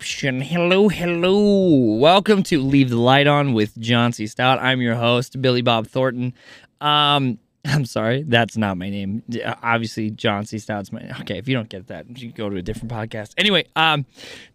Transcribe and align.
hello. 0.00 0.88
Hello. 0.88 1.96
Welcome 1.98 2.42
to 2.44 2.62
Leave 2.62 2.90
the 2.90 2.96
Light 2.96 3.26
On 3.26 3.52
with 3.52 3.78
John 3.78 4.12
C. 4.12 4.26
Stout. 4.26 4.58
I'm 4.60 4.80
your 4.80 4.94
host, 4.94 5.40
Billy 5.42 5.60
Bob 5.60 5.86
Thornton. 5.86 6.32
Um, 6.80 7.38
I'm 7.64 7.84
sorry, 7.84 8.22
that's 8.22 8.56
not 8.56 8.76
my 8.78 8.90
name. 8.90 9.22
Uh, 9.44 9.54
Obviously, 9.62 10.10
John 10.10 10.46
C. 10.46 10.58
Stout's 10.58 10.92
my 10.92 11.00
name. 11.00 11.14
Okay, 11.20 11.38
if 11.38 11.46
you 11.46 11.54
don't 11.54 11.68
get 11.68 11.88
that, 11.88 12.06
you 12.18 12.32
go 12.32 12.48
to 12.48 12.56
a 12.56 12.62
different 12.62 12.90
podcast. 12.90 13.34
Anyway, 13.36 13.66
um, 13.76 14.06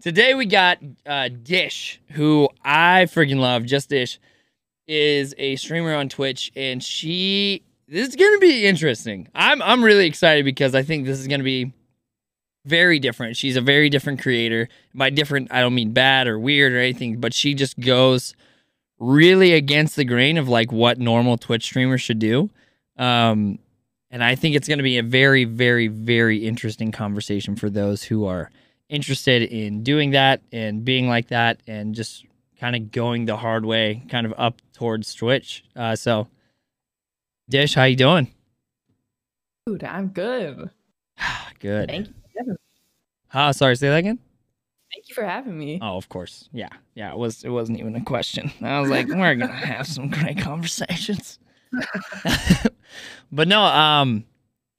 today 0.02 0.34
we 0.34 0.46
got 0.46 0.80
uh, 1.06 1.30
Dish, 1.30 2.02
who 2.12 2.50
I 2.66 3.06
freaking 3.06 3.38
love. 3.38 3.66
Just 3.66 3.90
Dish 3.90 4.20
is 4.88 5.36
a 5.38 5.56
streamer 5.58 5.94
on 5.94 6.10
Twitch, 6.10 6.52
and 6.56 6.84
she. 6.84 7.64
This 7.90 8.10
is 8.10 8.16
gonna 8.18 8.40
be 8.40 8.66
interesting. 8.66 9.30
I'm 9.34 9.62
I'm 9.62 9.82
really 9.82 10.08
excited 10.08 10.44
because 10.44 10.76
I 10.76 10.84
think 10.84 11.06
this 11.06 11.20
is 11.20 11.28
gonna 11.28 11.44
be 11.44 11.72
very 12.68 13.00
different. 13.00 13.38
She's 13.38 13.56
a 13.56 13.62
very 13.62 13.90
different 13.90 14.22
creator. 14.22 14.70
By 14.94 15.10
different, 15.10 15.52
I 15.52 15.62
don't 15.62 15.76
mean 15.76 15.94
bad 15.94 16.28
or 16.28 16.38
weird 16.38 16.74
or 16.74 16.80
anything, 16.80 17.20
but 17.20 17.34
she 17.34 17.54
just 17.54 17.80
goes 17.80 18.36
really 19.00 19.54
against 19.54 19.96
the 19.96 20.06
grain 20.06 20.38
of 20.38 20.50
like 20.50 20.72
what 20.72 21.00
normal 21.00 21.38
Twitch 21.38 21.64
streamers 21.64 22.02
should 22.02 22.20
do. 22.20 22.50
Um, 22.98 23.60
and 24.10 24.24
I 24.24 24.36
think 24.36 24.56
it's 24.56 24.68
going 24.68 24.80
to 24.80 24.84
be 24.84 24.98
a 24.98 25.04
very, 25.04 25.44
very, 25.44 25.88
very 25.88 26.46
interesting 26.46 26.92
conversation 26.92 27.56
for 27.56 27.70
those 27.70 28.04
who 28.04 28.26
are 28.26 28.50
interested 28.90 29.44
in 29.44 29.84
doing 29.84 30.12
that 30.12 30.42
and 30.52 30.86
being 30.86 31.08
like 31.08 31.28
that 31.28 31.60
and 31.68 31.94
just 31.94 32.26
kind 32.60 32.76
of 32.76 32.92
going 32.92 33.26
the 33.26 33.38
hard 33.38 33.66
way, 33.66 34.04
kind 34.10 34.26
of 34.26 34.34
up 34.38 34.62
towards 34.74 35.14
Twitch. 35.14 35.64
Uh, 35.76 35.96
so, 35.96 36.28
Dish, 37.50 37.76
how 37.76 37.84
you 37.84 37.96
doing? 37.96 38.30
Dude, 39.66 39.84
I'm 39.84 40.08
good. 40.08 40.70
Good. 41.60 41.90
Thank 41.90 42.08
you. 42.08 42.14
Having- 42.38 42.56
Ah, 43.34 43.52
sorry, 43.52 43.76
say 43.76 43.90
that 43.90 43.98
again. 43.98 44.20
Thank 44.94 45.10
you 45.10 45.16
for 45.16 45.26
having 45.26 45.58
me. 45.58 45.80
Oh, 45.82 45.98
of 45.98 46.08
course. 46.10 46.48
Yeah, 46.54 46.70
yeah. 46.96 47.12
It 47.12 47.18
was. 47.18 47.44
It 47.44 47.50
wasn't 47.50 47.80
even 47.80 47.96
a 47.96 48.04
question. 48.04 48.52
I 48.62 48.80
was 48.80 48.90
like, 48.90 49.08
we're 49.08 49.36
gonna 49.36 49.52
have 49.54 49.86
some 49.86 50.10
great 50.10 50.38
conversations. 50.40 51.40
but 53.32 53.48
no, 53.50 53.62
um, 53.64 54.24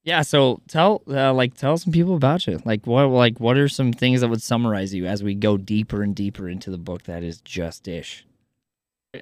yeah. 0.05 0.23
So 0.23 0.63
tell, 0.67 1.03
uh, 1.09 1.35
like, 1.35 1.55
tell 1.55 1.77
some 1.77 1.93
people 1.93 2.17
about 2.17 2.47
you. 2.47 2.59
Like, 2.65 2.87
what, 2.87 3.07
like, 3.09 3.39
what 3.39 3.59
are 3.59 3.69
some 3.69 3.93
things 3.93 4.23
that 4.23 4.29
would 4.29 4.41
summarize 4.43 4.95
you 4.95 5.05
as 5.07 5.23
we 5.23 5.35
go 5.35 5.59
deeper 5.59 6.03
and 6.03 6.15
deeper 6.15 6.49
into 6.49 6.71
the 6.71 6.79
book 6.79 7.03
that 7.05 7.23
is 7.23 7.41
just 7.43 7.87
ish? 7.87 8.25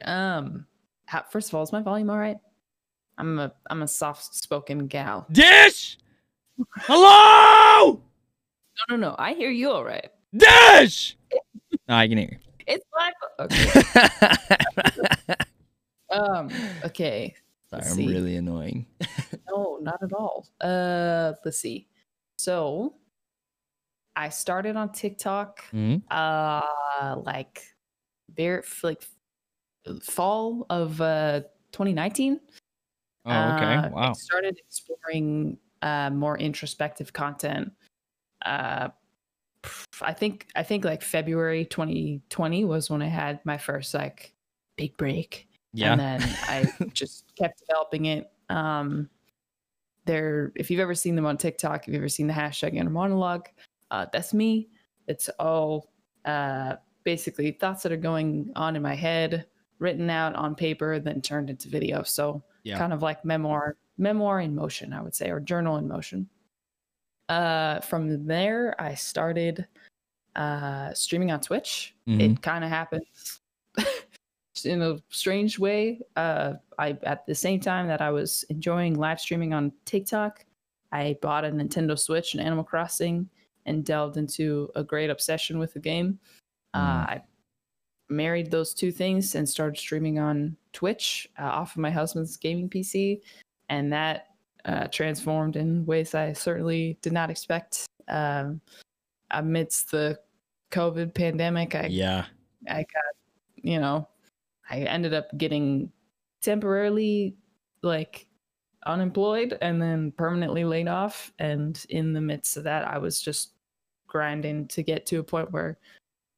Um, 0.02 0.66
how, 1.06 1.24
first 1.30 1.48
of 1.48 1.54
all, 1.56 1.62
is 1.64 1.72
my 1.72 1.82
volume 1.82 2.10
all 2.10 2.18
right? 2.18 2.38
I'm 3.18 3.38
a 3.40 3.52
I'm 3.70 3.82
a 3.82 3.88
soft 3.88 4.34
spoken 4.36 4.86
gal. 4.86 5.26
Dish. 5.32 5.98
Hello, 6.82 8.00
No, 8.88 8.96
no, 8.96 9.08
no. 9.10 9.16
I 9.18 9.34
hear 9.34 9.50
you 9.50 9.70
all 9.70 9.84
right. 9.84 10.08
Dash! 10.36 11.16
No, 11.88 11.94
I 11.94 12.08
can 12.08 12.18
hear 12.18 12.28
you. 12.32 12.38
It's 12.66 12.84
my 12.92 13.12
okay. 13.38 15.34
um. 16.10 16.50
Okay. 16.84 17.34
Sorry, 17.70 17.82
Let's 17.82 17.90
I'm 17.92 17.96
see. 17.96 18.08
really 18.08 18.36
annoying. 18.36 18.86
No, 19.48 19.78
not 19.80 20.02
at 20.02 20.12
all. 20.12 20.48
Uh, 20.60 21.32
let's 21.44 21.58
see. 21.60 21.86
So, 22.38 22.94
I 24.16 24.28
started 24.30 24.74
on 24.76 24.90
TikTok. 24.90 25.62
Mhm. 25.72 26.02
Uh, 26.10 27.16
like, 27.22 27.62
very 28.34 28.62
like 28.82 29.04
fall 30.02 30.66
of 30.68 31.00
uh 31.00 31.42
2019. 31.70 32.40
Oh, 33.26 33.30
okay. 33.30 33.64
Uh, 33.64 33.86
I 33.86 33.88
wow. 33.88 34.12
started 34.14 34.58
exploring 34.58 35.58
uh, 35.82 36.10
more 36.10 36.36
introspective 36.38 37.12
content. 37.12 37.70
Uh, 38.46 38.88
I 40.00 40.12
think 40.12 40.46
I 40.54 40.62
think 40.62 40.84
like 40.84 41.02
February 41.02 41.64
2020 41.64 42.64
was 42.64 42.88
when 42.88 43.02
I 43.02 43.08
had 43.08 43.44
my 43.44 43.58
first 43.58 43.92
like 43.94 44.32
big 44.76 44.96
break, 44.96 45.48
Yeah. 45.72 45.92
and 45.92 46.00
then 46.00 46.22
I 46.42 46.72
just 46.92 47.24
kept 47.36 47.60
developing 47.66 48.06
it. 48.06 48.30
Um, 48.48 49.10
there, 50.04 50.52
if 50.54 50.70
you've 50.70 50.78
ever 50.80 50.94
seen 50.94 51.16
them 51.16 51.26
on 51.26 51.36
TikTok, 51.36 51.82
if 51.82 51.88
you've 51.88 51.96
ever 51.96 52.08
seen 52.08 52.28
the 52.28 52.32
hashtag 52.32 52.74
inner 52.74 52.90
monologue, 52.90 53.48
uh, 53.90 54.06
that's 54.12 54.32
me. 54.32 54.68
It's 55.08 55.28
all 55.40 55.90
uh, 56.24 56.76
basically 57.02 57.50
thoughts 57.52 57.82
that 57.82 57.90
are 57.90 57.96
going 57.96 58.52
on 58.54 58.76
in 58.76 58.82
my 58.82 58.94
head, 58.94 59.46
written 59.80 60.08
out 60.10 60.34
on 60.36 60.54
paper, 60.54 61.00
then 61.00 61.20
turned 61.22 61.50
into 61.50 61.68
video. 61.68 62.04
So 62.04 62.44
Yeah. 62.62 62.78
kind 62.78 62.92
of 62.92 63.02
like 63.02 63.24
memoir, 63.24 63.76
memoir 63.98 64.40
in 64.40 64.54
motion, 64.54 64.92
I 64.92 65.02
would 65.02 65.14
say, 65.14 65.30
or 65.30 65.40
journal 65.40 65.76
in 65.78 65.88
motion. 65.88 66.28
Uh, 67.28 67.80
from 67.80 68.26
there, 68.26 68.74
I 68.80 68.94
started 68.94 69.66
uh, 70.36 70.92
streaming 70.94 71.30
on 71.30 71.40
Twitch. 71.40 71.94
Mhm. 72.06 72.20
It 72.20 72.42
kind 72.42 72.62
of 72.62 72.70
happens 72.70 73.40
in 74.64 74.82
a 74.82 74.98
strange 75.08 75.58
way. 75.58 76.00
Uh, 76.14 76.54
I 76.78 76.96
at 77.02 77.26
the 77.26 77.34
same 77.34 77.60
time 77.60 77.88
that 77.88 78.00
I 78.00 78.10
was 78.10 78.44
enjoying 78.48 78.94
live 78.94 79.20
streaming 79.20 79.52
on 79.54 79.72
TikTok, 79.86 80.44
I 80.92 81.16
bought 81.20 81.44
a 81.44 81.50
Nintendo 81.50 81.98
Switch 81.98 82.34
and 82.34 82.42
Animal 82.42 82.64
Crossing 82.64 83.28
and 83.64 83.84
delved 83.84 84.16
into 84.16 84.70
a 84.76 84.84
great 84.84 85.10
obsession 85.10 85.58
with 85.58 85.74
the 85.74 85.80
game. 85.80 86.18
Mm. 86.74 86.80
Uh, 86.80 87.06
I 87.06 87.22
married 88.08 88.50
those 88.50 88.72
two 88.72 88.92
things 88.92 89.34
and 89.34 89.48
started 89.48 89.78
streaming 89.78 90.18
on 90.18 90.56
Twitch 90.72 91.28
uh, 91.38 91.44
off 91.44 91.72
of 91.72 91.78
my 91.78 91.90
husband's 91.90 92.36
gaming 92.36 92.68
PC, 92.68 93.20
and 93.68 93.92
that 93.92 94.35
uh, 94.66 94.88
transformed 94.88 95.56
in 95.56 95.86
ways 95.86 96.14
I 96.14 96.32
certainly 96.32 96.98
did 97.00 97.12
not 97.12 97.30
expect. 97.30 97.86
Um, 98.08 98.60
amidst 99.30 99.90
the 99.90 100.18
COVID 100.70 101.14
pandemic, 101.14 101.74
I 101.74 101.86
Yeah. 101.86 102.26
I 102.68 102.78
got, 102.78 103.14
you 103.56 103.78
know, 103.78 104.08
I 104.68 104.80
ended 104.80 105.14
up 105.14 105.26
getting 105.38 105.90
temporarily 106.42 107.36
like 107.82 108.26
unemployed 108.84 109.56
and 109.60 109.80
then 109.80 110.12
permanently 110.12 110.64
laid 110.64 110.88
off. 110.88 111.32
And 111.38 111.84
in 111.90 112.12
the 112.12 112.20
midst 112.20 112.56
of 112.56 112.64
that, 112.64 112.86
I 112.86 112.98
was 112.98 113.20
just 113.20 113.52
grinding 114.08 114.66
to 114.68 114.82
get 114.82 115.06
to 115.06 115.18
a 115.18 115.22
point 115.22 115.52
where 115.52 115.78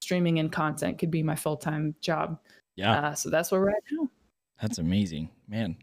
streaming 0.01 0.39
and 0.39 0.53
content 0.53 0.99
could 0.99 1.11
be 1.11 1.23
my 1.23 1.35
full 1.35 1.57
time 1.57 1.95
job. 2.01 2.39
Yeah. 2.77 3.01
Uh, 3.01 3.15
so 3.15 3.31
that's 3.31 3.51
where 3.51 3.61
we're 3.61 3.71
at 3.71 3.83
now. 3.91 4.09
That's 4.61 4.79
amazing, 4.79 5.31
man. 5.49 5.77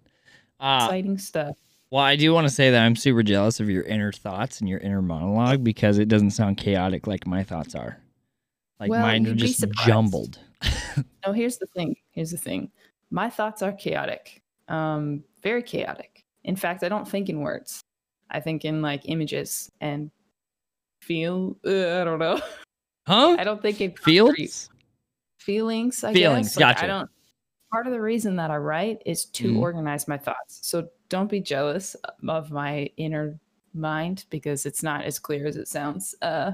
Uh, 0.60 0.82
Exciting 0.84 1.18
stuff. 1.18 1.58
Well, 1.96 2.04
I 2.04 2.18
do 2.18 2.34
want 2.34 2.46
to 2.46 2.54
say 2.54 2.72
that 2.72 2.84
I'm 2.84 2.98
super 2.98 3.24
jealous 3.24 3.62
of 3.62 3.70
your 3.70 3.84
inner 3.84 4.12
thoughts 4.12 4.60
and 4.60 4.68
your 4.68 4.80
inner 4.80 5.02
monologue 5.02 5.64
because 5.64 5.98
it 5.98 6.10
doesn't 6.10 6.32
sound 6.32 6.58
chaotic 6.58 7.08
like 7.08 7.26
my 7.26 7.42
thoughts 7.42 7.74
are. 7.74 7.98
Like 8.82 8.90
Well, 8.90 9.00
mine 9.00 9.26
are 9.28 9.34
just 9.34 9.64
jumbled. 9.86 10.40
No, 11.26 11.32
here's 11.34 11.58
the 11.58 11.66
thing. 11.68 11.96
Here's 12.12 12.32
the 12.32 12.38
thing. 12.38 12.70
My 13.12 13.30
thoughts 13.30 13.62
are 13.62 13.72
chaotic. 13.72 14.42
Um, 14.68 15.24
very 15.42 15.64
chaotic. 15.64 16.24
In 16.44 16.56
fact, 16.56 16.84
I 16.84 16.90
don't 16.90 17.08
think 17.08 17.30
in 17.30 17.40
words. 17.40 17.80
I 18.30 18.42
think 18.42 18.66
in 18.66 18.82
like 18.82 19.04
images 19.06 19.72
and 19.82 20.12
feel. 21.02 21.56
Uh, 21.66 22.02
I 22.02 22.04
don't 22.04 22.20
know. 22.20 22.42
Huh? 23.08 23.36
I 23.40 23.44
don't 23.46 23.62
think 23.62 23.80
in 23.82 23.92
Fields? 23.92 24.70
feelings. 25.40 26.04
I 26.04 26.12
Feelings, 26.14 26.50
guess. 26.50 26.58
Like, 26.58 26.76
gotcha. 26.76 26.84
I 26.84 26.88
don't. 26.88 27.10
Part 27.72 27.88
of 27.88 27.94
the 27.94 28.02
reason 28.02 28.36
that 28.38 28.52
I 28.52 28.58
write 28.58 29.02
is 29.06 29.26
to 29.26 29.54
Mhm. 29.54 29.60
organize 29.60 30.08
my 30.08 30.18
thoughts. 30.18 30.60
So 30.64 30.90
don't 31.10 31.30
be 31.30 31.40
jealous 31.42 31.96
of 32.28 32.52
my 32.52 32.90
inner 32.98 33.40
mind 33.74 34.26
because 34.30 34.66
it's 34.66 34.84
not 34.84 35.04
as 35.06 35.20
clear 35.20 35.46
as 35.48 35.56
it 35.58 35.68
sounds 35.68 36.16
uh, 36.22 36.52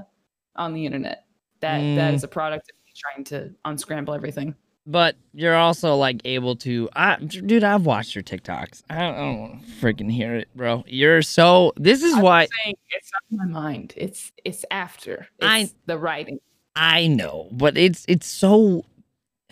on 0.56 0.74
the 0.74 0.84
internet. 0.86 1.24
That 1.60 1.78
that 1.96 2.12
Mm. 2.12 2.14
is 2.14 2.24
a 2.24 2.28
product 2.28 2.70
of 2.70 2.76
me 2.84 2.92
trying 2.96 3.24
to 3.26 3.54
unscramble 3.64 4.14
everything. 4.14 4.54
But 4.84 5.14
you're 5.32 5.54
also 5.54 5.94
like 5.94 6.20
able 6.24 6.56
to, 6.56 6.88
I, 6.96 7.14
dude. 7.16 7.62
I've 7.62 7.86
watched 7.86 8.16
your 8.16 8.24
TikToks. 8.24 8.82
I 8.90 8.98
don't, 8.98 9.14
I 9.14 9.18
don't 9.18 9.40
want 9.40 9.60
to 9.64 9.72
freaking 9.80 10.10
hear 10.10 10.34
it, 10.34 10.48
bro. 10.56 10.82
You're 10.88 11.22
so. 11.22 11.72
This 11.76 12.02
is 12.02 12.14
I'm 12.14 12.22
why 12.22 12.48
saying 12.64 12.74
it's 12.90 13.10
not 13.30 13.46
my 13.46 13.46
mind. 13.46 13.94
It's 13.96 14.32
it's 14.44 14.64
after. 14.72 15.28
It's 15.38 15.46
I- 15.46 15.70
the 15.86 15.98
writing. 15.98 16.40
I 16.74 17.06
know, 17.06 17.48
but 17.52 17.76
it's 17.78 18.04
it's 18.08 18.26
so, 18.26 18.84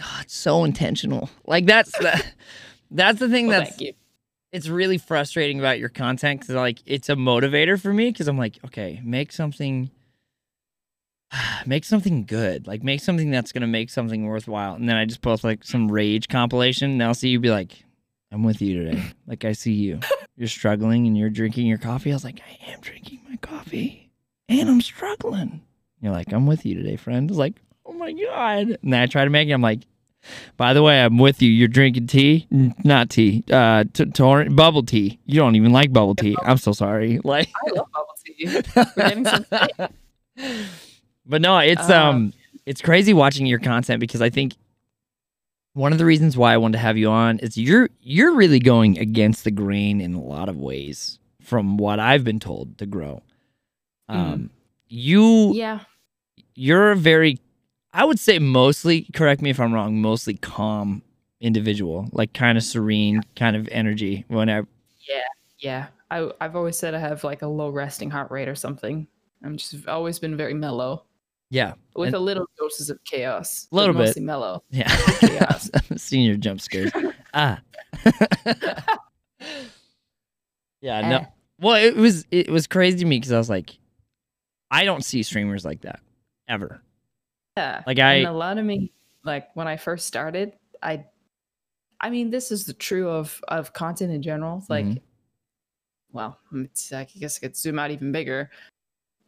ah, 0.01 0.21
it's 0.23 0.35
so 0.35 0.65
intentional. 0.65 1.31
Like 1.47 1.65
that's 1.67 1.93
the, 1.93 2.25
that's 2.91 3.21
the 3.21 3.29
thing 3.29 3.47
Well, 3.47 3.61
that's. 3.61 3.81
It's 4.53 4.69
really 4.69 4.99
frustrating 4.99 5.59
about 5.59 5.79
your 5.79 5.89
content 5.89 6.41
because 6.41 6.55
like 6.55 6.81
it's 6.87 7.09
a 7.09 7.15
motivator 7.15 7.81
for 7.81 7.93
me 7.93 8.11
because 8.11 8.29
I'm 8.29 8.39
like, 8.39 8.59
okay, 8.65 9.01
make 9.05 9.33
something, 9.33 9.91
make 11.67 11.85
something 11.85 12.25
good, 12.25 12.67
like 12.67 12.83
make 12.83 13.01
something 13.01 13.31
that's 13.31 13.53
gonna 13.53 13.67
make 13.67 13.91
something 13.91 14.27
worthwhile, 14.27 14.75
and 14.75 14.89
then 14.89 14.97
I 14.97 15.05
just 15.05 15.23
post 15.23 15.45
like 15.45 15.65
some 15.65 15.91
rage 15.91 16.29
compilation, 16.29 16.91
and 16.93 17.03
I'll 17.03 17.15
see 17.15 17.29
you 17.29 17.41
be 17.41 17.51
like, 17.51 17.85
I'm 18.33 18.43
with 18.43 18.61
you 18.61 18.85
today, 18.85 19.03
like 19.27 19.45
I 19.45 19.53
see 19.53 19.73
you, 19.73 20.01
you're 20.37 20.49
struggling 20.49 21.07
and 21.07 21.17
you're 21.17 21.31
drinking 21.31 21.67
your 21.67 21.79
coffee. 21.79 22.11
I 22.11 22.15
was 22.15 22.25
like, 22.25 22.41
I 22.41 22.73
am 22.73 22.81
drinking 22.81 23.21
my 23.29 23.37
coffee, 23.37 24.11
and 24.49 24.69
I'm 24.69 24.81
struggling. 24.81 25.63
You're 26.01 26.13
like, 26.13 26.33
I'm 26.33 26.47
with 26.47 26.65
you 26.65 26.75
today, 26.75 26.97
friend. 26.97 27.29
I 27.29 27.31
was 27.31 27.39
like, 27.39 27.61
oh 27.85 27.93
my 27.93 28.13
god, 28.13 28.79
and 28.83 28.93
then 28.93 29.01
I 29.01 29.07
try 29.07 29.25
to 29.25 29.31
make 29.31 29.49
it. 29.49 29.53
I'm 29.53 29.63
like. 29.63 29.81
By 30.57 30.75
the 30.75 30.83
way, 30.83 31.03
I'm 31.03 31.19
with 31.19 31.41
you. 31.43 31.51
You're 31.51 31.69
drinking 31.69 32.07
tea, 32.09 32.47
not 32.85 33.09
tea, 33.11 33.43
uh, 33.51 33.85
t- 33.93 34.05
tor- 34.07 34.49
bubble 34.51 34.83
tea. 34.83 35.19
You 35.27 35.41
don't 35.41 35.57
even 35.57 35.73
like 35.73 35.93
bubble 35.93 36.15
tea. 36.15 36.37
I'm 36.45 36.59
so 36.59 36.73
sorry. 36.73 37.19
Like, 37.25 37.49
I 37.67 37.71
love 37.71 37.87
bubble 37.93 38.15
tea. 38.25 38.47
We're 38.77 38.85
getting 38.97 39.25
some 39.25 39.47
But 41.27 41.43
no, 41.43 41.59
it's 41.59 41.89
Um, 41.89 42.09
um 42.17 42.33
it's 42.67 42.83
crazy 42.83 43.13
watching 43.15 43.47
your 43.47 43.59
content 43.59 44.01
because 44.01 44.21
I 44.21 44.31
think 44.31 44.55
one 45.73 45.93
of 45.93 45.99
the 45.99 46.05
reasons 46.05 46.37
why 46.37 46.53
I 46.53 46.57
wanted 46.57 46.73
to 46.73 46.79
have 46.79 46.97
you 46.99 47.09
on 47.11 47.39
is 47.39 47.57
you're 47.57 47.89
you're 48.01 48.35
really 48.35 48.59
going 48.59 48.99
against 48.99 49.45
the 49.45 49.51
grain 49.51 50.01
in 50.01 50.15
a 50.15 50.21
lot 50.21 50.49
of 50.49 50.57
ways 50.59 51.19
from 51.41 51.77
what 51.79 51.99
I've 52.01 52.25
been 52.25 52.41
told 52.41 52.77
to 52.79 52.87
grow. 52.87 53.23
Um 54.09 54.51
you 54.89 55.53
Yeah. 55.55 55.81
you're 56.55 56.91
a 56.93 56.97
very 56.97 57.39
I 57.93 58.05
would 58.05 58.19
say 58.21 58.39
mostly 58.39 59.07
correct 59.15 59.43
me 59.43 59.51
if 59.51 59.59
I'm 59.59 59.73
wrong, 59.73 60.01
mostly 60.01 60.35
calm 60.35 61.03
individual, 61.41 62.09
like 62.13 62.33
kind 62.33 62.57
of 62.57 62.65
serene 62.65 63.23
kind 63.37 63.57
of 63.57 63.69
energy 63.73 64.25
whenever 64.29 64.69
Yeah. 65.09 65.23
Yeah. 65.59 65.87
I 66.11 66.31
I've 66.41 66.57
always 66.57 66.77
said 66.77 66.95
I 66.95 66.99
have 66.99 67.25
like 67.25 67.43
a 67.43 67.47
low 67.49 67.71
resting 67.71 68.11
heart 68.11 68.31
rate 68.31 68.49
or 68.49 68.55
something. 68.55 69.07
I'm 69.45 69.57
just 69.57 69.87
always 69.89 70.19
been 70.19 70.37
very 70.37 70.55
mellow 70.55 71.05
yeah. 71.51 71.75
with 71.97 72.09
And- 72.09 72.17
a 72.17 72.21
little 72.21 72.47
doses 72.59 72.91
of 72.91 73.03
chaos. 73.05 73.67
but 73.71 73.77
Little 73.79 73.95
bit. 73.95 74.07
mostly 74.07 74.23
mellow. 74.23 74.63
Yeah. 74.71 74.89
Chaos. 75.21 75.71
Seen 75.97 76.27
your 76.27 76.37
jump 76.37 76.61
scares. 76.61 76.93
ah. 77.35 77.61
yeah, 80.81 81.01
no. 81.09 81.17
Eh. 81.17 81.25
Well, 81.61 81.77
it 81.77 81.97
was 81.97 82.25
it 82.31 82.49
was 82.51 82.67
crazy 82.67 82.99
to 82.99 83.05
me 83.05 83.19
because 83.19 83.33
I 83.33 83.39
was 83.39 83.51
like, 83.51 83.77
I 84.71 84.85
don't 84.85 85.05
see 85.05 85.23
streamers 85.23 85.65
like 85.65 85.81
that 85.83 86.01
ever. 86.49 86.83
Yeah. 87.61 87.83
Like 87.87 87.99
I, 87.99 88.15
and 88.15 88.27
a 88.27 88.33
lot 88.33 88.57
of 88.59 88.65
me 88.65 88.91
like 89.23 89.49
when 89.55 89.69
i 89.69 89.77
first 89.77 90.07
started 90.07 90.55
i 90.83 91.05
i 92.01 92.09
mean 92.09 92.31
this 92.31 92.51
is 92.51 92.65
the 92.65 92.73
true 92.73 93.09
of 93.11 93.39
of 93.49 93.73
content 93.75 94.11
in 94.13 94.23
general 94.23 94.65
like 94.71 94.87
Mhm. 94.87 95.01
well 96.13 96.39
it's, 96.55 96.91
i 96.93 97.05
guess 97.05 97.37
i 97.37 97.41
could 97.41 97.55
zoom 97.57 97.79
out 97.79 97.91
even 97.91 98.13
bigger 98.13 98.51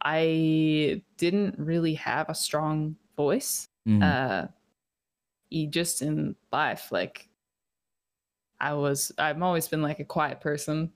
i 0.01 0.99
didn't 1.17 1.55
really 1.59 1.93
have 1.93 2.27
a 2.29 2.33
strong 2.35 2.95
voice 3.15 3.67
Mhm. 3.87 4.01
uh 4.01 4.47
e- 5.51 5.67
just 5.67 6.01
in 6.01 6.35
life 6.51 6.91
like 6.91 7.29
i 8.59 8.73
was 8.73 9.11
i've 9.19 9.41
always 9.43 9.67
been 9.67 9.83
like 9.83 9.99
a 9.99 10.05
quiet 10.05 10.41
person 10.41 10.91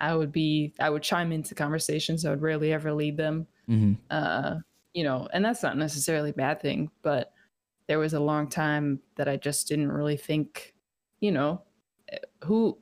i 0.00 0.14
would 0.14 0.30
be 0.32 0.74
i 0.78 0.90
would 0.90 1.02
chime 1.02 1.32
into 1.32 1.54
conversations 1.54 2.26
i 2.26 2.30
would 2.30 2.42
rarely 2.42 2.72
ever 2.74 2.92
lead 2.92 3.16
them 3.16 3.46
Mhm. 3.66 3.96
uh 4.10 4.56
you 4.96 5.04
know 5.04 5.28
and 5.34 5.44
that's 5.44 5.62
not 5.62 5.76
necessarily 5.76 6.30
a 6.30 6.32
bad 6.32 6.60
thing 6.60 6.90
but 7.02 7.32
there 7.86 7.98
was 7.98 8.14
a 8.14 8.20
long 8.20 8.48
time 8.48 9.00
that 9.16 9.28
i 9.28 9.36
just 9.36 9.68
didn't 9.68 9.92
really 9.92 10.16
think 10.16 10.74
you 11.20 11.30
know 11.30 11.62
who 12.42 12.78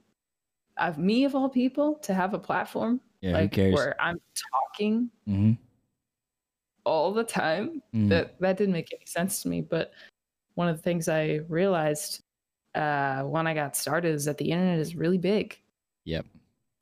of 0.79 0.97
me 0.99 1.25
of 1.25 1.35
all 1.35 1.49
people 1.49 1.97
to 1.97 2.15
have 2.15 2.35
a 2.35 2.39
platform 2.39 3.01
yeah, 3.21 3.33
like 3.33 3.57
where 3.57 4.01
i'm 4.01 4.21
talking 4.53 5.11
Mhm. 5.29 5.59
all 6.85 7.13
the 7.13 7.25
time 7.25 7.83
Mhm. 7.93 8.09
that 8.11 8.39
that 8.41 8.57
didn't 8.57 8.73
make 8.75 8.93
any 8.95 9.07
sense 9.07 9.43
to 9.43 9.49
me 9.49 9.61
but 9.61 9.93
one 10.55 10.69
of 10.69 10.77
the 10.77 10.83
things 10.83 11.09
i 11.09 11.41
realized 11.49 12.23
uh 12.77 13.23
when 13.25 13.47
i 13.47 13.55
got 13.55 13.77
started 13.77 14.15
is 14.15 14.25
that 14.27 14.39
the 14.39 14.51
internet 14.51 14.79
is 14.79 14.95
really 14.95 15.19
big 15.19 15.59
Yep. 16.05 16.27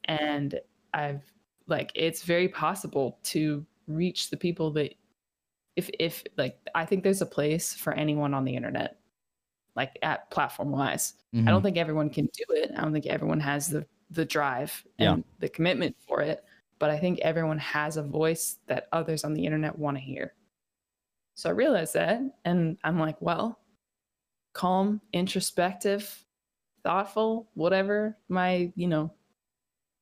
and 0.05 0.61
i've 0.95 1.23
like 1.69 1.93
it's 1.95 2.23
very 2.25 2.49
possible 2.49 3.19
to 3.23 3.65
reach 3.87 4.31
the 4.31 4.37
people 4.37 4.71
that 4.73 4.95
if 5.77 5.89
if 5.99 6.23
like 6.37 6.59
i 6.75 6.85
think 6.85 7.03
there's 7.03 7.23
a 7.23 7.27
place 7.27 7.75
for 7.75 7.93
anyone 7.95 8.35
on 8.35 8.45
the 8.45 8.55
internet 8.55 8.99
like 9.75 9.99
at 10.03 10.31
platform 10.31 10.71
wise 10.71 11.15
i 11.33 11.37
Mhm. 11.39 11.47
don't 11.47 11.63
think 11.63 11.77
everyone 11.79 12.11
can 12.11 12.27
do 12.27 12.45
it 12.55 12.71
i 12.77 12.81
don't 12.83 12.93
think 12.93 13.07
everyone 13.07 13.41
has 13.41 13.69
the 13.69 13.87
the 14.11 14.25
drive 14.25 14.85
Yeah. 14.99 15.15
and 15.15 15.25
the 15.39 15.49
commitment 15.49 15.97
for 16.07 16.21
it 16.21 16.45
but 16.79 16.91
i 16.91 16.99
think 16.99 17.19
everyone 17.21 17.59
has 17.59 17.97
a 17.97 18.03
voice 18.03 18.59
that 18.67 18.89
others 18.93 19.25
on 19.25 19.33
the 19.35 19.45
internet 19.45 19.79
want 19.79 19.97
to 19.97 20.01
hear 20.03 20.35
so 21.35 21.49
i 21.49 21.53
realized 21.53 21.95
that 21.95 22.21
and 22.45 22.77
i'm 22.85 22.99
like 22.99 23.21
well 23.23 23.59
calm 24.53 25.01
introspective 25.15 26.23
thoughtful 26.85 27.49
whatever 27.55 28.19
my 28.29 28.71
you 28.77 28.87
know 28.89 29.11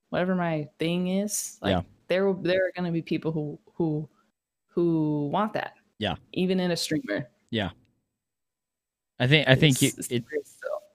whatever 0.08 0.34
my 0.34 0.68
thing 0.80 1.06
is 1.06 1.58
like 1.62 1.76
Yeah. 1.76 1.82
there 2.08 2.26
will 2.26 2.34
there 2.34 2.66
are 2.66 2.72
going 2.74 2.86
to 2.86 2.90
be 2.92 3.02
people 3.02 3.30
who 3.30 3.58
who 3.74 4.08
who 4.70 5.28
want 5.32 5.52
that 5.52 5.74
Yeah. 5.98 6.14
even 6.32 6.58
in 6.60 6.70
a 6.70 6.76
streamer 6.76 7.28
Yeah. 7.50 7.70
I 9.18 9.26
think 9.26 9.48
I 9.48 9.54
think 9.54 9.82
It's- 9.82 9.98
it's 9.98 10.08
it. 10.10 10.24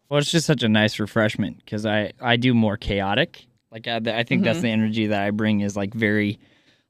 Well, 0.09 0.19
it's 0.19 0.31
just 0.31 0.45
such 0.47 0.63
a 0.63 0.69
nice 0.69 0.99
refreshment 0.99 1.57
because 1.59 1.85
I 1.85 2.13
I 2.21 2.37
do 2.37 2.53
more 2.53 2.77
chaotic. 2.77 3.45
Like 3.71 3.87
I, 3.87 3.97
I 3.97 4.23
think 4.23 4.43
that's 4.43 4.59
Mhm. 4.59 4.63
the 4.63 4.69
energy 4.69 5.07
that 5.07 5.21
I 5.21 5.31
bring 5.31 5.61
is 5.61 5.75
like 5.75 5.93
very 5.93 6.39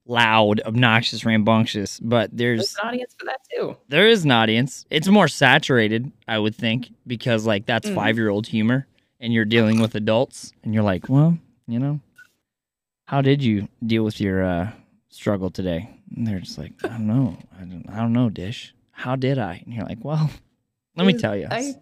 loud, 0.06 0.62
obnoxious, 0.62 1.26
rambunctious. 1.26 2.00
But 2.00 2.30
there's 2.36 2.60
there's 2.60 2.76
an 2.82 2.88
audience 2.90 3.16
for 3.18 3.26
that 3.26 3.40
too 3.54 3.76
there 3.90 4.08
is 4.08 4.24
an 4.24 4.31
audience. 4.31 4.86
It's 4.90 5.08
more 5.08 5.28
saturated, 5.28 6.12
I 6.28 6.38
would 6.40 6.56
think, 6.56 6.92
because 7.08 7.46
like 7.46 7.66
that's 7.66 7.90
Mhm. 7.90 7.96
five 7.96 8.18
year 8.18 8.30
old 8.30 8.48
humor, 8.48 8.88
and 9.20 9.34
you're 9.34 9.46
dealing 9.46 9.80
with 9.81 9.96
adults, 9.96 10.54
and 10.64 10.74
you're 10.74 10.84
like, 10.84 11.10
well, 11.10 11.38
you 11.68 11.80
know, 11.80 12.00
how 13.06 13.22
did 13.22 13.44
you 13.44 13.68
deal 13.86 14.04
with 14.04 14.20
your 14.22 14.44
uh, 14.44 14.72
struggle 15.10 15.50
today? 15.50 15.90
And 16.16 16.26
they're 16.26 16.40
just 16.40 16.58
like, 16.58 16.74
I 16.84 16.90
don't 16.90 17.08
know, 17.08 17.38
I 17.60 17.64
don't, 17.66 17.86
I 17.90 17.98
don't 17.98 18.14
know, 18.14 18.30
Dish. 18.30 18.74
How 18.92 19.16
did 19.16 19.38
I? 19.38 19.62
And 19.66 19.74
you're 19.74 19.86
like, 19.86 20.04
well, 20.04 20.30
let 20.95 21.06
me 21.06 21.14
tell 21.14 21.36
you. 21.36 21.48
I 21.50 21.76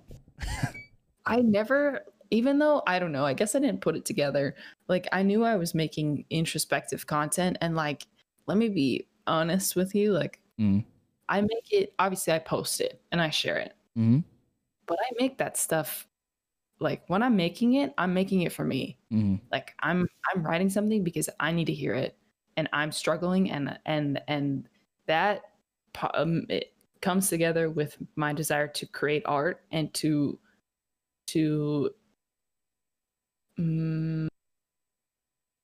I 1.25 1.37
never 1.37 2.01
even 2.31 2.57
though 2.57 2.81
I 2.87 2.97
don't 2.97 3.11
know, 3.11 3.25
I 3.25 3.33
guess 3.33 3.53
I 3.55 3.59
didn't 3.59 3.81
put 3.81 3.95
it 3.95 4.05
together. 4.05 4.55
Like 4.87 5.07
I 5.11 5.21
knew 5.21 5.43
I 5.43 5.55
was 5.55 5.75
making 5.75 6.25
introspective 6.29 7.05
content 7.05 7.57
and 7.61 7.75
like 7.75 8.07
let 8.47 8.57
me 8.57 8.69
be 8.69 9.07
honest 9.27 9.75
with 9.75 9.95
you, 9.95 10.13
like 10.13 10.39
Mm. 10.59 10.85
I 11.27 11.41
make 11.41 11.71
it 11.71 11.95
obviously 11.97 12.33
I 12.33 12.39
post 12.39 12.79
it 12.79 13.01
and 13.11 13.19
I 13.21 13.31
share 13.31 13.57
it. 13.57 13.75
hmm 13.95 14.19
But 14.85 14.99
I 15.01 15.09
make 15.19 15.37
that 15.39 15.57
stuff 15.57 16.07
like 16.79 17.03
when 17.09 17.23
I'm 17.23 17.35
making 17.35 17.75
it, 17.75 17.93
I'm 17.97 18.13
making 18.13 18.41
it 18.41 18.51
for 18.53 18.65
me. 18.65 18.97
hmm 19.11 19.37
Like 19.51 19.75
I'm 19.79 20.07
I'm 20.33 20.43
writing 20.43 20.69
something 20.69 21.03
because 21.03 21.29
I 21.39 21.51
need 21.51 21.65
to 21.65 21.73
hear 21.73 21.93
it 21.95 22.17
and 22.57 22.69
I'm 22.73 22.91
struggling 22.91 23.51
and 23.51 23.77
and 23.85 24.21
and 24.27 24.67
that 25.07 25.43
um, 26.13 26.45
it 26.49 26.73
comes 27.01 27.29
together 27.29 27.69
with 27.69 27.97
my 28.15 28.33
desire 28.33 28.67
to 28.67 28.85
create 28.85 29.23
art 29.25 29.61
and 29.71 29.93
to 29.95 30.39
to 31.27 31.89
mm, 33.59 34.27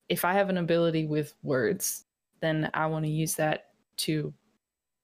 if 0.10 0.25
I 0.25 0.34
have 0.34 0.50
an 0.50 0.58
ability 0.58 1.05
with 1.05 1.34
words, 1.43 2.05
then 2.41 2.69
I 2.74 2.88
want 2.88 3.05
to 3.05 3.12
use 3.12 3.36
that 3.36 3.67
to 3.98 4.34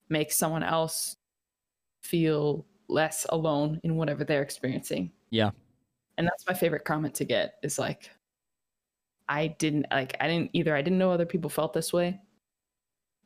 make 0.10 0.32
someone 0.32 0.64
else 0.64 1.18
feel 2.02 2.66
less 2.88 3.26
alone 3.30 3.80
in 3.84 3.96
whatever 3.96 4.24
they're 4.24 4.42
experiencing. 4.42 5.12
Yeah. 5.30 5.52
And 6.18 6.28
that's 6.28 6.46
my 6.48 6.54
favorite 6.54 6.86
comment 6.86 7.14
to 7.16 7.26
get 7.26 7.56
is 7.62 7.78
like 7.78 8.12
I 9.28 9.48
didn't 9.48 9.88
like 9.92 10.16
I 10.20 10.28
didn't 10.28 10.52
either 10.54 10.76
I 10.76 10.82
didn't 10.82 11.00
know 11.00 11.12
other 11.12 11.26
people 11.26 11.50
felt 11.50 11.74
this 11.74 11.92
way 11.92 12.20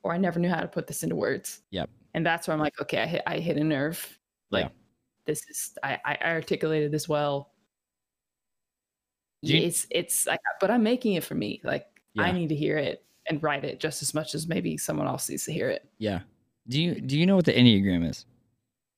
or 0.03 0.13
I 0.13 0.17
never 0.17 0.39
knew 0.39 0.49
how 0.49 0.61
to 0.61 0.67
put 0.67 0.87
this 0.87 1.03
into 1.03 1.15
words. 1.15 1.61
Yep. 1.71 1.89
And 2.13 2.25
that's 2.25 2.47
where 2.47 2.53
I'm 2.53 2.59
like, 2.61 2.79
okay, 2.81 3.01
I 3.01 3.05
hit 3.05 3.21
I 3.27 3.37
hit 3.39 3.57
a 3.57 3.63
nerve. 3.63 4.17
Like 4.49 4.65
Yeah. 4.65 4.69
this 5.25 5.45
is 5.49 5.77
I, 5.83 5.99
I 6.05 6.17
articulated 6.23 6.91
this 6.91 7.09
well. 7.09 7.51
You- 9.41 9.61
it's 9.63 9.87
it's 9.89 10.25
like 10.27 10.39
but 10.59 10.71
I'm 10.71 10.83
making 10.83 11.13
it 11.13 11.23
for 11.23 11.35
me. 11.35 11.61
Like 11.63 11.85
I 12.17 12.31
need 12.31 12.49
to 12.49 12.55
hear 12.55 12.77
it 12.77 13.05
and 13.29 13.41
write 13.43 13.63
it 13.63 13.79
just 13.79 14.01
as 14.01 14.13
much 14.13 14.35
as 14.35 14.47
maybe 14.47 14.77
someone 14.77 15.07
else 15.07 15.29
needs 15.29 15.45
to 15.45 15.53
hear 15.53 15.69
it. 15.69 15.87
Yeah. 15.97 16.21
Do 16.67 16.81
you 16.81 16.99
do 16.99 17.17
you 17.17 17.25
know 17.25 17.35
what 17.35 17.45
the 17.45 17.53
Enneagram 17.53 18.09
is? 18.09 18.25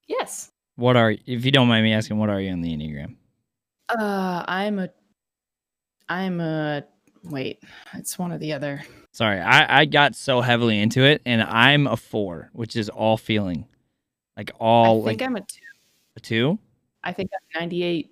Yes. 0.08 0.52
What 0.76 0.96
are 0.96 1.12
if 1.12 1.46
you 1.46 1.52
don't 1.52 1.68
mind 1.68 1.84
me 1.84 1.94
asking, 1.94 2.18
what 2.18 2.30
are 2.30 2.40
you 2.42 2.52
on 2.52 2.62
the 2.62 2.70
Enneagram? 2.76 3.16
Uh 3.90 4.44
I'm 4.48 4.80
a 4.80 4.90
I'm 6.10 6.40
a 6.42 6.84
wait, 7.24 7.64
it's 7.94 8.18
one 8.18 8.32
or 8.32 8.38
the 8.38 8.54
other. 8.54 8.84
Sorry, 9.12 9.40
I, 9.40 9.82
I 9.82 9.86
got 9.86 10.16
so 10.16 10.42
heavily 10.42 10.80
into 10.80 11.04
it 11.04 11.22
and 11.26 11.42
I'm 11.44 11.88
a 11.88 11.98
four, 11.98 12.50
which 12.54 12.76
is 12.76 12.90
all 12.90 13.18
feeling. 13.18 13.66
Like 14.38 14.52
all 14.60 15.02
I 15.02 15.10
think 15.10 15.22
like 15.22 15.28
I'm 15.28 15.36
a 15.36 15.42
two. 15.42 15.60
a 16.16 16.20
two? 16.20 16.60
I 17.04 17.12
think 17.12 17.32
I'm 17.34 17.62
98 17.62 18.12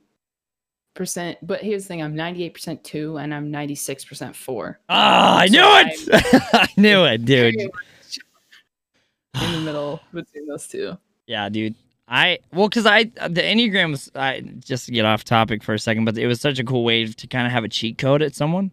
percent 0.96 1.38
but 1.42 1.62
here's 1.62 1.84
the 1.84 1.88
thing, 1.88 2.04
I'm 2.04 2.16
98% 2.16 2.84
two 2.84 3.18
and 3.18 3.34
I'm 3.34 3.52
96% 3.52 4.36
four. 4.36 4.80
Ah, 4.90 5.40
I 5.40 5.48
So 5.48 5.52
knew 5.54 5.64
it. 5.64 6.10
I 6.54 6.68
knew 6.76 7.06
it, 7.06 7.24
dude. 7.26 7.56
In 7.56 9.52
the 9.54 9.62
middle 9.62 10.02
between 10.14 10.48
those 10.48 10.68
two. 10.68 10.98
Yeah, 11.28 11.48
dude. 11.50 11.76
I 12.12 12.40
well, 12.52 12.68
cause 12.70 12.88
I 12.88 13.04
the 13.04 13.42
Enneagram 13.42 13.92
was 13.92 14.12
I 14.16 14.42
just 14.42 14.88
to 14.88 14.92
get 14.92 15.06
off 15.06 15.24
topic 15.24 15.64
for 15.64 15.76
a 15.76 15.80
second, 15.80 16.06
but 16.06 16.18
it 16.18 16.26
was 16.26 16.42
such 16.42 16.58
a 16.58 16.64
cool 16.64 16.84
way 16.84 17.06
to 17.06 17.28
kind 17.28 17.46
of 17.46 17.54
have 17.54 17.64
a 17.64 17.70
cheat 17.70 18.00
code 18.00 18.24
at 18.24 18.34
someone. 18.36 18.72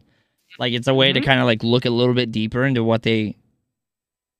Like 0.58 0.72
it's 0.72 0.86
a 0.88 0.94
way 0.94 1.12
to 1.12 1.20
Mhm. 1.20 1.24
kind 1.24 1.40
of 1.40 1.46
like 1.46 1.62
look 1.62 1.84
a 1.84 1.90
little 1.90 2.14
bit 2.14 2.30
deeper 2.32 2.64
into 2.64 2.82
what 2.84 3.02
they 3.02 3.36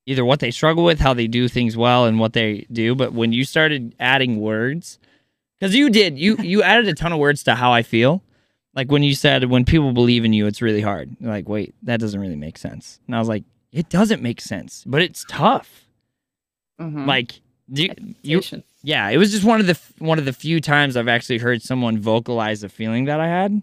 either 0.06 0.24
what 0.24 0.38
they 0.40 0.50
struggle 0.50 0.84
with, 0.84 1.00
how 1.00 1.12
they 1.14 1.26
do 1.26 1.48
things 1.48 1.76
well, 1.76 2.06
and 2.06 2.18
what 2.20 2.32
they 2.32 2.64
do. 2.72 2.94
But 2.94 3.12
when 3.12 3.32
you 3.32 3.44
started 3.44 3.94
adding 3.98 4.40
words, 4.40 4.98
because 5.58 5.74
you 5.74 5.90
did, 5.90 6.18
you 6.18 6.36
you 6.40 6.62
added 6.62 6.86
a 6.88 6.94
ton 6.94 7.12
of 7.12 7.18
words 7.18 7.42
to 7.44 7.54
how 7.54 7.72
I 7.72 7.82
feel. 7.82 8.22
Like 8.74 8.90
when 8.92 9.02
you 9.02 9.14
said 9.14 9.44
when 9.44 9.64
people 9.64 9.92
believe 9.92 10.24
in 10.24 10.32
you, 10.32 10.46
it's 10.46 10.60
really 10.62 10.82
hard. 10.82 11.16
You're 11.18 11.30
like, 11.30 11.48
wait, 11.48 11.74
that 11.82 11.98
doesn't 11.98 12.20
really 12.20 12.36
make 12.36 12.58
sense. 12.58 13.00
And 13.06 13.16
I 13.16 13.18
was 13.18 13.28
like, 13.28 13.42
it 13.72 13.88
doesn't 13.88 14.22
make 14.22 14.40
sense, 14.40 14.84
but 14.86 15.00
it's 15.02 15.24
tough. 15.28 15.86
Mhm. 16.80 17.06
Like, 17.06 17.40
do 17.72 17.84
you, 17.84 17.94
you 18.22 18.42
yeah, 18.82 19.08
it 19.08 19.16
was 19.16 19.32
just 19.32 19.44
one 19.44 19.60
of 19.60 19.66
the 19.66 19.78
one 19.98 20.18
of 20.18 20.24
the 20.24 20.32
few 20.32 20.60
times 20.60 20.96
I've 20.96 21.08
actually 21.08 21.38
heard 21.38 21.62
someone 21.62 21.98
vocalize 21.98 22.62
a 22.62 22.68
feeling 22.68 23.06
that 23.06 23.18
I 23.18 23.26
had. 23.26 23.60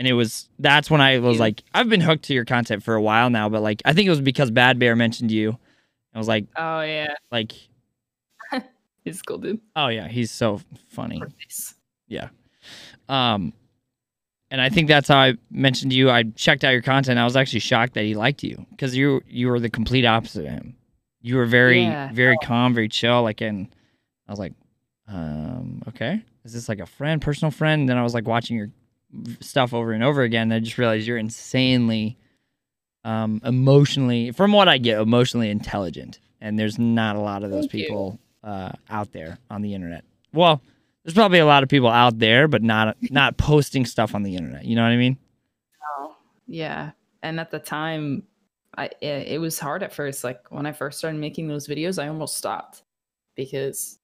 And 0.00 0.08
it 0.08 0.14
was 0.14 0.48
that's 0.58 0.90
when 0.90 1.02
I 1.02 1.18
was 1.18 1.38
like, 1.38 1.62
I've 1.74 1.90
been 1.90 2.00
hooked 2.00 2.22
to 2.24 2.32
your 2.34 2.46
content 2.46 2.82
for 2.82 2.94
a 2.94 3.02
while 3.02 3.28
now, 3.28 3.50
but 3.50 3.60
like 3.60 3.82
I 3.84 3.92
think 3.92 4.06
it 4.06 4.10
was 4.10 4.22
because 4.22 4.50
Bad 4.50 4.78
Bear 4.78 4.96
mentioned 4.96 5.30
you. 5.30 5.58
I 6.14 6.18
was 6.18 6.26
like, 6.26 6.46
Oh 6.56 6.80
yeah, 6.80 7.12
like, 7.30 7.52
he's 9.04 9.20
cool 9.20 9.36
dude. 9.36 9.60
oh 9.76 9.88
yeah, 9.88 10.08
he's 10.08 10.30
so 10.30 10.60
funny. 10.88 11.20
Nice. 11.20 11.74
Um, 13.08 13.52
and 14.50 14.60
I 14.60 14.68
think 14.68 14.88
that's 14.88 15.08
how 15.08 15.18
I 15.18 15.34
mentioned 15.50 15.92
you. 15.92 16.10
I 16.10 16.22
checked 16.34 16.64
out 16.64 16.70
your 16.70 16.82
content. 16.82 17.18
I 17.18 17.24
was 17.24 17.36
actually 17.36 17.60
shocked 17.60 17.94
that 17.94 18.04
he 18.04 18.14
liked 18.14 18.42
you 18.42 18.64
because 18.70 18.96
you 18.96 19.20
you 19.28 19.48
were 19.48 19.60
the 19.60 19.68
complete 19.70 20.04
opposite 20.06 20.46
of 20.46 20.50
him. 20.52 20.76
You 21.20 21.36
were 21.36 21.46
very 21.46 21.82
Yeah. 21.82 22.10
very 22.12 22.38
calm, 22.38 22.72
very 22.72 22.88
chill. 22.88 23.22
Like, 23.22 23.40
and 23.42 23.68
I 24.26 24.32
was 24.32 24.38
like, 24.38 24.54
um, 25.08 25.82
okay, 25.88 26.22
is 26.44 26.52
this 26.54 26.68
like 26.68 26.78
a 26.80 26.86
friend, 26.86 27.20
personal 27.20 27.50
friend? 27.50 27.80
And 27.80 27.88
then 27.88 27.98
I 27.98 28.02
was 28.02 28.14
like 28.14 28.26
watching 28.26 28.56
your 28.56 28.70
stuff 29.40 29.74
over 29.74 29.92
and 29.92 30.02
over 30.02 30.22
again. 30.22 30.52
I 30.52 30.60
just 30.60 30.78
realized 30.78 31.06
you're 31.06 31.18
insanely, 31.18 32.18
um, 33.04 33.40
emotionally, 33.44 34.30
from 34.32 34.52
what 34.52 34.68
I 34.68 34.78
get, 34.78 35.00
emotionally 35.00 35.50
intelligent. 35.50 36.20
And 36.40 36.58
there's 36.58 36.78
not 36.78 37.16
a 37.16 37.20
lot 37.20 37.44
of 37.44 37.50
those 37.50 37.66
Thank 37.66 37.72
people 37.72 38.18
uh, 38.42 38.72
out 38.88 39.12
there 39.12 39.38
on 39.50 39.62
the 39.62 39.74
internet. 39.74 40.04
Well, 40.32 40.62
there's 41.04 41.14
probably 41.14 41.38
a 41.38 41.46
lot 41.46 41.62
of 41.62 41.68
people 41.68 41.88
out 41.88 42.18
there, 42.18 42.48
but 42.48 42.62
not 42.62 42.96
not 43.02 43.36
posting 43.36 43.86
stuff 43.86 44.14
on 44.14 44.22
the 44.22 44.36
internet. 44.36 44.64
You 44.64 44.76
know 44.76 44.82
what 44.82 44.92
I 44.92 44.96
mean? 44.96 45.18
Oh, 45.98 46.16
yeah. 46.46 46.92
And 47.22 47.40
at 47.40 47.50
the 47.50 47.58
time, 47.58 48.24
I 48.76 48.86
it, 49.00 49.28
it 49.28 49.40
was 49.40 49.58
hard 49.58 49.82
at 49.82 49.92
first. 49.92 50.24
Like 50.24 50.50
when 50.50 50.66
I 50.66 50.72
first 50.72 50.98
started 50.98 51.18
making 51.18 51.48
those 51.48 51.66
videos, 51.66 52.02
I 52.02 52.08
almost 52.08 52.36
stopped 52.36 52.82
because 53.34 53.98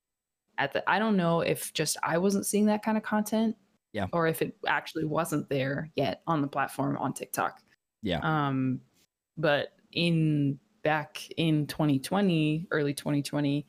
at 0.58 0.72
the 0.72 0.88
I 0.88 0.98
don't 0.98 1.16
know 1.16 1.40
if 1.40 1.72
just 1.72 1.96
I 2.02 2.18
wasn't 2.18 2.46
seeing 2.46 2.66
that 2.66 2.82
kind 2.82 2.96
of 2.96 3.02
content, 3.02 3.56
Yeah. 3.92 4.06
or 4.12 4.26
if 4.26 4.42
it 4.42 4.56
actually 4.66 5.04
wasn't 5.04 5.48
there 5.48 5.90
yet 5.96 6.22
on 6.26 6.42
the 6.42 6.48
platform 6.48 6.96
on 6.98 7.14
TikTok. 7.14 7.60
Yeah. 8.02 8.20
Um, 8.22 8.80
but 9.38 9.68
in 9.92 10.58
back 10.82 11.26
in 11.38 11.66
2020, 11.66 12.66
early 12.70 12.92
2020, 12.92 13.66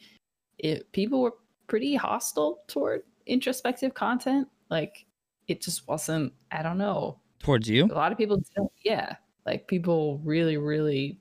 it 0.58 0.92
people 0.92 1.22
were 1.22 1.36
pretty 1.68 1.96
hostile 1.96 2.60
toward 2.68 3.04
introspective 3.26 3.94
content. 3.94 4.48
Like 4.70 5.06
it 5.48 5.62
just 5.62 5.88
wasn't. 5.88 6.34
I 6.52 6.62
don't 6.62 6.78
know 6.78 7.20
Towards 7.40 7.70
you? 7.70 7.86
a 7.86 7.94
lot 7.94 8.12
of 8.12 8.18
people 8.18 8.42
don't 8.56 8.72
yeah 8.84 9.16
like 9.46 9.68
people 9.68 10.20
really 10.24 10.58
really 10.58 11.20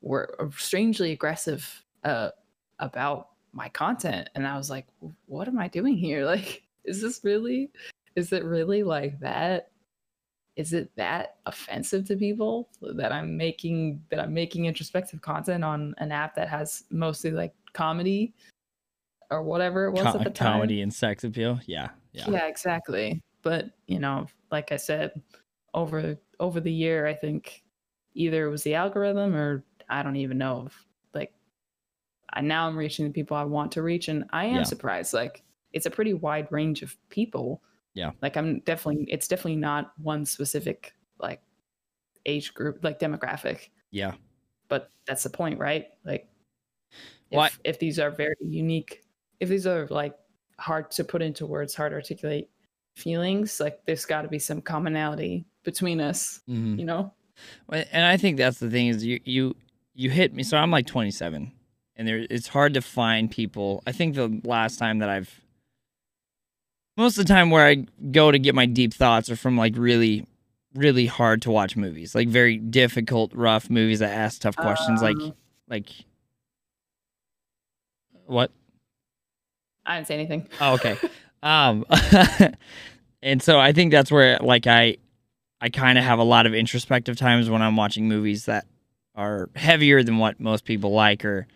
were 0.00 0.50
strangely 0.56 1.12
aggressive 1.12 1.84
uh 2.04 2.30
about 2.78 3.30
my 3.52 3.68
content 3.68 4.28
and 4.34 4.46
i 4.46 4.56
was 4.56 4.70
like 4.70 4.86
what 5.26 5.48
am 5.48 5.58
i 5.58 5.68
doing 5.68 5.96
here 5.96 6.24
like 6.34 6.62
is 6.84 7.00
this 7.02 7.20
really 7.24 7.70
is 8.16 8.32
it 8.32 8.44
really 8.44 8.82
like 8.82 9.18
that 9.20 9.70
is 10.56 10.72
it 10.72 10.90
that 10.96 11.36
offensive 11.46 12.06
to 12.06 12.16
people 12.16 12.68
that 12.94 13.10
i'm 13.12 13.36
making 13.36 14.00
that 14.10 14.20
i'm 14.20 14.32
making 14.32 14.66
introspective 14.66 15.20
content 15.20 15.64
on 15.64 15.94
an 15.98 16.12
app 16.12 16.34
that 16.34 16.48
has 16.48 16.84
mostly 16.90 17.30
like 17.30 17.52
comedy 17.72 18.32
or 19.30 19.42
whatever 19.42 19.86
it 19.86 19.92
was 19.92 20.02
Co- 20.04 20.18
at 20.18 20.24
the 20.24 20.30
time 20.30 20.52
comedy 20.54 20.82
and 20.82 20.92
sex 20.92 21.24
appeal. 21.24 21.58
Yeah. 21.66 21.88
Yeah. 22.12 22.30
yeah. 22.30 22.46
exactly 22.46 23.20
but 23.42 23.70
you 23.88 23.98
know 23.98 24.26
like 24.52 24.70
i 24.70 24.76
said 24.76 25.10
over 25.72 26.16
over 26.38 26.60
the 26.60 26.72
year 26.72 27.06
i 27.06 27.14
think 27.14 27.64
either 28.14 28.46
it 28.46 28.50
was 28.50 28.62
the 28.62 28.74
algorithm 28.76 29.34
or 29.34 29.64
i 29.88 30.02
don't 30.04 30.14
even 30.16 30.38
know 30.38 30.64
if 30.66 30.86
like 31.14 31.32
I, 32.32 32.42
now 32.42 32.68
i'm 32.68 32.76
reaching 32.76 33.04
the 33.06 33.12
people 33.12 33.36
i 33.36 33.42
want 33.42 33.72
to 33.72 33.82
reach 33.82 34.06
and 34.06 34.24
i 34.30 34.44
am 34.44 34.56
Yeah. 34.56 34.62
surprised 34.62 35.12
like 35.12 35.42
it's 35.72 35.86
a 35.86 35.90
pretty 35.90 36.14
wide 36.14 36.46
range 36.52 36.82
of 36.82 36.96
people 37.08 37.60
Yeah. 37.94 38.10
like 38.22 38.36
i'm 38.36 38.60
definitely 38.60 39.06
it's 39.08 39.28
definitely 39.28 39.56
not 39.56 39.92
one 39.98 40.24
specific 40.26 40.94
like 41.18 41.40
age 42.26 42.52
group 42.54 42.82
like 42.82 42.98
demographic 42.98 43.68
Yeah. 43.90 44.14
but 44.68 44.90
that's 45.06 45.22
the 45.22 45.30
point 45.30 45.58
right 45.58 45.86
like 46.04 46.28
if, 47.30 47.36
Well, 47.36 47.44
I- 47.46 47.50
if 47.64 47.78
these 47.78 47.98
are 47.98 48.10
very 48.10 48.34
unique 48.40 49.02
if 49.40 49.48
these 49.48 49.66
are 49.66 49.86
like 49.90 50.14
hard 50.58 50.90
to 50.92 51.04
put 51.04 51.22
into 51.22 51.46
words 51.46 51.74
hard 51.74 51.92
to 51.92 51.96
articulate 51.96 52.48
feelings 52.96 53.60
like 53.60 53.84
there's 53.86 54.04
got 54.06 54.22
to 54.22 54.28
be 54.28 54.38
some 54.38 54.60
commonality 54.60 55.44
between 55.64 56.00
us 56.00 56.40
Mhm. 56.48 56.78
you 56.78 56.84
know 56.84 57.12
And 57.68 58.06
I 58.06 58.16
think 58.16 58.36
that's 58.36 58.58
the 58.60 58.70
thing 58.70 58.86
is 58.88 59.04
you 59.04 59.20
you 59.24 59.56
you 59.96 60.08
hit 60.10 60.32
me. 60.34 60.42
So 60.44 60.56
I'm 60.56 60.70
like 60.70 60.86
27, 60.86 61.50
and 61.96 62.08
there 62.08 62.24
it's 62.30 62.46
hard 62.48 62.74
to 62.74 62.80
find 62.80 63.28
people. 63.30 63.82
I 63.88 63.92
think 63.92 64.14
the 64.14 64.40
last 64.44 64.78
time 64.78 64.98
that 65.00 65.08
I've 65.08 65.40
most 66.96 67.18
of 67.18 67.26
the 67.26 67.32
time 67.32 67.50
where 67.50 67.66
I 67.66 67.86
go 68.10 68.30
to 68.30 68.38
get 68.38 68.54
my 68.54 68.66
deep 68.66 68.94
thoughts 68.94 69.30
are 69.30 69.36
from 69.36 69.56
like 69.56 69.74
really 69.76 70.26
really 70.74 71.06
hard 71.06 71.40
to 71.42 71.50
watch 71.52 71.76
movies, 71.76 72.14
like 72.16 72.28
very 72.28 72.56
difficult, 72.58 73.32
rough 73.32 73.70
movies 73.70 74.00
that 74.00 74.10
ask 74.10 74.40
tough 74.40 74.56
questions, 74.56 75.00
like 75.02 75.16
Um, 75.16 75.34
like 75.68 75.88
what? 78.26 78.50
i 79.86 79.96
didn't 79.96 80.06
say 80.08 80.14
anything 80.14 80.48
Oh, 80.60 80.74
okay. 80.74 80.96
um, 81.42 81.84
and 83.22 83.42
so 83.42 83.60
I 83.60 83.72
think 83.72 83.92
that's 83.92 84.10
where 84.10 84.38
like 84.38 84.66
I, 84.66 84.96
I 85.60 85.68
kind 85.68 85.98
of 85.98 86.04
have 86.04 86.18
a 86.18 86.24
lot 86.24 86.46
of 86.46 86.54
introspective 86.54 87.16
times 87.16 87.48
when 87.50 87.60
I'm 87.62 87.76
watching 87.76 88.08
movies 88.08 88.46
that 88.46 88.66
are 89.14 89.48
heavier 89.54 90.02
than 90.02 90.18
what 90.18 90.40
most 90.40 90.64
people 90.64 90.92
like, 90.92 91.24
or 91.24 91.46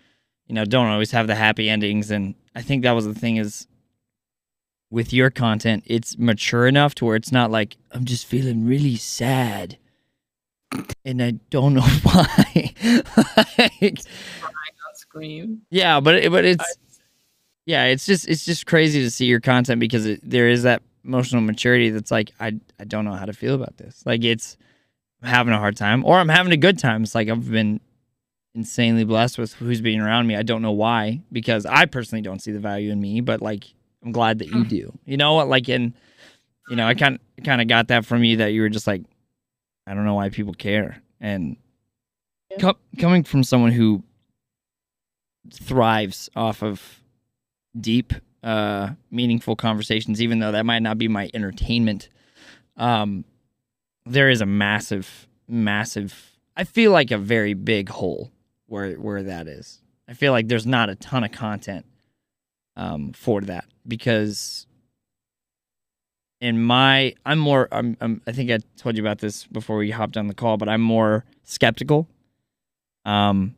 you 0.47 0.55
know, 0.55 0.65
don't 0.65 0.87
always 0.87 1.11
have 1.11 1.27
the 1.27 1.35
happy 1.35 1.69
endings. 1.69 2.11
And 2.11 2.35
I 2.55 2.63
think 2.63 2.83
that 2.85 2.93
was 2.93 3.05
the 3.07 3.15
thing 3.15 3.37
is 3.39 3.67
with 4.91 5.13
your 5.13 5.31
content, 5.31 5.85
it's 5.87 6.19
mature 6.19 6.67
enough 6.67 6.95
to 6.97 7.05
where 7.05 7.17
it's 7.17 7.33
not 7.33 7.51
like 7.51 7.77
I'm 7.93 8.05
just 8.05 8.27
feeling 8.27 8.67
really 8.67 8.97
sad. 8.97 9.79
And 11.05 11.23
I 11.23 11.33
don't 11.51 11.75
know 11.75 11.81
why. 12.03 12.75
like, 13.59 13.99
yeah, 15.71 16.01
but 16.01 16.15
it, 16.17 16.31
but 16.31 16.45
it's 16.45 16.79
yeah, 17.67 17.85
it's 17.85 18.07
just 18.07 18.29
it's 18.29 18.45
just 18.45 18.67
crazy 18.67 19.03
to 19.03 19.11
see 19.11 19.27
your 19.27 19.41
content 19.41 19.81
because 19.81 20.07
it, 20.07 20.21
there 20.23 20.49
is 20.49 20.63
that 20.63 20.83
emotional 21.05 21.43
maturity 21.43 21.91
that's 21.91 22.11
like 22.11 22.33
I 22.41 22.59
I 22.79 22.85
don't 22.85 23.05
know 23.05 23.13
how 23.13 23.25
to 23.25 23.33
feel 23.33 23.55
about 23.55 23.77
this. 23.77 24.03
Like 24.07 24.25
it's 24.25 24.57
I'm 25.23 25.29
having 25.29 25.53
a 25.53 25.59
hard 25.59 25.77
time 25.77 26.05
or 26.05 26.19
I'm 26.19 26.29
having 26.29 26.53
a 26.53 26.57
good 26.57 26.79
time. 26.79 27.03
It's 27.03 27.15
like 27.15 27.29
I've 27.29 27.51
been 27.51 27.81
insanely 28.55 29.05
blessed 29.05 29.39
with 29.39 29.55
who's 29.55 29.81
being 29.81 30.01
around 30.01 30.27
me. 30.27 30.37
I 30.37 30.43
don't 30.43 30.63
know 30.63 30.73
why 30.73 31.21
because 31.33 31.67
I 31.67 31.87
personally 31.87 32.23
don't 32.23 32.41
see 32.41 32.53
the 32.53 32.59
value 32.59 32.91
in 32.91 33.01
me, 33.01 33.21
but 33.21 33.41
like 33.43 33.65
I'm 34.05 34.13
glad 34.13 34.39
that 34.41 34.49
you 34.49 34.65
Mm. 34.65 34.69
do. 34.69 34.99
You 35.05 35.17
know 35.17 35.35
what? 35.35 35.49
Like 35.49 35.69
in 35.69 35.95
you 36.71 36.77
know, 36.77 36.87
I 36.87 36.95
kind 36.95 37.19
kind 37.45 37.61
of 37.63 37.69
got 37.69 37.89
that 37.89 38.05
from 38.05 38.25
you 38.25 38.37
that 38.39 38.49
you 38.53 38.61
were 38.63 38.69
just 38.69 38.87
like 38.87 39.03
I 39.87 39.95
don't 39.95 40.05
know 40.05 40.15
why 40.15 40.29
people 40.29 40.53
care 40.55 41.03
and 41.21 41.57
Yeah. 42.51 42.59
co- 42.59 42.79
coming 42.99 43.25
from 43.25 43.43
someone 43.43 43.73
who 43.73 44.03
thrives 45.53 46.29
off 46.37 46.63
of 46.63 47.01
deep 47.79 48.13
uh 48.43 48.91
meaningful 49.11 49.57
conversations 49.57 50.21
even 50.23 50.39
though 50.39 50.53
that 50.53 50.67
might 50.67 50.81
not 50.83 50.99
be 50.99 51.09
my 51.09 51.31
entertainment 51.35 52.09
um 52.77 53.25
there 54.05 54.29
is 54.31 54.41
a 54.41 54.47
massive 54.47 55.27
massive 55.49 56.37
i 56.57 56.65
feel 56.65 56.93
like 56.93 57.11
a 57.11 57.19
very 57.19 57.55
big 57.55 57.89
hole 57.89 58.31
where 58.67 58.95
where 58.95 59.23
that 59.23 59.49
is 59.49 59.81
i 60.09 60.13
feel 60.13 60.33
like 60.33 60.49
there's 60.49 60.67
not 60.67 60.89
a 60.91 60.95
ton 60.97 61.25
of 61.25 61.33
content 61.33 61.85
um 62.79 63.13
for 63.13 63.43
that 63.43 63.67
because 63.87 64.67
in 66.41 66.63
my 66.63 67.15
i'm 67.27 67.39
more 67.39 67.69
I'm, 67.73 67.97
I'm 68.01 68.23
i 68.27 68.33
think 68.33 68.51
i 68.51 68.59
told 68.77 68.97
you 68.97 69.03
about 69.03 69.19
this 69.19 69.45
before 69.47 69.77
we 69.77 69.91
hopped 69.91 70.17
on 70.17 70.29
the 70.29 70.35
call 70.35 70.57
but 70.57 70.69
i'm 70.69 70.81
more 70.81 71.25
skeptical. 71.45 72.09
Um 73.05 73.55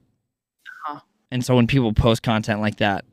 Uh-huh. 0.89 1.01
and 1.31 1.45
so 1.45 1.55
when 1.57 1.67
people 1.67 1.93
post 1.93 2.23
content 2.23 2.61
like 2.61 2.77
that 2.79 3.05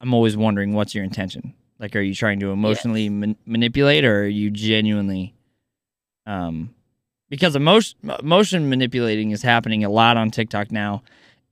i'm 0.00 0.12
always 0.12 0.36
wondering 0.36 0.72
what's 0.74 0.94
your 0.94 1.04
intention? 1.04 1.54
Like 1.78 1.94
are 1.96 2.00
you 2.00 2.14
trying 2.14 2.40
to 2.40 2.50
emotionally 2.50 3.08
man- 3.08 3.36
manipulate 3.46 4.04
or 4.04 4.22
are 4.22 4.26
you 4.26 4.50
genuinely 4.50 5.34
um 6.26 6.74
because 7.28 7.54
emotion 7.56 7.98
emotion 8.20 8.68
manipulating 8.68 9.30
is 9.32 9.42
happening 9.42 9.84
a 9.84 9.88
lot 9.90 10.16
on 10.16 10.30
tiktok 10.30 10.70
now 10.72 11.02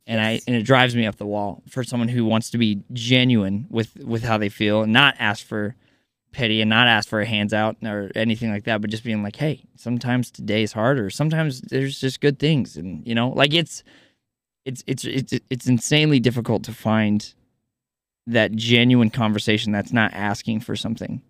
and 0.07 0.21
i 0.21 0.41
and 0.47 0.57
it 0.57 0.63
drives 0.65 0.95
me 0.97 1.07
up 1.07 1.17
the 1.17 1.27
wall 1.27 1.63
for 1.69 1.85
someone 1.85 2.09
who 2.09 2.25
wants 2.25 2.51
to 2.51 2.59
be 2.59 2.81
genuine 2.93 3.67
with 3.71 3.97
with 4.05 4.23
how 4.23 4.37
they 4.39 4.49
feel 4.49 4.83
and 4.83 4.93
not 4.93 5.15
ask 5.19 5.47
for 5.47 5.75
pity 6.33 6.61
and 6.63 6.71
not 6.71 6.89
ask 6.89 7.09
for 7.09 7.21
a 7.21 7.27
hands 7.27 7.53
out 7.53 7.77
or 7.85 8.11
anything 8.15 8.51
like 8.51 8.65
that 8.65 8.81
but 8.81 8.91
just 8.91 9.05
being 9.05 9.23
like 9.23 9.37
hey 9.37 9.63
sometimes 9.77 10.31
today's 10.31 10.73
hard 10.73 10.99
or 10.99 11.11
sometimes 11.11 11.61
there's 11.63 12.01
just 12.01 12.21
good 12.21 12.39
things 12.39 12.77
and 12.77 13.07
you 13.07 13.15
know 13.15 13.29
like 13.31 13.53
it's 13.53 13.83
it's 14.65 14.83
it's 14.87 15.05
it's 15.05 15.35
it's 15.51 15.67
insanely 15.69 16.19
difficult 16.21 16.65
to 16.65 16.73
find 16.73 17.35
that 18.27 18.53
genuine 18.53 19.11
conversation 19.11 19.73
that's 19.73 19.93
not 19.93 20.13
asking 20.15 20.61
for 20.61 20.75
something 20.75 21.21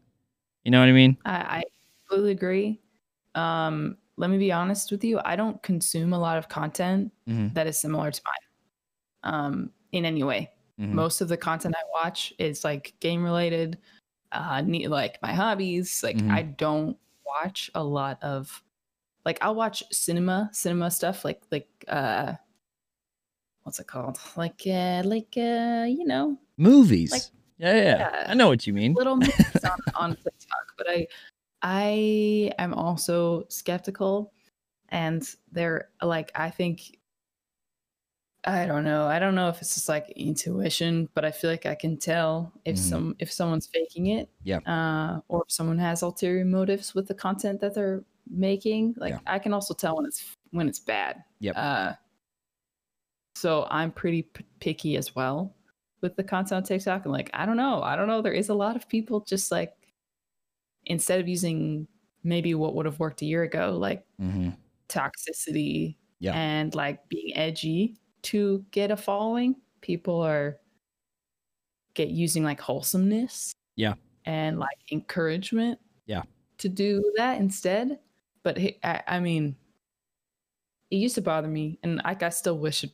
you 0.64 0.71
know 0.71 0.79
what 0.81 0.88
i 0.88 0.93
mean 0.93 1.17
I, 1.25 1.33
I 1.35 1.62
completely 2.09 2.33
agree. 2.33 2.81
Um, 3.35 3.97
let 4.19 4.29
me 4.29 4.37
be 4.37 4.52
honest 4.52 4.91
with 4.93 5.02
you. 5.02 5.19
I 5.25 5.35
don't 5.37 5.61
consume 5.62 6.12
a 6.12 6.19
lot 6.19 6.37
of 6.37 6.49
content 6.50 7.11
Mhm. 7.26 7.55
that 7.55 7.67
is 7.67 7.81
similar 7.81 8.11
to 8.11 8.21
mine. 8.26 8.51
Um, 9.25 9.71
in 9.93 10.05
any 10.05 10.23
way. 10.25 10.50
Mhm. 10.81 10.93
Most 10.93 11.21
of 11.21 11.29
the 11.29 11.37
content 11.37 11.75
I 11.76 11.85
watch 12.02 12.33
is 12.38 12.64
like 12.64 12.95
game 13.00 13.23
related, 13.23 13.79
uh, 14.33 14.62
like 14.67 15.19
my 15.23 15.33
hobbies. 15.33 16.02
Like 16.02 16.17
Mhm. 16.17 16.31
I 16.31 16.43
don't 16.43 16.97
watch 17.26 17.71
a 17.75 17.85
lot 17.85 18.23
of, 18.23 18.62
like 19.25 19.38
I'll 19.43 19.55
watch 19.55 19.83
cinema, 19.93 20.49
cinema 20.52 20.91
stuff, 20.91 21.25
like 21.25 21.43
like 21.50 21.69
uh, 21.88 22.35
what's 23.62 23.79
it 23.81 23.87
called? 23.87 24.19
Like 24.37 24.62
uh, 24.67 25.02
like 25.05 25.35
uh, 25.37 25.85
you 25.88 26.05
know, 26.05 26.38
Movies. 26.57 27.12
Like- 27.12 27.23
yeah, 27.59 27.75
yeah, 27.76 27.99
yeah. 27.99 28.26
I 28.29 28.35
know 28.35 28.49
what 28.49 28.67
you 28.67 28.73
mean. 28.73 28.95
little 28.95 29.17
movies 29.17 29.37
on, 29.64 29.79
on 29.95 30.11
TikTok, 30.17 30.67
but 30.76 30.88
I 30.88 31.07
I 31.62 32.52
am 32.59 32.75
also 32.75 33.45
skeptical 33.49 34.33
and 34.88 35.23
they're 35.52 35.91
like 36.02 36.33
I 36.35 36.50
think 36.50 36.99
I 38.44 38.66
don't 38.66 38.82
know. 38.84 39.06
I 39.06 39.18
don't 39.20 39.37
know 39.37 39.49
if 39.49 39.61
it's 39.61 39.75
just 39.75 39.88
like 39.88 40.11
intuition, 40.16 41.08
but 41.14 41.25
I 41.25 41.30
feel 41.30 41.49
like 41.50 41.64
I 41.64 41.76
can 41.76 41.96
tell 41.96 42.52
if 42.64 42.75
Mhm. 42.76 42.78
some 42.78 43.16
if 43.20 43.30
someone's 43.30 43.66
faking 43.68 44.06
it. 44.08 44.28
Yeah. 44.42 44.58
Uh 44.66 45.20
or 45.28 45.44
if 45.46 45.52
someone 45.52 45.78
has 45.78 46.02
ulterior 46.02 46.44
motives 46.44 46.94
with 46.94 47.06
the 47.06 47.14
content 47.14 47.61
that 47.61 47.75
they're 47.75 48.04
making. 48.28 48.94
Like 48.96 49.12
Yeah. 49.12 49.20
I 49.26 49.38
can 49.38 49.52
also 49.52 49.75
tell 49.75 49.96
when 49.96 50.06
it's 50.06 50.37
when 50.50 50.68
it's 50.68 50.80
bad. 50.80 51.22
Yep. 51.40 51.54
Uh 51.56 51.92
so 53.37 53.66
I'm 53.70 53.92
pretty 53.92 54.22
p- 54.22 54.44
picky 54.61 54.96
as 54.96 55.14
well 55.14 55.54
with 56.00 56.16
the 56.16 56.25
content 56.25 56.52
on 56.58 56.62
TikTok. 56.64 57.04
And 57.04 57.12
like, 57.12 57.30
I 57.32 57.46
don't 57.46 57.56
know. 57.56 57.82
I 57.82 57.96
don't 57.96 58.08
know. 58.08 58.22
There 58.22 58.32
is 58.32 58.49
a 58.49 58.54
lot 58.54 58.76
of 58.76 58.88
people 58.88 59.20
just 59.20 59.50
like, 59.50 59.72
instead 60.87 61.20
of 61.20 61.28
using 61.28 61.87
maybe 62.25 62.54
what 62.54 62.75
would 62.75 62.87
have 62.87 62.99
worked 62.99 63.22
a 63.22 63.26
year 63.26 63.42
ago, 63.44 63.76
like 63.78 64.04
hmm 64.18 64.50
toxicity 64.88 65.96
Yeah. 66.20 66.34
and 66.34 66.75
like 66.75 67.08
being 67.08 67.34
edgy 67.37 67.96
to 68.25 68.64
get 68.71 68.91
a 68.91 68.97
following, 68.97 69.57
people 69.81 70.21
are 70.21 70.59
get 71.95 72.09
using 72.11 72.45
like 72.45 72.61
wholesomeness. 72.61 73.52
Yeah. 73.76 73.95
And 74.25 74.59
like 74.59 74.79
encouragement. 74.91 75.79
Yeah. 76.07 76.23
To 76.59 76.69
do 76.69 77.12
that 77.17 77.41
instead. 77.41 77.99
But 78.43 78.57
he- 78.57 78.79
I, 78.85 79.02
I 79.07 79.21
mean, 79.21 79.57
it 80.91 80.97
used 80.97 81.14
to 81.14 81.23
bother 81.23 81.49
me, 81.49 81.79
and 81.83 82.00
like 82.05 82.23
I 82.23 82.29
still 82.29 82.59
wish 82.59 82.85
it 82.85 82.91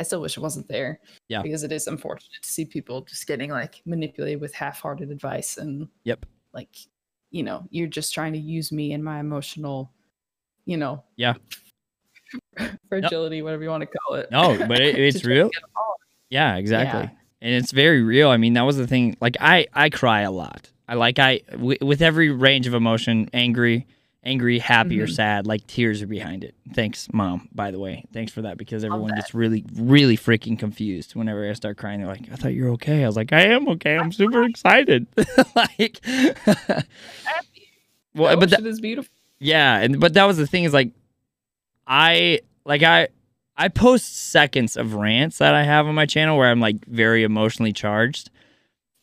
I 0.00 0.04
still 0.04 0.20
wish 0.20 0.36
it 0.36 0.40
wasn't 0.40 0.66
there. 0.66 0.98
Yeah. 1.28 1.42
Because 1.42 1.62
it 1.62 1.70
is 1.70 1.86
unfortunate 1.86 2.42
to 2.42 2.48
see 2.48 2.64
people 2.64 3.02
just 3.02 3.26
getting 3.28 3.50
like 3.50 3.80
manipulated 3.86 4.40
with 4.40 4.52
half-hearted 4.52 5.10
advice 5.12 5.58
and 5.58 5.86
Yep. 6.02 6.26
like, 6.52 6.74
you 7.30 7.44
know, 7.44 7.68
you're 7.70 7.86
just 7.86 8.12
trying 8.12 8.32
to 8.32 8.38
use 8.40 8.72
me 8.72 8.94
and 8.94 9.04
my 9.04 9.20
emotional, 9.20 9.92
you 10.64 10.76
know, 10.76 11.04
Yeah. 11.16 11.34
Fragility, 13.00 13.42
whatever 13.42 13.62
you 13.62 13.68
want 13.70 13.82
to 13.82 13.86
call 13.98 14.14
it. 14.16 14.30
No, 14.30 14.56
but 14.66 14.80
it, 14.80 14.98
it's 14.98 15.24
real. 15.24 15.48
get 15.48 15.62
a 15.62 15.66
following. 15.74 15.96
Yeah, 16.30 16.56
exactly. 16.56 17.10
And 17.40 17.54
it's 17.54 17.72
very 17.72 18.02
real. 18.02 18.28
I 18.30 18.36
mean, 18.36 18.52
that 18.54 18.62
was 18.62 18.76
the 18.76 18.86
thing. 18.86 19.16
Like 19.20 19.36
I 19.40 19.66
I 19.74 19.90
cry 19.90 20.20
a 20.22 20.30
lot. 20.30 20.70
I 20.88 20.94
like 20.94 21.18
I 21.18 21.40
w- 21.50 21.78
with 21.80 22.02
every 22.02 22.30
range 22.30 22.66
of 22.66 22.74
emotion, 22.74 23.28
angry, 23.32 23.86
angry, 24.24 24.58
happy 24.60 25.00
or 25.00 25.06
Mhm. 25.06 25.14
sad, 25.14 25.46
like 25.46 25.66
tears 25.66 26.00
are 26.02 26.06
behind 26.06 26.44
it. 26.44 26.54
Thanks, 26.74 27.08
mom, 27.12 27.48
by 27.52 27.70
the 27.72 27.78
way. 27.80 28.04
Thanks 28.12 28.30
for 28.32 28.42
that 28.42 28.56
because 28.58 28.84
everyone 28.84 29.10
that. 29.10 29.16
gets 29.16 29.34
really 29.34 29.64
really 29.74 30.16
freaking 30.16 30.58
confused 30.58 31.14
whenever 31.16 31.48
I 31.48 31.52
start 31.54 31.76
crying. 31.78 31.98
They're 32.00 32.08
like, 32.08 32.28
"I 32.32 32.36
thought 32.36 32.54
you 32.54 32.64
were 32.64 32.70
okay." 32.72 33.02
I 33.02 33.06
was 33.06 33.16
like, 33.16 33.32
"I 33.32 33.42
am 33.46 33.66
okay. 33.70 33.96
I'm 33.96 34.12
super 34.12 34.44
excited." 34.50 35.06
like 35.56 36.04
Happy. 36.04 37.68
Well, 38.14 38.36
but 38.38 38.50
that, 38.50 38.60
ocean 38.60 38.80
beautiful. 38.80 39.10
yeah, 39.40 39.78
and 39.78 39.98
but 39.98 40.14
that 40.14 40.24
was 40.24 40.36
the 40.36 40.46
thing 40.46 40.64
is 40.64 40.72
like 40.74 40.90
I 41.86 42.40
like 42.64 42.82
I 42.82 43.08
I 43.56 43.68
post 43.68 44.30
seconds 44.30 44.76
of 44.76 44.94
rants 44.94 45.38
that 45.38 45.54
I 45.54 45.62
have 45.62 45.86
on 45.86 45.94
my 45.94 46.06
channel 46.06 46.38
where 46.38 46.50
I'm 46.50 46.60
like 46.60 46.84
very 46.86 47.22
emotionally 47.22 47.72
charged. 47.72 48.30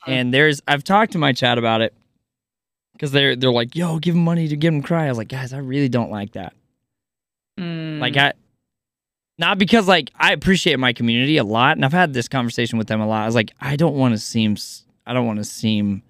And 0.08 0.34
there's 0.34 0.62
I've 0.67 0.84
talked 0.84 1.12
to 1.12 1.17
my 1.17 1.34
chat 1.34 1.58
about 1.58 1.82
it 1.82 1.93
cuz 3.00 3.12
they're 3.12 3.36
they're 3.36 3.52
like, 3.52 3.76
"Yo, 3.76 4.00
give 4.00 4.15
him 4.15 4.24
money 4.24 4.48
to 4.48 4.56
get 4.56 4.69
him 4.69 4.82
cry." 4.82 5.06
I 5.06 5.10
was 5.10 5.17
like, 5.17 5.28
"Guys, 5.28 5.54
I 5.54 5.58
really 5.58 5.89
don't 5.89 6.12
like 6.12 6.32
that." 6.34 6.54
Like 7.58 8.13
Mm, 8.13 8.17
I 8.17 8.34
not 9.38 9.58
because 9.58 9.88
like 9.88 10.12
I 10.15 10.34
appreciate 10.34 10.80
my 10.80 10.93
community 10.93 11.38
a 11.38 11.43
lot 11.43 11.78
and 11.78 11.86
I've 11.86 11.93
had 11.93 12.13
this 12.13 12.28
conversation 12.28 12.78
with 12.78 12.88
them 12.88 13.02
a 13.02 13.08
lot. 13.08 13.24
I 13.24 13.26
was 13.26 13.36
like, 13.36 13.52
I 13.60 13.76
don't 13.76 13.95
want 13.95 14.13
to 14.13 14.17
seem 14.17 14.58
I 15.06 15.13
don't 15.13 15.26
want 15.26 15.39
to 15.39 15.45
seem 15.45 16.04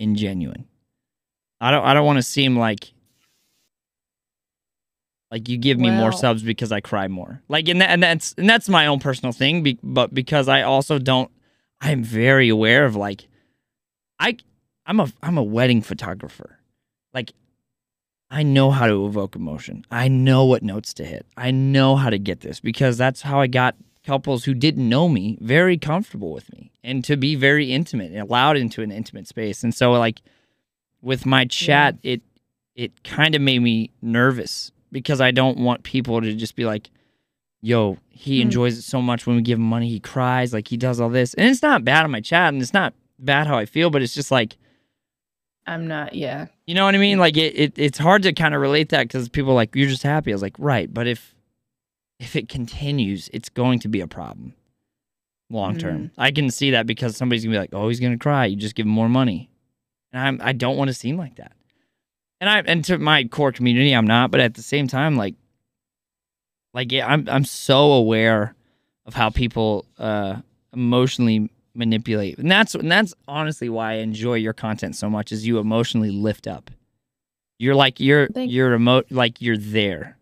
ingenuine. 0.00 0.64
I 1.60 1.70
don't 1.70 1.84
I 1.84 1.94
don't 1.94 2.06
want 2.06 2.18
to 2.18 2.22
seem 2.22 2.56
like 2.56 2.92
like 5.30 5.48
you 5.48 5.58
give 5.58 5.78
me 5.78 5.90
more 5.90 6.12
subs 6.12 6.42
because 6.42 6.72
I 6.72 6.80
cry 6.80 7.06
more. 7.08 7.40
Like 7.48 7.68
and 7.68 7.80
that, 7.80 7.90
and 7.90 8.02
that's 8.02 8.34
and 8.36 8.48
that's 8.48 8.68
my 8.68 8.86
own 8.86 8.98
personal 8.98 9.32
thing 9.32 9.62
be, 9.62 9.78
but 9.82 10.12
because 10.12 10.48
I 10.48 10.62
also 10.62 10.98
don't 10.98 11.30
I'm 11.80 12.02
very 12.02 12.48
aware 12.48 12.84
of 12.84 12.96
like 12.96 13.28
I 14.18 14.36
I'm 14.86 14.98
a 14.98 15.12
I'm 15.22 15.38
a 15.38 15.42
wedding 15.42 15.82
photographer. 15.82 16.58
Like 17.14 17.32
I 18.30 18.42
know 18.42 18.70
how 18.70 18.86
to 18.86 19.06
evoke 19.06 19.36
emotion. 19.36 19.84
I 19.90 20.08
know 20.08 20.44
what 20.44 20.62
notes 20.62 20.92
to 20.94 21.04
hit. 21.04 21.26
I 21.36 21.52
know 21.52 21.96
how 21.96 22.10
to 22.10 22.18
get 22.18 22.40
this 22.40 22.58
because 22.60 22.98
that's 22.98 23.22
how 23.22 23.40
I 23.40 23.46
got 23.46 23.76
couples 24.04 24.44
who 24.44 24.54
didn't 24.54 24.88
know 24.88 25.08
me 25.08 25.38
very 25.40 25.78
comfortable 25.78 26.32
with 26.32 26.52
me 26.52 26.72
and 26.82 27.04
to 27.04 27.16
be 27.16 27.36
very 27.36 27.72
intimate 27.72 28.10
and 28.10 28.20
allowed 28.20 28.56
into 28.56 28.82
an 28.82 28.90
intimate 28.90 29.28
space. 29.28 29.62
And 29.62 29.74
so 29.74 29.92
like 29.92 30.22
with 31.02 31.24
my 31.24 31.44
chat, 31.44 31.96
it 32.02 32.22
it 32.74 33.04
kind 33.04 33.36
of 33.36 33.42
made 33.42 33.60
me 33.60 33.90
nervous 34.02 34.72
because 34.92 35.20
I 35.20 35.30
don't 35.30 35.58
want 35.58 35.82
people 35.82 36.20
to 36.20 36.34
just 36.34 36.56
be 36.56 36.64
like, 36.64 36.90
yo, 37.62 37.98
he 38.08 38.38
Hmm. 38.40 38.42
enjoys 38.46 38.78
it 38.78 38.82
so 38.82 39.00
much 39.02 39.26
when 39.26 39.36
we 39.36 39.42
give 39.42 39.58
him 39.58 39.64
money, 39.64 39.88
he 39.88 40.00
cries, 40.00 40.52
like 40.52 40.68
he 40.68 40.76
does 40.76 41.00
all 41.00 41.10
this. 41.10 41.34
And 41.34 41.48
it's 41.48 41.62
not 41.62 41.84
bad 41.84 42.04
on 42.04 42.10
my 42.10 42.20
chat 42.20 42.52
and 42.52 42.60
it's 42.62 42.72
not 42.74 42.94
bad 43.18 43.46
how 43.46 43.56
I 43.58 43.66
feel, 43.66 43.90
but 43.90 44.02
it's 44.02 44.14
just 44.14 44.30
like 44.30 44.56
I'm 45.66 45.86
not, 45.86 46.14
yeah. 46.14 46.46
you 46.66 46.74
know 46.74 46.84
what 46.84 46.94
I 46.94 46.98
mean? 46.98 47.18
Like 47.18 47.36
it, 47.36 47.54
it 47.56 47.72
it's 47.78 47.98
hard 47.98 48.22
to 48.24 48.32
kind 48.32 48.54
of 48.54 48.60
relate 48.60 48.88
that 48.88 49.04
because 49.04 49.28
people 49.28 49.52
are 49.52 49.54
like 49.54 49.74
you're 49.76 49.88
just 49.88 50.02
happy. 50.02 50.32
I 50.32 50.34
was 50.34 50.42
like, 50.42 50.56
right, 50.58 50.92
but 50.92 51.06
if 51.06 51.34
if 52.18 52.34
it 52.36 52.48
continues, 52.48 53.28
it's 53.32 53.48
going 53.48 53.78
to 53.80 53.88
be 53.88 54.00
a 54.00 54.06
problem 54.06 54.54
long 55.48 55.76
term. 55.76 56.10
I 56.16 56.30
can 56.32 56.50
see 56.50 56.70
that 56.72 56.86
because 56.86 57.16
somebody's 57.16 57.44
gonna 57.44 57.54
be 57.54 57.58
like, 57.60 57.70
oh, 57.74 57.88
he's 57.88 58.00
gonna 58.00 58.18
cry. 58.18 58.46
You 58.46 58.56
just 58.56 58.74
give 58.74 58.86
him 58.86 58.92
more 58.92 59.08
money, 59.08 59.50
and 60.12 60.22
I'm 60.22 60.40
I 60.42 60.52
don't 60.52 60.76
want 60.76 60.88
to 60.88 60.94
seem 60.94 61.16
like 61.16 61.36
that. 61.36 61.52
And 62.40 62.48
I 62.48 62.60
and 62.60 62.84
to 62.86 62.98
my 62.98 63.24
core 63.24 63.52
community, 63.52 63.92
I'm 63.92 64.06
not. 64.06 64.30
But 64.30 64.40
at 64.40 64.54
the 64.54 64.62
same 64.62 64.88
time, 64.88 65.16
like 65.16 65.34
like 66.72 66.90
yeah, 66.92 67.06
I'm 67.06 67.28
I'm 67.28 67.44
so 67.44 67.92
aware 67.92 68.54
of 69.06 69.14
how 69.14 69.30
people 69.30 69.86
uh 69.98 70.36
emotionally 70.72 71.50
manipulate. 71.74 72.38
And 72.38 72.50
that's 72.50 72.74
and 72.74 72.90
that's 72.90 73.14
honestly 73.28 73.68
why 73.68 73.92
I 73.92 73.96
enjoy 73.96 74.34
your 74.34 74.52
content 74.52 74.96
so 74.96 75.10
much 75.10 75.32
is 75.32 75.46
you 75.46 75.58
emotionally 75.58 76.10
lift 76.10 76.46
up. 76.46 76.70
You're 77.58 77.74
like 77.74 78.00
you're 78.00 78.28
Thank- 78.28 78.50
you're 78.50 78.74
emo- 78.74 79.02
like 79.10 79.42
you're 79.42 79.58
there. 79.58 80.16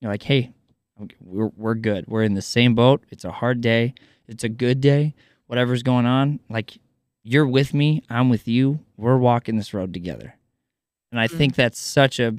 You're 0.00 0.12
like, 0.12 0.22
"Hey, 0.22 0.52
we're 1.20 1.50
we're 1.56 1.74
good. 1.74 2.06
We're 2.06 2.22
in 2.22 2.34
the 2.34 2.42
same 2.42 2.74
boat. 2.76 3.02
It's 3.10 3.24
a 3.24 3.32
hard 3.32 3.60
day. 3.60 3.94
It's 4.28 4.44
a 4.44 4.48
good 4.48 4.80
day. 4.80 5.14
Whatever's 5.48 5.82
going 5.82 6.06
on, 6.06 6.38
like 6.48 6.78
you're 7.24 7.46
with 7.46 7.74
me, 7.74 8.02
I'm 8.08 8.28
with 8.28 8.46
you. 8.46 8.80
We're 8.96 9.16
walking 9.18 9.56
this 9.56 9.74
road 9.74 9.92
together." 9.92 10.34
And 11.10 11.20
I 11.20 11.26
Mm. 11.26 11.38
think 11.38 11.54
that's 11.56 11.78
such 11.78 12.18
a 12.20 12.34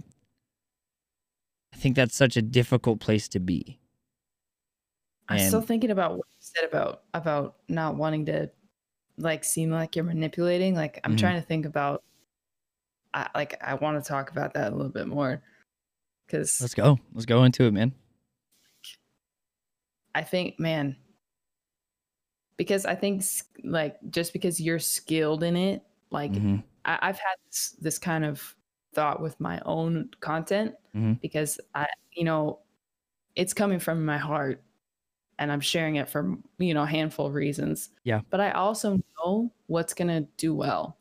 I 1.74 1.78
think 1.78 1.96
that's 1.96 2.16
such 2.16 2.36
a 2.36 2.42
difficult 2.42 3.00
place 3.00 3.28
to 3.30 3.40
be. 3.40 3.80
I'm 5.28 5.38
still 5.40 5.62
thinking 5.62 5.92
about 5.92 6.12
what 6.18 6.26
you 6.28 6.38
said 6.40 6.66
about 6.66 7.04
about 7.14 7.58
not 7.68 7.96
wanting 7.96 8.26
to 8.26 8.50
like 9.18 9.44
seem 9.44 9.70
like 9.70 9.96
you're 9.96 10.06
manipulating. 10.06 10.76
Like 10.76 11.00
I'm 11.04 11.14
Mhm. 11.14 11.20
trying 11.20 11.42
to 11.42 11.46
think 11.46 11.66
about 11.66 12.04
I 13.14 13.30
like 13.36 13.62
I 13.64 13.74
want 13.76 14.02
to 14.04 14.08
talk 14.08 14.32
about 14.32 14.54
that 14.54 14.72
a 14.72 14.76
little 14.76 14.92
bit 14.92 15.08
more 15.08 15.42
because 16.28 16.62
Let's 16.62 16.74
go. 16.76 17.00
Let's 17.14 17.26
go 17.26 17.44
into 17.44 17.64
it, 17.66 17.72
man. 17.72 17.94
I 20.16 20.24
think, 20.24 20.60
man, 20.60 20.98
because 22.58 22.86
I 22.86 22.96
think 22.96 23.24
like 23.64 23.98
just 24.10 24.34
because 24.34 24.60
you're 24.60 24.80
skilled 24.80 25.44
in 25.44 25.56
it, 25.56 25.84
like 26.12 26.34
Mhm. 26.34 26.64
I, 26.86 27.00
I've 27.02 27.20
had 27.20 27.36
this, 27.48 27.76
this 27.80 27.98
kind 28.00 28.26
of 28.26 28.56
thought 28.94 29.22
with 29.22 29.40
my 29.40 29.62
own 29.66 30.10
content 30.20 30.76
Mhm. 30.96 31.22
because 31.22 31.60
I, 31.76 31.88
you 32.12 32.24
know, 32.24 32.60
it's 33.36 33.54
coming 33.54 33.80
from 33.80 34.06
my 34.06 34.18
heart 34.18 34.64
and 35.38 35.52
I'm 35.52 35.62
sharing 35.62 35.96
it 35.96 36.10
for, 36.10 36.38
you 36.58 36.74
know, 36.74 36.84
a 36.84 36.88
handful 36.88 37.28
of 37.28 37.34
reasons. 37.34 37.92
Yeah. 38.04 38.22
But 38.30 38.42
I 38.42 38.52
also 38.52 39.00
know 39.18 39.54
what's 39.68 39.94
going 39.94 40.08
to 40.10 40.28
do 40.38 40.54
well. 40.56 40.98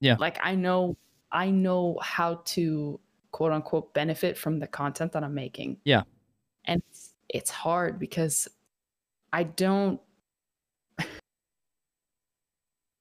Yeah. 0.00 0.16
Like 0.18 0.38
I 0.42 0.54
know, 0.54 0.96
I 1.32 1.50
know 1.50 1.98
how 2.02 2.42
to 2.46 3.00
quote 3.32 3.52
unquote 3.52 3.92
benefit 3.94 4.38
from 4.38 4.58
the 4.60 4.66
content 4.66 5.12
that 5.12 5.24
I'm 5.24 5.34
making. 5.34 5.80
Yeah. 5.84 6.02
And 6.66 6.82
it's, 6.90 7.14
it's 7.28 7.50
hard 7.50 7.98
because 7.98 8.48
I 9.32 9.42
don't 9.44 10.00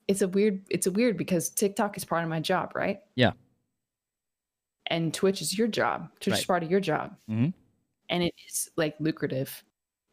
it's 0.07 0.21
a 0.21 0.27
weird 0.27 0.61
it's 0.69 0.87
a 0.87 0.91
weird 0.91 1.17
because 1.17 1.49
TikTok 1.49 1.97
is 1.97 2.05
part 2.05 2.23
of 2.23 2.29
my 2.29 2.39
job, 2.39 2.71
right? 2.75 2.99
Yeah. 3.15 3.31
And 4.87 5.13
Twitch 5.13 5.41
is 5.41 5.57
your 5.57 5.67
job. 5.67 6.09
Twitch 6.19 6.39
is 6.39 6.45
part 6.45 6.63
of 6.63 6.71
your 6.71 6.79
job. 6.79 7.15
Mhm. 7.29 7.53
And 8.09 8.23
it 8.23 8.33
is 8.47 8.69
like 8.77 8.95
lucrative. 8.99 9.63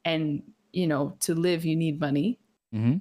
And 0.04 0.42
you 0.72 0.86
know, 0.86 1.16
to 1.20 1.34
live 1.34 1.64
you 1.64 1.76
need 1.76 2.00
money. 2.00 2.38
hmm 2.72 2.96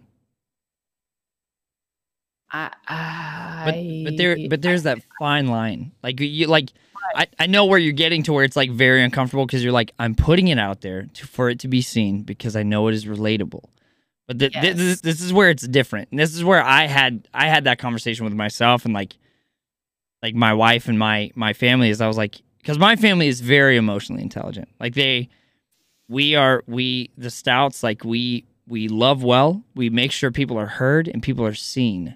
I, 2.56 2.70
But 3.66 3.74
I 3.74 4.02
but 4.06 4.18
there 4.18 4.38
but 4.48 4.62
there's 4.62 4.84
that 4.84 5.00
fine 5.20 5.48
line. 5.48 5.92
Like 6.04 6.20
you 6.20 6.46
like 6.46 6.70
I, 7.16 7.28
I 7.40 7.48
know 7.48 7.66
where 7.66 7.80
you're 7.80 7.94
getting 7.94 8.22
to 8.24 8.34
where 8.34 8.44
it's 8.44 8.56
like 8.56 8.70
very 8.72 9.04
uncomfortable 9.04 9.46
because 9.48 9.64
you're 9.64 9.74
like 9.74 9.92
I'm 9.98 10.14
putting 10.14 10.48
it 10.50 10.60
out 10.60 10.82
there 10.82 11.08
to, 11.14 11.28
for 11.28 11.50
it 11.50 11.60
to 11.60 11.68
be 11.68 11.82
seen 11.82 12.22
because 12.22 12.56
I 12.56 12.62
know 12.62 12.88
it 12.88 12.94
is 12.94 13.06
relatable. 13.06 13.64
But 14.38 14.40
th- 14.40 14.54
Yes. 14.54 14.78
this 14.78 15.02
this 15.02 15.22
is 15.22 15.32
where 15.34 15.50
it's 15.50 15.68
different. 15.68 16.10
And 16.12 16.20
this 16.20 16.36
is 16.36 16.44
where 16.44 16.64
I 16.64 16.86
had 16.88 17.28
I 17.34 17.48
had 17.48 17.64
that 17.66 17.80
conversation 17.80 18.26
with 18.26 18.34
myself 18.34 18.86
and 18.86 18.94
like 18.94 19.16
like 20.22 20.36
my 20.36 20.54
wife 20.54 20.88
and 20.88 20.98
my 20.98 21.32
my 21.36 21.54
family 21.54 21.90
is 21.90 22.02
I 22.02 22.08
was 22.08 22.18
like 22.18 22.42
because 22.60 22.80
my 22.80 22.96
family 22.96 23.28
is 23.28 23.42
very 23.42 23.78
emotionally 23.78 24.22
intelligent. 24.24 24.70
Like 24.80 24.94
they 24.96 25.30
we 26.10 26.36
are 26.36 26.64
we 26.68 27.10
the 27.18 27.30
stouts 27.30 27.84
like 27.84 28.04
we 28.04 28.46
we 28.68 28.88
love 28.88 29.24
well. 29.24 29.64
We 29.76 29.90
make 29.90 30.12
sure 30.12 30.32
people 30.32 30.58
are 30.58 30.66
heard 30.68 31.08
and 31.08 31.22
people 31.22 31.46
are 31.46 31.54
seen 31.54 32.16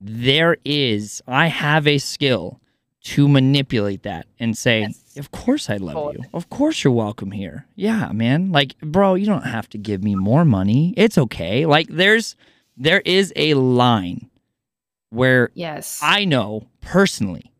there 0.00 0.58
is 0.64 1.22
I 1.26 1.46
have 1.46 1.86
a 1.86 1.98
skill 1.98 2.60
to 3.04 3.28
manipulate 3.28 4.02
that 4.02 4.26
and 4.38 4.56
say, 4.56 4.80
Yes. 4.82 5.00
"Of 5.16 5.30
course 5.30 5.68
I 5.70 5.76
love 5.78 6.14
you. 6.14 6.24
Of 6.34 6.48
course 6.50 6.82
you're 6.84 6.92
welcome 6.92 7.30
here." 7.32 7.66
Yeah, 7.74 8.12
man. 8.12 8.52
Like, 8.52 8.78
bro, 8.80 9.14
you 9.14 9.26
don't 9.26 9.44
have 9.46 9.68
to 9.70 9.78
give 9.78 10.02
me 10.02 10.14
more 10.14 10.44
money. 10.44 10.94
It's 10.96 11.18
okay. 11.18 11.66
Like 11.66 11.88
there's 11.88 12.36
there 12.76 13.00
is 13.04 13.32
a 13.36 13.54
line 13.54 14.28
where 15.10 15.50
yes. 15.54 16.00
I 16.02 16.24
know 16.24 16.66
personally 16.80 17.52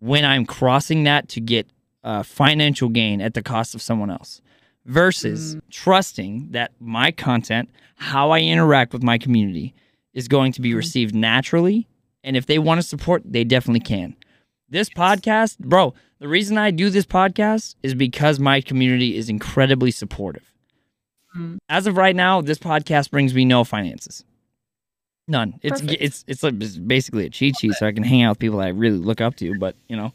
when 0.00 0.24
I'm 0.24 0.44
crossing 0.46 1.04
that 1.04 1.28
to 1.30 1.40
get 1.40 1.68
uh, 2.04 2.22
financial 2.22 2.88
gain 2.88 3.20
at 3.20 3.34
the 3.34 3.42
cost 3.42 3.74
of 3.74 3.82
someone 3.82 4.10
else 4.10 4.40
versus 4.84 5.56
Mm. 5.56 5.60
trusting 5.70 6.48
that 6.52 6.70
my 6.78 7.10
content, 7.10 7.68
how 7.96 8.30
I 8.30 8.40
interact 8.40 8.92
with 8.92 9.02
my 9.02 9.18
community, 9.18 9.74
is 10.14 10.28
going 10.28 10.52
to 10.52 10.60
be 10.60 10.70
Mhm. 10.72 10.76
received 10.76 11.14
naturally. 11.14 11.88
And 12.22 12.36
if 12.36 12.46
they 12.46 12.58
want 12.58 12.78
to 12.80 12.86
support, 12.86 13.22
they 13.24 13.42
definitely 13.44 13.80
can. 13.80 14.14
This 14.68 14.88
podcast, 14.88 15.58
bro, 15.58 15.94
the 16.18 16.28
reason 16.28 16.56
I 16.58 16.70
do 16.70 16.90
this 16.90 17.06
podcast 17.06 17.74
is 17.82 17.94
because 17.94 18.38
my 18.40 18.60
community 18.60 19.16
is 19.16 19.28
incredibly 19.28 19.90
supportive. 19.90 20.52
Mhm. 21.36 21.58
As 21.68 21.86
of 21.86 21.96
right 21.96 22.16
now, 22.16 22.40
this 22.40 22.58
podcast 22.58 23.10
brings 23.10 23.34
me 23.34 23.44
no 23.44 23.64
finances. 23.64 24.24
None. 25.28 25.58
It's 25.62 25.80
Perfect. 25.80 26.00
it's 26.02 26.24
it's 26.28 26.42
like 26.42 26.54
it's 26.62 26.76
basically 26.78 27.26
a 27.26 27.30
cheat 27.30 27.56
sheet, 27.58 27.72
so 27.74 27.86
I 27.86 27.92
can 27.92 28.04
hang 28.04 28.22
out 28.22 28.30
with 28.30 28.38
people 28.38 28.60
I 28.60 28.68
really 28.68 28.96
look 28.98 29.20
up 29.20 29.34
to. 29.36 29.58
But 29.58 29.74
you 29.88 29.96
know, 29.96 30.12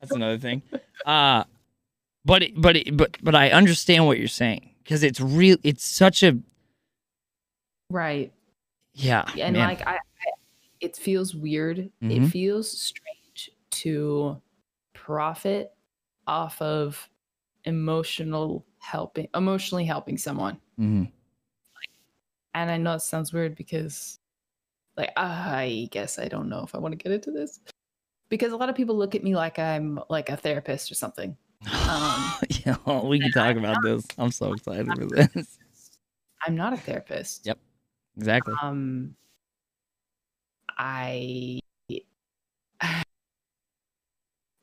that's 0.00 0.12
another 0.12 0.38
thing. 0.38 0.62
Uh 1.04 1.44
but 2.24 2.42
it, 2.42 2.60
but 2.60 2.74
it, 2.76 2.96
but 2.96 3.16
but 3.22 3.34
I 3.36 3.50
understand 3.50 4.06
what 4.06 4.18
you're 4.18 4.26
saying 4.28 4.70
because 4.82 5.04
it's 5.04 5.20
real. 5.20 5.58
It's 5.62 5.84
such 5.84 6.22
a 6.24 6.36
right. 7.90 8.32
yeah. 8.94 9.24
and 9.38 9.56
man. 9.56 9.68
like 9.68 9.86
I, 9.86 9.92
I 9.96 9.98
it 10.80 10.96
feels 10.96 11.34
weird 11.34 11.90
Mhm. 12.02 12.26
it 12.26 12.28
feels 12.30 12.70
strange 12.70 13.50
to 13.70 14.40
profit 15.06 15.72
off 16.26 16.60
of 16.60 17.08
emotional 17.64 18.66
helping 18.78 19.28
emotionally 19.36 19.84
helping 19.84 20.18
someone 20.18 20.58
Mhm. 20.80 21.12
and 22.54 22.70
i 22.72 22.76
know 22.76 22.94
it 22.94 23.00
sounds 23.02 23.32
weird 23.32 23.54
because 23.54 24.18
like 24.96 25.12
i 25.16 25.88
guess 25.92 26.18
i 26.18 26.26
don't 26.26 26.48
know 26.48 26.64
if 26.64 26.74
i 26.74 26.78
want 26.78 26.90
to 26.90 26.96
get 26.96 27.12
into 27.12 27.30
this 27.30 27.60
because 28.30 28.52
a 28.52 28.56
lot 28.56 28.68
of 28.68 28.74
people 28.74 28.96
look 28.96 29.14
at 29.14 29.22
me 29.22 29.36
like 29.36 29.60
i'm 29.60 30.00
like 30.08 30.28
a 30.28 30.36
therapist 30.36 30.90
or 30.90 30.94
something 30.96 31.36
Um, 31.88 32.32
yeah, 32.66 32.76
well, 32.84 33.06
we 33.08 33.18
can 33.20 33.30
talk 33.32 33.56
about 33.56 33.80
this. 33.82 34.04
I'm 34.18 34.30
so 34.32 34.52
excited 34.52 34.86
for 34.98 35.06
this. 35.06 35.58
i'm 36.44 36.56
not 36.56 36.72
a 36.72 36.76
therapist 36.76 37.46
Yep. 37.46 37.58
Exactly. 38.16 38.54
um 38.60 39.14
i 40.78 41.58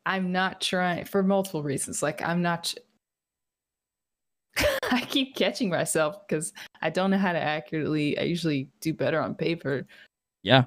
i'm 0.06 0.32
not 0.32 0.60
trying 0.62 1.06
for 1.06 1.24
multiple 1.24 1.64
reasons 1.64 2.02
like 2.04 2.22
i'm 2.22 2.42
not 2.42 2.74
i 4.92 5.02
keep 5.02 5.36
catching 5.36 5.70
myself 5.70 6.18
because 6.28 6.54
i 6.82 6.90
don't 6.90 7.10
know 7.12 7.18
how 7.18 7.34
to 7.34 7.40
accurately 7.42 8.18
i 8.20 8.22
usually 8.24 8.70
do 8.82 8.94
better 8.94 9.20
on 9.20 9.34
paper 9.36 9.86
Yeah. 10.44 10.66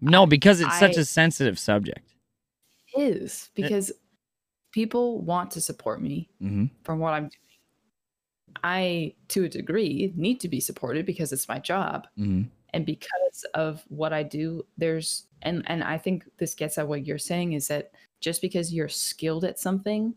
No, 0.00 0.26
because 0.26 0.60
it's 0.60 0.78
such 0.80 0.96
a 0.96 1.04
sensitive 1.04 1.58
subject. 1.60 2.12
It 2.96 3.16
is 3.16 3.50
because 3.54 3.92
people 4.72 5.20
want 5.22 5.50
to 5.52 5.60
support 5.60 6.02
me 6.02 6.28
Mm-hmm. 6.42 6.66
from 6.82 6.98
what 6.98 7.12
i'm 7.14 7.24
doing 7.24 8.56
i 8.64 9.14
to 9.28 9.44
a 9.44 9.48
degree 9.48 10.12
need 10.16 10.40
to 10.40 10.48
be 10.48 10.60
supported 10.60 11.04
because 11.06 11.32
it's 11.32 11.48
my 11.48 11.58
job 11.58 12.06
Mm-hmm. 12.18 12.48
and 12.74 12.86
because 12.86 13.44
of 13.54 13.84
what 13.88 14.12
i 14.12 14.22
do 14.22 14.64
there's 14.78 15.26
and 15.42 15.62
and 15.66 15.84
i 15.84 15.98
think 15.98 16.24
this 16.38 16.54
gets 16.54 16.78
at 16.78 16.88
what 16.88 17.06
you're 17.06 17.18
saying 17.18 17.52
is 17.52 17.68
that 17.68 17.90
just 18.26 18.42
because 18.42 18.74
you're 18.74 18.88
skilled 18.88 19.44
at 19.44 19.56
something 19.56 20.12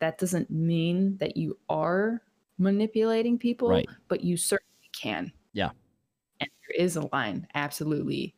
that 0.00 0.18
doesn't 0.18 0.50
mean 0.50 1.16
that 1.18 1.36
you 1.36 1.56
are 1.68 2.20
manipulating 2.58 3.38
people 3.38 3.68
Right. 3.68 3.88
but 4.08 4.24
you 4.24 4.36
certainly 4.36 4.90
can 5.00 5.32
Yeah. 5.52 5.70
and 6.40 6.50
there 6.66 6.84
is 6.84 6.96
a 6.96 7.08
line 7.12 7.46
absolutely 7.54 8.34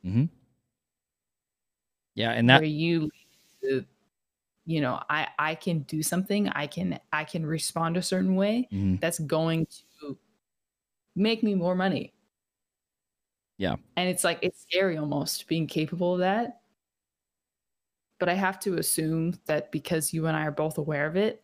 Yeah, 2.15 2.33
and 2.33 2.49
that 2.51 2.61
where 2.61 2.69
you 2.69 3.11
you 4.67 4.81
know 4.81 5.01
i 5.09 5.29
i 5.39 5.55
can 5.55 5.81
do 5.85 6.03
something 6.03 6.49
i 6.51 6.67
can 6.67 6.99
i 7.13 7.25
can 7.25 7.47
respond 7.47 7.97
a 7.97 8.03
certain 8.03 8.35
way 8.37 8.69
Mhm. 8.73 9.01
that's 9.01 9.19
going 9.21 9.67
to 10.01 10.19
make 11.15 11.43
me 11.43 11.55
more 11.55 11.75
money 11.75 12.13
Yeah. 13.59 13.77
and 13.97 14.09
it's 14.11 14.25
like 14.25 14.39
it's 14.43 14.61
scary 14.61 14.99
almost 14.99 15.47
being 15.49 15.67
capable 15.67 16.15
of 16.15 16.19
that 16.21 16.61
but 18.19 18.29
i 18.29 18.35
have 18.35 18.59
to 18.61 18.77
assume 18.79 19.35
that 19.47 19.71
because 19.73 20.13
you 20.13 20.27
and 20.27 20.37
i 20.37 20.45
are 20.47 20.51
both 20.51 20.79
aware 20.79 21.07
of 21.07 21.17
it 21.17 21.43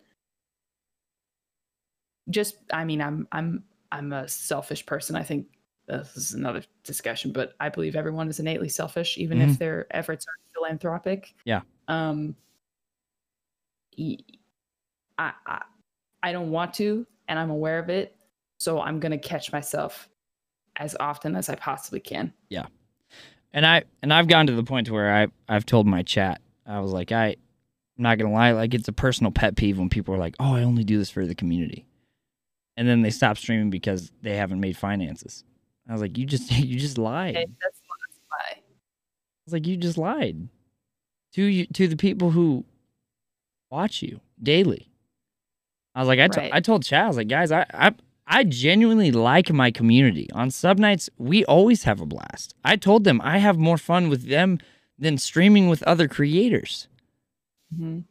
just 2.29 2.55
i 2.71 2.83
mean 2.85 3.01
i'm 3.01 3.27
i'm 3.31 3.63
i'm 3.91 4.13
a 4.13 4.27
selfish 4.27 4.85
person 4.85 5.15
i 5.15 5.23
think 5.23 5.47
this 5.87 6.15
is 6.15 6.33
another 6.33 6.63
discussion 6.83 7.31
but 7.31 7.53
i 7.59 7.67
believe 7.69 7.95
everyone 7.95 8.27
is 8.29 8.39
innately 8.39 8.69
selfish 8.69 9.17
even 9.17 9.39
Mhm. 9.39 9.49
if 9.51 9.59
their 9.59 9.85
efforts 9.91 10.25
are 10.25 10.33
philanthropic 10.53 11.33
Yeah. 11.45 11.61
um 11.87 12.35
I, 15.17 15.31
I 15.45 15.61
I 16.23 16.31
don't 16.31 16.49
want 16.51 16.73
to 16.75 17.05
and 17.27 17.37
i'm 17.37 17.49
aware 17.49 17.79
of 17.79 17.89
it 17.89 18.15
so 18.59 18.81
i'm 18.81 18.99
going 18.99 19.11
to 19.11 19.17
catch 19.17 19.51
myself 19.51 20.09
as 20.77 20.95
often 20.99 21.35
as 21.35 21.49
i 21.49 21.55
possibly 21.55 21.99
can 21.99 22.33
Yeah. 22.49 22.65
and 23.53 23.65
I 23.65 23.83
and 24.01 24.11
I've 24.13 24.27
gone 24.27 24.47
to 24.47 24.53
the 24.53 24.63
point 24.63 24.89
where 24.89 25.13
I 25.13 25.27
I've 25.47 25.65
told 25.65 25.85
my 25.85 26.01
chat 26.01 26.41
I 26.65 26.79
was 26.79 26.91
like 26.91 27.11
I 27.11 27.27
I'm 27.97 28.03
not 28.03 28.17
gonna 28.17 28.33
lie 28.33 28.51
like 28.51 28.73
it's 28.73 28.87
a 28.87 28.93
personal 28.93 29.31
pet 29.31 29.55
peeve 29.55 29.77
when 29.77 29.89
people 29.89 30.13
are 30.13 30.19
like 30.19 30.35
oh 30.39 30.55
I 30.55 30.63
only 30.63 30.83
do 30.83 30.97
this 30.97 31.09
for 31.09 31.25
the 31.25 31.35
community, 31.35 31.85
and 32.77 32.87
then 32.87 33.01
they 33.01 33.09
stop 33.09 33.37
streaming 33.37 33.69
because 33.69 34.11
they 34.21 34.35
haven't 34.35 34.59
made 34.59 34.77
finances. 34.77 35.43
I 35.87 35.91
was 35.91 36.01
like 36.01 36.17
you 36.17 36.25
just 36.25 36.51
you 36.57 36.79
just 36.79 36.97
lied. 36.97 37.35
Okay, 37.35 37.43
I 37.43 37.47
that's 37.61 37.81
why 37.87 37.95
was 39.45 39.53
like 39.53 39.67
you 39.67 39.77
just 39.77 39.97
lied 39.97 40.47
to 41.33 41.43
you 41.43 41.65
to 41.67 41.87
the 41.87 41.97
people 41.97 42.31
who 42.31 42.65
watch 43.69 44.01
you 44.01 44.21
daily. 44.41 44.89
I 45.95 45.99
was 45.99 46.07
like 46.07 46.19
I 46.19 46.27
Right. 46.27 46.53
I 46.53 46.59
told 46.59 46.83
chat 46.83 47.05
I 47.05 47.07
was 47.07 47.17
like 47.17 47.27
guys 47.27 47.51
I 47.51 47.65
I. 47.73 47.93
I 48.25 48.45
genuinely 48.45 49.11
like 49.11 49.51
my 49.51 49.69
community. 49.69 50.29
On 50.31 50.49
sub 50.49 50.79
nights, 50.79 51.09
we 51.17 51.43
always 51.43 51.83
have 51.83 51.99
a 51.99 52.05
blast. 52.05 52.55
I 52.63 52.77
told 52.77 53.03
them 53.03 53.19
I 53.21 53.39
have 53.39 53.57
more 53.57 53.77
fun 53.77 54.07
with 54.07 54.29
them 54.29 54.59
than 54.97 55.17
streaming 55.17 55.69
with 55.69 55.83
other 55.83 56.07
creators. 56.07 56.87
Mhm. 57.73 58.03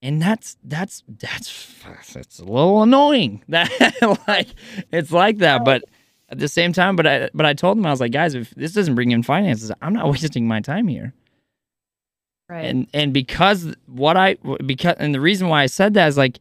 And 0.00 0.22
that's 0.22 0.56
that's 0.62 1.02
that's 1.08 1.74
that's 2.12 2.38
a 2.38 2.44
little 2.44 2.82
annoying. 2.82 3.42
That 3.48 3.68
like 4.28 4.48
it's 4.92 5.10
like 5.12 5.38
that, 5.38 5.64
but 5.64 5.82
at 6.30 6.38
the 6.38 6.48
same 6.48 6.72
time, 6.72 6.94
but 6.94 7.06
I 7.06 7.30
but 7.34 7.46
I 7.46 7.54
told 7.54 7.78
them 7.78 7.86
I 7.86 7.90
was 7.90 8.00
like, 8.00 8.12
guys, 8.12 8.34
if 8.34 8.50
this 8.50 8.72
doesn't 8.72 8.94
bring 8.94 9.10
in 9.10 9.22
finances, 9.22 9.72
I'm 9.82 9.92
not 9.94 10.08
wasting 10.10 10.46
my 10.46 10.60
time 10.60 10.86
here. 10.88 11.12
right 12.48 12.64
And 12.64 12.86
and 12.94 13.12
because 13.12 13.74
what 13.86 14.16
I 14.16 14.36
because 14.64 14.96
and 14.98 15.14
the 15.14 15.20
reason 15.20 15.48
why 15.48 15.62
I 15.62 15.66
said 15.66 15.94
that 15.94 16.06
is 16.08 16.16
like 16.16 16.38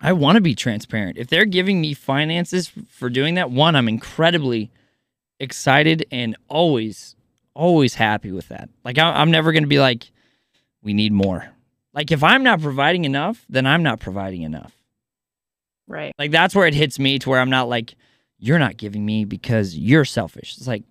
I 0.00 0.12
want 0.12 0.34
to 0.34 0.40
be 0.42 0.54
transparent. 0.56 1.16
If 1.16 1.28
they're 1.28 1.44
giving 1.44 1.80
me 1.80 1.94
finances 1.94 2.72
for 2.88 3.08
doing 3.08 3.36
that, 3.36 3.52
one, 3.52 3.76
I'm 3.76 3.88
incredibly 3.88 4.70
excited 5.38 6.04
and 6.10 6.36
always 6.48 7.14
always 7.54 7.94
happy 7.94 8.32
with 8.32 8.48
that. 8.48 8.68
Like 8.84 8.98
I, 8.98 9.12
I'm 9.12 9.30
never 9.30 9.52
going 9.52 9.64
to 9.64 9.68
be 9.68 9.80
like 9.80 10.10
we 10.82 10.92
need 10.94 11.12
more. 11.12 11.48
Like 11.94 12.10
if 12.10 12.22
I'm 12.22 12.42
not 12.42 12.60
providing 12.60 13.04
enough, 13.04 13.44
then 13.48 13.66
I'm 13.66 13.82
not 13.82 14.00
providing 14.00 14.42
enough. 14.42 14.72
right 15.86 16.14
Like 16.18 16.30
that's 16.30 16.54
where 16.54 16.66
it 16.66 16.74
hits 16.74 16.98
me 16.98 17.18
to 17.18 17.30
where 17.30 17.40
I'm 17.40 17.50
not 17.50 17.68
like 17.68 17.94
you're 18.38 18.58
not 18.58 18.76
giving 18.76 19.04
me 19.06 19.24
because 19.24 19.76
you're 19.76 20.04
selfish. 20.04 20.56
It's 20.56 20.66
like 20.66 20.84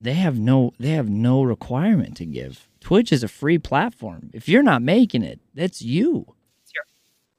they 0.00 0.14
have 0.14 0.38
no 0.38 0.72
they 0.78 0.90
have 0.90 1.08
no 1.08 1.42
requirement 1.42 2.16
to 2.18 2.26
give. 2.26 2.68
Twitch 2.80 3.12
is 3.12 3.22
a 3.22 3.28
free 3.28 3.58
platform. 3.58 4.30
If 4.32 4.48
you're 4.48 4.62
not 4.62 4.82
making 4.82 5.22
it, 5.22 5.40
that's 5.54 5.82
you. 5.82 6.26
Your- 6.74 6.84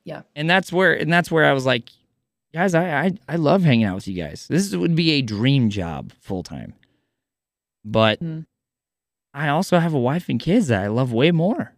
yeah. 0.04 0.22
And 0.36 0.50
that's 0.50 0.72
where 0.72 0.94
and 0.94 1.12
that's 1.12 1.30
where 1.32 1.46
I 1.46 1.54
was 1.54 1.66
like 1.66 1.90
guys, 2.54 2.74
I, 2.74 3.06
I 3.06 3.12
I 3.28 3.36
love 3.36 3.64
hanging 3.64 3.86
out 3.86 3.96
with 3.96 4.08
you 4.08 4.22
guys. 4.22 4.48
This 4.50 4.74
would 4.76 4.96
be 4.96 5.12
a 5.12 5.22
dream 5.22 5.70
job 5.70 6.12
full 6.20 6.44
time. 6.44 6.74
But 7.86 8.20
Mhm. 8.22 8.46
I 9.34 9.48
also 9.50 9.80
have 9.80 9.94
a 9.94 10.00
wife 10.00 10.28
and 10.30 10.40
kids 10.40 10.68
that 10.68 10.84
I 10.84 10.88
love 10.88 11.14
way 11.14 11.32
more. 11.32 11.74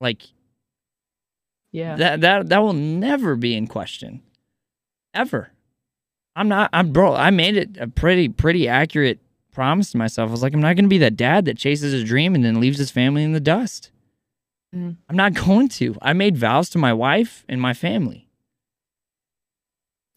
Like 0.00 0.22
Yeah. 1.72 1.96
that 1.96 2.20
that 2.20 2.48
that 2.48 2.58
will 2.58 2.72
never 2.74 3.36
be 3.36 3.54
in 3.56 3.66
question. 3.66 4.22
Ever. 5.14 5.50
I'm 6.36 6.48
not 6.48 6.70
I'm 6.72 6.92
bro, 6.92 7.14
I 7.14 7.30
made 7.30 7.56
it 7.56 7.76
a 7.78 7.86
pretty 7.88 8.28
pretty 8.28 8.68
accurate 8.68 9.20
promise 9.52 9.90
to 9.92 9.98
myself. 9.98 10.28
I 10.28 10.32
was 10.32 10.42
like 10.42 10.54
I'm 10.54 10.60
not 10.60 10.76
going 10.76 10.84
to 10.86 10.88
be 10.88 10.98
that 10.98 11.16
dad 11.16 11.44
that 11.44 11.58
chases 11.58 11.92
his 11.92 12.04
dream 12.04 12.34
and 12.34 12.44
then 12.44 12.60
leaves 12.60 12.78
his 12.78 12.90
family 12.90 13.22
in 13.22 13.32
the 13.32 13.40
dust. 13.40 13.90
Mhm. 14.74 14.96
I'm 15.08 15.16
not 15.16 15.34
going 15.46 15.68
to. 15.70 15.96
I 16.02 16.12
made 16.14 16.36
vows 16.36 16.70
to 16.70 16.78
my 16.78 16.92
wife 16.92 17.44
and 17.48 17.60
my 17.60 17.74
family. 17.74 18.28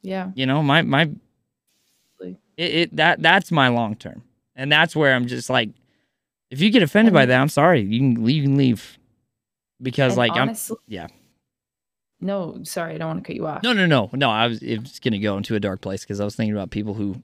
yeah. 0.02 0.32
You 0.36 0.46
know, 0.46 0.62
my 0.64 0.82
my 0.84 1.10
it, 2.22 2.38
it 2.58 2.96
that 2.96 3.22
that's 3.22 3.52
my 3.52 3.68
long 3.68 3.96
term. 3.96 4.24
And 4.56 4.72
that's 4.72 4.96
where 4.96 5.14
I'm 5.14 5.28
just 5.28 5.50
like 5.50 5.70
if 6.52 6.62
you 6.62 6.70
get 6.70 6.84
offended 6.84 7.14
by 7.14 7.26
that, 7.26 7.42
I'm 7.42 7.50
sorry. 7.50 7.82
You 7.82 8.00
can 8.00 8.24
leave 8.24 8.36
you 8.38 8.44
can 8.44 8.58
leave. 8.58 8.98
Because 9.82 10.14
And 10.14 10.18
like 10.20 10.32
honestly, 10.34 10.78
I'm 10.88 10.94
yeah. 10.94 11.08
No, 12.22 12.60
sorry, 12.64 12.96
I 12.96 12.98
don't 12.98 13.08
want 13.08 13.24
to 13.24 13.28
cut 13.28 13.36
you 13.36 13.46
off. 13.46 13.64
No 13.64 13.74
no 13.74 13.86
no 13.86 14.10
no 14.14 14.30
I 14.30 14.48
was 14.48 14.62
it 14.64 14.80
was 14.80 15.00
gonna 15.00 15.20
go 15.20 15.38
into 15.38 15.56
a 15.56 15.60
dark 15.60 15.82
place 15.82 16.02
because 16.02 16.20
I 16.22 16.26
was 16.26 16.36
thinking 16.36 16.54
about 16.56 16.70
people 16.72 16.94
who 16.94 17.22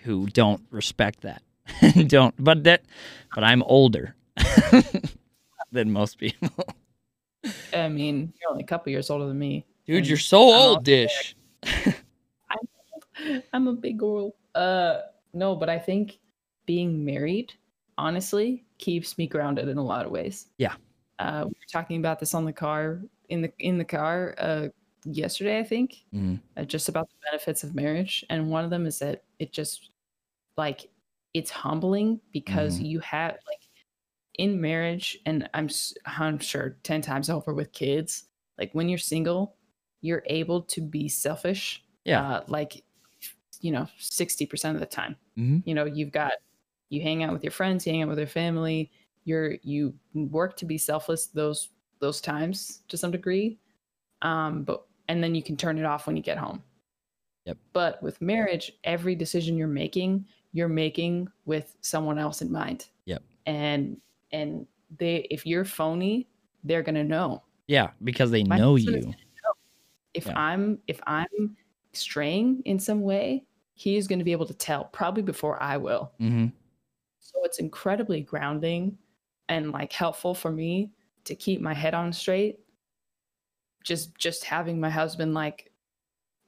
who 0.00 0.26
don't 0.26 0.62
respect 0.70 1.20
that. 1.22 1.42
don't 2.08 2.34
but 2.42 2.64
that 2.64 2.82
but 3.34 3.44
I'm 3.44 3.62
older 3.62 4.16
than 5.72 5.92
most 5.92 6.18
people. 6.18 6.50
I 7.72 7.88
mean, 7.88 8.32
you're 8.40 8.50
only 8.50 8.64
a 8.64 8.66
couple 8.66 8.90
years 8.90 9.10
older 9.10 9.26
than 9.26 9.38
me. 9.38 9.64
Dude, 9.86 9.98
And 9.98 10.06
you're 10.08 10.18
so 10.18 10.40
I'm 10.52 10.58
old, 10.60 10.68
also- 10.78 10.80
Dish. 10.82 11.36
I'm 13.52 13.68
a 13.68 13.72
big 13.72 13.98
girl. 13.98 14.34
Uh, 14.54 14.98
no, 15.32 15.56
but 15.56 15.68
I 15.68 15.78
think 15.78 16.20
being 16.66 17.04
married, 17.04 17.54
honestly, 17.98 18.66
keeps 18.78 19.18
me 19.18 19.26
grounded 19.26 19.68
in 19.68 19.78
a 19.78 19.84
lot 19.84 20.06
of 20.06 20.12
ways. 20.12 20.50
Yeah. 20.58 20.76
Uh, 21.18 21.44
we 21.46 21.50
were 21.50 21.66
talking 21.72 21.98
about 21.98 22.20
this 22.20 22.34
on 22.34 22.44
the 22.44 22.52
car 22.52 23.02
in 23.28 23.42
the 23.42 23.52
in 23.58 23.78
the 23.78 23.84
car 23.84 24.34
uh, 24.38 24.68
yesterday, 25.04 25.58
I 25.58 25.64
think, 25.64 26.04
Mhm. 26.14 26.40
uh, 26.56 26.64
just 26.64 26.88
about 26.88 27.08
the 27.10 27.16
benefits 27.30 27.64
of 27.64 27.74
marriage, 27.74 28.24
and 28.30 28.50
one 28.50 28.64
of 28.64 28.70
them 28.70 28.86
is 28.86 28.98
that 29.00 29.24
it 29.38 29.52
just 29.52 29.90
like 30.56 30.90
it's 31.34 31.50
humbling 31.50 32.20
because 32.32 32.80
you 32.80 33.00
have 33.00 33.38
like 33.48 33.68
in 34.34 34.60
marriage, 34.60 35.18
and 35.26 35.48
I'm 35.54 35.68
I'm 36.06 36.38
sure 36.38 36.78
ten 36.82 37.02
times 37.02 37.30
over 37.30 37.54
with 37.54 37.72
kids. 37.72 38.28
Like 38.58 38.72
when 38.74 38.88
you're 38.88 38.98
single, 38.98 39.56
you're 40.00 40.22
able 40.26 40.62
to 40.62 40.80
be 40.80 41.08
selfish 41.08 41.84
Yeah. 42.04 42.22
uh, 42.22 42.44
like 42.48 42.84
you 43.60 43.70
know 43.72 43.86
60% 43.98 44.74
of 44.74 44.80
the 44.80 44.86
time 44.86 45.16
Mhm. 45.36 45.62
you 45.66 45.74
know 45.74 45.84
you've 45.84 46.12
got 46.12 46.32
you 46.90 47.02
hang 47.02 47.22
out 47.22 47.32
with 47.32 47.42
your 47.44 47.50
friends 47.50 47.86
you 47.86 47.92
hang 47.92 48.02
out 48.02 48.08
with 48.08 48.18
your 48.18 48.26
family 48.26 48.90
you're 49.24 49.56
you 49.62 49.94
work 50.14 50.56
to 50.56 50.64
be 50.64 50.78
selfless 50.78 51.26
those 51.26 51.70
those 52.00 52.20
times 52.20 52.82
to 52.88 52.96
some 52.96 53.10
degree 53.10 53.58
um 54.22 54.62
but 54.64 54.86
and 55.08 55.22
then 55.22 55.34
you 55.34 55.42
can 55.42 55.56
turn 55.56 55.78
it 55.78 55.84
off 55.84 56.06
when 56.06 56.16
you 56.16 56.22
get 56.22 56.38
home 56.38 56.62
Yep. 57.44 57.58
but 57.72 58.02
with 58.02 58.20
marriage 58.20 58.72
every 58.84 59.14
decision 59.14 59.56
you're 59.56 59.68
making 59.68 60.26
you're 60.52 60.68
making 60.68 61.28
with 61.46 61.76
someone 61.80 62.18
else 62.18 62.42
in 62.42 62.50
mind 62.52 62.86
Yep. 63.06 63.22
and 63.46 64.00
and 64.32 64.66
they 64.98 65.26
if 65.30 65.44
you're 65.46 65.64
phony 65.64 66.28
they're 66.64 66.82
gonna 66.82 67.04
know 67.04 67.42
Yeah, 67.66 67.90
because 68.04 68.30
they 68.30 68.44
My 68.44 68.56
know 68.58 68.76
you. 68.76 69.12
if 70.14 70.26
Yeah. 70.26 70.32
i'm 70.38 70.78
if 70.86 71.00
i'm 71.06 71.56
straying 71.92 72.62
in 72.64 72.78
some 72.78 73.02
way 73.02 73.44
he's 73.78 74.08
going 74.08 74.18
to 74.18 74.24
be 74.24 74.32
able 74.32 74.44
to 74.46 74.54
tell 74.54 74.84
probably 74.86 75.22
before 75.22 75.62
i 75.62 75.76
will 75.76 76.10
hmm 76.18 76.46
so 77.20 77.44
it's 77.44 77.58
incredibly 77.58 78.20
grounding 78.22 78.96
and 79.48 79.70
like 79.70 79.92
helpful 79.92 80.34
for 80.34 80.50
me 80.50 80.90
to 81.24 81.34
keep 81.34 81.60
my 81.60 81.72
head 81.74 81.94
on 81.94 82.12
straight 82.12 82.58
just 83.84 84.16
just 84.16 84.42
having 84.44 84.80
my 84.80 84.90
husband 84.90 85.32
like 85.34 85.70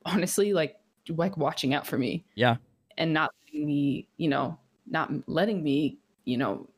honestly 0.05 0.53
like 0.53 0.77
like 1.11 1.37
watching 1.37 1.73
out 1.73 1.87
for 1.87 1.99
me 1.99 2.25
Yeah. 2.35 2.57
and 2.99 3.13
not 3.13 3.33
letting 3.47 3.67
me 3.67 4.09
you 4.17 4.29
know 4.29 4.59
not 4.87 5.11
letting 5.29 5.63
me 5.63 5.99
you 6.25 6.37
know 6.37 6.69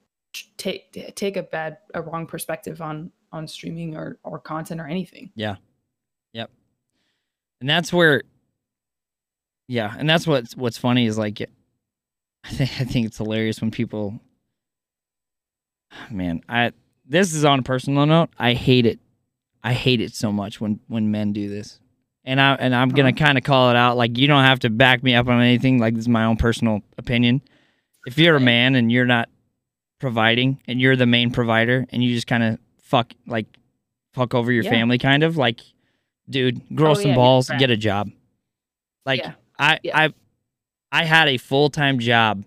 take 0.58 1.14
take 1.16 1.36
a 1.38 1.42
bad 1.42 1.78
a 1.94 2.02
wrong 2.02 2.26
perspective 2.26 2.82
on 2.82 3.10
on 3.32 3.48
streaming 3.48 3.96
or 3.96 4.18
or 4.24 4.38
content 4.38 4.80
or 4.80 4.86
anything 4.86 5.30
Yeah. 5.34 5.56
Yep. 6.34 6.50
and 7.60 7.70
that's 7.70 7.92
where 7.92 8.22
yeah 9.68 9.94
and 9.98 10.08
that's 10.08 10.26
what's 10.26 10.56
what's 10.56 10.78
funny 10.78 11.06
is 11.06 11.16
like 11.18 11.40
i 12.44 12.48
think 12.50 12.70
i 12.80 12.84
think 12.84 13.06
it's 13.06 13.18
hilarious 13.18 13.60
when 13.60 13.70
people 13.70 14.20
man 16.10 16.42
i 16.48 16.72
this 17.06 17.34
is 17.34 17.44
on 17.44 17.58
a 17.58 17.62
personal 17.62 18.06
note 18.06 18.30
i 18.38 18.52
hate 18.54 18.86
it. 18.86 18.98
I 19.64 19.74
hate 19.74 20.00
it 20.00 20.12
so 20.12 20.32
much 20.32 20.60
when 20.60 20.80
when 20.88 21.12
men 21.12 21.32
do 21.32 21.48
this. 21.48 21.78
And 22.24 22.40
i 22.40 22.54
and 22.54 22.74
i'm 22.74 22.88
gonna 22.88 23.10
uh-huh. 23.10 23.26
kind 23.26 23.38
of 23.38 23.44
call 23.44 23.70
it 23.70 23.76
out 23.76 23.96
like 23.96 24.18
you 24.18 24.26
don't 24.26 24.42
have 24.42 24.58
to 24.60 24.70
back 24.70 25.02
me 25.04 25.14
up 25.14 25.28
on 25.28 25.40
anything 25.40 25.78
like 25.78 25.94
this 25.94 26.02
is 26.02 26.08
my 26.08 26.24
own 26.24 26.36
personal 26.36 26.80
opinion. 26.98 27.42
If 28.06 28.18
you're 28.18 28.34
a 28.34 28.40
man 28.40 28.74
and 28.74 28.90
you're 28.90 29.06
not 29.06 29.28
providing 30.00 30.60
and 30.66 30.80
you're 30.80 30.96
the 30.96 31.06
main 31.06 31.30
provider 31.30 31.86
and 31.90 32.02
you 32.02 32.12
just 32.12 32.26
kind 32.26 32.42
of 32.42 32.58
fuck 32.80 33.12
like 33.28 33.46
fuck 34.14 34.34
over 34.34 34.50
your 34.50 34.64
Yeah. 34.64 34.70
family 34.70 34.98
kind 34.98 35.22
of 35.22 35.36
like 35.36 35.60
dude 36.28 36.60
grow 36.74 36.90
Oh, 36.90 36.94
some 36.94 37.10
yeah, 37.10 37.14
balls 37.14 37.48
get 37.58 37.70
a 37.70 37.76
job. 37.76 38.10
Like 39.06 39.20
Yeah. 39.20 39.34
I 39.62 39.78
Yeah. 39.82 39.98
i 39.98 40.04
i 40.90 41.04
had 41.04 41.28
a 41.28 41.38
full-time 41.38 41.98
job 41.98 42.44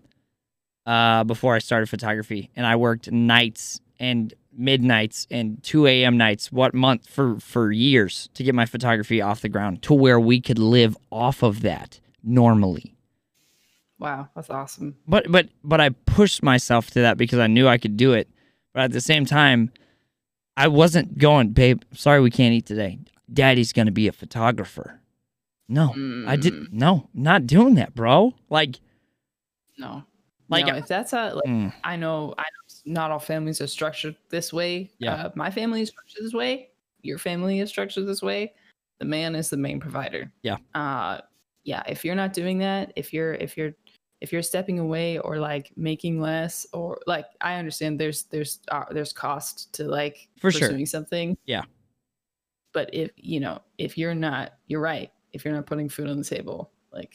uh 0.85 1.23
before 1.23 1.55
i 1.55 1.59
started 1.59 1.87
photography 1.89 2.51
and 2.55 2.65
i 2.67 2.75
worked 2.75 3.11
nights 3.11 3.79
and 3.99 4.33
midnights 4.57 5.27
and 5.31 5.61
2 5.63 5.87
a.m 5.87 6.17
nights 6.17 6.51
what 6.51 6.73
month 6.73 7.07
for 7.09 7.39
for 7.39 7.71
years 7.71 8.29
to 8.35 8.43
get 8.43 8.53
my 8.55 8.65
photography 8.65 9.21
off 9.21 9.41
the 9.41 9.49
ground 9.49 9.81
to 9.83 9.93
where 9.93 10.19
we 10.19 10.39
could 10.39 10.59
live 10.59 10.95
off 11.11 11.41
of 11.43 11.61
that 11.61 11.99
normally 12.23 12.95
wow 13.99 14.27
that's 14.35 14.49
awesome 14.49 14.95
but 15.07 15.29
but 15.31 15.49
but 15.63 15.79
I 15.81 15.89
pushed 15.89 16.43
myself 16.43 16.91
to 16.91 17.01
that 17.01 17.17
because 17.17 17.39
I 17.39 17.47
knew 17.47 17.67
I 17.67 17.77
could 17.77 17.97
do 17.97 18.13
it. 18.13 18.27
But 18.73 18.83
at 18.83 18.91
the 18.91 19.01
same 19.01 19.25
time, 19.25 19.71
I 20.57 20.67
wasn't 20.67 21.17
going, 21.17 21.49
babe. 21.51 21.81
Sorry, 21.93 22.19
we 22.21 22.29
can't 22.29 22.53
eat 22.53 22.65
today. 22.65 22.99
Daddy's 23.31 23.71
gonna 23.73 23.91
be 23.91 24.07
a 24.07 24.11
photographer. 24.11 24.99
No, 25.67 25.91
I 26.27 26.37
Mm, 26.37 26.41
did 26.41 26.73
no, 26.73 27.09
not 27.13 27.47
doing 27.47 27.75
that, 27.75 27.95
bro. 27.95 28.33
Like, 28.49 28.79
no 29.77 30.03
like, 30.49 30.67
no, 30.67 30.75
if 30.75 30.87
that's 30.87 31.13
a 31.13 31.33
like 31.33 31.45
mm, 31.45 31.73
I 31.83 31.95
know 31.95 32.33
I 32.37 32.43
know 32.43 32.93
not 32.93 33.11
all 33.11 33.19
families 33.19 33.61
are 33.61 33.67
structured 33.67 34.15
this 34.29 34.53
way. 34.53 34.91
Yeah. 34.99 35.15
Uh, 35.15 35.31
my 35.35 35.49
family 35.49 35.81
is 35.81 35.89
structured 35.89 36.23
this 36.23 36.33
way. 36.33 36.69
Your 37.01 37.17
family 37.17 37.59
is 37.59 37.69
structured 37.69 38.07
this 38.07 38.21
way. 38.21 38.53
The 38.99 39.05
man 39.05 39.35
is 39.35 39.49
the 39.49 39.57
main 39.57 39.79
provider. 39.79 40.31
Yeah. 40.43 40.57
Uh 40.73 41.21
yeah, 41.63 41.81
if 41.87 42.05
you're 42.05 42.15
not 42.15 42.33
doing 42.33 42.59
that, 42.59 42.93
if 42.95 43.11
you're 43.11 43.33
if 43.35 43.57
you're 43.57 43.73
if 44.21 44.31
you're 44.31 44.43
stepping 44.43 44.79
away 44.79 45.17
or 45.19 45.39
like 45.39 45.71
making 45.75 46.21
less 46.21 46.65
or 46.73 46.99
like 47.07 47.25
I 47.41 47.55
understand 47.55 47.99
there's 47.99 48.23
there's 48.23 48.59
uh, 48.69 48.85
there's 48.91 49.13
cost 49.13 49.73
to 49.73 49.85
like 49.85 50.29
For 50.39 50.51
sure. 50.51 50.69
pursuing 50.69 50.85
something. 50.85 51.37
Yeah. 51.45 51.63
But 52.71 52.93
if, 52.93 53.11
you 53.15 53.39
know, 53.39 53.61
if 53.77 53.97
you're 53.97 54.15
not 54.15 54.53
you're 54.67 54.81
right. 54.81 55.11
If 55.35 55.45
you're 55.45 55.53
not 55.53 55.65
putting 55.65 55.89
food 55.89 56.09
on 56.09 56.17
the 56.17 56.23
table, 56.23 56.71
like 56.91 57.13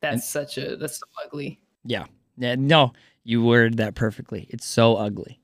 that's 0.00 0.14
And- 0.14 0.22
such 0.22 0.58
a 0.58 0.76
that's 0.76 0.98
so 0.98 1.06
ugly. 1.24 1.60
yeah, 1.84 2.06
Yeah. 2.36 2.56
no, 2.56 2.92
you 3.22 3.44
worded 3.44 3.76
that 3.78 3.94
perfectly. 3.94 4.46
It's 4.50 4.64
so 4.66 4.96
ugly, 4.96 5.40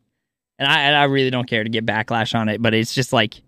and 0.58 0.66
I 0.68 0.80
and 0.82 0.96
I 0.96 1.04
really 1.04 1.30
don't 1.30 1.46
care 1.48 1.62
to 1.62 1.70
get 1.70 1.86
backlash 1.86 2.34
on 2.34 2.48
it, 2.48 2.60
but 2.62 2.74
it's 2.74 2.94
just 2.94 3.12
like 3.12 3.42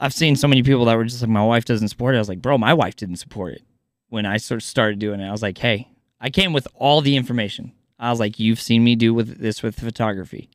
I've 0.00 0.12
seen 0.12 0.34
so 0.34 0.48
many 0.48 0.62
people 0.64 0.84
that 0.86 0.96
were 0.96 1.04
just 1.04 1.22
like, 1.22 1.30
my 1.30 1.44
wife 1.44 1.64
doesn't 1.64 1.86
support 1.88 2.14
it. 2.14 2.18
I 2.18 2.20
was 2.20 2.28
like, 2.28 2.42
bro, 2.42 2.58
my 2.58 2.74
wife 2.74 2.96
didn't 2.96 3.16
support 3.16 3.54
it 3.54 3.62
when 4.08 4.26
I 4.26 4.36
sort 4.38 4.56
of 4.60 4.64
started 4.64 4.98
doing 4.98 5.20
it. 5.20 5.28
I 5.28 5.30
was 5.30 5.42
like, 5.42 5.56
hey, 5.58 5.88
I 6.20 6.28
came 6.28 6.52
with 6.52 6.66
all 6.74 7.00
the 7.00 7.16
information. 7.16 7.72
I 8.00 8.10
was 8.10 8.18
like, 8.18 8.40
you've 8.40 8.60
seen 8.60 8.82
me 8.82 8.96
do 8.96 9.14
with 9.14 9.38
this 9.38 9.62
with 9.62 9.78
photography, 9.78 10.50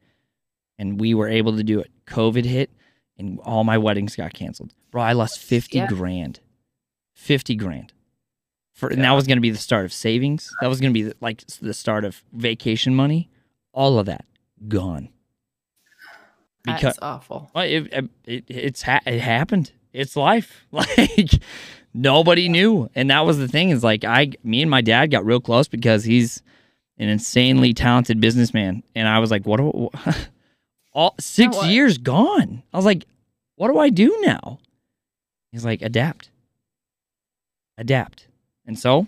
and 0.77 0.99
we 0.99 1.13
were 1.13 1.29
able 1.29 1.55
to 1.55 1.63
do 1.63 1.79
it. 1.79 1.89
COVID 2.07 2.43
hit, 2.43 2.69
and 3.17 3.39
all 3.39 3.63
my 3.63 3.77
weddings 3.77 4.17
got 4.17 4.33
canceled. 4.33 4.73
Bro, 4.91 5.03
I 5.03 5.13
lost 5.13 5.39
fifty 5.39 5.77
Yeah. 5.77 5.87
grand, 5.87 6.41
fifty 7.17 7.55
grand. 7.55 7.91
For 8.73 8.89
and 8.89 9.03
that 9.03 9.11
was 9.13 9.25
going 9.25 9.37
to 9.37 9.41
be 9.41 9.49
the 9.49 9.57
start 9.57 9.85
of 9.85 9.91
savings. 9.91 10.53
That 10.61 10.67
was 10.67 10.79
going 10.79 10.93
to 10.93 10.97
be 10.97 11.01
the, 11.09 11.15
like 11.19 11.43
the 11.61 11.73
start 11.73 12.05
of 12.05 12.23
vacation 12.31 12.93
money. 12.93 13.27
All 13.73 13.97
of 13.97 14.05
that 14.05 14.25
gone. 14.67 15.09
Because 16.63 16.81
That's 16.81 16.99
awful. 17.01 17.49
well, 17.55 17.63
it, 17.63 17.91
it, 17.91 18.09
it 18.25 18.45
it's 18.47 18.83
ha- 18.83 19.01
it 19.05 19.19
happened. 19.19 19.71
It's 19.93 20.15
life. 20.15 20.65
Like 20.71 21.31
nobody 21.93 22.49
knew, 22.49 22.89
and 22.93 23.09
that 23.09 23.25
was 23.25 23.39
the 23.39 23.47
thing. 23.47 23.71
Is 23.71 23.83
like 23.83 24.03
I, 24.03 24.31
me 24.43 24.61
and 24.61 24.69
my 24.69 24.81
dad 24.81 25.09
got 25.09 25.25
real 25.25 25.39
close 25.39 25.67
because 25.67 26.03
he's 26.03 26.43
an 26.99 27.09
insanely 27.09 27.73
talented 27.73 28.21
businessman, 28.21 28.83
and 28.93 29.07
I 29.07 29.17
was 29.19 29.31
like, 29.31 29.47
what? 29.47 29.57
Do, 29.57 29.89
all 30.93 31.15
six 31.19 31.55
what? 31.55 31.69
years 31.69 31.97
gone. 31.97 32.61
I 32.71 32.77
was 32.77 32.85
like, 32.85 33.05
what 33.55 33.71
do 33.71 33.79
I 33.79 33.89
do 33.89 34.15
now? 34.21 34.59
He's 35.51 35.65
like, 35.65 35.81
adapt. 35.81 36.29
Adapt. 37.77 38.27
And 38.65 38.77
so 38.77 39.07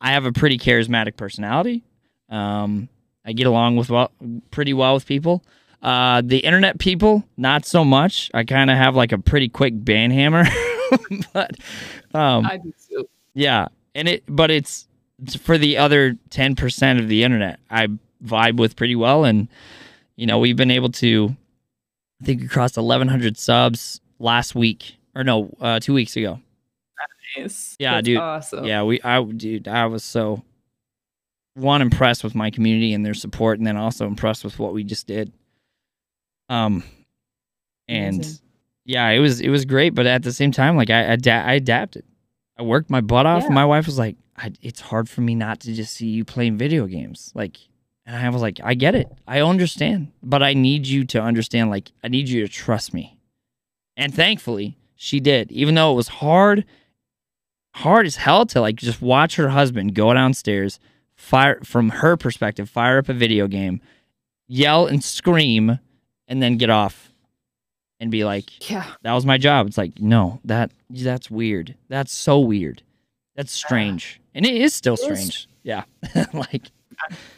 I 0.00 0.12
have 0.12 0.24
a 0.24 0.32
pretty 0.32 0.58
charismatic 0.58 1.16
personality. 1.16 1.82
Um, 2.28 2.88
I 3.24 3.32
get 3.32 3.46
along 3.46 3.76
with 3.76 3.90
well, 3.90 4.10
pretty 4.50 4.74
well 4.74 4.94
with 4.94 5.06
people. 5.06 5.42
Uh, 5.82 6.22
the 6.24 6.38
internet 6.38 6.78
people, 6.78 7.24
not 7.36 7.66
so 7.66 7.84
much. 7.84 8.30
I 8.32 8.44
kind 8.44 8.70
of 8.70 8.76
have 8.76 8.96
like 8.96 9.12
a 9.12 9.18
pretty 9.18 9.48
quick 9.48 9.72
ban 9.76 10.10
hammer, 10.10 10.44
but 11.34 11.56
um, 12.14 12.46
I 12.46 12.56
do 12.56 12.72
too. 12.88 13.08
yeah, 13.34 13.68
and 13.94 14.08
it, 14.08 14.24
but 14.26 14.50
it's, 14.50 14.88
it's 15.22 15.36
for 15.36 15.58
the 15.58 15.76
other 15.76 16.16
ten 16.30 16.54
percent 16.54 17.00
of 17.00 17.08
the 17.08 17.22
internet. 17.22 17.60
I 17.70 17.88
vibe 18.24 18.56
with 18.56 18.76
pretty 18.76 18.96
well, 18.96 19.24
and 19.24 19.48
you 20.16 20.26
know 20.26 20.38
we've 20.38 20.56
been 20.56 20.70
able 20.70 20.90
to. 20.92 21.36
I 22.22 22.24
think 22.24 22.40
we 22.40 22.48
crossed 22.48 22.76
1,100 22.76 23.36
subs 23.36 24.00
last 24.18 24.54
week, 24.54 24.96
or 25.14 25.24
no, 25.24 25.54
uh, 25.60 25.80
two 25.80 25.92
weeks 25.92 26.16
ago. 26.16 26.40
Nice. 27.36 27.76
Yeah, 27.78 27.94
That's 27.94 28.04
dude. 28.04 28.18
Awesome. 28.18 28.64
Yeah, 28.64 28.82
we, 28.82 29.00
I, 29.02 29.22
dude, 29.22 29.68
I 29.68 29.86
was 29.86 30.04
so 30.04 30.42
one 31.54 31.82
impressed 31.82 32.24
with 32.24 32.34
my 32.34 32.50
community 32.50 32.92
and 32.92 33.04
their 33.04 33.14
support, 33.14 33.58
and 33.58 33.66
then 33.66 33.76
also 33.76 34.06
impressed 34.06 34.44
with 34.44 34.58
what 34.58 34.72
we 34.74 34.84
just 34.84 35.06
did. 35.06 35.32
Um, 36.48 36.82
and 37.88 38.16
Amazing. 38.16 38.40
yeah, 38.84 39.08
it 39.10 39.18
was 39.18 39.40
it 39.40 39.48
was 39.48 39.64
great, 39.64 39.94
but 39.94 40.06
at 40.06 40.22
the 40.22 40.32
same 40.32 40.52
time, 40.52 40.76
like 40.76 40.90
I 40.90 41.12
ada- 41.12 41.44
I 41.46 41.54
adapted. 41.54 42.04
I 42.58 42.62
worked 42.62 42.90
my 42.90 43.00
butt 43.00 43.26
off. 43.26 43.44
Yeah. 43.44 43.48
My 43.50 43.64
wife 43.64 43.86
was 43.86 43.98
like, 43.98 44.16
I, 44.36 44.52
"It's 44.62 44.80
hard 44.80 45.08
for 45.08 45.20
me 45.20 45.34
not 45.34 45.60
to 45.60 45.72
just 45.72 45.94
see 45.94 46.06
you 46.08 46.24
playing 46.24 46.58
video 46.58 46.86
games." 46.86 47.32
Like, 47.34 47.58
and 48.06 48.14
I 48.16 48.28
was 48.28 48.42
like, 48.42 48.60
"I 48.62 48.74
get 48.74 48.94
it. 48.94 49.08
I 49.26 49.40
understand, 49.40 50.12
but 50.22 50.42
I 50.42 50.54
need 50.54 50.86
you 50.86 51.04
to 51.06 51.22
understand. 51.22 51.70
Like, 51.70 51.90
I 52.02 52.08
need 52.08 52.28
you 52.28 52.46
to 52.46 52.52
trust 52.52 52.92
me." 52.94 53.18
And 53.96 54.12
thankfully, 54.14 54.76
she 54.96 55.20
did, 55.20 55.50
even 55.52 55.74
though 55.76 55.92
it 55.92 55.96
was 55.96 56.08
hard 56.08 56.64
hard 57.74 58.06
as 58.06 58.16
hell 58.16 58.46
to 58.46 58.60
like 58.60 58.76
just 58.76 59.02
watch 59.02 59.36
her 59.36 59.48
husband 59.48 59.94
go 59.94 60.12
downstairs, 60.14 60.78
fire 61.16 61.60
from 61.64 61.88
her 61.90 62.16
perspective, 62.16 62.68
fire 62.70 62.98
up 62.98 63.08
a 63.08 63.14
video 63.14 63.46
game, 63.48 63.80
yell 64.48 64.86
and 64.86 65.02
scream, 65.02 65.78
and 66.28 66.42
then 66.42 66.56
get 66.56 66.70
off 66.70 67.10
and 68.00 68.10
be 68.10 68.24
like, 68.24 68.68
Yeah. 68.70 68.86
That 69.02 69.12
was 69.12 69.26
my 69.26 69.38
job. 69.38 69.66
It's 69.66 69.78
like, 69.78 70.00
no, 70.00 70.40
that 70.44 70.70
that's 70.90 71.30
weird. 71.30 71.74
That's 71.88 72.12
so 72.12 72.40
weird. 72.40 72.82
That's 73.36 73.52
strange. 73.52 74.20
And 74.34 74.46
it 74.46 74.54
is 74.54 74.74
still 74.74 74.94
It 74.94 75.00
is. 75.00 75.04
strange. 75.06 75.48
Yeah. 75.62 75.84
like 76.32 76.70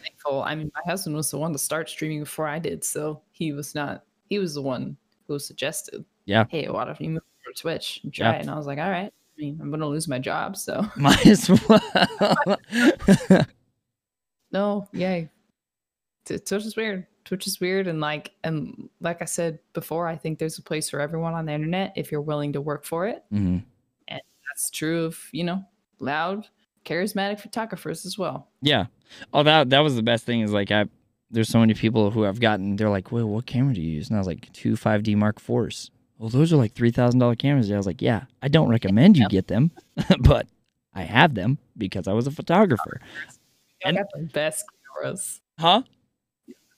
Thankful. 0.02 0.42
I 0.42 0.54
mean, 0.54 0.70
my 0.74 0.82
husband 0.90 1.16
was 1.16 1.30
the 1.30 1.38
one 1.38 1.52
to 1.52 1.58
start 1.58 1.88
streaming 1.88 2.20
before 2.20 2.46
I 2.46 2.58
did, 2.58 2.84
so 2.84 3.22
he 3.32 3.52
was 3.52 3.74
not. 3.74 4.04
He 4.28 4.38
was 4.38 4.54
the 4.54 4.62
one 4.62 4.96
who 5.26 5.38
suggested. 5.38 6.04
Yeah. 6.26 6.44
Hey, 6.50 6.68
why 6.68 6.84
don't 6.84 7.00
you 7.00 7.10
move 7.10 7.22
over 7.46 7.54
to 7.54 7.60
Twitch 7.60 8.00
and 8.02 8.12
try 8.12 8.26
Yeah. 8.30 8.32
it? 8.36 8.40
And 8.42 8.50
I 8.50 8.56
was 8.56 8.66
like, 8.66 8.78
all 8.78 8.90
right. 8.90 9.12
I 9.38 9.42
mean, 9.42 9.58
I'm 9.60 9.70
gonna 9.70 9.86
lose 9.86 10.08
my 10.08 10.18
job, 10.18 10.56
so 10.56 10.86
might 10.96 11.26
as 11.26 11.50
well. 11.68 11.80
no, 14.52 14.88
yay. 14.92 15.28
T- 16.24 16.38
Twitch 16.38 16.64
is 16.64 16.76
weird. 16.76 17.06
Twitch 17.24 17.46
is 17.46 17.60
weird, 17.60 17.86
and 17.88 18.00
like, 18.00 18.32
and 18.44 18.88
like 19.00 19.20
I 19.20 19.24
said 19.24 19.58
before, 19.72 20.06
I 20.06 20.16
think 20.16 20.38
there's 20.38 20.58
a 20.58 20.62
place 20.62 20.88
for 20.88 21.00
everyone 21.00 21.34
on 21.34 21.46
the 21.46 21.52
internet 21.52 21.92
if 21.96 22.10
you're 22.12 22.20
willing 22.20 22.52
to 22.54 22.60
work 22.60 22.84
for 22.84 23.06
it. 23.06 23.24
Mhm. 23.32 23.64
That's 24.08 24.70
true 24.70 25.04
of 25.04 25.18
you 25.32 25.44
know 25.44 25.64
loud, 25.98 26.46
charismatic 26.86 27.40
photographers 27.40 28.06
as 28.06 28.16
well. 28.16 28.48
Yeah. 28.62 28.86
Oh, 29.34 29.42
that 29.42 29.68
that 29.70 29.80
was 29.80 29.96
the 29.96 30.02
best 30.02 30.24
thing 30.24 30.40
is 30.40 30.52
like 30.52 30.70
I 30.70 30.86
there's 31.30 31.48
so 31.48 31.58
many 31.58 31.74
people 31.74 32.10
who 32.10 32.24
I've 32.24 32.40
gotten. 32.40 32.76
They're 32.76 32.88
like, 32.88 33.10
"Well, 33.12 33.26
what 33.28 33.44
camera 33.46 33.74
do 33.74 33.82
you 33.82 33.90
use?" 33.90 34.08
And 34.08 34.16
I 34.16 34.20
was 34.20 34.26
like, 34.28 34.50
two 34.52 34.74
5D 34.76 35.16
Mark 35.16 35.40
IVs. 35.42 35.90
Well, 36.18 36.28
those 36.30 36.52
are 36.52 36.56
like 36.56 36.72
three 36.74 36.90
thousand 36.90 37.20
dollar 37.20 37.34
cameras. 37.36 37.70
I 37.70 37.76
was 37.76 37.86
like, 37.86 38.00
"Yeah, 38.02 38.24
I 38.42 38.48
don't 38.48 38.68
recommend 38.68 39.16
you 39.18 39.28
get 39.28 39.48
them, 39.48 39.70
but 40.20 40.46
I 40.94 41.02
have 41.02 41.34
them 41.34 41.58
because 41.76 42.08
I 42.08 42.12
was 42.14 42.26
a 42.26 42.30
photographer." 42.30 43.00
I 43.84 43.88
And- 43.88 43.96
got 43.98 44.06
the 44.14 44.22
best 44.22 44.64
cameras. 44.94 45.40
Huh? 45.58 45.82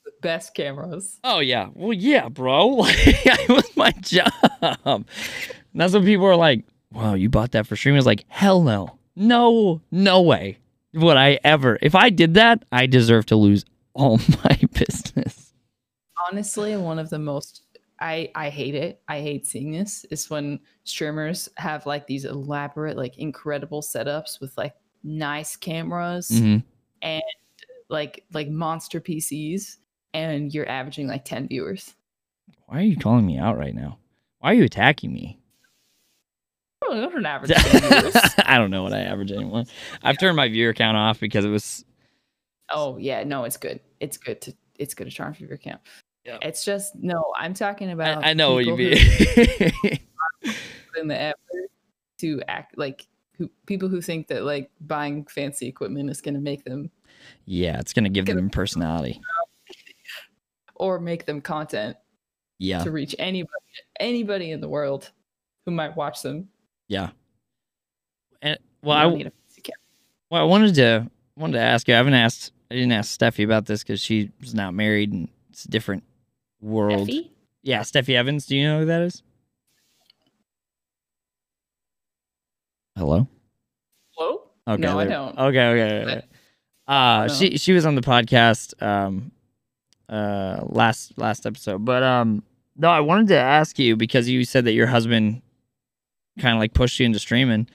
The 0.05 0.13
best 0.23 0.55
cameras. 0.55 1.21
Oh 1.23 1.39
yeah. 1.41 1.69
Well, 1.75 1.93
yeah, 1.93 2.29
bro. 2.29 2.83
It 2.87 3.49
was 3.49 3.77
my 3.77 3.93
job. 4.01 4.33
And 4.63 5.05
that's 5.75 5.93
when 5.93 6.05
people 6.05 6.27
are 6.27 6.37
like, 6.37 6.65
"Wow, 6.93 7.15
you 7.15 7.29
bought 7.29 7.53
that 7.53 7.67
for 7.67 7.77
streaming?" 7.77 7.99
I 7.99 8.01
was 8.01 8.07
like, 8.07 8.25
"Hell 8.29 8.63
no, 8.63 8.99
no, 9.15 9.81
no 9.93 10.21
way 10.23 10.59
would 10.95 11.17
I 11.17 11.39
ever. 11.45 11.79
If 11.81 11.95
I 11.95 12.11
did 12.11 12.35
that, 12.35 12.65
I 12.73 12.87
deserve 12.87 13.27
to 13.27 13.37
lose 13.37 13.65
all 13.95 14.19
my 14.45 14.59
business." 14.73 15.45
honestly 16.33 16.77
one 16.77 16.99
of 16.99 17.09
the 17.11 17.19
most 17.19 17.63
i 18.01 18.31
i 18.35 18.49
hate 18.49 18.75
it 18.75 19.01
i 19.09 19.21
hate 19.21 19.47
seeing 19.47 19.71
this 19.73 20.05
is 20.11 20.31
when 20.31 20.59
streamers 20.85 21.49
have 21.57 21.85
like 21.87 22.07
these 22.07 22.25
elaborate 22.25 22.97
like 22.97 23.19
incredible 23.19 23.83
setups 23.83 24.41
with 24.41 24.57
like 24.57 24.75
nice 25.03 25.57
cameras 25.57 26.29
Mhm. 26.31 26.63
like 27.89 28.25
like 28.33 28.49
monster 28.49 29.01
pcs 29.01 29.77
and 30.15 30.53
you're 30.55 30.69
averaging 30.69 31.07
like 31.07 31.25
10 31.25 31.49
viewers 31.49 31.95
Why 32.67 32.79
are 32.79 32.83
you 32.83 32.97
calling 32.97 33.27
me 33.27 33.39
out 33.39 33.59
right 33.59 33.75
now? 33.75 33.99
Why 34.41 34.51
are 34.53 34.55
you 34.55 34.65
attacking 34.65 35.13
me? 35.13 35.41
oh, 36.89 36.93
I 36.93 37.01
don't 37.11 37.27
average 37.27 37.53
I 38.47 38.57
don't 38.59 38.71
know 38.71 38.83
what 38.83 38.93
I 38.93 39.01
average 39.01 39.33
anymore. 39.33 39.65
I've 40.03 40.19
turned 40.19 40.37
my 40.37 40.49
viewer 40.49 40.73
count 40.73 40.97
off 40.97 41.19
because 41.21 41.45
it 41.45 41.49
was 41.51 41.85
oh 42.71 42.97
yeah 42.99 43.25
no 43.25 43.45
it's 43.45 43.57
good 43.57 43.81
it's 44.01 44.17
good 44.17 44.41
to 44.43 44.55
it's 44.79 44.95
good 44.95 45.05
to 45.05 45.11
charm 45.11 45.35
for 45.35 45.43
your 45.45 45.55
account 45.55 45.81
Yeah. 46.29 46.39
it's 46.43 46.65
just 46.65 46.95
no 46.95 47.33
i'm 47.37 47.55
talking 47.55 47.91
about 47.91 48.23
I, 48.25 48.31
I 48.31 48.33
know 48.35 48.55
what 48.55 48.65
you 48.67 48.77
mean. 48.77 48.93
in 51.01 51.09
the 51.09 51.19
effort 51.19 51.71
to 52.19 52.43
act 52.49 52.77
like 52.77 53.07
who 53.39 53.51
people 53.67 53.89
who 53.89 54.01
think 54.03 54.29
that 54.29 54.43
like 54.45 54.71
buying 54.81 55.25
fancy 55.27 55.67
equipment 55.67 56.11
is 56.11 56.21
going 56.21 56.35
to 56.35 56.41
make 56.41 56.65
them 56.65 56.91
yeah, 57.47 57.81
it's 57.81 57.93
gonna 57.93 58.09
give 58.11 58.27
them 58.27 58.49
personality. 58.49 59.21
or 60.77 61.01
make 61.01 61.27
them 61.27 61.41
content 61.41 61.97
Yeah, 62.59 62.85
to 62.85 62.91
reach 62.91 63.15
anybody 63.19 63.53
anybody 63.99 64.53
in 64.53 64.61
the 64.61 64.69
world 64.69 65.11
who 65.65 65.73
might 65.73 65.97
watch 65.97 66.23
them. 66.23 66.49
yeah. 66.89 67.11
And 68.41 68.59
well, 68.83 69.09
You 69.09 69.15
I 69.15 69.17
need 69.19 69.27
a 69.27 69.31
fancy 69.31 69.73
well, 70.31 70.43
I 70.43 70.45
wanted 70.45 70.75
to 70.77 71.11
wanted 71.37 71.55
to 71.55 71.61
ask 71.61 71.89
you. 71.89 71.95
I 71.95 71.97
haven't 71.97 72.15
asked. 72.15 72.53
I 72.71 72.75
didn't 72.75 72.93
ask 72.93 73.19
Steffi 73.19 73.45
about 73.45 73.67
this 73.67 73.83
because 73.83 74.01
she's 74.01 74.29
not 74.55 74.75
married 74.75 75.13
and 75.13 75.29
it's 75.51 75.65
different 75.65 76.05
world. 76.61 77.03
Effie? 77.09 77.33
Yeah, 77.63 77.81
Steffi 77.81 78.15
Evans. 78.15 78.47
Do 78.47 78.57
you 78.57 78.67
know 78.67 78.81
who 78.81 78.87
that 78.87 79.03
is? 79.03 79.23
Hello. 82.97 83.29
Hello? 84.17 84.43
Okay. 84.67 84.83
No, 84.83 84.99
I 84.99 85.05
don't. 85.07 85.39
Okay, 85.39 85.67
okay. 85.69 86.03
okay. 86.05 86.23
Uh, 86.87 87.27
No. 87.29 87.35
she 87.35 87.59
she 87.59 87.73
was 87.73 87.85
on 87.87 87.95
the 87.95 88.01
podcast 88.01 88.81
um 88.83 89.31
uh 90.09 90.61
last 90.67 91.17
last 91.19 91.47
episode, 91.47 91.85
but 91.85 92.03
um 92.03 92.43
no, 92.77 92.89
I 92.89 93.01
wanted 93.01 93.29
to 93.29 93.39
ask 93.39 93.79
you 93.79 93.97
because 93.97 94.29
you 94.29 94.45
said 94.45 94.65
that 94.65 94.73
your 94.73 94.87
husband 94.87 95.43
kind 96.39 96.55
of 96.55 96.61
like 96.61 96.75
pushed 96.75 96.99
you 97.01 97.07
into 97.07 97.19
streaming. 97.19 97.69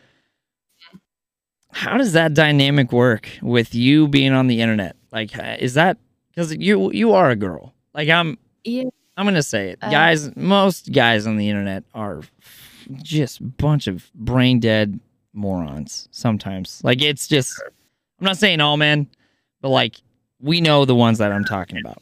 How 1.72 1.98
does 1.98 2.14
that 2.14 2.34
dynamic 2.34 2.92
work 2.92 3.30
with 3.42 3.74
you 3.76 4.08
being 4.08 4.32
on 4.32 4.48
the 4.48 4.62
internet? 4.62 4.96
Like, 5.12 5.32
is 5.60 5.74
that 5.74 5.98
because 6.30 6.56
you 6.56 6.92
you 6.92 7.14
are 7.14 7.30
a 7.30 7.36
girl? 7.36 7.74
Like, 7.94 8.10
I'm 8.10 8.38
Yeah. 8.64 8.86
I'm 9.16 9.26
gonna 9.26 9.44
say 9.44 9.70
it, 9.70 9.80
Uh, 9.82 9.92
guys. 9.92 10.36
Most 10.36 10.92
guys 10.92 11.28
on 11.28 11.38
the 11.38 11.48
internet 11.50 11.84
are 11.94 12.22
just 13.04 13.58
bunch 13.58 13.88
of 13.88 14.12
brain 14.16 14.60
dead 14.60 15.00
morons. 15.34 16.08
Sometimes, 16.12 16.82
like 16.84 17.02
it's 17.02 17.28
just. 17.28 17.62
I'm 18.20 18.26
not 18.26 18.38
saying 18.38 18.60
all 18.62 18.78
men, 18.78 19.08
but 19.62 19.70
like 19.70 19.98
we 20.40 20.62
know 20.62 20.86
the 20.86 20.96
ones 20.96 21.18
that 21.20 21.32
I'm 21.32 21.46
talking 21.46 21.78
about. 21.80 22.02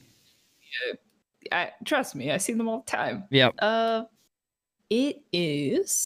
I 1.51 1.71
trust 1.85 2.15
me, 2.15 2.31
I 2.31 2.37
see 2.37 2.53
them 2.53 2.69
all 2.69 2.79
the 2.85 2.91
time. 2.91 3.25
Yep. 3.29 3.55
Uh 3.59 4.03
it 4.89 5.21
is 5.33 6.05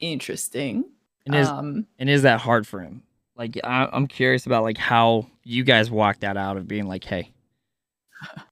interesting. 0.00 0.84
And 1.26 1.34
is 1.34 1.48
um 1.48 1.86
and 1.98 2.08
is 2.08 2.22
that 2.22 2.40
hard 2.40 2.66
for 2.66 2.80
him? 2.80 3.02
Like 3.36 3.58
I, 3.64 3.88
I'm 3.92 4.06
curious 4.06 4.46
about 4.46 4.62
like 4.62 4.78
how 4.78 5.26
you 5.44 5.62
guys 5.64 5.90
walk 5.90 6.20
that 6.20 6.36
out 6.36 6.56
of 6.56 6.66
being 6.68 6.86
like, 6.86 7.04
hey, 7.04 7.32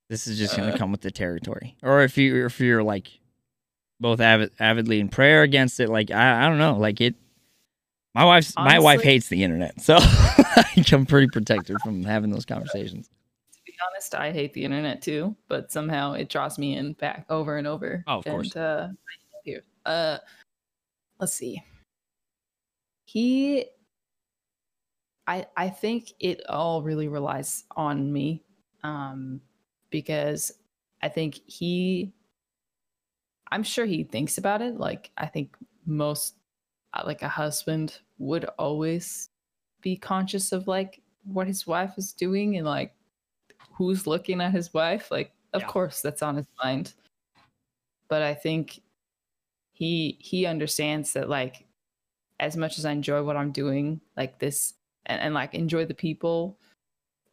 this 0.09 0.27
is 0.27 0.39
just 0.39 0.57
gonna 0.57 0.73
Uh. 0.73 0.77
come 0.79 0.91
with 0.93 1.01
the 1.03 1.11
territory, 1.11 1.77
or 1.83 2.03
if 2.03 2.17
you 2.19 2.47
if 2.47 2.61
you're 2.61 2.83
like 2.83 3.09
both 4.01 4.21
avid, 4.21 4.51
avidly 4.59 4.99
in 5.01 5.09
prayer 5.09 5.43
against 5.43 5.79
it. 5.81 5.89
Like 5.89 6.11
I, 6.11 6.45
I 6.45 6.49
don't 6.49 6.59
know. 6.59 6.77
Like 6.77 7.01
it. 7.01 7.15
My 8.15 8.25
wife's 8.25 8.55
my 8.57 8.79
wife 8.81 9.03
hates 9.03 9.29
the 9.29 9.45
internet, 9.45 9.81
so 9.81 9.99
I'm 10.93 11.07
pretty 11.07 11.29
protected 11.29 11.77
from 11.85 12.03
having 12.03 12.31
those 12.31 12.45
conversations. 12.45 13.07
to 13.09 13.61
be 13.65 13.73
honest, 13.89 14.15
I 14.17 14.33
hate 14.33 14.53
the 14.53 14.65
internet 14.65 15.01
too, 15.01 15.37
but 15.47 15.71
somehow 15.71 16.15
it 16.15 16.29
draws 16.29 16.59
me 16.59 16.77
in 16.77 16.95
back 16.95 17.25
over 17.31 17.57
and 17.57 17.69
over. 17.69 18.03
Oh, 18.09 18.19
of 18.19 18.25
course. 18.25 18.53
And, 18.57 18.65
uh, 18.65 18.89
here, 19.45 19.63
uh, 19.87 20.19
let's 21.21 21.35
see. 21.35 21.63
He, 23.05 23.67
I, 25.27 25.47
I 25.57 25.69
think 25.69 26.13
it 26.19 26.43
all 26.49 26.83
really 26.83 27.07
relies 27.09 27.65
on 27.77 28.13
me, 28.13 28.43
um, 28.83 29.41
because 29.91 30.53
I 31.03 31.09
think 31.09 31.37
he, 31.47 32.13
I'm 33.51 33.63
sure 33.63 33.87
he 33.87 34.05
thinks 34.05 34.39
about 34.39 34.63
it. 34.63 34.77
Like 34.77 35.11
I 35.17 35.27
think 35.27 35.57
most 35.87 36.37
uh, 36.95 37.03
like 37.07 37.23
a 37.23 37.29
husband 37.29 38.01
would 38.19 38.45
always 38.59 39.31
be 39.81 39.97
conscious 39.97 40.53
of 40.53 40.69
like 40.69 41.03
what 41.25 41.47
his 41.47 41.67
wife 41.67 41.95
is 41.99 42.13
doing 42.13 42.57
and 42.57 42.67
like 42.67 42.95
who's 43.73 44.07
looking 44.07 44.41
at 44.41 44.53
his 44.53 44.75
wife. 44.75 45.11
Like, 45.11 45.35
of 45.55 45.63
Yeah. 45.63 45.67
course, 45.67 46.03
that's 46.03 46.23
on 46.23 46.37
his 46.37 46.47
mind. 46.63 46.95
But 48.09 48.23
I 48.23 48.35
think 48.35 48.83
he 49.73 50.19
he 50.21 50.47
understands 50.47 51.15
that 51.15 51.29
like 51.29 51.67
as 52.41 52.57
much 52.57 52.79
as 52.79 52.87
I 52.87 52.93
enjoy 52.93 53.25
what 53.25 53.37
I'm 53.37 53.53
doing, 53.53 54.03
like 54.17 54.41
this 54.41 54.75
and, 55.07 55.21
and 55.23 55.35
like 55.35 55.55
enjoy 55.55 55.87
the 55.87 55.95
people, 55.95 56.59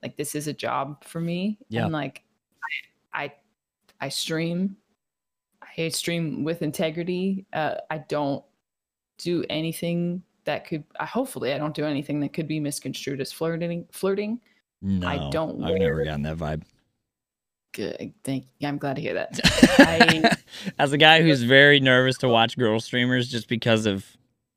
like 0.03 0.17
this 0.17 0.35
is 0.35 0.47
a 0.47 0.53
job 0.53 1.03
for 1.05 1.21
me. 1.21 1.59
Yeah. 1.69 1.83
And 1.83 1.93
like 1.93 2.23
I 3.13 3.23
I, 3.23 3.33
I 4.01 4.09
stream. 4.09 4.75
I 5.77 5.89
stream 5.89 6.43
with 6.43 6.61
integrity. 6.61 7.45
Uh, 7.53 7.75
I 7.89 7.99
don't 7.99 8.43
do 9.17 9.43
anything 9.49 10.21
that 10.45 10.65
could. 10.67 10.83
I 10.99 11.05
hopefully 11.05 11.53
I 11.53 11.57
don't 11.57 11.73
do 11.75 11.85
anything 11.85 12.19
that 12.21 12.33
could 12.33 12.47
be 12.47 12.59
misconstrued 12.59 13.21
as 13.21 13.31
flirting. 13.31 13.85
Flirting. 13.91 14.39
No, 14.81 15.29
don't 15.31 15.63
I've 15.63 15.79
never 15.79 16.03
gotten 16.03 16.21
that 16.23 16.37
vibe. 16.37 16.63
Good. 17.73 18.13
Thank. 18.23 18.45
You. 18.59 18.67
I'm 18.67 18.77
glad 18.77 18.95
to 18.95 19.01
hear 19.01 19.13
that. 19.15 19.39
I- 19.79 20.35
As 20.79 20.93
a 20.93 20.97
guy 20.97 21.21
who's 21.21 21.43
very 21.43 21.79
nervous 21.79 22.17
to 22.19 22.27
watch 22.29 22.57
girl 22.57 22.79
streamers 22.79 23.27
just 23.27 23.47
because 23.47 23.85
of 23.85 24.05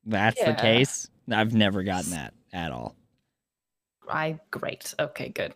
that's 0.05 0.39
the 0.39 0.53
case, 0.61 1.09
I've 1.31 1.53
never 1.53 1.83
gotten 1.83 2.11
that 2.11 2.33
at 2.53 2.71
all. 2.71 2.95
I 4.09 4.39
great. 4.49 4.93
Okay, 4.99 5.29
good. 5.29 5.53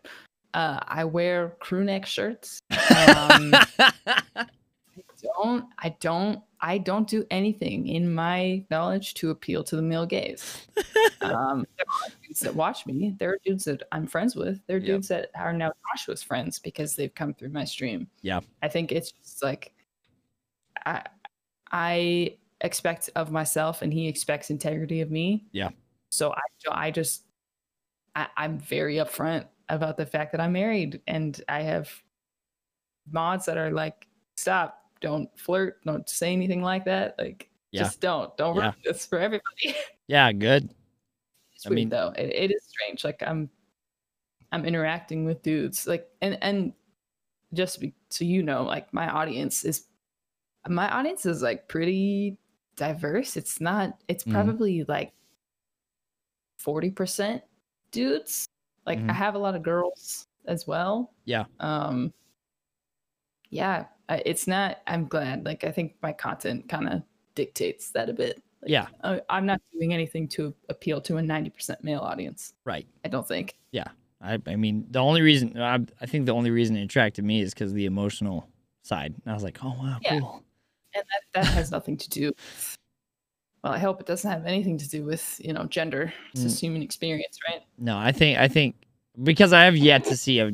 Uh, 0.55 0.79
I 0.87 1.03
wear 1.03 1.57
crew 1.59 1.83
neck 1.83 2.05
shirts. 2.05 2.61
Um, 3.09 3.53
don't 5.21 5.65
I 5.79 5.89
don't 5.99 6.39
I 6.61 6.77
don't 6.77 7.07
do 7.07 7.25
anything 7.29 7.87
in 7.87 8.13
my 8.13 8.63
knowledge 8.71 9.15
to 9.15 9.31
appeal 9.31 9.65
to 9.65 9.75
the 9.75 9.81
male 9.81 10.05
gaze. 10.05 10.65
Um, 11.19 11.65
there 11.77 11.85
are 11.89 12.09
dudes 12.25 12.39
that 12.39 12.55
watch 12.55 12.85
me. 12.85 13.13
There 13.19 13.31
are 13.31 13.37
dudes 13.43 13.65
that 13.65 13.83
I'm 13.91 14.07
friends 14.07 14.33
with. 14.33 14.61
There 14.67 14.77
are 14.77 14.79
Yep. 14.79 14.87
dudes 14.87 15.07
that 15.09 15.29
are 15.35 15.51
now 15.51 15.73
Joshua's 15.91 16.23
friends 16.23 16.57
because 16.57 16.95
they've 16.95 17.13
come 17.13 17.33
through 17.33 17.49
my 17.49 17.65
stream. 17.65 18.07
Yeah. 18.21 18.39
I 18.63 18.69
think 18.69 18.93
it's 18.93 19.11
just 19.11 19.43
like 19.43 19.73
I 20.85 21.03
I 21.71 22.37
expect 22.61 23.09
of 23.17 23.29
myself 23.29 23.81
and 23.81 23.91
he 23.91 24.07
expects 24.07 24.49
integrity 24.49 25.01
of 25.01 25.11
me. 25.11 25.43
Yeah. 25.51 25.71
So 26.09 26.31
I 26.31 26.41
I 26.71 26.91
just 26.91 27.23
I, 28.15 28.27
I'm 28.37 28.57
very 28.57 28.95
upfront 28.95 29.47
about 29.69 29.97
the 29.97 30.05
fact 30.05 30.31
that 30.31 30.41
I'm 30.41 30.53
married 30.53 31.01
and 31.07 31.41
I 31.49 31.61
have 31.61 31.89
mods 33.11 33.45
that 33.45 33.57
are 33.57 33.71
like, 33.71 34.07
stop, 34.35 34.81
don't 35.01 35.29
flirt, 35.39 35.83
don't 35.85 36.07
say 36.09 36.31
anything 36.33 36.61
like 36.61 36.85
that. 36.85 37.15
Like, 37.17 37.49
Yeah. 37.71 37.83
just 37.83 38.01
don't, 38.01 38.35
don't 38.37 38.55
Yeah. 38.57 38.71
this 38.83 39.05
for 39.05 39.19
everybody. 39.19 39.75
yeah, 40.07 40.31
good. 40.31 40.69
it's 41.53 41.65
I 41.65 41.69
weird 41.69 41.75
mean- 41.75 41.89
though. 41.89 42.13
It, 42.17 42.29
it 42.33 42.51
is 42.51 42.63
strange. 42.65 43.03
Like 43.03 43.21
I'm, 43.25 43.49
I'm 44.51 44.65
interacting 44.65 45.25
with 45.25 45.41
dudes. 45.41 45.87
Like, 45.87 46.07
and 46.21 46.37
and 46.41 46.73
just 47.53 47.75
to 47.75 47.79
be, 47.81 47.93
so 48.09 48.23
you 48.23 48.43
know, 48.43 48.63
like 48.63 48.93
my 48.93 49.09
audience 49.09 49.65
is, 49.65 49.85
my 50.67 50.89
audience 50.89 51.25
is 51.25 51.41
like 51.41 51.67
pretty 51.67 52.37
diverse. 52.77 53.35
It's 53.37 53.59
not. 53.59 53.97
It's 54.07 54.23
Mhm. 54.23 54.31
probably 54.33 54.83
like 54.85 55.13
forty 56.57 56.89
percent 56.91 57.43
dudes. 57.91 58.47
Like 58.85 58.99
I 58.99 59.01
Mhm. 59.03 59.13
have 59.15 59.35
a 59.35 59.39
lot 59.39 59.55
of 59.55 59.63
girls 59.63 60.27
as 60.45 60.67
well. 60.67 61.11
Yeah. 61.25 61.45
Um. 61.59 62.13
Yeah, 63.49 63.85
it's 64.09 64.47
not. 64.47 64.81
I'm 64.87 65.07
glad. 65.07 65.45
Like 65.45 65.63
I 65.63 65.71
think 65.71 65.95
my 66.01 66.11
content 66.13 66.67
kind 66.69 66.89
of 66.89 67.03
dictates 67.35 67.91
that 67.91 68.09
a 68.09 68.13
bit. 68.13 68.41
Like, 68.61 68.71
Yeah. 68.71 68.87
I, 69.03 69.21
I'm 69.29 69.45
not 69.45 69.61
doing 69.73 69.93
anything 69.93 70.27
to 70.29 70.53
appeal 70.69 70.99
to 71.01 71.17
a 71.17 71.21
90% 71.21 71.83
male 71.83 71.99
audience. 71.99 72.53
Right. 72.63 72.87
I 73.03 73.09
don't 73.09 73.27
think. 73.27 73.55
Yeah. 73.71 73.87
I, 74.21 74.39
I 74.47 74.55
mean, 74.55 74.87
the 74.89 74.99
only 74.99 75.21
reason 75.21 75.59
I, 75.61 75.79
I 76.01 76.05
think 76.05 76.25
the 76.25 76.31
only 76.33 76.49
reason 76.49 76.75
it 76.77 76.83
attracted 76.83 77.23
me 77.25 77.41
is 77.41 77.53
because 77.53 77.73
the 77.73 77.85
emotional 77.85 78.47
side. 78.83 79.13
And 79.23 79.31
I 79.31 79.33
was 79.33 79.43
like, 79.43 79.59
oh 79.63 79.75
wow, 79.77 79.97
Yeah. 80.01 80.19
cool. 80.19 80.43
and 80.95 81.03
that, 81.03 81.43
that 81.43 81.53
has 81.53 81.71
nothing 81.71 81.97
to 81.97 82.09
do 82.09 82.27
with, 82.27 82.77
well 83.65 83.73
i 83.73 83.79
hope 83.79 83.99
it 83.99 84.05
doesn't 84.05 84.29
have 84.31 84.45
anything 84.45 84.77
to 84.77 84.87
do 84.87 85.03
with 85.03 85.41
you 85.43 85.51
know 85.51 85.65
gender 85.65 86.13
it's 86.31 86.39
Mm. 86.41 86.43
just 86.43 86.61
human 86.61 86.81
experience 86.83 87.37
right 87.49 87.61
No, 87.77 87.97
I 87.97 88.11
think 88.13 88.37
I 88.39 88.47
think 88.47 88.75
because 89.21 89.51
I 89.51 89.63
have 89.65 89.75
yet 89.75 90.05
to 90.05 90.15
see 90.15 90.39
a 90.39 90.51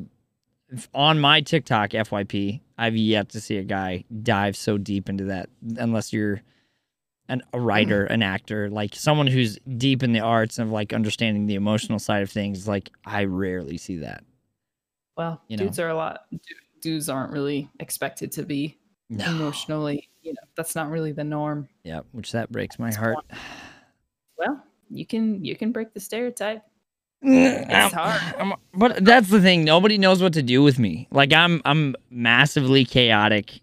on 0.94 1.20
my 1.20 1.42
TikTok 1.42 1.90
FYP, 1.92 2.62
I've 2.78 2.96
yet 2.96 3.30
to 3.30 3.42
see 3.42 3.58
a 3.58 3.64
guy 3.64 4.06
dive 4.24 4.56
so 4.56 4.78
deep 4.78 5.10
into 5.10 5.26
that 5.26 5.50
unless 5.78 6.14
you're 6.14 6.42
an, 7.28 7.42
a 7.54 7.60
writer, 7.60 8.06
an 8.06 8.24
actor, 8.24 8.70
like 8.70 8.96
someone 8.96 9.28
who's 9.28 9.58
deep 9.78 10.02
in 10.04 10.14
the 10.14 10.22
arts 10.22 10.60
of 10.60 10.70
like 10.72 10.94
understanding 10.94 11.46
the 11.46 11.56
emotional 11.56 12.00
side 12.00 12.24
of 12.24 12.30
things. 12.32 12.68
Like 12.70 12.90
I 13.06 13.26
rarely 13.26 13.78
see 13.78 13.98
that. 13.98 14.24
well 15.18 15.42
You 15.50 15.58
know. 15.58 15.64
dudes 15.66 15.80
are 15.80 15.90
a 15.90 15.96
lot 15.96 16.22
dudes 16.82 17.10
aren't 17.10 17.34
really 17.34 17.70
expected 17.82 18.32
to 18.34 18.44
be 18.44 18.78
No. 19.10 19.26
emotionally 19.26 20.08
you 20.22 20.32
know 20.34 20.40
that's 20.56 20.76
not 20.76 20.90
really 20.90 21.12
the 21.12 21.24
norm 21.24 21.68
Yeah, 21.84 22.02
which 22.12 22.32
that 22.34 22.52
breaks 22.52 22.78
my 22.80 22.88
That's 22.88 22.98
heart. 22.98 23.18
well 24.38 24.64
you 24.90 25.06
can 25.06 25.44
you 25.44 25.56
can 25.56 25.72
break 25.72 25.94
the 25.94 26.00
stereotype 26.00 26.64
mm, 27.24 27.66
it's 27.70 27.94
hard. 27.94 28.20
but 28.74 29.04
that's 29.06 29.30
the 29.30 29.40
thing. 29.42 29.64
Nobody 29.64 29.98
knows 29.98 30.22
what 30.22 30.34
to 30.34 30.42
do 30.44 30.64
with 30.64 30.80
me. 30.80 31.08
Like 31.12 31.32
I'm, 31.34 31.62
I'm 31.66 31.96
massively 32.10 32.84
chaotic. 32.86 33.62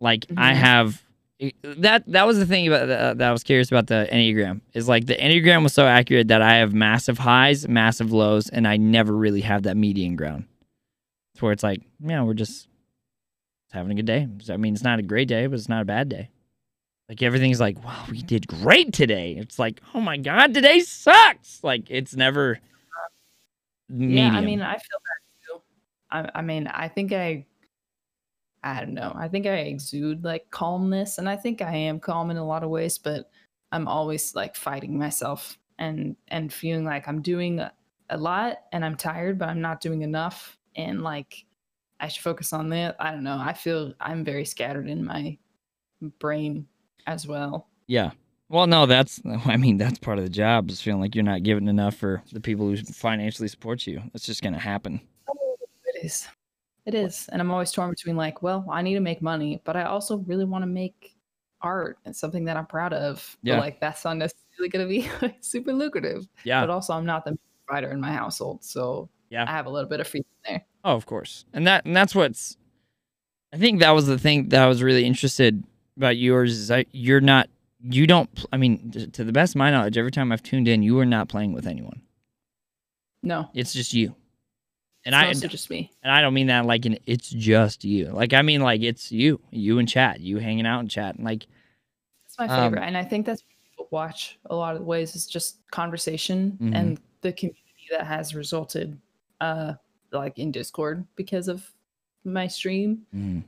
Like 0.00 0.24
I 0.36 0.52
Mhm. 0.52 0.56
have 0.56 1.02
eh, 1.40 1.50
that. 1.62 2.04
That 2.06 2.26
was 2.26 2.38
the 2.38 2.46
thing 2.46 2.66
about 2.66 2.86
the, 2.86 3.14
that 3.18 3.22
I 3.28 3.32
was 3.32 3.42
curious 3.44 3.70
about 3.70 3.86
the 3.86 4.08
enneagram. 4.12 4.60
Is 4.74 4.88
like 4.88 5.06
the 5.06 5.14
enneagram 5.14 5.62
was 5.62 5.72
so 5.74 5.86
accurate 5.86 6.28
that 6.28 6.42
I 6.42 6.54
have 6.56 6.72
massive 6.74 7.18
highs, 7.18 7.68
massive 7.68 8.12
lows, 8.12 8.48
and 8.48 8.66
I 8.66 8.76
never 8.76 9.14
really 9.16 9.42
have 9.42 9.62
that 9.64 9.76
median 9.76 10.16
ground. 10.16 10.44
It's 11.34 11.42
where 11.42 11.52
it's 11.52 11.62
like, 11.62 11.82
yeah, 12.00 12.22
we're 12.22 12.34
just 12.34 12.66
having 13.72 13.92
a 13.92 13.94
good 13.94 14.06
day. 14.06 14.28
I 14.50 14.56
mean, 14.56 14.74
it's 14.74 14.84
not 14.84 14.98
a 14.98 15.02
great 15.02 15.28
day, 15.28 15.46
but 15.46 15.58
it's 15.58 15.68
not 15.68 15.82
a 15.82 15.86
bad 15.86 16.08
day. 16.08 16.30
Like 17.08 17.22
everything's 17.22 17.60
like, 17.60 17.82
wow, 17.84 18.04
we 18.10 18.20
did 18.22 18.48
great 18.48 18.92
today. 18.92 19.36
It's 19.38 19.58
like, 19.58 19.80
oh 19.94 20.00
my 20.00 20.16
god, 20.16 20.54
today 20.54 20.80
sucks. 20.80 21.62
Like 21.62 21.90
it's 21.90 22.16
never. 22.16 22.58
Medium. 23.88 24.16
Yeah, 24.16 24.36
I 24.36 24.40
mean, 24.40 24.62
I 24.62 24.72
feel 24.72 24.98
that 25.04 25.46
too. 25.46 25.62
I, 26.10 26.38
I 26.40 26.42
mean, 26.42 26.66
I 26.66 26.88
think 26.88 27.12
I, 27.12 27.46
I 28.64 28.80
don't 28.80 28.94
know. 28.94 29.12
I 29.14 29.28
think 29.28 29.46
I 29.46 29.58
exude 29.58 30.24
like 30.24 30.50
calmness, 30.50 31.18
and 31.18 31.28
I 31.28 31.36
think 31.36 31.62
I 31.62 31.72
am 31.76 32.00
calm 32.00 32.32
in 32.32 32.36
a 32.36 32.44
lot 32.44 32.64
of 32.64 32.70
ways. 32.70 32.98
But 32.98 33.30
I'm 33.70 33.86
always 33.86 34.34
like 34.34 34.56
fighting 34.56 34.98
myself 34.98 35.56
and 35.78 36.16
and 36.28 36.52
feeling 36.52 36.84
like 36.84 37.06
I'm 37.06 37.22
doing 37.22 37.60
a, 37.60 37.72
a 38.10 38.16
lot, 38.16 38.56
and 38.72 38.84
I'm 38.84 38.96
tired, 38.96 39.38
but 39.38 39.48
I'm 39.48 39.60
not 39.60 39.80
doing 39.80 40.02
enough, 40.02 40.58
and 40.74 41.02
like 41.02 41.45
I 42.00 42.08
should 42.08 42.22
focus 42.22 42.52
on 42.52 42.68
that. 42.70 42.96
I 43.00 43.10
don't 43.10 43.24
know. 43.24 43.38
I 43.40 43.52
feel 43.52 43.94
I'm 44.00 44.24
very 44.24 44.44
scattered 44.44 44.88
in 44.88 45.04
my 45.04 45.38
brain 46.18 46.66
as 47.06 47.26
well. 47.26 47.68
Yeah. 47.86 48.10
Well, 48.48 48.66
no, 48.66 48.86
that's 48.86 49.20
I 49.46 49.56
mean 49.56 49.76
that's 49.76 49.98
part 49.98 50.18
of 50.18 50.24
the 50.24 50.30
job 50.30 50.70
is 50.70 50.80
feeling 50.80 51.00
like 51.00 51.14
you're 51.14 51.24
not 51.24 51.42
giving 51.42 51.68
enough 51.68 51.96
for 51.96 52.22
the 52.32 52.40
people 52.40 52.66
who 52.68 52.76
financially 52.76 53.48
support 53.48 53.86
you. 53.86 54.02
That's 54.12 54.26
just 54.26 54.42
gonna 54.42 54.58
happen. 54.58 55.00
Oh, 55.28 55.56
it 55.86 56.04
is. 56.04 56.28
It 56.84 56.94
is. 56.94 57.28
And 57.32 57.40
I'm 57.40 57.50
always 57.50 57.72
torn 57.72 57.90
between 57.90 58.16
like, 58.16 58.42
well, 58.42 58.64
I 58.70 58.82
need 58.82 58.94
to 58.94 59.00
make 59.00 59.20
money, 59.20 59.60
but 59.64 59.74
I 59.76 59.84
also 59.84 60.18
really 60.18 60.44
want 60.44 60.62
to 60.62 60.66
make 60.66 61.16
art 61.60 61.98
and 62.04 62.14
something 62.14 62.44
that 62.44 62.56
I'm 62.56 62.66
proud 62.66 62.92
of. 62.92 63.36
But, 63.42 63.48
Yeah. 63.50 63.58
like 63.58 63.80
that's 63.80 64.04
not 64.04 64.16
necessarily 64.18 64.68
going 64.68 64.86
to 64.86 65.28
be 65.28 65.34
super 65.40 65.72
lucrative. 65.72 66.28
Yeah. 66.44 66.60
But 66.62 66.70
also, 66.70 66.92
I'm 66.92 67.04
not 67.04 67.24
the 67.24 67.36
provider 67.66 67.90
in 67.90 68.00
my 68.00 68.12
household, 68.12 68.62
so 68.64 69.08
Yeah. 69.30 69.44
I 69.48 69.50
have 69.52 69.66
a 69.66 69.70
little 69.70 69.88
bit 69.88 70.00
of 70.00 70.06
freedom 70.06 70.28
there. 70.46 70.64
Oh, 70.84 70.94
of 70.94 71.06
course. 71.06 71.44
And 71.52 71.66
that 71.66 71.84
and 71.84 71.96
that's 71.96 72.14
what's 72.14 72.56
I 73.52 73.58
think 73.58 73.80
that 73.80 73.90
was 73.90 74.06
the 74.06 74.18
thing 74.18 74.48
that 74.50 74.62
I 74.62 74.66
was 74.68 74.82
really 74.82 75.04
interested 75.04 75.64
about 75.96 76.16
yours 76.16 76.52
is 76.52 76.68
that 76.68 76.86
you're 76.92 77.20
not 77.20 77.48
you 77.82 78.06
don't 78.06 78.28
I 78.52 78.56
mean 78.56 78.90
to 79.12 79.24
the 79.24 79.32
best 79.32 79.54
of 79.54 79.58
my 79.58 79.70
knowledge 79.70 79.96
every 79.98 80.10
time 80.10 80.30
I've 80.32 80.42
tuned 80.42 80.68
in 80.68 80.82
you 80.82 80.98
are 80.98 81.06
not 81.06 81.28
playing 81.28 81.52
with 81.52 81.66
anyone. 81.66 82.02
No, 83.22 83.50
It's 83.54 83.72
just 83.72 83.92
you. 83.92 84.14
And 85.04 85.14
it's 85.14 85.42
I 85.42 85.48
just 85.48 85.70
me. 85.70 85.92
and 86.02 86.12
I 86.12 86.20
don't 86.20 86.34
mean 86.34 86.48
that 86.48 86.66
like 86.66 86.84
in 86.86 86.98
it's 87.06 87.30
just 87.30 87.84
you. 87.84 88.06
Like 88.06 88.32
I 88.32 88.42
mean 88.42 88.60
like 88.60 88.82
it's 88.82 89.10
you, 89.12 89.40
you 89.50 89.78
and 89.78 89.88
chat, 89.88 90.20
you 90.20 90.38
hanging 90.38 90.66
out 90.66 90.80
and 90.80 90.90
chat. 90.90 91.14
And 91.16 91.24
like 91.24 91.46
It's 92.26 92.38
my 92.38 92.46
Um, 92.46 92.72
favorite, 92.72 92.86
and 92.86 92.96
I 92.96 93.04
think 93.04 93.26
that's 93.26 93.42
what 93.76 93.90
watch 93.92 94.38
a 94.46 94.54
lot 94.56 94.74
of 94.74 94.80
the 94.80 94.84
ways 94.86 95.14
is 95.16 95.26
just 95.26 95.58
conversation 95.70 96.58
Mhm. 96.60 96.74
and 96.76 97.00
the 97.20 97.32
community 97.32 97.62
that 97.90 98.06
has 98.06 98.34
resulted, 98.34 98.98
uh, 99.40 99.74
like 100.12 100.38
in 100.38 100.52
Discord 100.52 101.06
because 101.16 101.48
of 101.48 101.70
my 102.24 102.46
stream. 102.48 103.06
mm, 103.14 103.42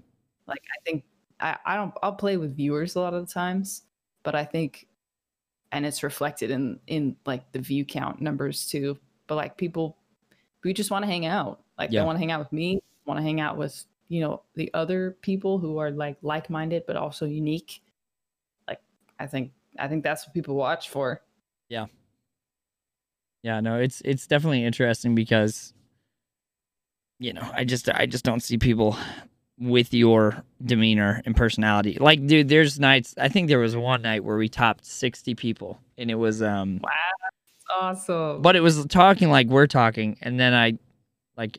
like 0.46 0.62
i 0.72 0.78
think 0.84 1.04
I, 1.40 1.58
I 1.66 1.76
don't 1.76 1.92
i'll 2.02 2.14
play 2.14 2.36
with 2.36 2.54
viewers 2.56 2.94
a 2.94 3.00
lot 3.00 3.12
of 3.12 3.26
the 3.26 3.32
times 3.32 3.82
but 4.22 4.34
i 4.36 4.44
think 4.44 4.86
and 5.72 5.84
it's 5.84 6.02
reflected 6.04 6.50
in 6.52 6.78
in 6.86 7.16
like 7.26 7.50
the 7.52 7.58
view 7.58 7.84
count 7.84 8.20
numbers 8.20 8.68
too 8.68 8.96
but 9.26 9.34
like 9.34 9.56
people 9.56 9.98
we 10.64 10.72
just 10.72 10.90
want 10.92 11.02
to 11.04 11.06
hang 11.10 11.26
out 11.26 11.60
like 11.76 11.90
Yeah. 11.90 12.00
they 12.00 12.06
want 12.06 12.16
to 12.16 12.20
hang 12.20 12.30
out 12.30 12.38
with 12.40 12.52
me 12.52 12.80
want 13.04 13.18
to 13.18 13.22
hang 13.24 13.40
out 13.40 13.56
with 13.56 13.84
you 14.08 14.20
know 14.20 14.42
the 14.54 14.70
other 14.74 15.16
people 15.22 15.58
who 15.58 15.78
are 15.78 15.90
like 15.90 16.16
like-minded 16.22 16.84
but 16.86 16.96
also 16.96 17.26
unique 17.26 17.82
like 18.68 18.80
i 19.18 19.26
think 19.26 19.52
I 19.78 19.86
think 19.86 20.02
that's 20.02 20.26
what 20.26 20.34
people 20.34 20.56
watch 20.56 20.88
for. 20.88 21.22
Yeah. 21.68 21.86
Yeah, 23.42 23.60
no, 23.60 23.78
it's 23.78 24.02
it's 24.04 24.26
definitely 24.26 24.64
interesting 24.64 25.14
because 25.14 25.72
you 27.18 27.32
know, 27.32 27.48
I 27.54 27.64
just 27.64 27.88
I 27.88 28.06
just 28.06 28.24
don't 28.24 28.40
see 28.40 28.58
people 28.58 28.96
with 29.58 29.92
your 29.92 30.42
demeanor 30.64 31.20
and 31.26 31.34
personality. 31.36 31.96
Like 32.00 32.26
dude, 32.26 32.48
there's 32.48 32.78
nights 32.78 33.14
I 33.18 33.28
think 33.28 33.48
there 33.48 33.58
was 33.58 33.76
one 33.76 34.02
night 34.02 34.22
where 34.24 34.36
we 34.36 34.48
topped 34.48 34.84
60 34.86 35.34
people 35.34 35.80
and 35.96 36.10
it 36.10 36.14
was 36.14 36.42
um 36.42 36.80
Wow, 36.82 36.90
awesome. 37.80 38.40
but 38.42 38.54
it 38.56 38.60
was 38.60 38.86
talking 38.86 39.30
like 39.30 39.48
we're 39.48 39.66
talking 39.66 40.16
and 40.22 40.38
then 40.38 40.54
I 40.54 40.78
like 41.36 41.58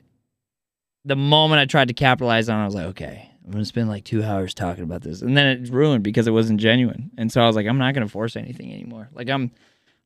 the 1.05 1.15
moment 1.15 1.59
I 1.61 1.65
tried 1.65 1.87
to 1.89 1.93
capitalize 1.93 2.49
on 2.49 2.59
it, 2.59 2.63
I 2.63 2.65
was 2.65 2.75
like, 2.75 2.85
okay, 2.87 3.29
I'm 3.45 3.51
gonna 3.51 3.65
spend 3.65 3.89
like 3.89 4.03
two 4.03 4.23
hours 4.23 4.53
talking 4.53 4.83
about 4.83 5.01
this. 5.01 5.21
And 5.21 5.35
then 5.35 5.47
it 5.63 5.69
ruined 5.69 6.03
because 6.03 6.27
it 6.27 6.31
wasn't 6.31 6.59
genuine. 6.59 7.11
And 7.17 7.31
so 7.31 7.41
I 7.41 7.47
was 7.47 7.55
like, 7.55 7.67
I'm 7.67 7.77
not 7.77 7.93
gonna 7.93 8.07
force 8.07 8.35
anything 8.35 8.71
anymore. 8.73 9.09
Like 9.13 9.29
I'm 9.29 9.51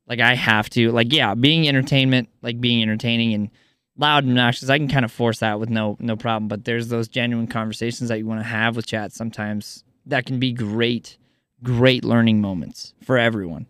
like 0.08 0.20
I 0.20 0.34
have 0.34 0.68
to 0.70 0.90
like 0.90 1.12
yeah, 1.12 1.34
being 1.34 1.68
entertainment, 1.68 2.28
like 2.42 2.60
being 2.60 2.82
entertaining 2.82 3.34
and 3.34 3.50
loud 3.96 4.24
and 4.24 4.32
obnoxious, 4.32 4.68
I 4.68 4.78
can 4.78 4.88
kind 4.88 5.04
of 5.04 5.12
force 5.12 5.38
that 5.40 5.60
with 5.60 5.70
no 5.70 5.96
no 6.00 6.16
problem. 6.16 6.48
But 6.48 6.64
there's 6.64 6.88
those 6.88 7.08
genuine 7.08 7.46
conversations 7.46 8.08
that 8.08 8.18
you 8.18 8.26
want 8.26 8.40
to 8.40 8.46
have 8.46 8.76
with 8.76 8.86
chat 8.86 9.12
sometimes 9.12 9.84
that 10.06 10.26
can 10.26 10.38
be 10.38 10.52
great, 10.52 11.16
great 11.62 12.04
learning 12.04 12.40
moments 12.40 12.94
for 13.02 13.18
everyone. 13.18 13.66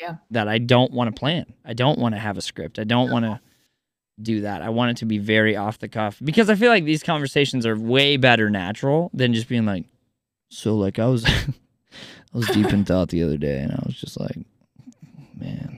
Yeah. 0.00 0.16
That 0.30 0.48
I 0.48 0.58
don't 0.58 0.92
want 0.92 1.14
to 1.14 1.18
plan. 1.18 1.52
I 1.64 1.72
don't 1.72 1.98
want 1.98 2.14
to 2.14 2.18
have 2.20 2.38
a 2.38 2.42
script. 2.42 2.78
I 2.78 2.84
don't 2.84 3.10
want 3.10 3.24
to 3.24 3.40
do 4.20 4.42
that. 4.42 4.62
I 4.62 4.68
want 4.68 4.92
it 4.92 4.96
to 4.98 5.04
be 5.06 5.18
very 5.18 5.56
off 5.56 5.78
the 5.78 5.88
cuff 5.88 6.18
because 6.22 6.50
I 6.50 6.54
feel 6.54 6.70
like 6.70 6.84
these 6.84 7.02
conversations 7.02 7.66
are 7.66 7.76
way 7.76 8.16
better 8.16 8.50
natural 8.50 9.10
than 9.12 9.34
just 9.34 9.48
being 9.48 9.66
like, 9.66 9.84
so 10.50 10.76
like 10.76 10.98
I 10.98 11.06
was, 11.06 11.24
I 11.26 12.36
was 12.36 12.46
deep 12.48 12.72
in 12.72 12.84
thought 12.84 13.08
the 13.08 13.22
other 13.22 13.36
day 13.36 13.58
and 13.58 13.72
I 13.72 13.82
was 13.86 13.94
just 13.94 14.18
like, 14.18 14.38
man, 15.38 15.77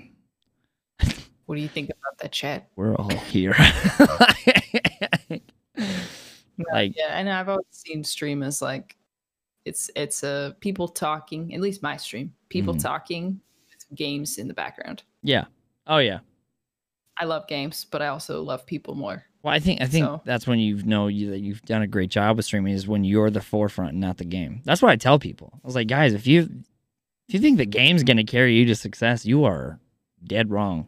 what 1.50 1.56
do 1.56 1.62
you 1.62 1.68
think 1.68 1.90
about 1.90 2.16
that 2.18 2.30
chat? 2.30 2.68
we're 2.76 2.94
all 2.94 3.08
here. 3.34 3.56
like, 6.72 6.94
Yeah, 6.96 7.08
and 7.18 7.28
I've 7.28 7.48
always 7.48 7.64
seen 7.70 8.04
stream 8.04 8.44
as 8.44 8.62
like 8.62 8.96
it's 9.64 9.90
it's 9.96 10.22
uh 10.22 10.52
people 10.60 10.86
talking, 10.88 11.52
at 11.54 11.60
least 11.60 11.82
my 11.82 11.96
stream, 11.96 12.32
people 12.50 12.74
Mhm. 12.74 12.82
talking 12.82 13.40
with 13.68 13.98
games 13.98 14.38
in 14.38 14.46
the 14.48 14.54
background. 14.54 15.02
yeah. 15.22 15.46
Oh 15.86 15.98
yeah. 15.98 16.20
I 17.16 17.24
love 17.24 17.48
games, 17.48 17.84
but 17.90 18.00
I 18.00 18.06
also 18.08 18.42
love 18.42 18.64
people 18.64 18.94
more. 18.94 19.24
Well, 19.42 19.52
I 19.52 19.58
think 19.58 19.82
I 19.82 19.86
think 19.86 20.04
So- 20.04 20.22
that's 20.24 20.46
when 20.46 20.60
you 20.60 20.76
know 20.84 21.08
you 21.08 21.30
that 21.30 21.40
you've 21.40 21.62
done 21.62 21.82
a 21.82 21.86
great 21.88 22.10
job 22.10 22.36
with 22.36 22.46
streaming 22.46 22.74
is 22.74 22.86
when 22.86 23.02
you're 23.02 23.30
the 23.30 23.40
forefront 23.40 23.92
and 23.92 24.00
not 24.00 24.18
the 24.18 24.24
game. 24.24 24.62
That's 24.64 24.80
what 24.82 24.92
I 24.92 24.96
tell 24.96 25.18
people. 25.18 25.50
I 25.54 25.66
was 25.66 25.74
like, 25.74 25.88
guys, 25.88 26.12
if 26.14 26.28
you 26.28 26.48
if 27.28 27.34
you 27.34 27.40
think 27.40 27.58
the 27.58 27.66
game's 27.66 28.04
gonna 28.04 28.24
carry 28.24 28.54
you 28.56 28.64
to 28.66 28.74
success, 28.76 29.26
you 29.26 29.44
are 29.44 29.80
dead 30.24 30.50
wrong. 30.50 30.86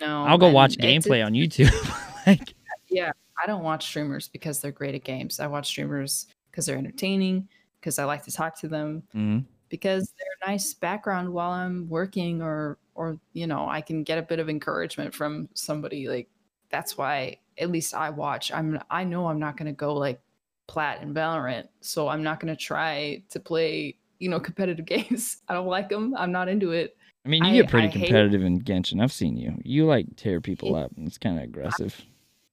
No, 0.00 0.24
I'll 0.24 0.38
go 0.38 0.50
watch 0.50 0.76
gameplay 0.76 1.24
on 1.24 1.32
YouTube. 1.34 1.70
like, 2.26 2.54
Yeah, 2.88 3.12
I 3.42 3.46
don't 3.46 3.62
watch 3.62 3.86
streamers 3.86 4.28
because 4.28 4.60
they're 4.60 4.72
great 4.72 4.94
at 4.94 5.04
games. 5.04 5.40
I 5.40 5.46
watch 5.46 5.66
streamers 5.68 6.26
because 6.50 6.66
they're 6.66 6.78
entertaining, 6.78 7.48
because 7.80 7.98
I 7.98 8.04
like 8.04 8.24
to 8.24 8.32
talk 8.32 8.58
to 8.60 8.68
them, 8.68 9.02
mhm. 9.14 9.44
because 9.68 10.12
they're 10.18 10.48
a 10.48 10.50
nice 10.52 10.74
background 10.74 11.32
while 11.32 11.50
I'm 11.50 11.88
working 11.88 12.42
or 12.42 12.78
or 12.94 13.18
you 13.32 13.46
know, 13.46 13.66
I 13.68 13.80
can 13.80 14.02
get 14.02 14.18
a 14.18 14.22
bit 14.22 14.38
of 14.38 14.48
encouragement 14.48 15.14
from 15.14 15.48
somebody 15.54 16.08
like 16.08 16.28
that's 16.70 16.96
why 16.96 17.38
at 17.58 17.70
least 17.70 17.94
I 17.94 18.10
watch. 18.10 18.52
I'm 18.52 18.80
I 18.90 19.04
know 19.04 19.26
I'm 19.26 19.38
not 19.38 19.56
going 19.56 19.66
to 19.66 19.72
go 19.72 19.94
like 19.94 20.20
plat 20.66 21.02
and 21.02 21.14
Valorant, 21.14 21.68
so 21.80 22.08
I'm 22.08 22.22
not 22.22 22.40
going 22.40 22.54
to 22.54 22.60
try 22.60 23.22
to 23.30 23.40
play, 23.40 23.96
you 24.18 24.28
know, 24.28 24.40
competitive 24.48 24.86
games. 24.86 25.38
I 25.48 25.54
don't 25.54 25.66
like 25.66 25.88
them. 25.88 26.14
I'm 26.16 26.32
not 26.32 26.48
into 26.48 26.72
it. 26.72 26.96
I 27.24 27.28
mean, 27.28 27.44
you 27.44 27.50
I- 27.50 27.54
get 27.56 27.68
pretty 27.68 27.88
I 27.88 27.90
competitive 27.92 28.42
in 28.42 28.62
Genshin. 28.62 29.02
I've 29.02 29.12
seen 29.12 29.36
you. 29.36 29.54
You 29.64 29.86
like 29.86 30.16
tear 30.16 30.40
people 30.40 30.74
up. 30.74 30.92
and 30.96 31.06
It's 31.06 31.18
kind 31.18 31.38
of 31.38 31.44
aggressive. 31.44 32.00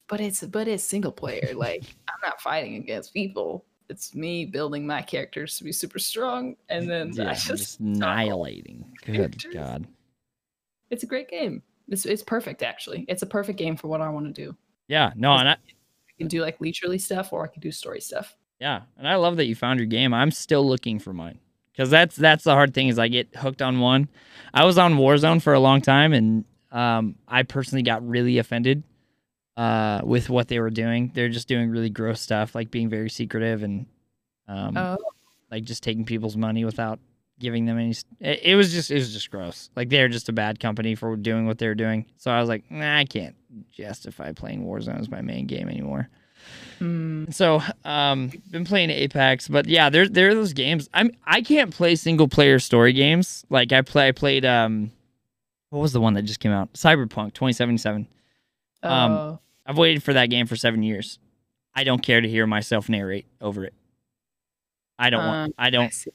But 0.07 0.21
it's 0.21 0.41
but 0.43 0.67
it's 0.67 0.83
single 0.83 1.11
player. 1.11 1.53
Like 1.55 1.83
I'm 2.07 2.19
not 2.23 2.41
fighting 2.41 2.75
against 2.75 3.13
people. 3.13 3.65
It's 3.89 4.13
me 4.15 4.45
building 4.45 4.85
my 4.85 5.01
characters 5.01 5.57
to 5.57 5.63
be 5.63 5.71
super 5.71 5.99
strong 5.99 6.55
and 6.69 6.89
then 6.89 7.11
yeah, 7.13 7.29
I 7.29 7.33
just, 7.33 7.47
just 7.47 7.79
annihilating. 7.81 8.85
Good. 9.05 9.41
God. 9.53 9.87
it's 10.89 11.03
a 11.03 11.07
great 11.07 11.29
game. 11.29 11.61
It's 11.89 12.05
it's 12.05 12.23
perfect 12.23 12.63
actually. 12.63 13.05
It's 13.07 13.21
a 13.21 13.25
perfect 13.25 13.57
game 13.57 13.75
for 13.77 13.87
what 13.87 14.01
I 14.01 14.09
want 14.09 14.33
to 14.33 14.45
do. 14.45 14.55
Yeah, 14.89 15.11
no, 15.15 15.33
and 15.33 15.49
I, 15.49 15.53
I 15.53 15.57
can 16.17 16.27
do 16.27 16.41
like 16.41 16.59
literally 16.61 16.97
stuff 16.97 17.31
or 17.33 17.43
I 17.43 17.47
can 17.47 17.61
do 17.61 17.71
story 17.71 17.99
stuff. 18.01 18.35
Yeah, 18.59 18.81
and 18.97 19.07
I 19.07 19.15
love 19.15 19.37
that 19.37 19.45
you 19.45 19.55
found 19.55 19.79
your 19.79 19.87
game. 19.87 20.13
I'm 20.13 20.31
still 20.31 20.65
looking 20.67 20.99
for 20.99 21.13
mine 21.13 21.39
because 21.77 21.91
that's 21.91 22.15
that's 22.15 22.43
the 22.43 22.53
hard 22.53 22.73
thing 22.73 22.87
is 22.87 22.97
I 22.97 23.07
get 23.07 23.35
hooked 23.35 23.61
on 23.61 23.79
one. 23.79 24.09
I 24.53 24.65
was 24.65 24.77
on 24.79 24.95
Warzone 24.95 25.41
for 25.41 25.53
a 25.53 25.59
long 25.59 25.81
time, 25.81 26.11
and 26.11 26.43
um, 26.71 27.15
I 27.27 27.43
personally 27.43 27.83
got 27.83 28.07
really 28.07 28.39
offended 28.39 28.83
uh, 29.55 30.01
with 30.03 30.29
what 30.29 30.47
they 30.47 30.59
were 30.59 30.71
doing. 30.71 31.11
They're 31.13 31.29
just 31.29 31.47
doing 31.47 31.69
really 31.69 31.91
gross 31.91 32.19
stuff, 32.19 32.55
like 32.55 32.71
being 32.71 32.89
very 32.89 33.09
secretive 33.09 33.61
and 33.61 33.85
um, 34.47 34.75
Oh, 34.75 34.97
like 35.51 35.65
just 35.65 35.83
taking 35.83 36.05
people's 36.05 36.35
money 36.35 36.65
without 36.65 36.99
giving 37.39 37.65
them 37.65 37.77
any. 37.77 37.91
It, 38.19 38.39
it 38.43 38.55
was 38.55 38.71
just 38.71 38.89
it 38.89 38.95
was 38.95 39.13
just 39.13 39.29
gross. 39.29 39.69
Like 39.75 39.89
they're 39.89 40.09
just 40.09 40.29
a 40.29 40.33
bad 40.33 40.59
company 40.59 40.95
for 40.95 41.15
doing 41.15 41.45
what 41.45 41.59
they're 41.59 41.75
doing. 41.75 42.07
So 42.17 42.31
I 42.31 42.39
was 42.39 42.49
like, 42.49 42.71
nah, 42.71 42.97
I 42.97 43.05
can't 43.05 43.35
justify 43.71 44.31
playing 44.31 44.65
Warzone 44.65 44.99
as 44.99 45.09
my 45.09 45.21
main 45.21 45.45
game 45.45 45.69
anymore. 45.69 46.09
Mm, 46.79 47.33
So, 47.33 47.61
um, 47.85 48.31
been 48.51 48.65
playing 48.65 48.89
Apex, 48.89 49.47
but 49.47 49.67
yeah, 49.67 49.89
there 49.89 50.07
there 50.07 50.29
are 50.29 50.35
those 50.35 50.53
games. 50.53 50.89
I'm 50.93 51.11
I 51.25 51.41
can't 51.41 51.73
play 51.73 51.95
single 51.95 52.27
player 52.27 52.59
story 52.59 52.93
games. 52.93 53.45
Like 53.49 53.71
I 53.71 53.81
play 53.81 54.07
I 54.09 54.11
played 54.11 54.45
um, 54.45 54.91
what 55.69 55.79
was 55.79 55.93
the 55.93 56.01
one 56.01 56.13
that 56.13 56.23
just 56.23 56.39
came 56.39 56.51
out? 56.51 56.73
Cyberpunk 56.73 57.33
2077. 57.33 58.07
Um, 58.83 59.11
oh, 59.11 59.39
I've 59.65 59.77
waited 59.77 60.03
for 60.03 60.13
that 60.13 60.27
game 60.27 60.45
for 60.45 60.55
seven 60.55 60.83
years. 60.83 61.19
I 61.75 61.83
don't 61.83 62.01
care 62.01 62.21
to 62.21 62.27
hear 62.27 62.47
myself 62.47 62.89
narrate 62.89 63.25
over 63.41 63.63
it. 63.65 63.73
I 64.97 65.09
don't 65.09 65.25
want. 65.25 65.55
I 65.57 65.67
I 65.67 65.69
don't. 65.69 65.93
see. 65.93 66.11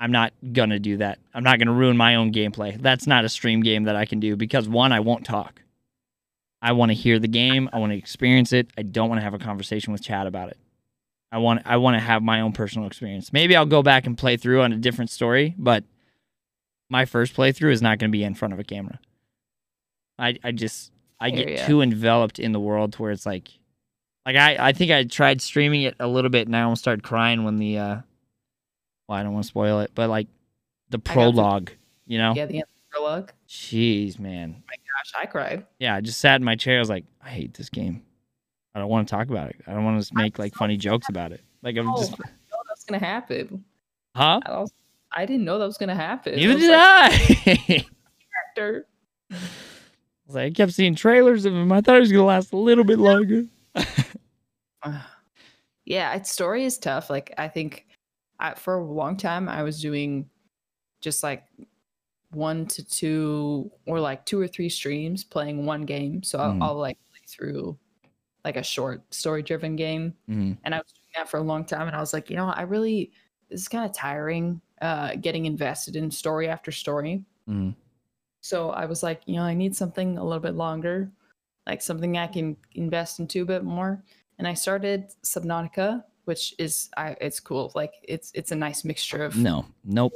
I'm 0.00 0.10
not 0.10 0.32
gonna 0.52 0.80
do 0.80 0.96
that. 0.96 1.20
I'm 1.32 1.44
not 1.44 1.60
gonna 1.60 1.72
ruin 1.72 1.96
my 1.96 2.16
own 2.16 2.32
gameplay. 2.32 2.80
That's 2.80 3.06
not 3.06 3.24
a 3.24 3.28
stream 3.28 3.60
game 3.60 3.84
that 3.84 3.94
I 3.94 4.04
can 4.04 4.18
do 4.18 4.34
because 4.34 4.68
one, 4.68 4.90
I 4.90 4.98
won't 4.98 5.24
talk. 5.24 5.61
I 6.62 6.72
want 6.72 6.90
to 6.90 6.94
hear 6.94 7.18
the 7.18 7.28
game. 7.28 7.68
I 7.72 7.78
want 7.78 7.92
to 7.92 7.98
experience 7.98 8.52
it. 8.52 8.70
I 8.78 8.82
don't 8.82 9.08
want 9.08 9.18
to 9.18 9.24
have 9.24 9.34
a 9.34 9.38
conversation 9.38 9.92
with 9.92 10.02
Chad 10.02 10.28
about 10.28 10.48
it. 10.48 10.56
I 11.32 11.38
want 11.38 11.62
I 11.64 11.78
want 11.78 11.96
to 11.96 12.00
have 12.00 12.22
my 12.22 12.40
own 12.40 12.52
personal 12.52 12.86
experience. 12.86 13.32
Maybe 13.32 13.56
I'll 13.56 13.66
go 13.66 13.82
back 13.82 14.06
and 14.06 14.16
play 14.16 14.36
through 14.36 14.62
on 14.62 14.72
a 14.72 14.76
different 14.76 15.10
story, 15.10 15.54
but 15.58 15.82
my 16.88 17.04
first 17.04 17.34
playthrough 17.34 17.72
is 17.72 17.82
not 17.82 17.98
going 17.98 18.10
to 18.10 18.16
be 18.16 18.22
in 18.22 18.34
front 18.34 18.54
of 18.54 18.60
a 18.60 18.64
camera. 18.64 19.00
I 20.18 20.38
I 20.44 20.52
just 20.52 20.92
I 21.18 21.30
get 21.30 21.48
ya. 21.48 21.66
too 21.66 21.80
enveloped 21.82 22.38
in 22.38 22.52
the 22.52 22.60
world 22.60 22.92
to 22.92 23.02
where 23.02 23.10
it's 23.10 23.26
like 23.26 23.48
like 24.24 24.36
I 24.36 24.68
I 24.68 24.72
think 24.72 24.92
I 24.92 25.04
tried 25.04 25.40
streaming 25.40 25.82
it 25.82 25.96
a 25.98 26.06
little 26.06 26.30
bit 26.30 26.46
and 26.46 26.56
I 26.56 26.62
almost 26.62 26.82
started 26.82 27.02
crying 27.02 27.44
when 27.44 27.56
the 27.56 27.78
uh 27.78 27.96
well, 29.08 29.18
I 29.18 29.22
don't 29.22 29.32
want 29.32 29.44
to 29.44 29.48
spoil 29.48 29.80
it, 29.80 29.90
but 29.94 30.08
like 30.08 30.28
the 30.90 30.98
prologue, 30.98 31.70
you 32.06 32.18
know? 32.18 32.34
Yeah, 32.36 32.46
the 32.46 32.64
prologue. 32.92 33.32
Jeez, 33.48 34.18
man. 34.18 34.62
My 34.68 34.74
gosh, 34.74 35.12
I 35.22 35.26
cried. 35.26 35.66
Yeah, 35.78 35.94
I 35.96 36.00
just 36.00 36.20
sat 36.20 36.36
in 36.40 36.44
my 36.44 36.56
chair. 36.56 36.76
I 36.76 36.80
was 36.80 36.90
like, 36.90 37.04
I 37.24 37.28
hate 37.30 37.54
this 37.54 37.68
game. 37.68 38.02
I 38.74 38.78
don't 38.78 38.88
want 38.88 39.06
to 39.08 39.12
talk 39.14 39.28
about 39.28 39.50
it. 39.50 39.56
I 39.66 39.72
don't 39.72 39.84
want 39.84 40.02
to 40.02 40.14
make 40.14 40.38
like 40.38 40.54
funny 40.54 40.76
jokes 40.76 41.08
about 41.08 41.32
it. 41.32 41.42
Like 41.62 41.76
I'm 41.76 41.88
Oh, 41.88 41.96
just, 41.98 42.12
I 42.14 42.16
didn't 42.16 42.30
know 42.50 42.58
that 42.64 42.70
was 42.76 42.84
gonna 42.88 42.98
happen. 43.04 43.64
huh? 44.16 44.40
I, 44.46 44.58
was, 44.60 44.72
I 45.12 45.26
didn't 45.26 45.44
know 45.44 45.58
that 45.58 45.66
was 45.66 45.78
gonna 45.78 45.94
happen. 45.94 46.36
Neither 46.36 46.58
did 46.58 46.70
I. 46.72 47.84
"Actor." 48.50 48.86
I 49.30 49.34
was 50.26 50.34
like, 50.36 50.46
I 50.46 50.50
kept 50.50 50.72
seeing 50.72 50.94
trailers 50.94 51.44
of 51.44 51.52
him. 51.52 51.70
I 51.72 51.80
thought 51.80 51.96
it 51.96 52.00
was 52.00 52.12
gonna 52.12 52.24
last 52.24 52.52
a 52.52 52.56
little 52.56 52.84
bit 52.84 52.98
longer. 52.98 53.44
yeah, 55.84 56.14
its 56.14 56.30
story 56.30 56.64
is 56.64 56.78
tough. 56.78 57.10
Like 57.10 57.32
I 57.38 57.48
think 57.48 57.86
I, 58.38 58.54
for 58.54 58.74
a 58.76 58.84
long 58.84 59.16
time 59.16 59.48
I 59.48 59.62
was 59.62 59.80
doing 59.80 60.28
just 61.00 61.22
like 61.22 61.44
one 62.34 62.66
to 62.68 62.84
two 62.84 63.70
or 63.86 64.00
like 64.00 64.26
two 64.26 64.40
or 64.40 64.48
three 64.48 64.68
streams 64.68 65.24
playing 65.24 65.66
one 65.66 65.82
game. 65.86 66.22
So 66.22 66.38
I'll, 66.38 66.54
Mhm. 66.54 66.62
I'll 66.62 66.76
like 66.78 66.98
play 67.10 67.20
through 67.28 67.78
like 68.44 68.56
a 68.56 68.62
short 68.62 69.12
story 69.14 69.42
driven 69.42 69.76
game. 69.76 70.16
Mhm. 70.28 70.58
And 70.64 70.74
I 70.74 70.78
was 70.78 70.92
doing 70.92 71.12
that 71.16 71.28
for 71.30 71.38
a 71.38 71.42
long 71.42 71.64
time. 71.64 71.86
And 71.88 71.96
I 71.96 72.00
was 72.00 72.12
like, 72.12 72.30
you 72.30 72.36
know, 72.36 72.46
I 72.48 72.62
really 72.62 73.12
this 73.50 73.62
is 73.62 73.68
kind 73.68 73.84
of 73.84 73.92
tiring 73.96 74.60
uh 74.82 75.16
getting 75.16 75.46
invested 75.46 75.96
in 75.96 76.10
story 76.10 76.48
after 76.48 76.72
story. 76.72 77.24
Mhm. 77.48 77.76
So 78.40 78.70
I 78.70 78.86
was 78.86 79.02
like, 79.02 79.22
you 79.26 79.36
know, 79.36 79.42
I 79.44 79.54
need 79.54 79.76
something 79.76 80.18
a 80.18 80.24
little 80.24 80.40
bit 80.40 80.54
longer, 80.54 81.12
like 81.66 81.82
something 81.82 82.16
I 82.18 82.26
can 82.26 82.56
invest 82.74 83.20
into 83.20 83.42
a 83.42 83.46
bit 83.46 83.64
more. 83.64 84.02
And 84.38 84.48
I 84.48 84.54
started 84.54 85.10
Subnautica, 85.24 86.04
which 86.32 86.54
is 86.58 86.88
I 86.96 87.14
it's 87.20 87.40
cool. 87.40 87.70
Like 87.74 87.92
it's 88.08 88.32
it's 88.34 88.52
a 88.52 88.56
nice 88.56 88.84
mixture 88.84 89.22
of 89.22 89.36
No, 89.36 89.66
nope, 89.84 90.12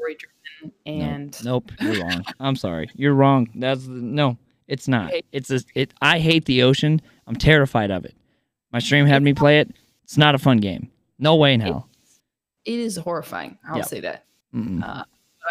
no, 0.64 0.70
and 0.86 1.44
nope. 1.44 1.70
You're 1.78 2.00
wrong. 2.02 2.24
I'm 2.40 2.56
sorry. 2.56 2.88
You're 2.94 3.12
wrong. 3.12 3.48
That's 3.54 3.84
no. 3.86 4.38
It's 4.66 4.88
not. 4.88 5.12
It's 5.30 5.50
a. 5.50 5.60
It. 5.74 5.92
I 6.00 6.18
hate 6.18 6.46
the 6.46 6.62
ocean. 6.62 7.00
I'm 7.26 7.36
terrified 7.36 7.90
of 7.90 8.04
it. 8.06 8.14
My 8.72 8.78
stream 8.78 9.04
had 9.04 9.22
me 9.22 9.34
play 9.34 9.60
it. 9.60 9.68
It's 10.04 10.16
not 10.16 10.34
a 10.34 10.38
fun 10.38 10.56
game. 10.56 10.90
No 11.18 11.36
way 11.36 11.52
in 11.52 11.60
hell. 11.60 11.86
it 12.64 12.78
is 12.78 12.96
horrifying. 12.96 13.58
I'll 13.68 13.76
Yeah. 13.78 13.82
say 13.84 14.00
that. 14.00 14.24
Mm-mm. 14.54 14.82
Uh, 14.82 15.04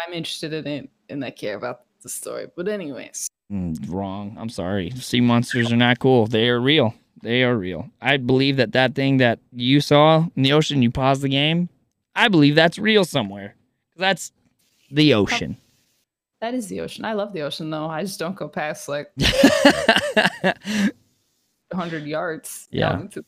I'm 0.06 0.12
interested 0.12 0.52
in 0.52 0.66
it 0.66 0.90
and 1.08 1.24
I 1.24 1.30
care 1.30 1.56
about 1.56 1.82
the 2.02 2.08
story. 2.08 2.46
But 2.56 2.66
anyways, 2.68 3.28
Mm, 3.52 3.76
wrong. 3.88 4.36
I'm 4.40 4.48
sorry. 4.48 4.90
Sea 4.90 5.20
monsters 5.20 5.70
are 5.72 5.76
not 5.76 6.00
cool. 6.00 6.26
They 6.26 6.48
are 6.48 6.60
real. 6.60 6.92
They 7.22 7.42
are 7.42 7.56
real. 7.56 7.90
I 8.00 8.18
believe 8.18 8.56
that 8.58 8.72
that 8.72 8.94
thing 8.94 9.16
that 9.18 9.40
you 9.52 9.80
saw 9.80 10.26
in 10.36 10.42
the 10.42 10.52
ocean, 10.52 10.82
you 10.82 10.90
paused 10.90 11.22
the 11.22 11.28
game. 11.28 11.68
I 12.14 12.28
believe 12.28 12.54
that's 12.54 12.78
real 12.78 13.04
somewhere. 13.04 13.56
That's 13.96 14.32
the 14.90 15.14
ocean. 15.14 15.56
that 16.40 16.54
is 16.54 16.68
the 16.68 16.80
ocean. 16.80 17.04
I 17.04 17.14
love 17.14 17.32
the 17.32 17.42
ocean 17.42 17.70
though. 17.70 17.86
I 17.86 18.02
just 18.02 18.18
don't 18.18 18.36
go 18.36 18.48
past 18.48 18.88
like 18.88 19.10
100 21.70 22.04
yards. 22.04 22.68
Yeah. 22.70 23.00
into 23.00 23.24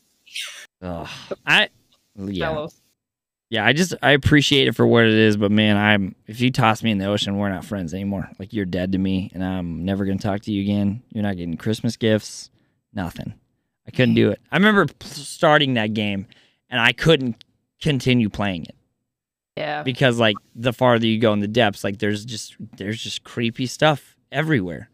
Ugh. 0.82 1.08
I 1.46 1.68
yeah. 2.16 2.66
Yeah, 3.50 3.64
I 3.64 3.72
just 3.72 3.94
I 4.02 4.10
appreciate 4.10 4.68
it 4.68 4.74
for 4.74 4.86
what 4.86 5.06
it 5.06 5.14
is, 5.14 5.38
but 5.38 5.50
man, 5.50 5.78
I'm 5.78 6.14
if 6.26 6.40
you 6.40 6.50
toss 6.50 6.82
me 6.82 6.90
in 6.90 6.98
the 6.98 7.06
ocean, 7.06 7.38
we're 7.38 7.48
not 7.48 7.64
friends 7.64 7.94
anymore. 7.94 8.28
Like 8.38 8.52
you're 8.52 8.66
dead 8.66 8.92
to 8.92 8.98
me, 8.98 9.30
and 9.32 9.42
I'm 9.42 9.86
never 9.86 10.04
gonna 10.04 10.18
talk 10.18 10.42
to 10.42 10.52
you 10.52 10.60
again. 10.60 11.02
You're 11.10 11.22
not 11.22 11.38
getting 11.38 11.56
Christmas 11.56 11.96
gifts, 11.96 12.50
nothing. 12.92 13.32
I 13.88 13.90
couldn't 13.90 14.14
do 14.14 14.30
it. 14.30 14.40
I 14.52 14.56
remember 14.56 14.86
starting 15.02 15.74
that 15.74 15.94
game, 15.94 16.26
and 16.70 16.78
I 16.80 16.92
couldn't 16.92 17.42
continue 17.80 18.28
playing 18.28 18.64
it 18.66 18.76
Yeah. 19.56 19.82
because 19.82 20.18
like 20.20 20.36
the 20.54 20.72
farther 20.74 21.06
you 21.06 21.18
go 21.18 21.32
in 21.32 21.40
the 21.40 21.48
depths, 21.48 21.82
like 21.82 21.98
there's 21.98 22.24
just 22.24 22.56
there's 22.76 23.02
just 23.02 23.24
creepy 23.24 23.66
stuff 23.66 24.14
everywhere. 24.30 24.90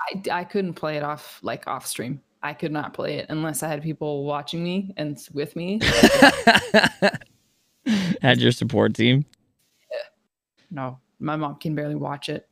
I, 0.00 0.22
I 0.40 0.44
couldn't 0.44 0.74
play 0.74 0.96
it 0.96 1.02
off 1.02 1.38
like 1.42 1.66
off 1.68 1.86
stream. 1.86 2.22
I 2.42 2.54
could 2.54 2.72
not 2.72 2.94
play 2.94 3.18
it 3.18 3.26
unless 3.28 3.62
I 3.62 3.68
had 3.68 3.82
people 3.82 4.24
watching 4.24 4.62
me 4.64 4.94
and 4.96 5.18
with 5.32 5.54
me. 5.56 5.80
Had 8.22 8.38
your 8.40 8.52
support 8.52 8.94
team. 8.94 9.24
No, 10.70 10.98
my 11.18 11.34
mom 11.36 11.56
can 11.56 11.74
barely 11.74 11.94
watch 11.94 12.28
it. 12.28 12.46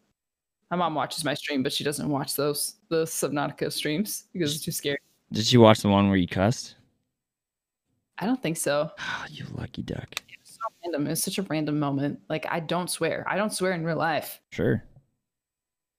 My 0.71 0.77
mom 0.77 0.95
watches 0.95 1.25
my 1.25 1.35
stream, 1.35 1.63
but 1.63 1.73
she 1.73 1.85
doesn't 1.85 2.09
watch 2.09 2.35
those 2.35 2.77
the 2.89 3.05
Subnautica 3.05 3.71
streams 3.73 4.25
because 4.33 4.55
it's 4.57 4.65
too 4.65 4.71
scary. 4.73 4.97
Did 5.33 5.53
you 5.53 5.61
watch 5.61 5.81
the 5.81 5.89
one 5.89 6.09
where 6.09 6.17
you 6.17 6.29
cussed? 6.29 6.77
I 8.19 8.27
don't 8.27 8.43
think 8.43 8.57
so. 8.57 8.91
Oh, 8.99 9.25
you 9.31 9.45
lucky 9.53 9.83
duck. 9.83 10.09
It 10.29 10.39
was 10.41 10.51
so 10.51 10.61
random. 10.85 11.07
It 11.07 11.11
was 11.11 11.23
such 11.23 11.39
a 11.39 11.43
random 11.43 11.79
moment. 11.79 12.21
Like 12.29 12.47
I 12.49 12.61
don't 12.61 12.91
swear. 12.91 13.25
I 13.29 13.37
don't 13.37 13.53
swear 13.53 13.73
in 13.73 13.85
real 13.85 13.97
life. 13.97 14.41
Sure. 14.51 14.83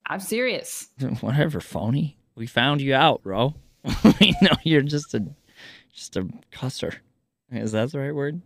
I'm 0.05 0.19
serious. 0.19 0.87
Whatever, 1.21 1.59
phony. 1.59 2.17
We 2.35 2.47
found 2.47 2.81
you 2.81 2.93
out, 2.93 3.23
bro. 3.23 3.55
we 4.19 4.35
know 4.41 4.53
you're 4.63 4.81
just 4.81 5.13
a 5.13 5.25
just 5.93 6.15
a 6.15 6.27
cusser. 6.51 6.95
Is 7.51 7.71
that 7.71 7.91
the 7.91 7.99
right 7.99 8.13
word? 8.13 8.41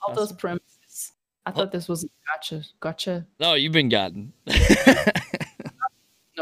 All 0.00 0.14
those 0.14 0.32
premises. 0.32 1.12
I 1.44 1.50
thought 1.50 1.72
this 1.72 1.88
was 1.88 2.06
gotcha. 2.26 2.62
Gotcha. 2.80 3.26
No, 3.40 3.54
you've 3.54 3.72
been 3.72 3.88
gotten. 3.88 4.32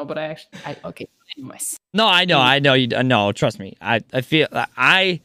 No, 0.01 0.07
but 0.07 0.17
I 0.17 0.25
actually. 0.29 0.61
I 0.65 0.77
okay. 0.85 1.09
Anyways. 1.37 1.77
no, 1.93 2.07
I 2.07 2.25
know, 2.25 2.39
I 2.39 2.59
know 2.59 2.73
you. 2.73 2.97
Uh, 2.97 3.03
no, 3.03 3.33
trust 3.33 3.59
me. 3.59 3.77
I 3.83 4.01
I 4.15 4.23
feel 4.23 4.49
I. 4.51 5.21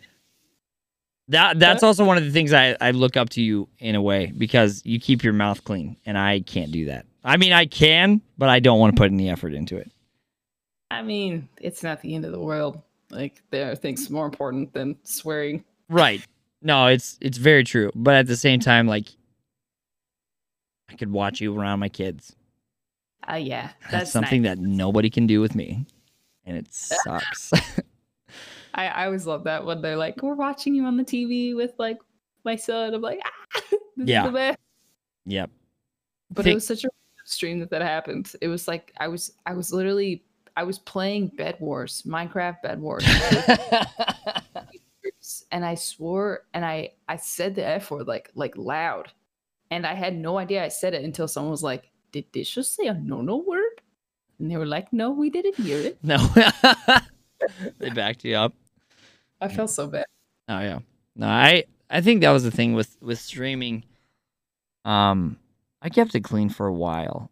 That 1.30 1.59
that's 1.59 1.82
also 1.82 2.03
one 2.03 2.17
of 2.17 2.26
the 2.26 2.32
things 2.32 2.51
I 2.51 2.76
I 2.82 2.91
look 2.91 3.15
up 3.15 3.30
to 3.30 3.41
you 3.41 3.69
in 3.80 3.95
a 3.95 4.01
way 4.01 4.34
because 4.38 4.82
you 4.86 4.99
keep 4.99 5.23
your 5.23 5.32
mouth 5.32 5.63
clean 5.63 5.95
and 6.05 6.17
I 6.17 6.41
can't 6.41 6.71
do 6.71 6.86
that. 6.86 7.05
I 7.23 7.38
mean, 7.38 7.53
I 7.53 7.65
can, 7.65 8.21
but 8.38 8.49
I 8.49 8.59
don't 8.59 8.80
want 8.80 8.95
to 8.95 8.99
put 8.99 9.11
any 9.11 9.30
effort 9.30 9.53
into 9.53 9.78
it. 9.78 9.89
I 10.91 11.01
mean, 11.01 11.47
it's 11.59 11.82
not 11.82 12.01
the 12.01 12.13
end 12.13 12.26
of 12.26 12.34
the 12.34 12.39
world. 12.39 12.82
Like 13.09 13.41
there 13.49 13.71
are 13.71 13.76
things 13.76 14.09
more 14.09 14.26
important 14.26 14.73
than 14.73 14.97
swearing. 15.03 15.63
Right. 15.89 16.21
No, 16.61 16.88
it's 16.88 17.17
it's 17.21 17.38
very 17.38 17.63
true. 17.63 17.91
But 17.95 18.15
at 18.15 18.28
the 18.28 18.36
same 18.36 18.59
time, 18.59 18.88
like 18.88 19.07
I 20.89 20.95
could 20.95 21.11
watch 21.11 21.39
you 21.39 21.57
around 21.57 21.80
my 21.80 21.89
kids. 21.89 22.36
Uh, 23.30 23.36
yeah, 23.36 23.71
That's, 23.82 23.91
that's, 23.91 24.11
something 24.11 24.43
nice. 24.43 24.57
that 24.57 24.61
nobody 24.63 25.09
can 25.09 25.28
do 25.28 25.41
with 25.41 25.55
me. 25.55 25.86
And 26.45 26.57
it 26.57 26.67
sucks. 26.73 27.51
I, 28.76 28.88
I 28.88 29.05
always 29.05 29.26
love 29.26 29.43
that 29.45 29.65
when 29.65 29.82
they're 29.82 29.97
like, 29.97 30.21
"We're 30.21 30.36
watching 30.36 30.76
you 30.76 30.86
on 30.86 30.97
the 30.97 31.03
TV 31.03 31.55
with 31.55 31.73
like 31.80 31.97
my 32.43 32.55
son." 32.55 32.93
I'm 32.93 33.01
like, 33.01 33.19
ah, 33.26 33.61
this 33.97 34.07
Yeah. 34.09 34.26
is 34.26 34.32
the 34.32 34.34
best. 34.34 34.59
yep. 35.26 35.49
But 36.32 36.43
Think- 36.43 36.53
it 36.53 36.55
was 36.55 36.67
such 36.67 36.84
a 36.84 36.89
stream 37.26 37.59
that 37.61 37.69
that 37.71 37.82
happened. 37.82 38.32
It 38.41 38.47
was 38.47 38.67
like 38.67 38.93
I 38.99 39.07
was 39.07 39.32
I 39.45 39.53
was 39.53 39.71
literally 39.73 40.23
I 40.57 40.63
was 40.63 40.80
playing 40.80 41.30
Bed 41.38 41.57
Wars, 41.59 42.03
Minecraft 42.05 42.61
Bed 42.61 42.80
Wars, 42.80 43.05
and 45.51 45.65
I 45.65 45.76
swore 45.76 46.41
and 46.53 46.65
I 46.65 46.91
I 47.07 47.17
said 47.17 47.55
the 47.55 47.65
f 47.65 47.91
word 47.91 48.07
like 48.07 48.32
like 48.36 48.57
loud, 48.57 49.11
and 49.71 49.86
I 49.86 49.93
had 49.93 50.15
no 50.15 50.38
idea 50.38 50.63
I 50.63 50.69
said 50.69 50.93
it 50.93 51.03
until 51.03 51.28
someone 51.28 51.51
was 51.51 51.63
like, 51.63 51.89
"Did 52.16 52.32
this 52.32 52.49
just 52.49 52.74
say 52.74 52.88
a 52.88 52.93
no 52.93 53.20
no 53.22 53.36
word?" 53.36 53.82
And 54.39 54.49
they 54.49 54.55
were 54.55 54.66
like, 54.66 54.93
"No, 54.93 55.11
we 55.11 55.30
didn't 55.30 55.57
hear 55.57 55.80
it." 55.80 55.97
no. 56.03 56.18
they 57.80 57.89
backed 57.89 58.24
you 58.24 58.36
up. 58.36 58.53
I 59.41 59.49
felt 59.49 59.70
so 59.70 59.88
bad. 59.88 60.05
Oh 60.47 60.59
yeah. 60.61 60.80
No, 61.18 61.28
I 61.28 61.66
I 61.89 61.99
think 61.99 62.22
that 62.22 62.32
was 62.32 62.43
the 62.43 62.51
thing 62.51 62.74
with 62.74 62.95
with 63.01 63.20
streaming. 63.20 63.84
Um, 64.86 65.38
I 65.82 65.89
kept 65.89 66.16
it 66.16 66.24
clean 66.24 66.47
for 66.47 66.68
a 66.68 66.74
while, 66.74 67.30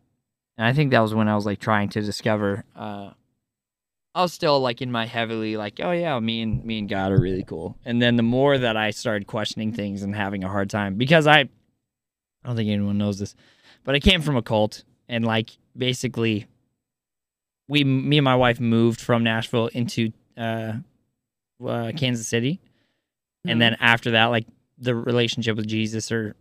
and 0.57 0.67
I 0.67 0.73
think 0.73 0.91
that 0.91 0.99
was 0.99 1.15
when 1.15 1.29
I 1.29 1.36
was 1.36 1.45
like 1.45 1.59
trying 1.61 1.88
to 1.89 2.01
discover. 2.01 2.65
Uh, 2.75 3.11
I 4.13 4.21
was 4.21 4.34
still 4.34 4.59
like 4.59 4.81
in 4.81 4.91
my 4.91 5.05
heavily 5.05 5.55
like, 5.55 5.79
oh 5.81 5.91
yeah, 5.91 6.19
me 6.19 6.41
and 6.41 6.63
me 6.65 6.79
and 6.79 6.89
God 6.89 7.13
are 7.13 7.19
really 7.21 7.43
cool. 7.43 7.77
And 7.86 8.01
then 8.01 8.17
the 8.17 8.23
more 8.23 8.57
that 8.57 8.75
I 8.75 8.91
started 8.91 9.27
questioning 9.27 9.71
things 9.71 10.03
and 10.03 10.13
having 10.13 10.43
a 10.43 10.49
hard 10.49 10.69
time 10.69 10.95
because 10.95 11.25
I, 11.25 11.39
I 11.39 11.47
don't 12.43 12.55
think 12.55 12.69
anyone 12.69 12.97
knows 12.99 13.17
this, 13.19 13.34
but 13.84 13.95
I 13.95 13.99
came 13.99 14.21
from 14.21 14.36
a 14.38 14.41
cult 14.41 14.84
and 15.09 15.25
like 15.25 15.51
basically, 15.75 16.47
we 17.67 17.84
me 17.84 18.17
and 18.17 18.25
my 18.25 18.36
wife 18.36 18.59
moved 18.59 18.99
from 19.01 19.23
Nashville 19.23 19.67
into 19.67 20.11
uh, 20.38 20.73
uh 21.65 21.91
Kansas 21.95 22.27
City. 22.27 22.59
And 23.45 23.61
then 23.61 23.75
after 23.81 24.11
that 24.11 24.25
like 24.27 24.45
the 24.77 24.95
relationship 24.95 25.55
with 25.57 25.67
jesus 25.67 26.11
or 26.11 26.36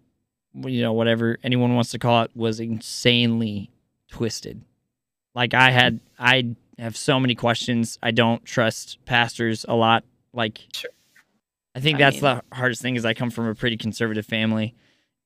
you 0.54 0.80
know 0.82 0.92
whatever 0.92 1.36
anyone 1.42 1.74
wants 1.74 1.90
to 1.90 1.98
call 1.98 2.22
it 2.22 2.30
was 2.34 2.60
insanely 2.60 3.70
twisted. 4.08 4.62
Like 5.34 5.52
i 5.54 5.70
had 5.70 5.98
i 6.18 6.54
have 6.78 6.96
so 6.96 7.18
many 7.18 7.34
questions. 7.34 7.98
I 8.02 8.12
don't 8.12 8.44
trust 8.44 8.98
pastors 9.04 9.64
a 9.68 9.74
lot. 9.74 10.04
Like 10.32 10.60
Sure. 10.72 10.90
i 11.74 11.80
think 11.80 11.96
I 11.96 11.98
that's 12.10 12.22
mean- 12.22 12.40
the 12.50 12.56
hardest 12.56 12.82
thing 12.82 12.94
is 12.96 13.04
i 13.04 13.14
come 13.14 13.30
from 13.30 13.46
a 13.46 13.54
pretty 13.54 13.76
conservative 13.76 14.24
family 14.26 14.74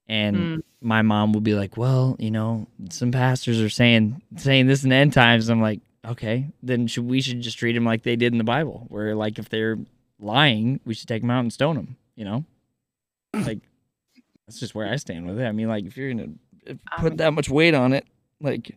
and 0.09 0.37
Mm. 0.37 0.63
my 0.81 1.03
mom 1.03 1.33
will 1.33 1.41
be 1.41 1.55
like 1.55 1.77
well 1.77 2.17
you 2.19 2.31
know 2.31 2.67
some 2.91 3.11
pastors 3.13 3.61
are 3.61 3.69
saying 3.69 4.23
saying 4.37 4.67
this 4.67 4.85
in 4.85 4.93
end 4.93 5.13
times 5.13 5.49
i'm 5.49 5.61
like 5.61 5.81
okay 6.07 6.47
then 6.63 6.87
should 6.87 7.05
we 7.07 7.21
should 7.21 7.41
just 7.41 7.59
treat 7.59 7.73
them 7.73 7.85
like 7.85 8.03
they 8.03 8.15
did 8.17 8.33
in 8.33 8.39
the 8.39 8.45
bible 8.45 8.87
where 8.89 9.15
like 9.17 9.39
if 9.39 9.49
they're 9.49 9.79
lying, 10.19 10.81
we 10.87 10.95
should 10.95 11.09
take 11.09 11.21
them 11.21 11.31
out 11.31 11.41
and 11.41 11.53
stone 11.53 11.77
them. 11.77 11.95
You 12.15 12.25
know, 12.25 12.45
like 13.35 13.59
that's 14.47 14.59
just 14.59 14.75
where 14.75 14.89
I 14.91 14.97
stand 14.97 15.27
with 15.27 15.39
it. 15.39 15.45
I 15.45 15.53
mean, 15.53 15.69
like 15.69 15.85
if 15.85 15.95
you're 15.97 16.09
gonna 16.11 16.29
put 16.99 17.11
mean- 17.13 17.17
that 17.19 17.33
much 17.35 17.51
weight 17.51 17.75
on 17.75 17.93
it, 17.93 18.07
like 18.41 18.75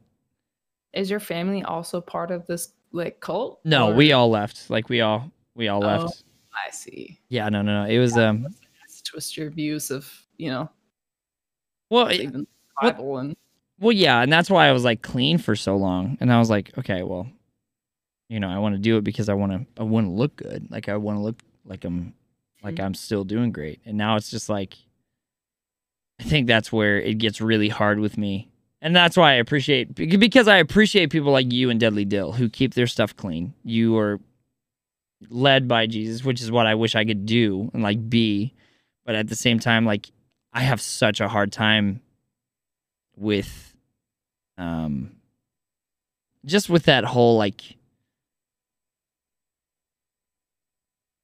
Is 0.92 1.10
your 1.10 1.22
family 1.22 1.64
also 1.64 2.02
part 2.02 2.32
of 2.32 2.46
this 2.48 2.74
like 2.92 3.22
cult? 3.22 3.62
no, 3.64 3.92
Or- 3.92 3.96
we 3.96 4.12
all 4.12 4.30
left. 4.30 4.70
Like 4.70 4.90
we 4.90 5.00
all 5.00 5.32
we 5.56 5.70
all 5.70 5.82
Oh. 5.82 5.88
left. 5.88 6.24
I 6.54 6.72
see. 6.72 7.20
Yeah, 7.30 7.48
no, 7.48 7.62
no, 7.62 7.84
no. 7.86 7.90
It 7.90 8.00
was 8.00 8.18
um. 8.18 8.48
Twist 9.06 9.38
your 9.38 9.50
views 9.50 9.90
of 9.92 10.12
you 10.38 10.50
know 10.50 10.70
Well, 11.90 12.12
even 12.12 12.48
what- 12.80 12.98
Bible 12.98 13.18
and 13.18 13.36
well, 13.80 13.94
yeah, 13.94 14.22
and 14.22 14.32
that's 14.32 14.50
why 14.50 14.68
I 14.68 14.74
was 14.74 14.84
like 14.84 15.02
clean 15.02 15.38
for 15.38 15.56
so 15.56 15.78
long, 15.78 16.18
and 16.20 16.34
I 16.34 16.40
was 16.40 16.50
like, 16.50 16.78
okay, 16.78 17.02
well, 17.02 17.28
you 18.28 18.40
know, 18.40 18.50
I 18.50 18.58
want 18.60 18.76
to 18.76 18.80
do 18.80 18.98
it 18.98 19.04
because 19.06 19.30
I 19.30 19.34
want 19.36 19.52
to. 19.54 19.82
I 19.82 19.86
want 19.86 20.06
to 20.08 20.12
look 20.12 20.36
good. 20.36 20.68
Like 20.70 20.90
I 20.90 20.98
want 20.98 21.18
to 21.18 21.22
look 21.24 21.42
like 21.66 21.86
I'm 21.86 22.14
like 22.62 22.76
Mhm. 22.76 22.84
I'm 22.86 22.94
still 22.94 23.24
doing 23.24 23.52
great. 23.52 23.80
And 23.86 23.98
now 23.98 24.18
it's 24.18 24.30
just 24.30 24.50
like 24.50 24.78
I 26.20 26.24
think 26.24 26.48
that's 26.48 26.72
where 26.72 27.00
it 27.00 27.18
gets 27.20 27.40
really 27.40 27.70
hard 27.70 28.00
with 28.00 28.18
me. 28.18 28.50
And 28.82 28.94
that's 28.96 29.16
why 29.18 29.32
I 29.32 29.36
appreciate 29.36 29.96
because 29.96 30.48
I 30.48 30.58
appreciate 30.58 31.10
people 31.10 31.32
like 31.32 31.52
you 31.52 31.70
and 31.70 31.80
Deadly 31.80 32.06
Dill 32.06 32.34
who 32.34 32.50
keep 32.50 32.74
their 32.74 32.88
stuff 32.88 33.16
clean. 33.16 33.54
You 33.64 33.98
are 33.98 34.20
led 35.30 35.68
by 35.68 35.86
Jesus, 35.88 36.24
which 36.24 36.42
is 36.42 36.52
what 36.52 36.66
I 36.68 36.76
wish 36.76 36.96
I 36.96 37.06
could 37.06 37.26
do 37.26 37.70
and 37.74 37.82
like 37.82 38.10
be. 38.10 38.54
But 39.06 39.16
at 39.16 39.28
the 39.30 39.36
same 39.36 39.60
time, 39.60 39.86
like 39.86 40.12
I 40.54 40.62
have 40.62 40.82
such 40.82 41.22
a 41.22 41.28
hard 41.28 41.52
time 41.52 42.02
with 43.16 43.76
um 44.58 45.12
just 46.46 46.70
with 46.70 46.84
that 46.84 47.04
whole 47.04 47.38
like 47.38 47.62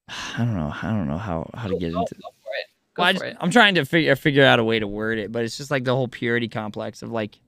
I 0.07 0.37
don't 0.37 0.55
know. 0.55 0.71
I 0.81 0.91
don't 0.91 1.07
know 1.07 1.17
how 1.17 1.49
how 1.53 1.67
to 1.67 1.77
get 1.77 1.93
Go- 1.93 2.01
into 2.01 2.15
go 2.15 2.29
for 2.43 2.51
it. 2.59 2.65
Go 2.95 3.01
well, 3.01 3.09
I 3.09 3.13
for 3.17 3.25
it. 3.25 3.37
I'm 3.39 3.51
trying 3.51 3.75
to 3.75 3.85
figure 3.85 4.15
figure 4.15 4.45
out 4.45 4.59
a 4.59 4.63
way 4.63 4.79
to 4.79 4.87
word 4.87 5.17
it, 5.17 5.31
but 5.31 5.43
it's 5.43 5.57
just 5.57 5.71
like 5.71 5.83
the 5.83 5.95
whole 5.95 6.07
purity 6.07 6.47
complex 6.47 7.01
of 7.01 7.11
like 7.11 7.39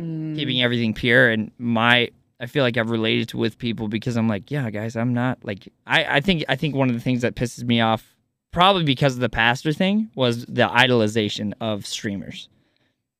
Mm, 0.00 0.34
keeping 0.34 0.62
everything 0.62 0.94
pure. 0.94 1.28
And 1.28 1.50
my, 1.58 2.08
I 2.40 2.46
feel 2.46 2.64
like 2.64 2.78
I've 2.78 2.88
related 2.88 3.28
to 3.30 3.36
with 3.36 3.58
people 3.58 3.86
because 3.86 4.16
I'm 4.16 4.28
like, 4.28 4.50
yeah, 4.50 4.70
guys, 4.70 4.96
I'm 4.96 5.12
not 5.12 5.38
like 5.44 5.68
I. 5.86 6.04
I 6.16 6.20
think 6.20 6.42
I 6.48 6.56
think 6.56 6.74
one 6.74 6.88
of 6.88 6.94
the 6.94 7.02
things 7.02 7.20
that 7.20 7.34
pisses 7.34 7.62
me 7.64 7.82
off, 7.82 8.16
probably 8.52 8.84
because 8.84 9.14
of 9.14 9.20
the 9.20 9.28
pastor 9.28 9.72
thing, 9.72 10.10
was 10.14 10.46
the 10.46 10.68
idolization 10.68 11.52
of 11.60 11.86
streamers. 11.86 12.48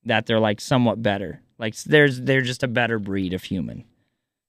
That 0.04 0.26
they're 0.26 0.40
like 0.40 0.60
somewhat 0.60 1.02
better. 1.02 1.42
Like 1.58 1.76
there's 1.82 2.20
they're 2.22 2.40
just 2.40 2.62
a 2.62 2.68
better 2.68 2.98
breed 2.98 3.34
of 3.34 3.44
human. 3.44 3.84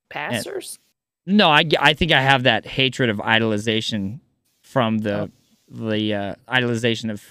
Pastors? 0.09 0.79
No, 1.25 1.49
I, 1.49 1.63
I 1.79 1.93
think 1.93 2.11
I 2.11 2.21
have 2.21 2.43
that 2.43 2.65
hatred 2.65 3.09
of 3.09 3.17
idolization 3.17 4.19
from 4.61 4.99
the 4.99 5.31
the 5.69 6.13
uh, 6.13 6.35
idolization 6.49 7.11
of 7.11 7.23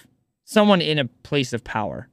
someone 0.45 0.81
in 0.81 0.99
a 0.99 1.07
place 1.07 1.53
of 1.53 1.65
power. 1.65 2.09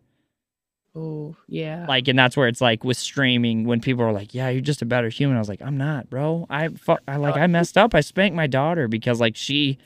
Oh, 0.96 1.36
yeah. 1.48 1.86
Like, 1.88 2.08
and 2.08 2.18
that's 2.18 2.36
where 2.36 2.48
it's 2.48 2.62
like 2.62 2.84
with 2.84 2.98
streaming 2.98 3.66
when 3.66 3.82
people 3.82 4.04
are 4.04 4.12
like, 4.12 4.34
"Yeah, 4.34 4.50
you're 4.50 4.62
just 4.62 4.82
a 4.82 4.86
better 4.86 5.10
human." 5.10 5.38
I 5.38 5.40
was 5.40 5.50
like, 5.50 5.62
"I'm 5.62 5.78
not, 5.78 6.10
bro. 6.10 6.48
I, 6.50 6.70
fu- 6.70 6.98
I 7.08 7.18
like 7.18 7.38
I 7.38 7.46
messed 7.48 7.78
up. 7.78 7.94
I 7.94 8.02
spanked 8.02 8.36
my 8.36 8.48
daughter 8.48 8.88
because 8.88 9.20
like 9.20 9.36
she, 9.36 9.78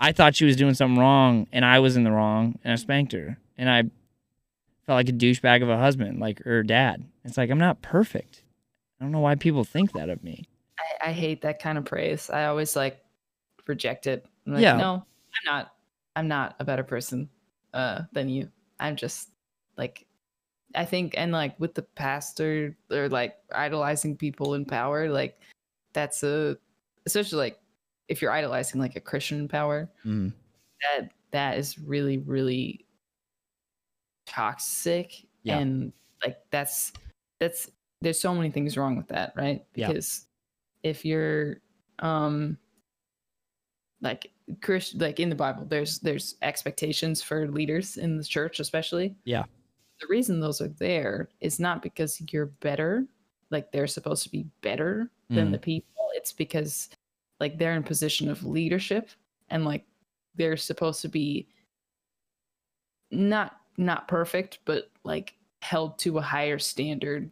I 0.00 0.12
thought 0.12 0.36
she 0.36 0.44
was 0.44 0.56
doing 0.56 0.74
something 0.74 0.98
wrong 0.98 1.46
and 1.52 1.64
I 1.64 1.80
was 1.80 1.96
in 1.96 2.04
the 2.04 2.12
wrong 2.12 2.58
and 2.62 2.72
I 2.72 2.76
spanked 2.76 3.12
her 3.12 3.38
and 3.56 3.68
I 3.68 3.82
felt 4.86 4.96
like 4.96 5.08
a 5.08 5.12
douchebag 5.12 5.62
of 5.62 5.68
a 5.68 5.76
husband, 5.76 6.20
like 6.20 6.42
her 6.44 6.62
dad. 6.62 7.04
It's 7.24 7.36
like 7.36 7.50
I'm 7.50 7.58
not 7.58 7.82
perfect. 7.82 8.42
I 9.00 9.04
don't 9.04 9.12
know 9.12 9.20
why 9.20 9.34
people 9.34 9.64
think 9.64 9.92
that 9.92 10.08
of 10.08 10.22
me. 10.24 10.44
I, 10.78 11.10
I 11.10 11.12
hate 11.12 11.42
that 11.42 11.60
kind 11.60 11.78
of 11.78 11.84
praise. 11.84 12.30
I 12.30 12.46
always 12.46 12.74
like 12.76 13.00
reject 13.66 14.06
it. 14.06 14.24
I'm 14.46 14.54
like, 14.54 14.62
Yeah. 14.62 14.76
no, 14.76 14.94
I'm 14.94 15.52
not. 15.52 15.72
I'm 16.16 16.26
not 16.28 16.56
a 16.58 16.64
better 16.64 16.82
person 16.82 17.28
uh, 17.74 18.02
than 18.12 18.28
you. 18.28 18.50
I'm 18.80 18.96
just 18.96 19.30
like, 19.76 20.06
I 20.74 20.84
think, 20.84 21.14
and 21.16 21.30
like 21.30 21.58
with 21.60 21.74
the 21.74 21.82
pastor 21.82 22.76
or 22.90 23.08
like 23.08 23.36
idolizing 23.54 24.16
people 24.16 24.54
in 24.54 24.64
power, 24.64 25.08
like 25.08 25.38
that's 25.92 26.22
a, 26.24 26.58
especially 27.06 27.38
like 27.38 27.60
if 28.08 28.20
you're 28.22 28.32
idolizing 28.32 28.80
like 28.80 28.96
a 28.96 29.00
Christian 29.00 29.48
power, 29.48 29.88
Mm. 30.04 30.32
that 30.82 31.10
that 31.30 31.58
is 31.58 31.78
really 31.78 32.18
really 32.18 32.86
toxic 34.26 35.26
Yeah. 35.42 35.58
and 35.58 35.92
like 36.24 36.38
that's 36.50 36.92
that's 37.40 37.70
there's 38.00 38.20
so 38.20 38.34
many 38.34 38.50
things 38.50 38.76
wrong 38.76 38.96
with 38.96 39.08
that 39.08 39.32
right 39.36 39.64
Yeah. 39.74 39.88
because 39.88 40.26
if 40.82 41.04
you're 41.04 41.60
um 42.00 42.58
like 44.00 44.30
Christ 44.62 44.96
like 45.00 45.18
in 45.20 45.28
the 45.28 45.34
bible 45.34 45.64
there's 45.64 45.98
there's 46.00 46.36
expectations 46.42 47.22
for 47.22 47.48
leaders 47.48 47.96
in 47.96 48.16
the 48.16 48.24
church 48.24 48.60
especially 48.60 49.16
Yeah. 49.24 49.44
the 50.00 50.06
reason 50.08 50.40
those 50.40 50.60
are 50.60 50.68
there 50.68 51.28
is 51.40 51.58
not 51.58 51.82
because 51.82 52.20
you're 52.32 52.46
better 52.46 53.06
like 53.50 53.72
they're 53.72 53.86
supposed 53.86 54.22
to 54.24 54.30
be 54.30 54.46
better 54.60 55.10
than 55.30 55.48
Mm. 55.48 55.52
the 55.52 55.58
people 55.58 56.10
it's 56.14 56.32
because 56.32 56.88
like 57.40 57.58
they're 57.58 57.74
in 57.74 57.82
position 57.82 58.28
of 58.28 58.44
leadership 58.44 59.10
and 59.50 59.64
like 59.64 59.84
they're 60.34 60.56
supposed 60.56 61.02
to 61.02 61.08
be 61.08 61.48
not 63.10 63.60
not 63.76 64.08
perfect 64.08 64.58
but 64.64 64.90
like 65.04 65.34
held 65.62 65.98
to 65.98 66.18
a 66.18 66.22
higher 66.22 66.58
standard 66.58 67.30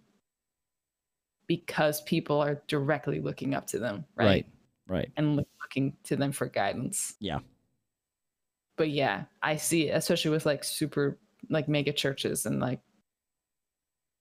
because 1.47 2.01
people 2.03 2.41
are 2.41 2.63
directly 2.67 3.21
looking 3.21 3.55
up 3.55 3.67
to 3.67 3.79
them 3.79 4.05
right, 4.17 4.27
Right. 4.27 4.47
Right. 4.89 5.13
and 5.17 5.37
looking 5.63 5.97
to 6.05 6.17
them 6.17 6.33
for 6.33 6.47
guidance 6.47 7.15
Yeah. 7.21 7.41
but 8.77 8.91
yeah 8.91 9.25
i 9.43 9.57
see 9.57 9.89
it, 9.89 9.93
especially 9.93 10.31
with 10.31 10.47
like 10.47 10.65
super 10.65 11.19
like 11.51 11.69
mega 11.69 11.93
churches 11.93 12.47
and 12.47 12.59
like 12.61 12.81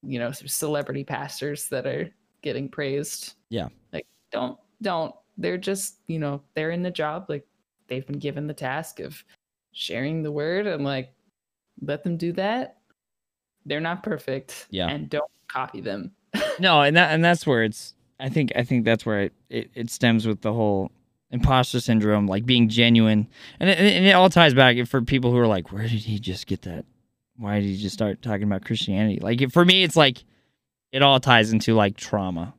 you 0.03 0.19
know 0.19 0.31
celebrity 0.31 1.03
pastors 1.03 1.67
that 1.69 1.87
are 1.87 2.09
getting 2.41 2.69
praised 2.69 3.33
Yeah. 3.49 3.69
like 3.93 4.05
don't 4.31 4.59
don't 4.81 5.15
they're 5.37 5.57
just 5.57 5.97
you 6.07 6.19
know 6.19 6.41
they're 6.53 6.71
in 6.71 6.83
the 6.83 6.91
job 6.91 7.25
like 7.29 7.45
they've 7.87 8.05
been 8.07 8.19
given 8.19 8.47
the 8.47 8.53
task 8.53 8.99
of 8.99 9.23
sharing 9.71 10.23
the 10.23 10.31
word 10.31 10.65
and 10.67 10.83
like 10.83 11.11
let 11.81 12.03
them 12.03 12.15
do 12.17 12.31
that. 12.33 12.77
They're 13.65 13.81
not 13.81 14.03
perfect 14.03 14.67
Yeah. 14.69 14.87
and 14.87 15.09
don't 15.09 15.29
copy 15.47 15.81
them. 15.81 16.11
No 16.59 16.81
and 16.81 16.95
that 16.95 17.11
and 17.13 17.23
that's 17.23 17.45
where 17.45 17.63
it's 17.63 17.93
i 18.19 18.29
think 18.29 18.53
i 18.55 18.63
think 18.63 18.85
that's 18.85 19.05
where 19.05 19.23
it, 19.23 19.33
it, 19.49 19.71
it 19.75 19.89
stems 19.89 20.25
with 20.25 20.39
the 20.39 20.53
whole 20.53 20.89
imposter 21.31 21.81
syndrome 21.81 22.27
like 22.27 22.45
being 22.45 22.69
genuine. 22.69 23.27
And 23.59 23.69
it, 23.69 23.77
and 23.77 24.05
it 24.05 24.11
all 24.11 24.29
ties 24.29 24.53
back 24.53 24.77
for 24.87 25.01
people 25.01 25.31
who 25.31 25.37
are 25.37 25.47
like 25.47 25.71
where 25.73 25.83
did 25.83 25.91
he 25.91 26.17
just 26.19 26.47
get 26.47 26.61
that? 26.61 26.85
Why 27.37 27.59
did 27.59 27.65
he 27.65 27.77
just 27.77 27.93
start 27.93 28.21
talking 28.21 28.43
about 28.43 28.63
christianity? 28.63 29.19
Like 29.19 29.51
for 29.51 29.65
me 29.65 29.83
it's 29.83 29.97
like 29.97 30.23
it 30.93 31.01
all 31.01 31.19
ties 31.19 31.51
into 31.51 31.73
like 31.73 31.97
trauma 31.97 32.53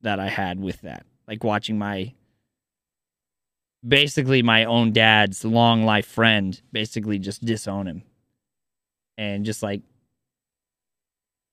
that 0.00 0.18
i 0.18 0.28
had 0.28 0.58
with 0.58 0.80
that. 0.80 1.04
Like 1.28 1.44
watching 1.44 1.76
my 1.78 2.12
basically 3.86 4.42
my 4.42 4.64
own 4.64 4.92
dad's 4.92 5.44
long 5.44 5.84
life 5.84 6.06
friend 6.06 6.60
basically 6.72 7.18
just 7.18 7.44
disown 7.44 7.86
him. 7.86 8.02
And 9.18 9.44
just 9.44 9.62
like 9.62 9.82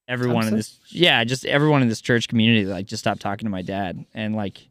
everyone 0.07 0.47
in 0.47 0.55
this 0.55 0.79
yeah 0.89 1.23
just 1.23 1.45
everyone 1.45 1.83
in 1.83 1.87
this 1.87 2.01
church 2.01 2.27
community 2.27 2.65
like 2.65 2.87
just 2.87 3.03
stopped 3.03 3.21
talking 3.21 3.45
to 3.45 3.51
my 3.51 3.61
dad 3.61 4.05
and 4.15 4.35
like 4.35 4.67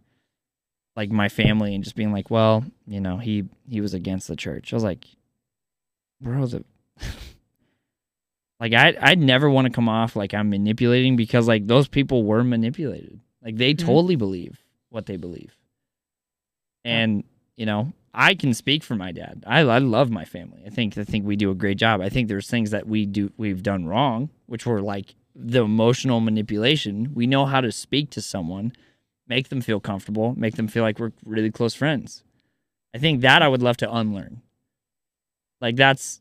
like 0.97 1.13
my 1.13 1.29
family 1.29 1.77
and 1.77 1.85
just 1.85 1.95
being 1.95 2.13
like 2.13 2.29
well 2.29 2.65
you 2.89 3.01
know 3.01 3.19
he 3.19 3.45
he 3.69 3.81
was 3.81 3.95
against 3.95 4.27
the 4.27 4.35
church. 4.35 4.73
I 4.73 4.77
was 4.77 4.83
like 4.83 5.07
bro 6.21 6.45
the 6.47 6.65
like 8.59 8.73
i 8.73 8.97
i'd 9.03 9.21
never 9.21 9.49
want 9.49 9.67
to 9.67 9.73
come 9.73 9.89
off 9.89 10.17
like 10.17 10.35
i'm 10.35 10.51
manipulating 10.51 11.15
because 11.15 11.47
like 11.47 11.67
those 11.69 11.87
people 11.87 12.25
were 12.25 12.43
manipulated. 12.43 13.21
Like 13.41 13.57
they 13.57 13.75
Mhm. 13.75 13.79
totally 13.87 14.17
believe 14.17 14.61
what 14.91 15.07
they 15.07 15.17
believe. 15.17 15.57
And 16.85 17.23
you 17.59 17.67
know 17.67 17.93
i 18.15 18.35
can 18.35 18.55
speak 18.55 18.83
for 18.83 18.95
my 18.97 19.13
dad. 19.13 19.45
I 19.47 19.61
i 19.61 19.79
love 19.79 20.11
my 20.11 20.25
family. 20.25 20.63
I 20.67 20.71
think 20.71 20.97
i 20.97 21.05
think 21.05 21.27
we 21.27 21.37
do 21.37 21.51
a 21.51 21.55
great 21.55 21.77
job. 21.79 22.01
I 22.01 22.09
think 22.09 22.29
there's 22.29 22.49
things 22.49 22.71
that 22.71 22.87
we 22.89 23.05
do 23.05 23.31
we've 23.37 23.63
done 23.63 23.85
wrong 23.87 24.31
which 24.47 24.65
were 24.67 24.81
like 24.81 25.15
the 25.35 25.63
emotional 25.63 26.21
manipulation. 26.21 27.13
We 27.15 27.27
know 27.27 27.45
how 27.47 27.61
to 27.61 27.71
speak 27.71 28.11
to 28.11 28.23
someone 28.23 28.73
make 29.29 29.51
them 29.51 29.61
feel 29.61 29.81
comfortable 29.81 30.35
make 30.39 30.57
them 30.57 30.69
feel 30.69 30.83
like 30.85 30.99
we're 30.99 31.13
really 31.27 31.51
close 31.51 31.75
friends. 31.75 32.25
I 32.95 32.99
think 32.99 33.21
that 33.21 33.43
i 33.43 33.49
would 33.49 33.63
love 33.63 33.77
to 33.79 33.93
unlearn. 34.01 34.41
Like 35.61 35.77
that's 35.77 36.21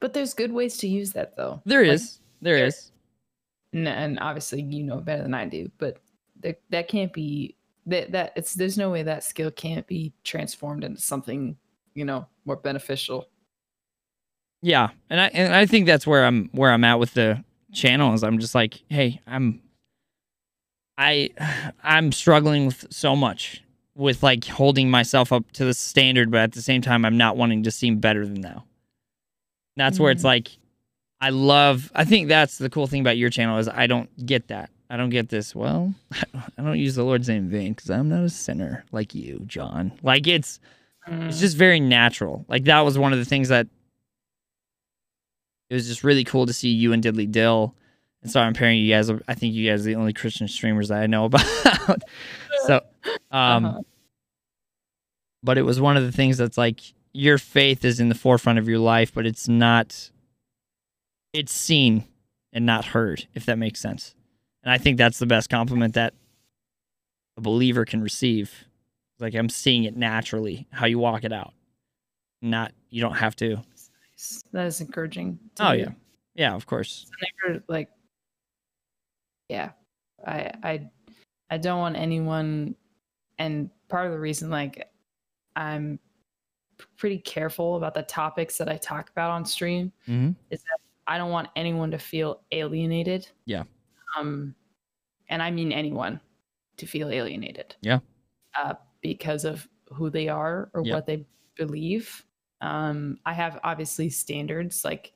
but 0.00 0.12
there's 0.14 0.34
good 0.34 0.52
ways 0.52 0.76
to 0.78 0.88
use 0.88 1.12
that 1.12 1.36
though. 1.36 1.62
There 1.64 1.82
Like, 1.82 1.94
is. 1.94 2.20
There 2.42 2.58
is. 2.66 2.90
And, 3.72 3.88
and 3.88 4.18
obviously 4.20 4.62
you 4.62 4.82
know 4.82 4.98
better 5.00 5.22
than 5.22 5.34
I 5.34 5.46
do, 5.46 5.70
but 5.78 5.98
that 6.40 6.60
that 6.70 6.88
can't 6.88 7.12
be 7.12 7.55
that 7.86 8.12
that 8.12 8.32
it's 8.36 8.54
there's 8.54 8.76
no 8.78 8.90
way 8.90 9.02
that 9.02 9.24
skill 9.24 9.50
can't 9.50 9.86
be 9.86 10.12
transformed 10.24 10.84
into 10.84 11.00
something 11.00 11.56
you 11.94 12.04
know 12.04 12.26
more 12.44 12.56
beneficial. 12.56 13.28
Yeah, 14.62 14.88
and 15.10 15.20
I 15.20 15.26
and 15.28 15.54
I 15.54 15.66
think 15.66 15.86
that's 15.86 16.06
where 16.06 16.24
I'm 16.24 16.48
where 16.52 16.70
I'm 16.72 16.84
at 16.84 16.98
with 16.98 17.14
the 17.14 17.44
channel 17.72 18.14
is 18.14 18.24
I'm 18.24 18.38
just 18.38 18.54
like, 18.54 18.82
hey, 18.88 19.20
I'm 19.26 19.60
I 20.98 21.30
I'm 21.82 22.10
struggling 22.12 22.66
with 22.66 22.86
so 22.90 23.14
much 23.14 23.62
with 23.94 24.22
like 24.22 24.44
holding 24.44 24.90
myself 24.90 25.32
up 25.32 25.50
to 25.52 25.64
the 25.64 25.74
standard, 25.74 26.30
but 26.30 26.40
at 26.40 26.52
the 26.52 26.62
same 26.62 26.82
time 26.82 27.04
I'm 27.04 27.16
not 27.16 27.36
wanting 27.36 27.62
to 27.64 27.70
seem 27.70 27.98
better 27.98 28.26
than 28.26 28.40
now. 28.40 28.64
That's 29.76 30.00
where 30.00 30.10
it's 30.10 30.22
Mm. 30.22 30.26
like 30.26 30.48
I 31.20 31.30
love 31.30 31.90
I 31.94 32.04
think 32.04 32.28
that's 32.28 32.58
the 32.58 32.70
cool 32.70 32.86
thing 32.86 33.00
about 33.02 33.16
your 33.18 33.30
channel 33.30 33.58
is 33.58 33.68
I 33.68 33.86
don't 33.86 34.10
get 34.26 34.48
that. 34.48 34.70
I 34.88 34.96
don't 34.96 35.10
get 35.10 35.28
this. 35.28 35.54
Well, 35.54 35.94
I 36.12 36.62
don't 36.62 36.78
use 36.78 36.94
the 36.94 37.02
Lord's 37.04 37.28
name 37.28 37.44
in 37.44 37.50
vain 37.50 37.72
because 37.72 37.90
I'm 37.90 38.08
not 38.08 38.22
a 38.22 38.28
sinner 38.30 38.84
like 38.92 39.14
you, 39.14 39.42
John. 39.46 39.92
Like 40.02 40.26
it's 40.26 40.60
it's 41.08 41.38
just 41.40 41.56
very 41.56 41.80
natural. 41.80 42.44
Like 42.48 42.64
that 42.64 42.80
was 42.80 42.98
one 42.98 43.12
of 43.12 43.18
the 43.18 43.24
things 43.24 43.48
that 43.48 43.66
it 45.70 45.74
was 45.74 45.86
just 45.86 46.04
really 46.04 46.24
cool 46.24 46.46
to 46.46 46.52
see 46.52 46.68
you 46.70 46.92
and 46.92 47.02
Diddley 47.02 47.30
Dill. 47.30 47.74
And 48.22 48.30
sorry, 48.30 48.46
I'm 48.46 48.54
pairing 48.54 48.78
you 48.80 48.92
guys. 48.92 49.10
I 49.28 49.34
think 49.34 49.54
you 49.54 49.68
guys 49.70 49.82
are 49.82 49.90
the 49.90 49.94
only 49.96 50.12
Christian 50.12 50.48
streamers 50.48 50.88
that 50.88 51.00
I 51.02 51.06
know 51.06 51.26
about. 51.26 51.44
so, 52.66 52.80
um, 53.30 53.64
Uh-huh. 53.64 53.80
but 55.42 55.58
it 55.58 55.62
was 55.62 55.80
one 55.80 55.96
of 55.96 56.02
the 56.04 56.10
things 56.12 56.38
that's 56.38 56.58
like 56.58 56.80
your 57.12 57.38
faith 57.38 57.84
is 57.84 58.00
in 58.00 58.08
the 58.08 58.14
forefront 58.16 58.58
of 58.58 58.68
your 58.68 58.78
life, 58.80 59.12
but 59.14 59.26
it's 59.26 59.48
not. 59.48 60.10
It's 61.32 61.52
seen 61.52 62.04
and 62.52 62.64
not 62.66 62.86
heard, 62.86 63.26
if 63.34 63.46
that 63.46 63.58
makes 63.58 63.78
sense. 63.80 64.15
And 64.66 64.72
I 64.72 64.78
think 64.78 64.98
that's 64.98 65.18
the 65.20 65.26
best 65.26 65.48
compliment 65.48 65.94
that 65.94 66.12
a 67.36 67.40
believer 67.40 67.84
can 67.84 68.02
receive. 68.02 68.52
Like 69.20 69.34
I'm 69.36 69.48
seeing 69.48 69.84
it 69.84 69.96
naturally, 69.96 70.66
how 70.72 70.86
you 70.86 70.98
walk 70.98 71.22
it 71.22 71.32
out. 71.32 71.54
Not 72.42 72.72
you 72.90 73.00
don't 73.00 73.14
have 73.16 73.36
to. 73.36 73.62
that 74.52 74.66
is 74.66 74.80
encouraging. 74.80 75.38
to 75.54 75.68
Oh 75.68 75.70
hear. 75.70 75.78
yeah, 75.86 75.92
yeah, 76.50 76.54
of 76.56 76.66
course. 76.66 77.06
Never 77.48 77.62
like 77.68 77.88
yeah 79.48 79.70
i 80.26 80.50
i 80.64 80.90
i 81.50 81.56
don't 81.56 81.78
want 81.78 81.94
anyone 81.96 82.74
and 83.38 83.70
part 83.88 84.06
of 84.06 84.12
the 84.12 84.18
reason 84.18 84.50
like 84.50 84.88
i'm 85.54 86.00
pretty 86.96 87.18
careful 87.18 87.76
about 87.76 87.94
the 87.94 88.02
topics 88.02 88.58
that 88.58 88.68
i 88.68 88.76
talk 88.76 89.08
about 89.10 89.30
on 89.30 89.44
stream 89.44 89.92
Mm-hmm. 90.08 90.30
is 90.50 90.60
that 90.62 90.78
i 91.06 91.16
don't 91.16 91.30
want 91.30 91.46
anyone 91.54 91.92
to 91.92 91.98
feel 91.98 92.40
alienated 92.50 93.28
Yeah. 93.44 93.62
Um 94.16 94.54
and 95.28 95.42
i 95.42 95.50
mean 95.50 95.72
anyone 95.72 96.20
to 96.76 96.86
feel 96.86 97.08
alienated 97.10 97.74
Yeah. 97.82 98.00
uh 98.58 98.74
because 99.00 99.44
of 99.44 99.68
who 99.92 100.10
they 100.10 100.28
are 100.28 100.70
or 100.74 100.82
Yeah. 100.84 100.94
what 100.94 101.06
they 101.06 101.26
believe 101.56 102.24
um 102.60 103.18
i 103.26 103.32
have 103.32 103.58
obviously 103.64 104.08
standards 104.10 104.84
like 104.84 105.12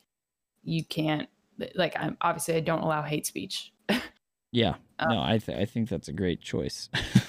you 0.63 0.85
can't 0.85 1.29
like 1.75 1.95
i'm 1.99 2.17
obviously 2.21 2.55
i 2.55 2.61
don't 2.61 2.83
allow 2.83 3.03
hate 3.03 3.27
speech 3.27 3.73
Yeah. 4.53 4.75
Um, 4.99 5.11
no, 5.11 5.23
I 5.23 5.39
th- 5.39 5.57
I 5.57 5.65
think 5.65 5.89
that's 5.89 6.09
a 6.09 6.13
great 6.13 6.41
choice. 6.41 6.89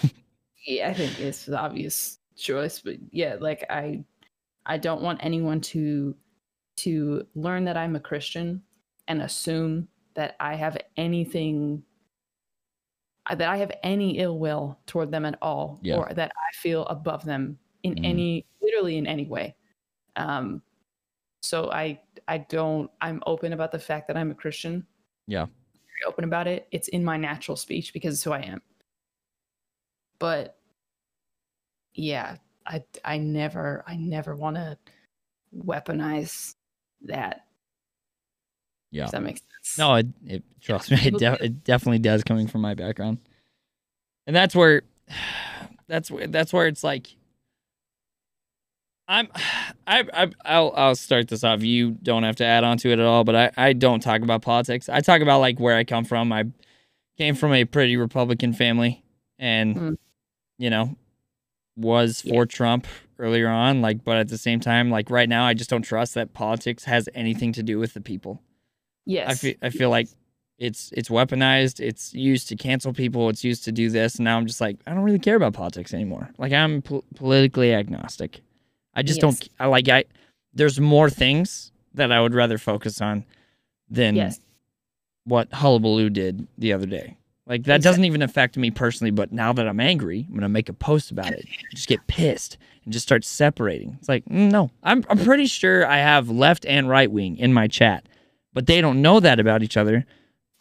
yeah, 0.65 0.89
I 0.89 0.93
think 0.95 1.19
it's 1.19 1.45
the 1.45 1.59
obvious 1.59 2.17
choice, 2.35 2.79
but 2.79 2.95
yeah, 3.11 3.35
like 3.39 3.63
I 3.69 4.03
I 4.65 4.77
don't 4.79 5.03
want 5.03 5.19
anyone 5.23 5.61
to 5.61 6.15
to 6.77 7.27
learn 7.35 7.65
that 7.65 7.77
I'm 7.77 7.95
a 7.95 7.99
Christian 7.99 8.63
and 9.07 9.21
assume 9.21 9.87
that 10.15 10.35
I 10.39 10.55
have 10.55 10.77
anything 10.97 11.83
uh, 13.27 13.35
that 13.35 13.49
I 13.49 13.57
have 13.57 13.71
any 13.83 14.17
ill 14.17 14.39
will 14.39 14.79
toward 14.87 15.11
them 15.11 15.25
at 15.25 15.37
all 15.41 15.79
Yeah. 15.83 15.97
or 15.97 16.13
that 16.13 16.31
I 16.31 16.55
feel 16.57 16.85
above 16.87 17.23
them 17.23 17.59
in 17.83 17.95
Mhm. 17.95 18.05
any 18.05 18.45
literally 18.61 18.97
in 18.97 19.05
any 19.07 19.25
way. 19.27 19.55
Um 20.15 20.61
so 21.43 21.71
I 21.71 22.01
I 22.27 22.39
don't 22.39 22.89
I'm 23.01 23.21
open 23.25 23.53
about 23.53 23.71
the 23.71 23.79
fact 23.79 24.07
that 24.07 24.17
I'm 24.17 24.31
a 24.31 24.35
Christian. 24.35 24.85
Yeah. 25.27 25.45
Very 25.45 26.03
open 26.07 26.23
about 26.23 26.47
it. 26.47 26.67
It's 26.71 26.87
in 26.89 27.03
my 27.03 27.17
natural 27.17 27.55
speech 27.55 27.93
because 27.93 28.15
it's 28.15 28.23
who 28.23 28.31
I 28.31 28.41
am. 28.41 28.61
But 30.19 30.57
yeah, 31.93 32.37
I 32.65 32.83
I 33.05 33.17
never 33.17 33.83
I 33.87 33.95
never 33.97 34.35
want 34.35 34.55
to 34.57 34.77
weaponize 35.55 36.55
that. 37.01 37.45
Yeah. 38.91 39.03
Does 39.03 39.11
that 39.11 39.23
make 39.23 39.37
sense? 39.37 39.77
No, 39.77 39.95
it, 39.95 40.07
it 40.25 40.43
trust 40.61 40.91
me, 40.91 40.97
it, 41.03 41.17
de- 41.17 41.43
it 41.45 41.63
definitely 41.63 41.99
does 41.99 42.23
coming 42.23 42.47
from 42.47 42.61
my 42.61 42.73
background, 42.73 43.19
and 44.27 44.35
that's 44.35 44.53
where, 44.55 44.81
that's 45.87 46.11
where 46.11 46.27
that's 46.27 46.51
where 46.53 46.67
it's 46.67 46.83
like, 46.83 47.07
I'm, 49.07 49.27
I, 49.87 50.03
I, 50.13 50.31
I'll, 50.45 50.73
I'll 50.75 50.95
start 50.95 51.27
this 51.27 51.43
off. 51.43 51.61
You 51.63 51.91
don't 51.91 52.23
have 52.23 52.35
to 52.37 52.45
add 52.45 52.63
on 52.63 52.77
to 52.79 52.89
it 52.89 52.99
at 52.99 53.05
all, 53.05 53.23
but 53.23 53.35
I, 53.35 53.51
I 53.57 53.73
don't 53.73 54.01
talk 54.01 54.21
about 54.21 54.41
politics. 54.41 54.89
I 54.89 55.01
talk 55.01 55.21
about 55.21 55.39
like 55.39 55.59
where 55.59 55.75
I 55.77 55.83
come 55.83 56.05
from. 56.05 56.31
I 56.31 56.45
came 57.17 57.35
from 57.35 57.53
a 57.53 57.65
pretty 57.65 57.97
Republican 57.97 58.53
family, 58.53 59.03
and 59.39 59.75
Mm. 59.75 59.97
you 60.57 60.69
know, 60.69 60.95
was 61.75 62.23
Yeah. 62.25 62.33
for 62.33 62.45
Trump 62.45 62.87
earlier 63.19 63.47
on. 63.49 63.81
Like, 63.81 64.03
but 64.03 64.17
at 64.17 64.27
the 64.29 64.37
same 64.37 64.59
time, 64.59 64.89
like 64.89 65.09
right 65.09 65.29
now, 65.29 65.45
I 65.45 65.53
just 65.53 65.69
don't 65.69 65.81
trust 65.83 66.13
that 66.15 66.33
politics 66.33 66.85
has 66.85 67.07
anything 67.13 67.53
to 67.53 67.63
do 67.63 67.79
with 67.79 67.93
the 67.93 68.01
people. 68.01 68.41
Yes. 69.05 69.29
I 69.29 69.33
feel 69.35 69.53
I 69.61 69.69
feel 69.69 69.89
like 69.89 70.07
it's 70.57 70.91
it's 70.95 71.09
weaponized. 71.09 71.79
It's 71.79 72.13
used 72.13 72.47
to 72.49 72.55
cancel 72.55 72.93
people. 72.93 73.29
It's 73.29 73.43
used 73.43 73.63
to 73.65 73.71
do 73.71 73.89
this. 73.89 74.15
And 74.15 74.25
now 74.25 74.37
I'm 74.37 74.45
just 74.45 74.61
like 74.61 74.77
I 74.85 74.93
don't 74.93 75.03
really 75.03 75.19
care 75.19 75.35
about 75.35 75.53
politics 75.53 75.93
anymore. 75.93 76.29
Like 76.37 76.53
I'm 76.53 76.81
pol- 76.81 77.03
politically 77.15 77.73
agnostic. 77.73 78.41
I 78.93 79.03
just 79.03 79.21
don't. 79.21 79.47
I 79.59 79.67
like 79.67 79.87
I. 79.89 80.05
There's 80.53 80.79
more 80.79 81.09
things 81.09 81.71
that 81.93 82.11
I 82.11 82.21
would 82.21 82.33
rather 82.33 82.57
focus 82.57 83.01
on 83.01 83.25
than 83.89 84.15
yes. 84.15 84.39
what 85.23 85.49
Hullabaloo 85.51 86.09
did 86.09 86.47
the 86.57 86.73
other 86.73 86.85
day. 86.85 87.17
Like 87.47 87.63
that 87.63 87.77
Exact- 87.77 87.83
doesn't 87.83 88.05
even 88.05 88.21
affect 88.21 88.57
me 88.57 88.69
personally. 88.69 89.11
But 89.11 89.31
now 89.31 89.53
that 89.53 89.67
I'm 89.67 89.79
angry, 89.79 90.25
I'm 90.29 90.35
gonna 90.35 90.49
make 90.49 90.69
a 90.69 90.73
post 90.73 91.11
about 91.11 91.31
it. 91.31 91.45
just 91.73 91.87
get 91.87 92.05
pissed 92.07 92.57
and 92.83 92.93
just 92.93 93.03
start 93.03 93.23
separating. 93.25 93.95
It's 93.99 94.09
like 94.09 94.29
no. 94.29 94.69
I'm 94.83 95.03
I'm 95.09 95.17
pretty 95.17 95.47
sure 95.47 95.87
I 95.87 95.97
have 95.97 96.29
left 96.29 96.65
and 96.65 96.87
right 96.87 97.11
wing 97.11 97.37
in 97.37 97.53
my 97.53 97.67
chat, 97.67 98.07
but 98.53 98.67
they 98.67 98.81
don't 98.81 99.01
know 99.01 99.19
that 99.19 99.39
about 99.39 99.63
each 99.63 99.77
other 99.77 100.05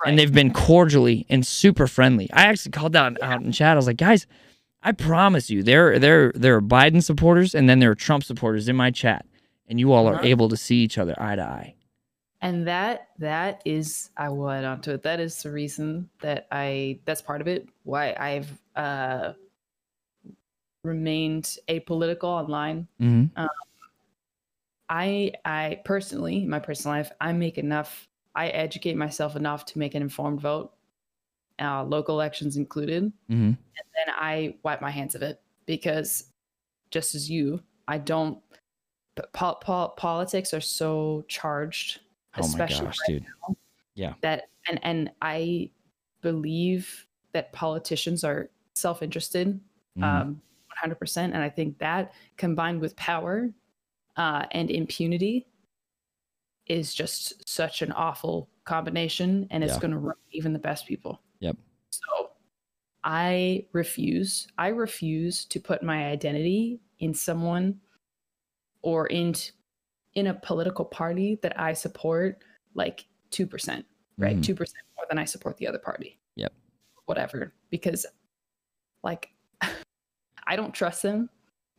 Right. 0.03 0.09
and 0.11 0.19
they've 0.19 0.33
been 0.33 0.53
cordially 0.53 1.27
and 1.29 1.47
super 1.47 1.87
friendly. 1.87 2.31
I 2.33 2.47
actually 2.47 2.73
called 2.73 2.97
out 2.97 3.21
out 3.23 3.43
in 3.43 3.53
chat. 3.53 3.73
I 3.73 3.77
was 3.77 3.87
like, 3.87 3.99
guys, 3.99 4.27
I 4.83 4.93
promise 4.93 5.51
you, 5.51 5.63
there 5.63 5.99
there 5.99 6.33
there 6.35 6.57
are 6.57 6.63
Biden 6.63 7.03
supporters 7.03 7.55
and 7.55 7.69
then 7.69 7.81
there 7.81 7.91
are 7.91 7.95
Trump 7.95 8.25
supporters 8.25 8.67
in 8.69 8.77
my 8.77 8.91
chat, 8.91 9.27
and 9.69 9.79
you 9.79 9.93
all 9.93 10.07
are 10.09 10.15
Uh-huh. 10.15 10.25
able 10.25 10.49
to 10.49 10.57
see 10.57 10.77
each 10.77 10.97
other 10.97 11.15
eye 11.19 11.37
to 11.37 11.43
eye. 11.43 11.75
and 12.41 12.67
that 12.67 13.09
that 13.19 13.61
is 13.67 14.09
I 14.17 14.31
will 14.31 14.49
add 14.51 14.65
on 14.65 14.81
to 14.83 14.95
it. 14.95 15.03
That 15.03 15.21
is 15.21 15.43
the 15.43 15.51
reason 15.51 16.09
that 16.23 16.47
I 16.51 17.01
that's 17.05 17.21
part 17.21 17.43
of 17.43 17.47
it 17.49 17.69
why 17.83 18.15
I've 18.19 18.51
uh 18.77 19.35
remained 20.83 21.59
apolitical 21.69 22.25
online. 22.25 22.89
Mm-hmm. 23.01 23.45
I 24.91 25.33
I 25.45 25.81
personally, 25.85 26.43
in 26.43 26.51
my 26.51 26.59
personal 26.59 26.97
life, 26.99 27.11
I 27.21 27.33
make 27.33 27.57
enough 27.57 28.09
I 28.35 28.49
educate 28.49 28.97
myself 28.97 29.35
enough 29.37 29.65
to 29.67 29.79
make 29.79 29.95
an 29.95 30.03
informed 30.03 30.41
vote, 30.41 30.73
uh, 31.61 31.83
local 31.85 32.15
elections 32.17 32.57
included. 32.57 33.13
Mm-hmm. 33.31 33.53
then 33.77 34.15
I 34.17 34.57
wipe 34.63 34.81
my 34.81 34.91
hands 34.91 35.15
of 35.15 35.23
it 35.23 35.41
because 35.67 36.27
just 36.91 37.15
as 37.15 37.31
you, 37.31 37.63
I 37.89 37.99
don't. 37.99 38.39
But 39.17 39.33
po- 39.33 39.57
po- 39.61 39.89
politics 39.97 40.55
are 40.55 40.61
so 40.61 41.25
charged, 41.29 42.01
Oh 42.37 42.43
my 42.43 42.47
especially 42.47 42.87
gosh, 42.87 42.99
right 43.09 43.23
dude. 43.23 43.27
that, 44.23 44.49
and 44.69 44.79
and 44.85 45.11
I 45.23 45.71
believe 46.23 47.07
that 47.33 47.53
politicians 47.53 48.25
are 48.25 48.51
self-interested, 48.75 49.61
Mhm. 49.99 50.03
um, 50.05 50.43
100%. 50.83 51.35
And 51.35 51.43
I 51.43 51.49
think 51.51 51.79
that 51.79 52.13
combined 52.37 52.81
with 52.81 52.95
power 52.97 53.51
uh, 54.21 54.45
and 54.51 54.71
impunity 54.71 55.47
is 56.67 56.93
just 56.95 57.49
such 57.49 57.81
an 57.81 57.91
awful 57.93 58.51
combination, 58.65 59.47
and 59.51 59.65
it's 59.65 59.73
Yeah. 59.75 59.81
going 59.81 59.93
to 59.93 59.99
ruin 59.99 60.17
even 60.31 60.53
the 60.53 60.59
best 60.59 60.87
people. 60.87 61.23
Yep. 61.39 61.57
So 61.89 62.33
I 63.03 63.67
refuse. 63.73 64.47
I 64.59 64.69
refuse 64.69 65.47
to 65.47 65.59
put 65.59 65.83
my 65.83 66.09
identity 66.09 66.83
in 66.99 67.15
someone 67.15 67.81
or 68.83 69.07
in 69.07 69.35
in 70.15 70.27
a 70.27 70.35
political 70.35 70.85
party 70.85 71.37
that 71.41 71.59
I 71.59 71.73
support 71.73 72.43
like 72.75 73.07
2%, 73.31 73.87
right? 74.19 74.37
Mhm. 74.37 74.43
2% 74.43 74.85
more 74.97 75.07
than 75.09 75.19
I 75.19 75.25
support 75.25 75.57
the 75.57 75.67
other 75.67 75.79
party. 75.79 76.19
Yep. 76.35 76.53
Whatever. 77.07 77.55
Because 77.71 78.05
like 79.03 79.33
I 80.47 80.57
don't 80.57 80.75
trust 80.75 81.03
them 81.03 81.31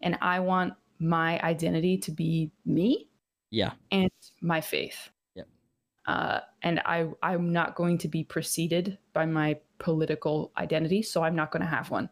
and 0.02 0.18
I 0.22 0.40
want 0.40 0.74
my 1.02 1.42
identity 1.42 1.98
to 1.98 2.12
be 2.12 2.52
me 2.66 3.10
Yeah. 3.50 3.72
and 3.92 4.12
my 4.42 4.62
faith. 4.62 5.10
Yep. 5.36 5.48
Uh, 6.06 6.40
and 6.62 6.80
I 6.86 7.08
I'm 7.24 7.52
not 7.52 7.76
going 7.76 7.98
to 8.00 8.08
be 8.08 8.24
preceded 8.24 8.98
by 9.14 9.26
my 9.26 9.60
political 9.80 10.52
identity, 10.58 11.02
so 11.02 11.24
I'm 11.24 11.36
not 11.36 11.52
going 11.52 11.62
to 11.62 11.68
have 11.68 11.90
one. 11.90 12.10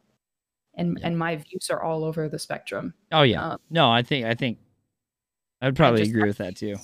And 0.75 0.99
and 1.03 1.17
my 1.17 1.35
views 1.35 1.69
are 1.69 1.81
all 1.83 2.03
over 2.03 2.27
the 2.29 2.39
spectrum. 2.39 2.93
Oh 3.11 3.21
yeah. 3.21 3.51
Um, 3.51 3.59
no, 3.69 3.91
I 3.91 4.01
think 4.01 4.25
I 4.25 4.33
think 4.33 4.57
I'd 5.61 5.75
probably 5.75 6.01
agree 6.03 6.23
with 6.23 6.37
that 6.37 6.55
too. 6.55 6.75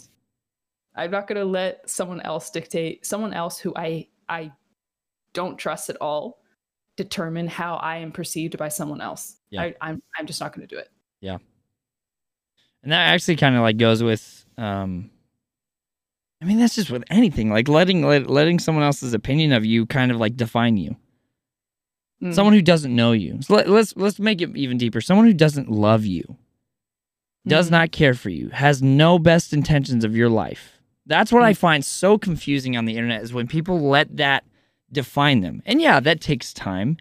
I'm 0.96 1.12
not 1.12 1.28
going 1.28 1.40
to 1.40 1.46
let 1.46 1.90
someone 1.90 2.22
else 2.22 2.50
dictate 2.50 3.06
someone 3.06 3.34
else 3.34 3.58
who 3.58 3.74
I 3.76 4.08
I 4.30 4.52
don't 5.34 5.58
trust 5.58 5.90
at 5.90 5.98
all 6.02 6.40
determine 6.98 7.48
how 7.48 7.76
I 7.76 7.98
am 7.98 8.12
perceived 8.12 8.58
by 8.58 8.70
someone 8.70 9.02
else. 9.02 9.38
Yeah. 9.50 9.64
I, 9.64 9.76
I'm 9.82 10.02
I'm 10.18 10.26
just 10.26 10.40
not 10.40 10.54
going 10.54 10.68
to 10.68 10.76
do 10.76 10.80
it. 10.80 10.90
And 12.86 12.92
that 12.94 13.10
actually 13.10 13.36
kind 13.36 13.56
of 13.56 13.62
like 13.64 13.78
goes 13.78 14.02
with 14.04 14.46
um 14.58 15.10
I 16.42 16.46
mean 16.46 16.60
that's 16.60 16.76
just 16.76 16.92
with 16.92 17.04
anything 17.10 17.50
like 17.50 17.68
letting 17.68 18.06
let, 18.06 18.30
letting 18.30 18.60
someone 18.60 18.84
else's 18.84 19.14
opinion 19.14 19.52
of 19.52 19.66
you 19.66 19.86
kind 19.88 20.12
of 20.12 20.18
like 20.18 20.38
define 20.38 20.78
you. 20.78 20.96
Mm. 22.22 22.34
Someone 22.34 22.54
who 22.54 22.62
doesn't 22.62 22.96
know 22.96 23.12
you. 23.12 23.42
So 23.42 23.56
let, 23.56 23.70
let's 23.70 23.96
let's 23.98 24.20
make 24.20 24.40
it 24.42 24.56
even 24.56 24.78
deeper. 24.78 25.02
Someone 25.02 25.26
who 25.26 25.34
doesn't 25.34 25.70
love 25.70 26.06
you, 26.06 26.38
does 27.48 27.68
Mhm. 27.70 27.72
not 27.72 27.92
care 27.92 28.14
for 28.14 28.30
you, 28.30 28.50
has 28.50 28.82
no 28.84 29.18
best 29.20 29.52
intentions 29.52 30.04
of 30.06 30.16
your 30.16 30.30
life. 30.30 30.80
That's 31.08 31.32
what 31.32 31.44
I 31.44 31.54
Mm. 31.54 31.58
find 31.58 31.86
so 31.86 32.18
confusing 32.18 32.78
on 32.78 32.86
the 32.86 32.94
internet 32.96 33.24
is 33.24 33.34
when 33.34 33.48
people 33.48 33.80
let 33.80 34.16
that 34.18 34.44
define 34.92 35.42
them. 35.42 35.64
And 35.66 35.82
yeah, 35.82 36.00
that 36.00 36.22
takes 36.22 36.54
time 36.54 36.98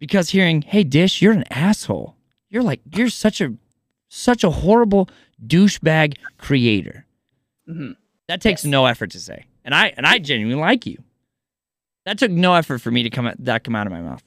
because 0.00 0.30
hearing, 0.30 0.62
"Hey 0.62 0.82
Dish, 0.84 1.22
you're 1.22 1.32
an 1.32 1.44
asshole." 1.50 2.16
You're 2.48 2.62
like 2.64 2.80
you're 2.96 3.08
such 3.10 3.40
a 3.40 3.54
such 4.10 4.44
a 4.44 4.50
horrible 4.50 5.08
douchebag 5.46 6.16
creator. 6.36 7.06
Mhm. 7.66 7.96
That 8.28 8.40
takes 8.42 8.64
Yes. 8.64 8.70
no 8.70 8.84
effort 8.86 9.10
to 9.12 9.20
say. 9.20 9.46
And 9.64 9.74
I 9.74 9.88
and 9.96 10.04
I 10.06 10.18
genuinely 10.18 10.60
like 10.60 10.84
you. 10.84 11.02
That 12.04 12.18
took 12.18 12.30
no 12.30 12.54
effort 12.54 12.78
for 12.80 12.90
me 12.90 13.02
to 13.04 13.10
come 13.10 13.26
at, 13.26 13.42
that 13.44 13.64
come 13.64 13.74
out 13.76 13.86
of 13.86 13.92
my 13.92 14.00
mouth. 14.02 14.22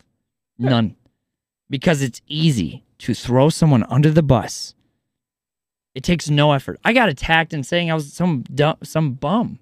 Sure. 0.59 0.69
None. 0.69 0.95
Because 1.69 2.01
it's 2.01 2.21
easy 2.27 2.83
to 2.99 3.13
throw 3.13 3.49
someone 3.49 3.83
under 3.83 4.09
the 4.09 4.23
bus. 4.23 4.73
It 5.95 6.03
takes 6.03 6.29
no 6.29 6.53
effort. 6.53 6.79
I 6.83 6.93
got 6.93 7.09
attacked 7.09 7.53
and 7.53 7.65
saying 7.65 7.91
I 7.91 7.93
was 7.95 8.11
some 8.13 8.43
dumb, 8.43 8.77
some 8.83 9.13
bum. 9.13 9.59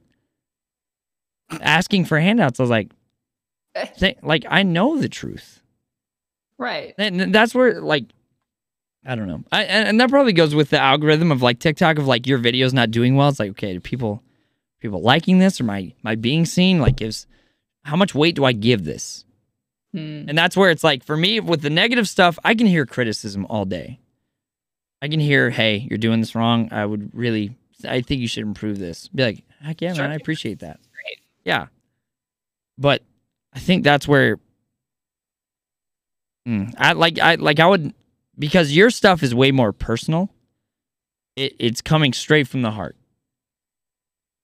Asking 1.61 2.05
for 2.05 2.19
handouts. 2.19 2.59
I 2.59 2.63
was 2.63 2.69
like, 2.69 2.91
like 4.21 4.45
I 4.49 4.63
know 4.63 4.97
the 4.97 5.09
truth. 5.09 5.61
Right. 6.57 6.93
And 6.97 7.33
that's 7.33 7.53
where 7.55 7.81
like 7.81 8.05
I 9.05 9.15
don't 9.15 9.27
know. 9.27 9.43
I, 9.51 9.63
and, 9.63 9.99
that 9.99 10.09
probably 10.09 10.33
goes 10.33 10.53
with 10.53 10.69
the 10.69 10.79
algorithm 10.79 11.31
of 11.31 11.41
like 11.41 11.59
TikTok 11.59 11.97
of 11.97 12.05
like 12.07 12.27
your 12.27 12.37
videos 12.39 12.71
not 12.73 12.91
doing 12.91 13.15
well. 13.15 13.29
It's 13.29 13.39
like 13.39 13.51
okay, 13.51 13.73
do 13.73 13.79
people 13.79 14.21
people 14.79 15.01
liking 15.01 15.39
this 15.39 15.59
or 15.59 15.63
my 15.63 15.93
my 16.03 16.15
being 16.15 16.45
seen? 16.45 16.79
Like 16.79 16.97
gives 16.97 17.25
how 17.83 17.95
much 17.95 18.13
weight 18.13 18.35
do 18.35 18.45
I 18.45 18.51
give 18.51 18.83
this? 18.85 19.25
Hmm. 19.93 20.25
And 20.29 20.37
that's 20.37 20.55
where 20.55 20.69
it's 20.69 20.83
like 20.83 21.03
for 21.03 21.17
me 21.17 21.39
with 21.39 21.61
the 21.61 21.69
negative 21.69 22.07
stuff, 22.07 22.37
I 22.43 22.53
can 22.53 22.67
hear 22.67 22.85
criticism 22.85 23.45
all 23.49 23.65
day. 23.65 23.99
I 25.01 25.07
can 25.07 25.19
hear, 25.19 25.49
"Hey, 25.49 25.87
you're 25.89 25.97
doing 25.97 26.19
this 26.19 26.35
wrong. 26.35 26.69
I 26.71 26.85
would 26.85 27.09
really 27.15 27.55
I 27.83 28.01
think 28.01 28.21
you 28.21 28.27
should 28.27 28.43
improve 28.43 28.77
this." 28.77 29.07
Be 29.07 29.23
like, 29.23 29.43
"Heck 29.61 29.81
yeah, 29.81 29.93
Sure. 29.93 30.03
man. 30.03 30.11
I 30.11 30.15
appreciate 30.15 30.59
that." 30.59 30.79
Great. 30.93 31.17
Yeah. 31.43 31.67
But 32.77 33.01
I 33.51 33.59
think 33.59 33.83
that's 33.83 34.07
where 34.07 34.37
Mm, 36.47 36.73
I 36.77 36.93
like 36.93 37.19
I 37.19 37.35
like 37.35 37.59
I 37.59 37.67
would 37.67 37.93
because 38.41 38.75
your 38.75 38.89
stuff 38.89 39.21
is 39.21 39.35
way 39.35 39.51
more 39.51 39.71
personal. 39.71 40.31
It, 41.35 41.55
it's 41.59 41.79
coming 41.79 42.11
straight 42.11 42.47
from 42.47 42.63
the 42.63 42.71
heart. 42.71 42.97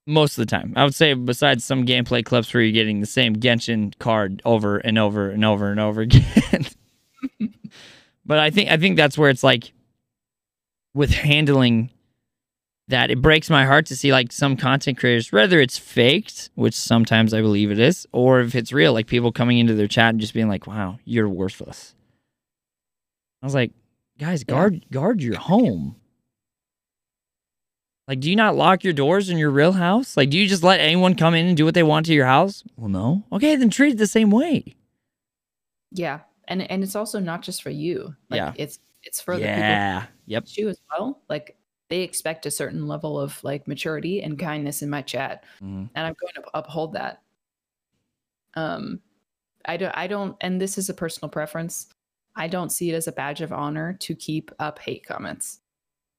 Most 0.05 0.37
of 0.37 0.45
the 0.45 0.49
time, 0.49 0.71
I 0.77 0.85
would 0.85 0.95
say, 0.95 1.15
besides 1.15 1.65
some 1.65 1.85
gameplay 1.85 2.23
clips 2.23 2.53
where 2.53 2.61
you're 2.63 2.71
getting 2.71 3.01
the 3.01 3.07
same 3.07 3.35
Genshin 3.35 3.97
card 3.97 4.41
over 4.45 4.77
and 4.77 4.97
over 4.97 5.31
and 5.31 5.43
over 5.43 5.71
and 5.71 5.79
over 5.79 6.01
again. 6.03 6.67
but 8.25 8.37
I 8.39 8.51
think 8.51 8.69
I 8.69 8.77
think 8.77 8.95
that's 8.95 9.17
where 9.17 9.31
it's 9.31 9.43
like 9.43 9.73
with 10.93 11.09
handling 11.09 11.89
that 12.87 13.11
it 13.11 13.21
breaks 13.21 13.49
my 13.49 13.65
heart 13.65 13.87
to 13.87 13.97
see 13.97 14.13
like 14.13 14.31
some 14.31 14.55
content 14.55 14.97
creators, 14.97 15.31
whether 15.31 15.59
it's 15.59 15.77
faked, 15.77 16.51
which 16.55 16.75
sometimes 16.75 17.33
I 17.33 17.41
believe 17.41 17.71
it 17.71 17.79
is, 17.79 18.07
or 18.13 18.39
if 18.41 18.55
it's 18.55 18.71
real, 18.71 18.93
like 18.93 19.07
people 19.07 19.33
coming 19.33 19.57
into 19.57 19.73
their 19.73 19.89
chat 19.89 20.11
and 20.11 20.21
just 20.21 20.35
being 20.35 20.47
like, 20.47 20.67
"Wow, 20.67 20.99
you're 21.03 21.27
worthless." 21.27 21.95
I 23.41 23.45
was 23.45 23.55
like, 23.55 23.71
"Guys, 24.17 24.43
guard 24.43 24.75
yeah. 24.75 24.79
guard 24.91 25.21
your 25.21 25.37
home." 25.37 25.95
Like, 28.07 28.21
do 28.21 28.29
you 28.29 28.37
not 28.37 28.55
lock 28.55 28.85
your 28.85 28.93
doors 28.93 29.29
in 29.29 29.37
your 29.37 29.49
real 29.51 29.73
house? 29.73 30.15
Like, 30.15 30.29
do 30.29 30.37
you 30.37 30.47
just 30.47 30.63
let 30.63 30.79
anyone 30.79 31.15
come 31.15 31.33
in 31.33 31.45
and 31.45 31.57
do 31.57 31.65
what 31.65 31.73
they 31.73 31.83
want 31.83 32.05
to 32.05 32.13
your 32.13 32.25
house? 32.25 32.63
Well, 32.77 32.87
no. 32.87 33.25
Okay, 33.33 33.57
then 33.57 33.69
treat 33.69 33.93
it 33.93 33.97
the 33.97 34.07
same 34.07 34.31
way. 34.31 34.75
Yeah, 35.91 36.21
and 36.47 36.69
and 36.71 36.83
it's 36.83 36.95
also 36.95 37.19
not 37.19 37.41
just 37.41 37.61
for 37.61 37.69
you. 37.69 38.15
Like, 38.29 38.37
yeah, 38.37 38.53
it's 38.55 38.79
it's 39.03 39.19
for 39.19 39.33
yeah. 39.33 39.39
the 39.39 39.47
people. 39.47 39.59
Yeah. 39.59 40.05
Yep. 40.27 40.45
You 40.57 40.69
as 40.69 40.81
well. 40.89 41.21
Like 41.29 41.57
they 41.89 42.01
expect 42.01 42.45
a 42.45 42.51
certain 42.51 42.87
level 42.87 43.19
of 43.19 43.41
like 43.43 43.67
maturity 43.67 44.21
and 44.21 44.39
kindness 44.39 44.81
in 44.81 44.89
my 44.89 45.01
chat 45.01 45.43
mm-hmm. 45.57 45.85
and 45.95 46.07
i'm 46.07 46.15
going 46.19 46.33
to 46.35 46.43
uphold 46.53 46.93
that 46.93 47.21
um 48.55 48.99
i 49.65 49.77
don't 49.77 49.95
i 49.97 50.07
don't 50.07 50.35
and 50.41 50.59
this 50.59 50.77
is 50.77 50.89
a 50.89 50.93
personal 50.93 51.29
preference 51.29 51.87
i 52.37 52.47
don't 52.47 52.71
see 52.71 52.89
it 52.89 52.95
as 52.95 53.07
a 53.07 53.11
badge 53.11 53.41
of 53.41 53.51
honor 53.51 53.93
to 53.99 54.15
keep 54.15 54.51
up 54.59 54.79
hate 54.79 55.05
comments 55.05 55.59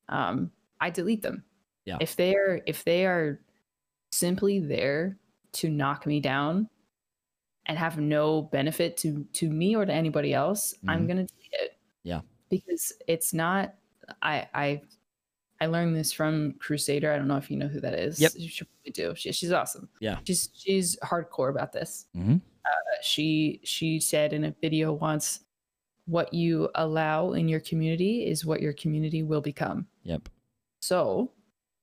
um 0.08 0.50
i 0.80 0.90
delete 0.90 1.22
them 1.22 1.44
yeah 1.84 1.96
if 2.00 2.16
they're 2.16 2.60
if 2.66 2.84
they 2.84 3.06
are 3.06 3.40
simply 4.12 4.58
there 4.58 5.18
to 5.52 5.68
knock 5.68 6.06
me 6.06 6.20
down 6.20 6.68
and 7.66 7.78
have 7.78 7.98
no 7.98 8.42
benefit 8.42 8.96
to 8.96 9.24
to 9.32 9.48
me 9.48 9.76
or 9.76 9.84
to 9.86 9.92
anybody 9.92 10.34
else 10.34 10.74
mm-hmm. 10.74 10.90
i'm 10.90 11.06
gonna 11.06 11.24
delete 11.24 11.52
it 11.52 11.78
yeah 12.04 12.20
because 12.50 12.92
it's 13.06 13.32
not 13.32 13.74
i 14.22 14.46
i 14.54 14.82
I 15.60 15.66
learned 15.66 15.96
this 15.96 16.12
from 16.12 16.54
Crusader. 16.60 17.12
I 17.12 17.16
don't 17.16 17.26
know 17.26 17.36
if 17.36 17.50
you 17.50 17.56
know 17.56 17.66
who 17.66 17.80
that 17.80 17.94
is. 17.94 18.20
Yep. 18.20 18.32
You 18.36 18.48
should 18.48 18.68
probably 18.68 18.92
do. 18.92 19.14
She, 19.16 19.32
she's 19.32 19.52
awesome. 19.52 19.88
Yeah. 20.00 20.18
She's 20.24 20.50
she's 20.54 20.96
hardcore 21.02 21.50
about 21.50 21.72
this. 21.72 22.06
Mm-hmm. 22.16 22.36
Uh, 22.64 22.96
she 23.02 23.60
she 23.64 23.98
said 23.98 24.32
in 24.32 24.44
a 24.44 24.54
video 24.60 24.92
once, 24.92 25.40
"What 26.08 26.32
you 26.32 26.70
allow 26.74 27.32
in 27.32 27.48
your 27.48 27.60
community 27.60 28.26
is 28.26 28.44
what 28.44 28.60
your 28.60 28.72
community 28.72 29.22
will 29.22 29.40
become." 29.40 29.86
Yep. 30.02 30.28
So, 30.80 31.32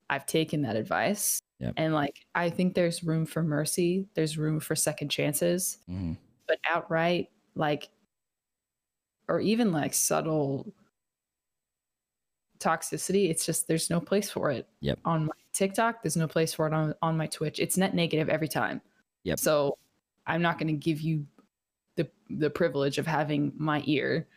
I've 0.10 0.26
taken 0.26 0.62
that 0.64 0.76
advice, 0.76 1.42
yep. 1.60 1.74
and 1.78 1.94
like 1.94 2.26
I 2.34 2.50
think 2.50 2.74
there's 2.74 3.04
room 3.04 3.26
for 3.26 3.44
mercy. 3.44 4.08
There's 4.16 4.38
room 4.38 4.60
for 4.60 4.76
second 4.76 5.10
chances, 5.10 5.78
mm-hmm. 5.90 6.14
but 6.48 6.58
outright 6.70 7.30
like, 7.56 7.90
or 9.28 9.40
even 9.40 9.72
like 9.72 9.94
subtle 9.94 10.74
toxicity. 12.60 13.30
It's 13.30 13.46
just 13.46 13.68
there's 13.68 13.90
no 13.90 14.00
place 14.00 14.30
for 14.30 14.52
it. 14.52 14.68
Yep. 14.82 15.00
On 15.06 15.26
my 15.26 15.34
TikTok, 15.54 16.04
there's 16.04 16.18
no 16.18 16.28
place 16.28 16.54
for 16.54 16.68
it 16.68 16.74
on 16.74 16.94
on 17.02 17.18
my 17.18 17.28
Twitch. 17.28 17.60
It's 17.60 17.78
net 17.78 17.94
negative 17.94 18.30
every 18.30 18.48
time. 18.48 18.82
Yep. 19.24 19.40
So 19.40 19.78
I'm 20.28 20.42
not 20.42 20.58
going 20.58 20.68
to 20.68 20.74
give 20.74 21.02
you 21.02 21.26
the 22.30 22.50
privilege 22.50 22.98
of 22.98 23.08
having 23.08 23.54
my 23.58 23.84
ear 23.86 24.28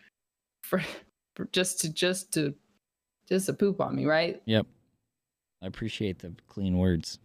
for, 0.63 0.83
for 1.35 1.47
just 1.53 1.81
to 1.81 1.89
just 1.93 2.33
to 2.35 2.55
just 3.29 3.47
to 3.47 3.53
poop 3.53 3.81
on 3.81 3.95
me, 3.95 4.07
right? 4.07 4.41
Yep. 4.47 4.67
I 5.63 5.67
appreciate 5.67 6.19
the 6.19 6.33
clean 6.47 6.79
words. 6.79 7.19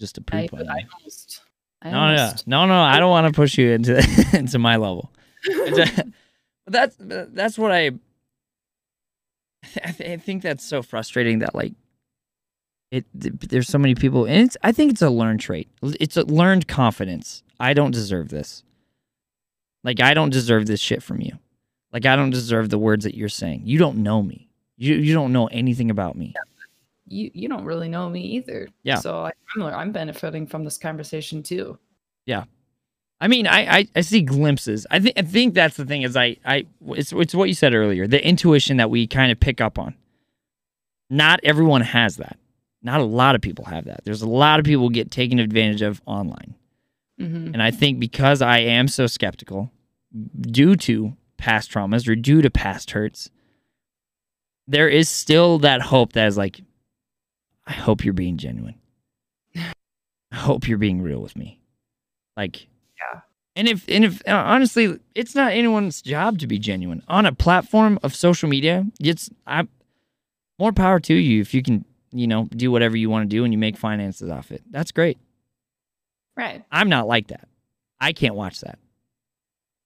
Just 0.00 0.14
to 0.14 0.20
poop 0.22 0.54
I, 0.54 0.56
on 0.56 0.68
I 0.68 0.78
you. 0.78 0.86
Almost, 0.98 1.40
I 1.82 1.90
no, 1.90 1.98
almost, 1.98 2.46
no, 2.46 2.66
no, 2.66 2.74
no. 2.74 2.80
I 2.80 2.98
don't 2.98 3.10
want 3.10 3.26
to 3.26 3.32
push 3.32 3.58
you 3.58 3.70
into 3.70 3.98
into 4.32 4.58
my 4.58 4.76
level. 4.76 5.10
but 5.74 6.06
that's 6.66 6.96
that's 6.98 7.58
what 7.58 7.72
I 7.72 7.90
I, 9.84 9.92
th- 9.92 10.10
I 10.10 10.16
think 10.16 10.42
that's 10.42 10.64
so 10.64 10.82
frustrating 10.82 11.40
that 11.40 11.54
like 11.54 11.72
it 12.90 13.04
there's 13.14 13.68
so 13.68 13.78
many 13.78 13.94
people 13.94 14.24
and 14.24 14.46
it's 14.46 14.56
I 14.62 14.72
think 14.72 14.92
it's 14.92 15.02
a 15.02 15.10
learned 15.10 15.40
trait. 15.40 15.68
It's 15.82 16.16
a 16.16 16.24
learned 16.24 16.66
confidence. 16.66 17.42
I 17.58 17.74
don't 17.74 17.92
deserve 17.92 18.30
this. 18.30 18.64
Like 19.82 20.00
I 20.00 20.14
don't 20.14 20.30
deserve 20.30 20.66
this 20.66 20.80
shit 20.80 21.02
from 21.02 21.20
you. 21.20 21.38
Like 21.92 22.06
I 22.06 22.16
don't 22.16 22.30
deserve 22.30 22.68
the 22.68 22.78
words 22.78 23.04
that 23.04 23.16
you're 23.16 23.28
saying. 23.28 23.62
You 23.64 23.78
don't 23.78 23.98
know 23.98 24.22
me. 24.22 24.48
You 24.76 24.94
you 24.94 25.14
don't 25.14 25.32
know 25.32 25.46
anything 25.48 25.90
about 25.90 26.16
me. 26.16 26.34
You 27.06 27.30
you 27.34 27.48
don't 27.48 27.64
really 27.64 27.88
know 27.88 28.08
me 28.08 28.22
either. 28.22 28.68
Yeah. 28.82 28.96
So 28.96 29.24
I, 29.24 29.32
I'm 29.54 29.62
I'm 29.62 29.92
benefiting 29.92 30.46
from 30.46 30.64
this 30.64 30.78
conversation 30.78 31.42
too. 31.42 31.78
Yeah. 32.26 32.44
I 33.22 33.28
mean, 33.28 33.46
I, 33.46 33.78
I, 33.80 33.88
I, 33.94 34.00
see 34.00 34.22
glimpses. 34.22 34.86
I 34.90 34.98
think 34.98 35.18
I 35.18 35.22
think 35.22 35.52
that's 35.52 35.76
the 35.76 35.84
thing 35.84 36.02
is 36.02 36.16
I, 36.16 36.38
I 36.44 36.64
it's 36.86 37.12
it's 37.12 37.34
what 37.34 37.48
you 37.48 37.54
said 37.54 37.74
earlier, 37.74 38.06
the 38.06 38.26
intuition 38.26 38.78
that 38.78 38.88
we 38.88 39.06
kind 39.06 39.30
of 39.30 39.38
pick 39.38 39.60
up 39.60 39.78
on. 39.78 39.94
Not 41.10 41.40
everyone 41.42 41.82
has 41.82 42.16
that. 42.16 42.38
Not 42.82 43.00
a 43.00 43.04
lot 43.04 43.34
of 43.34 43.42
people 43.42 43.66
have 43.66 43.84
that. 43.84 44.04
There's 44.04 44.22
a 44.22 44.28
lot 44.28 44.58
of 44.58 44.64
people 44.64 44.88
get 44.88 45.10
taken 45.10 45.38
advantage 45.38 45.82
of 45.82 46.00
online. 46.06 46.54
Mm-hmm. 47.20 47.52
And 47.52 47.62
I 47.62 47.70
think 47.70 48.00
because 48.00 48.40
I 48.40 48.58
am 48.58 48.88
so 48.88 49.06
skeptical 49.06 49.70
due 50.40 50.74
to 50.76 51.14
past 51.36 51.70
traumas 51.70 52.08
or 52.08 52.16
due 52.16 52.42
to 52.42 52.50
past 52.50 52.92
hurts, 52.92 53.30
there 54.66 54.88
is 54.88 55.08
still 55.08 55.58
that 55.58 55.82
hope 55.82 56.14
that 56.14 56.26
is 56.26 56.38
like, 56.38 56.60
I 57.66 57.72
hope 57.72 58.04
you're 58.04 58.14
being 58.14 58.38
genuine. 58.38 58.76
I 59.56 60.36
hope 60.36 60.68
you're 60.68 60.78
being 60.78 61.02
real 61.02 61.20
with 61.20 61.36
me. 61.36 61.60
Like, 62.36 62.68
yeah. 62.96 63.20
And 63.56 63.68
if 63.68 63.84
and 63.88 64.04
if 64.04 64.22
uh, 64.26 64.32
honestly, 64.32 64.98
it's 65.14 65.34
not 65.34 65.52
anyone's 65.52 66.00
job 66.00 66.38
to 66.38 66.46
be 66.46 66.58
genuine 66.58 67.02
on 67.08 67.26
a 67.26 67.32
platform 67.32 67.98
of 68.02 68.14
social 68.14 68.48
media. 68.48 68.86
It's 69.00 69.28
I, 69.46 69.66
more 70.58 70.72
power 70.72 71.00
to 71.00 71.14
you 71.14 71.40
if 71.40 71.52
you 71.52 71.62
can, 71.62 71.84
you 72.12 72.28
know, 72.28 72.46
do 72.50 72.70
whatever 72.70 72.96
you 72.96 73.10
want 73.10 73.28
to 73.28 73.36
do 73.36 73.44
and 73.44 73.52
you 73.52 73.58
make 73.58 73.76
finances 73.76 74.30
off 74.30 74.52
it. 74.52 74.62
That's 74.70 74.92
great. 74.92 75.18
Right. 76.36 76.64
I'm 76.70 76.88
not 76.88 77.06
like 77.06 77.28
that. 77.28 77.48
I 78.00 78.12
can't 78.12 78.34
watch 78.34 78.60
that. 78.60 78.78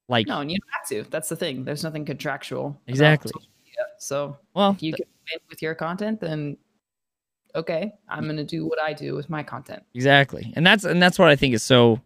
Like 0.09 0.26
no, 0.26 0.40
and 0.40 0.51
you 0.51 0.59
don't 0.59 0.70
have 0.70 0.88
to. 0.88 1.11
That's 1.11 1.28
the 1.28 1.36
thing. 1.36 1.64
There's 1.64 1.82
nothing 1.82 2.05
contractual. 2.05 2.80
Exactly. 2.86 3.32
So 3.99 4.36
well, 4.55 4.72
if 4.72 4.82
you 4.82 4.92
th- 4.92 5.09
can 5.28 5.38
with 5.49 5.62
your 5.62 5.74
content, 5.74 6.20
then 6.20 6.59
okay, 7.55 7.95
I'm 8.09 8.26
gonna 8.26 8.45
do 8.45 8.66
what 8.66 8.78
I 8.78 8.92
do 8.92 9.14
with 9.14 9.30
my 9.30 9.42
content. 9.42 9.82
Exactly, 9.95 10.53
and 10.57 10.66
that's 10.66 10.84
and 10.84 11.03
that's 11.03 11.18
what 11.18 11.28
I 11.28 11.36
think 11.36 11.55
is 11.55 11.62
so 11.62 12.01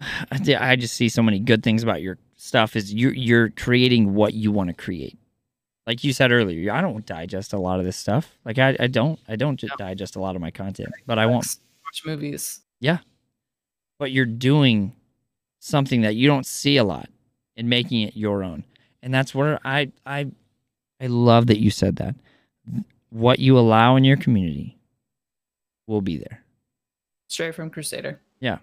I 0.30 0.76
just 0.76 0.94
see 0.94 1.08
so 1.08 1.22
many 1.22 1.38
good 1.38 1.62
things 1.62 1.82
about 1.82 2.02
your 2.02 2.18
stuff 2.36 2.76
is 2.76 2.92
you're 2.92 3.14
you're 3.14 3.50
creating 3.50 4.14
what 4.14 4.34
you 4.34 4.50
want 4.50 4.68
to 4.68 4.74
create. 4.74 5.18
Like 5.86 6.02
you 6.02 6.12
said 6.12 6.32
earlier, 6.32 6.72
I 6.72 6.80
don't 6.80 7.06
digest 7.06 7.52
a 7.52 7.58
lot 7.58 7.78
of 7.78 7.84
this 7.84 7.96
stuff. 7.96 8.36
Like 8.44 8.58
I, 8.58 8.76
I 8.80 8.86
don't 8.88 9.20
I 9.28 9.36
don't 9.36 9.56
just 9.56 9.76
digest 9.78 10.16
a 10.16 10.20
lot 10.20 10.34
of 10.34 10.42
my 10.42 10.50
content, 10.50 10.90
but 11.06 11.18
I 11.18 11.26
won't 11.26 11.46
watch 11.96 12.06
movies. 12.06 12.60
Yeah. 12.80 12.98
But 13.98 14.12
you're 14.12 14.26
doing 14.26 14.94
something 15.60 16.02
that 16.02 16.14
you 16.14 16.28
don't 16.28 16.46
see 16.46 16.76
a 16.76 16.84
lot 16.84 17.08
and 17.56 17.68
making 17.68 18.02
it 18.02 18.16
your 18.16 18.42
own. 18.42 18.64
And 19.02 19.12
that's 19.12 19.34
where 19.34 19.58
I 19.64 19.92
I 20.04 20.26
I 21.00 21.06
love 21.06 21.46
that 21.46 21.58
you 21.58 21.70
said 21.70 21.96
that. 21.96 22.14
What 23.10 23.38
you 23.38 23.58
allow 23.58 23.96
in 23.96 24.04
your 24.04 24.16
community 24.16 24.78
will 25.86 26.00
be 26.00 26.18
there. 26.18 26.42
Straight 27.28 27.54
from 27.54 27.70
Crusader. 27.70 28.20
Yeah. 28.40 28.58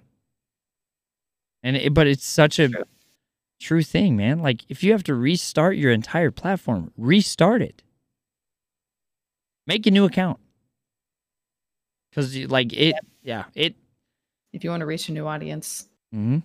And 1.63 1.77
it, 1.77 1.93
but 1.93 2.07
it's 2.07 2.25
such 2.25 2.59
a 2.59 2.69
true. 2.69 2.83
true 3.59 3.83
thing, 3.83 4.15
man. 4.15 4.39
Like 4.39 4.63
if 4.69 4.83
you 4.83 4.91
have 4.91 5.03
to 5.03 5.15
restart 5.15 5.77
your 5.77 5.91
entire 5.91 6.31
platform, 6.31 6.91
restart 6.97 7.61
it. 7.61 7.81
Make 9.65 9.87
a 9.87 9.91
new 9.91 10.05
account. 10.05 10.39
Cuz 12.13 12.37
like 12.45 12.73
it 12.73 12.95
yeah, 12.95 12.99
it 13.55 13.75
if 14.51 14.63
you 14.63 14.69
want 14.69 14.81
to 14.81 14.85
reach 14.85 15.09
a 15.09 15.11
new 15.11 15.27
audience. 15.27 15.87
Mhm. 16.13 16.43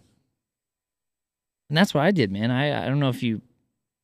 And 1.69 1.77
that's 1.77 1.93
what 1.93 2.05
I 2.05 2.11
did, 2.11 2.31
man. 2.33 2.51
I 2.51 2.85
I 2.85 2.87
don't 2.87 3.01
know 3.01 3.11
if 3.11 3.23
you 3.23 3.43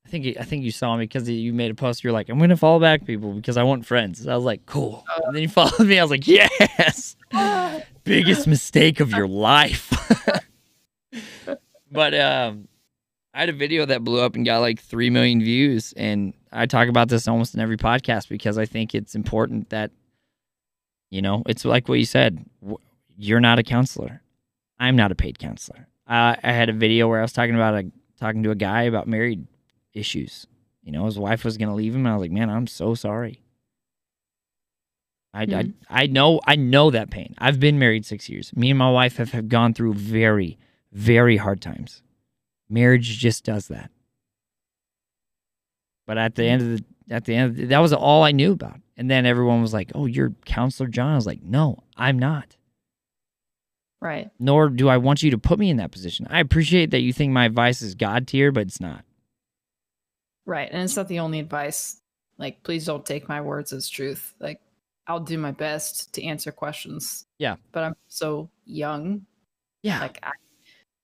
I 0.06 0.10
think 0.10 0.36
I 0.38 0.44
think 0.44 0.64
you 0.64 0.70
saw 0.70 0.96
me 0.96 1.04
because 1.04 1.28
you 1.28 1.52
made 1.52 1.70
a 1.70 1.74
post. 1.74 2.04
You're 2.04 2.12
like, 2.12 2.28
I'm 2.28 2.38
gonna 2.38 2.56
follow 2.56 2.78
back 2.78 3.06
people 3.06 3.32
because 3.32 3.56
I 3.56 3.62
want 3.62 3.86
friends. 3.86 4.26
I 4.26 4.34
was 4.34 4.44
like, 4.44 4.66
cool. 4.66 5.04
Uh, 5.08 5.20
and 5.26 5.34
then 5.34 5.42
you 5.42 5.48
followed 5.48 5.86
me. 5.86 5.98
I 5.98 6.02
was 6.02 6.10
like, 6.10 6.26
yes. 6.28 7.16
Biggest 8.04 8.46
mistake 8.46 9.00
of 9.00 9.10
your 9.12 9.26
life. 9.26 9.90
but 11.90 12.14
um, 12.14 12.68
I 13.32 13.40
had 13.40 13.48
a 13.48 13.52
video 13.54 13.86
that 13.86 14.04
blew 14.04 14.20
up 14.20 14.34
and 14.36 14.44
got 14.44 14.58
like 14.58 14.78
three 14.80 15.08
million 15.08 15.40
views, 15.40 15.94
and 15.96 16.34
I 16.52 16.66
talk 16.66 16.88
about 16.88 17.08
this 17.08 17.26
almost 17.26 17.54
in 17.54 17.60
every 17.60 17.78
podcast 17.78 18.28
because 18.28 18.58
I 18.58 18.66
think 18.66 18.94
it's 18.94 19.14
important 19.14 19.70
that, 19.70 19.90
you 21.14 21.22
know, 21.22 21.44
it's 21.46 21.64
like 21.64 21.88
what 21.88 22.00
you 22.00 22.04
said. 22.04 22.44
You're 23.16 23.40
not 23.40 23.60
a 23.60 23.62
counselor. 23.62 24.20
I'm 24.80 24.96
not 24.96 25.12
a 25.12 25.14
paid 25.14 25.38
counselor. 25.38 25.86
uh, 26.08 26.34
I 26.42 26.52
had 26.52 26.68
a 26.68 26.72
video 26.72 27.06
where 27.08 27.20
I 27.20 27.22
was 27.22 27.32
talking 27.32 27.54
about 27.54 27.74
a 27.74 27.90
talking 28.18 28.42
to 28.42 28.50
a 28.50 28.56
guy 28.56 28.82
about 28.82 29.06
married 29.06 29.46
issues. 29.92 30.46
You 30.82 30.90
know, 30.92 31.04
his 31.06 31.18
wife 31.18 31.44
was 31.44 31.56
gonna 31.56 31.74
leave 31.74 31.94
him, 31.94 32.04
and 32.04 32.08
I 32.08 32.16
was 32.16 32.22
like, 32.22 32.32
man, 32.32 32.50
I'm 32.50 32.66
so 32.66 32.94
sorry. 32.94 33.40
I, 35.32 35.46
Mhm. 35.46 35.74
I, 35.88 36.02
I 36.02 36.06
know 36.06 36.40
I 36.46 36.56
know 36.56 36.90
that 36.90 37.10
pain. 37.10 37.34
I've 37.38 37.60
been 37.60 37.78
married 37.78 38.04
six 38.04 38.28
years. 38.28 38.54
Me 38.56 38.70
and 38.70 38.78
my 38.78 38.90
wife 38.90 39.16
have, 39.18 39.30
have 39.32 39.48
gone 39.48 39.72
through 39.72 39.94
very, 39.94 40.58
very 40.92 41.36
hard 41.36 41.60
times. 41.60 42.02
Marriage 42.68 43.18
just 43.18 43.44
does 43.44 43.68
that. 43.68 43.90
But 46.06 46.18
at 46.18 46.34
the 46.34 46.44
end 46.44 46.62
of 46.62 46.68
the 46.68 46.84
at 47.10 47.24
the 47.24 47.34
end 47.34 47.56
the, 47.56 47.66
that 47.66 47.78
was 47.78 47.92
all 47.92 48.22
I 48.22 48.32
knew 48.32 48.52
about. 48.52 48.80
And 48.96 49.10
then 49.10 49.26
everyone 49.26 49.60
was 49.60 49.72
like, 49.72 49.90
"Oh, 49.94 50.06
you're 50.06 50.32
counselor 50.44 50.88
John." 50.88 51.12
I 51.12 51.16
was 51.16 51.26
like, 51.26 51.42
"No, 51.42 51.82
I'm 51.96 52.18
not. 52.18 52.56
Right. 54.00 54.30
Nor 54.38 54.68
do 54.68 54.88
I 54.88 54.98
want 54.98 55.22
you 55.22 55.30
to 55.30 55.38
put 55.38 55.58
me 55.58 55.70
in 55.70 55.78
that 55.78 55.90
position. 55.90 56.26
I 56.30 56.40
appreciate 56.40 56.90
that 56.90 57.00
you 57.00 57.12
think 57.12 57.32
my 57.32 57.46
advice 57.46 57.82
is 57.82 57.94
god 57.94 58.28
tier, 58.28 58.52
but 58.52 58.66
it's 58.66 58.80
not." 58.80 59.04
Right. 60.46 60.68
And 60.70 60.82
it's 60.82 60.96
not 60.96 61.08
the 61.08 61.20
only 61.20 61.40
advice. 61.40 62.00
Like, 62.38 62.62
please 62.62 62.84
don't 62.84 63.06
take 63.06 63.28
my 63.28 63.40
words 63.40 63.72
as 63.72 63.88
truth. 63.88 64.34
Like, 64.40 64.60
I'll 65.06 65.20
do 65.20 65.38
my 65.38 65.52
best 65.52 66.12
to 66.14 66.24
answer 66.24 66.52
questions. 66.52 67.26
Yeah. 67.38 67.56
But 67.72 67.84
I'm 67.84 67.96
so 68.08 68.50
young. 68.64 69.26
Yeah. 69.82 70.00
Like, 70.00 70.18
I, 70.22 70.32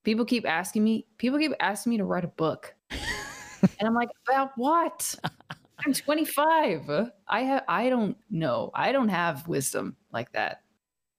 people 0.04 0.24
keep 0.24 0.46
asking 0.46 0.84
me, 0.84 1.06
people 1.18 1.38
keep 1.38 1.52
asking 1.60 1.90
me 1.90 1.98
to 1.98 2.04
write 2.04 2.24
a 2.24 2.28
book. 2.28 2.74
and 2.90 3.88
I'm 3.88 3.94
like, 3.94 4.10
about 4.26 4.52
what? 4.56 5.14
I'm 5.84 5.92
25. 5.92 7.10
I 7.28 7.40
have, 7.42 7.64
I 7.68 7.88
don't 7.88 8.16
know. 8.30 8.70
I 8.74 8.92
don't 8.92 9.08
have 9.08 9.46
wisdom 9.48 9.96
like 10.12 10.32
that 10.32 10.62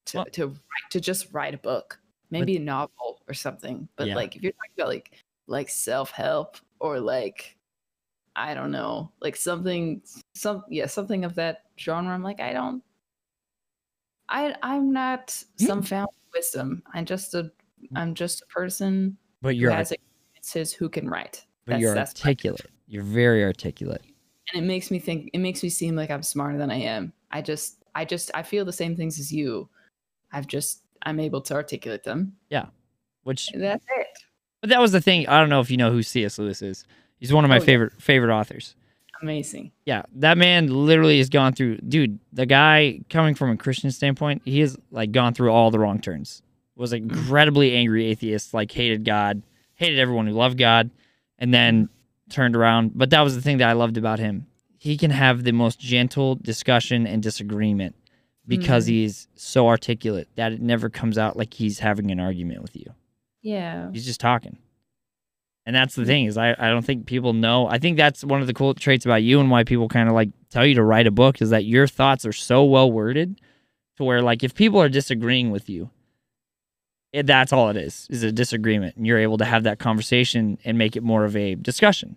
to, 0.07 0.17
Well- 0.17 0.25
to 0.33 0.47
write, 0.47 0.91
to 0.91 0.99
just 1.01 1.33
write 1.33 1.53
a 1.53 1.57
book, 1.57 1.99
maybe 2.29 2.57
a 2.57 2.59
novel 2.59 3.21
or 3.27 3.33
something. 3.33 3.87
But 3.95 4.07
Yeah. 4.07 4.15
like, 4.15 4.35
if 4.35 4.43
you're 4.43 4.51
talking 4.53 4.71
about 4.77 4.87
like, 4.89 5.11
like 5.47 5.69
self 5.69 6.11
help 6.11 6.57
or 6.79 6.99
like, 6.99 7.57
I 8.35 8.53
don't 8.53 8.71
know, 8.71 9.11
like 9.21 9.35
something, 9.35 10.01
some, 10.35 10.63
yeah, 10.69 10.85
something 10.85 11.25
of 11.25 11.35
that 11.35 11.63
genre. 11.77 12.13
I'm 12.13 12.23
like, 12.23 12.39
I 12.39 12.53
don't, 12.53 12.83
I, 14.29 14.55
I'm 14.63 14.93
not 14.93 15.35
some 15.57 15.81
found 15.83 16.09
wisdom. 16.33 16.83
I'm 16.93 17.05
just 17.05 17.33
a, 17.33 17.43
mm. 17.43 17.51
I'm 17.95 18.15
just 18.15 18.41
a 18.41 18.45
person 18.45 19.17
but 19.41 19.55
you're 19.57 19.71
has 19.71 19.91
experiences 19.91 20.71
who 20.73 20.87
can 20.87 21.09
write. 21.09 21.45
but 21.65 21.79
you're 21.79 21.93
my- 21.95 22.01
articulate. 22.01 22.67
You're 22.87 23.03
very 23.03 23.43
articulate. 23.43 24.03
And 24.53 24.63
it 24.63 24.67
makes 24.67 24.91
me 24.91 24.99
think 24.99 25.29
it 25.33 25.39
makes 25.39 25.61
me 25.63 25.69
seem 25.69 25.95
like 25.95 26.09
i'm 26.11 26.23
smarter 26.23 26.57
than 26.57 26.69
i 26.71 26.75
am 26.75 27.11
i 27.31 27.41
just 27.41 27.83
i 27.95 28.03
just 28.05 28.31
i 28.33 28.41
feel 28.43 28.65
the 28.65 28.73
same 28.73 28.95
things 28.95 29.19
as 29.19 29.31
you 29.31 29.67
i've 30.31 30.47
just 30.47 30.81
i'm 31.03 31.19
able 31.19 31.41
to 31.41 31.53
articulate 31.53 32.03
them 32.03 32.33
Yeah. 32.49 32.65
Which 33.23 33.49
that's 33.55 33.85
it 33.97 34.07
but 34.61 34.69
that 34.69 34.79
was 34.79 34.91
the 34.91 35.01
thing. 35.01 35.27
I 35.27 35.39
don't 35.39 35.49
know 35.49 35.59
if 35.59 35.71
you 35.71 35.77
know 35.77 35.91
who 35.91 36.03
C.S. 36.03 36.37
Lewis 36.37 36.61
is. 36.61 36.85
He's 37.19 37.33
one 37.33 37.43
of 37.43 37.49
my 37.49 37.55
Oh, 37.57 37.59
yeah. 37.61 37.65
favorite 37.65 38.01
favorite 38.01 38.31
authors. 38.35 38.75
amazing 39.23 39.71
Yeah, 39.85 40.03
that 40.17 40.37
man 40.37 40.67
literally 40.67 41.17
has 41.17 41.29
gone 41.29 41.53
through. 41.53 41.77
Dude, 41.77 42.19
the 42.33 42.45
guy 42.45 42.99
coming 43.09 43.33
from 43.35 43.49
a 43.51 43.57
Christian 43.57 43.89
standpoint, 43.91 44.41
he 44.45 44.59
has 44.59 44.77
like 44.91 45.11
gone 45.11 45.33
through 45.33 45.51
all 45.51 45.71
the 45.71 45.79
wrong 45.79 45.99
turns. 45.99 46.41
Was 46.75 46.93
an 46.93 47.03
incredibly 47.03 47.75
angry 47.75 48.05
atheist, 48.07 48.53
like 48.53 48.71
hated 48.71 49.03
God, 49.03 49.41
hated 49.75 49.99
everyone 49.99 50.27
who 50.27 50.33
loved 50.33 50.57
God, 50.59 50.89
and 51.39 51.51
then 51.53 51.89
turned 52.31 52.55
around. 52.55 52.91
But 52.95 53.09
that 53.11 53.21
was 53.21 53.35
the 53.35 53.41
thing 53.41 53.57
that 53.57 53.69
I 53.69 53.73
loved 53.73 53.97
about 53.97 54.19
him. 54.19 54.47
He 54.77 54.97
can 54.97 55.11
have 55.11 55.43
the 55.43 55.51
most 55.51 55.79
gentle 55.79 56.35
discussion 56.35 57.05
and 57.05 57.21
disagreement 57.21 57.95
because 58.47 58.85
Mhm. 58.85 58.89
he's 58.89 59.27
so 59.35 59.67
articulate 59.67 60.27
that 60.35 60.51
it 60.51 60.61
never 60.61 60.89
comes 60.89 61.17
out 61.17 61.37
like 61.37 61.53
he's 61.53 61.79
having 61.79 62.09
an 62.11 62.19
argument 62.19 62.61
with 62.61 62.75
you. 62.75 62.85
yeah 63.43 63.89
He's 63.91 64.05
just 64.05 64.19
talking. 64.19 64.57
And 65.65 65.75
that's 65.75 65.93
the 65.95 66.05
thing 66.05 66.25
is 66.25 66.37
I, 66.37 66.55
I 66.57 66.69
don't 66.69 66.83
think 66.83 67.05
people 67.05 67.33
know. 67.33 67.67
I 67.67 67.77
think 67.77 67.97
that's 67.97 68.23
one 68.23 68.41
of 68.41 68.47
the 68.47 68.53
cool 68.53 68.73
traits 68.73 69.05
about 69.05 69.21
you 69.23 69.39
and 69.39 69.51
why 69.51 69.63
people 69.63 69.87
kind 69.87 70.09
of 70.09 70.15
like 70.15 70.29
tell 70.49 70.65
you 70.65 70.73
to 70.75 70.83
write 70.83 71.05
a 71.07 71.11
book 71.11 71.41
is 71.41 71.51
that 71.51 71.65
your 71.65 71.85
thoughts 71.87 72.25
are 72.25 72.33
so 72.33 72.63
well 72.63 72.91
worded 72.91 73.39
to 73.97 74.03
where 74.03 74.21
like 74.23 74.43
if 74.43 74.55
people 74.55 74.81
are 74.81 74.89
disagreeing 74.89 75.51
with 75.51 75.69
you, 75.69 75.91
it, 77.13 77.27
that's 77.27 77.51
all 77.51 77.69
it 77.69 77.77
is, 77.77 78.07
is 78.09 78.23
a 78.23 78.31
disagreement. 78.31 78.95
And 78.95 79.05
you're 79.05 79.17
able 79.17 79.37
to 79.37 79.45
have 79.45 79.63
that 79.63 79.79
conversation 79.79 80.57
and 80.63 80.77
make 80.77 80.95
it 80.95 81.03
more 81.03 81.25
of 81.25 81.35
a 81.35 81.55
discussion. 81.55 82.15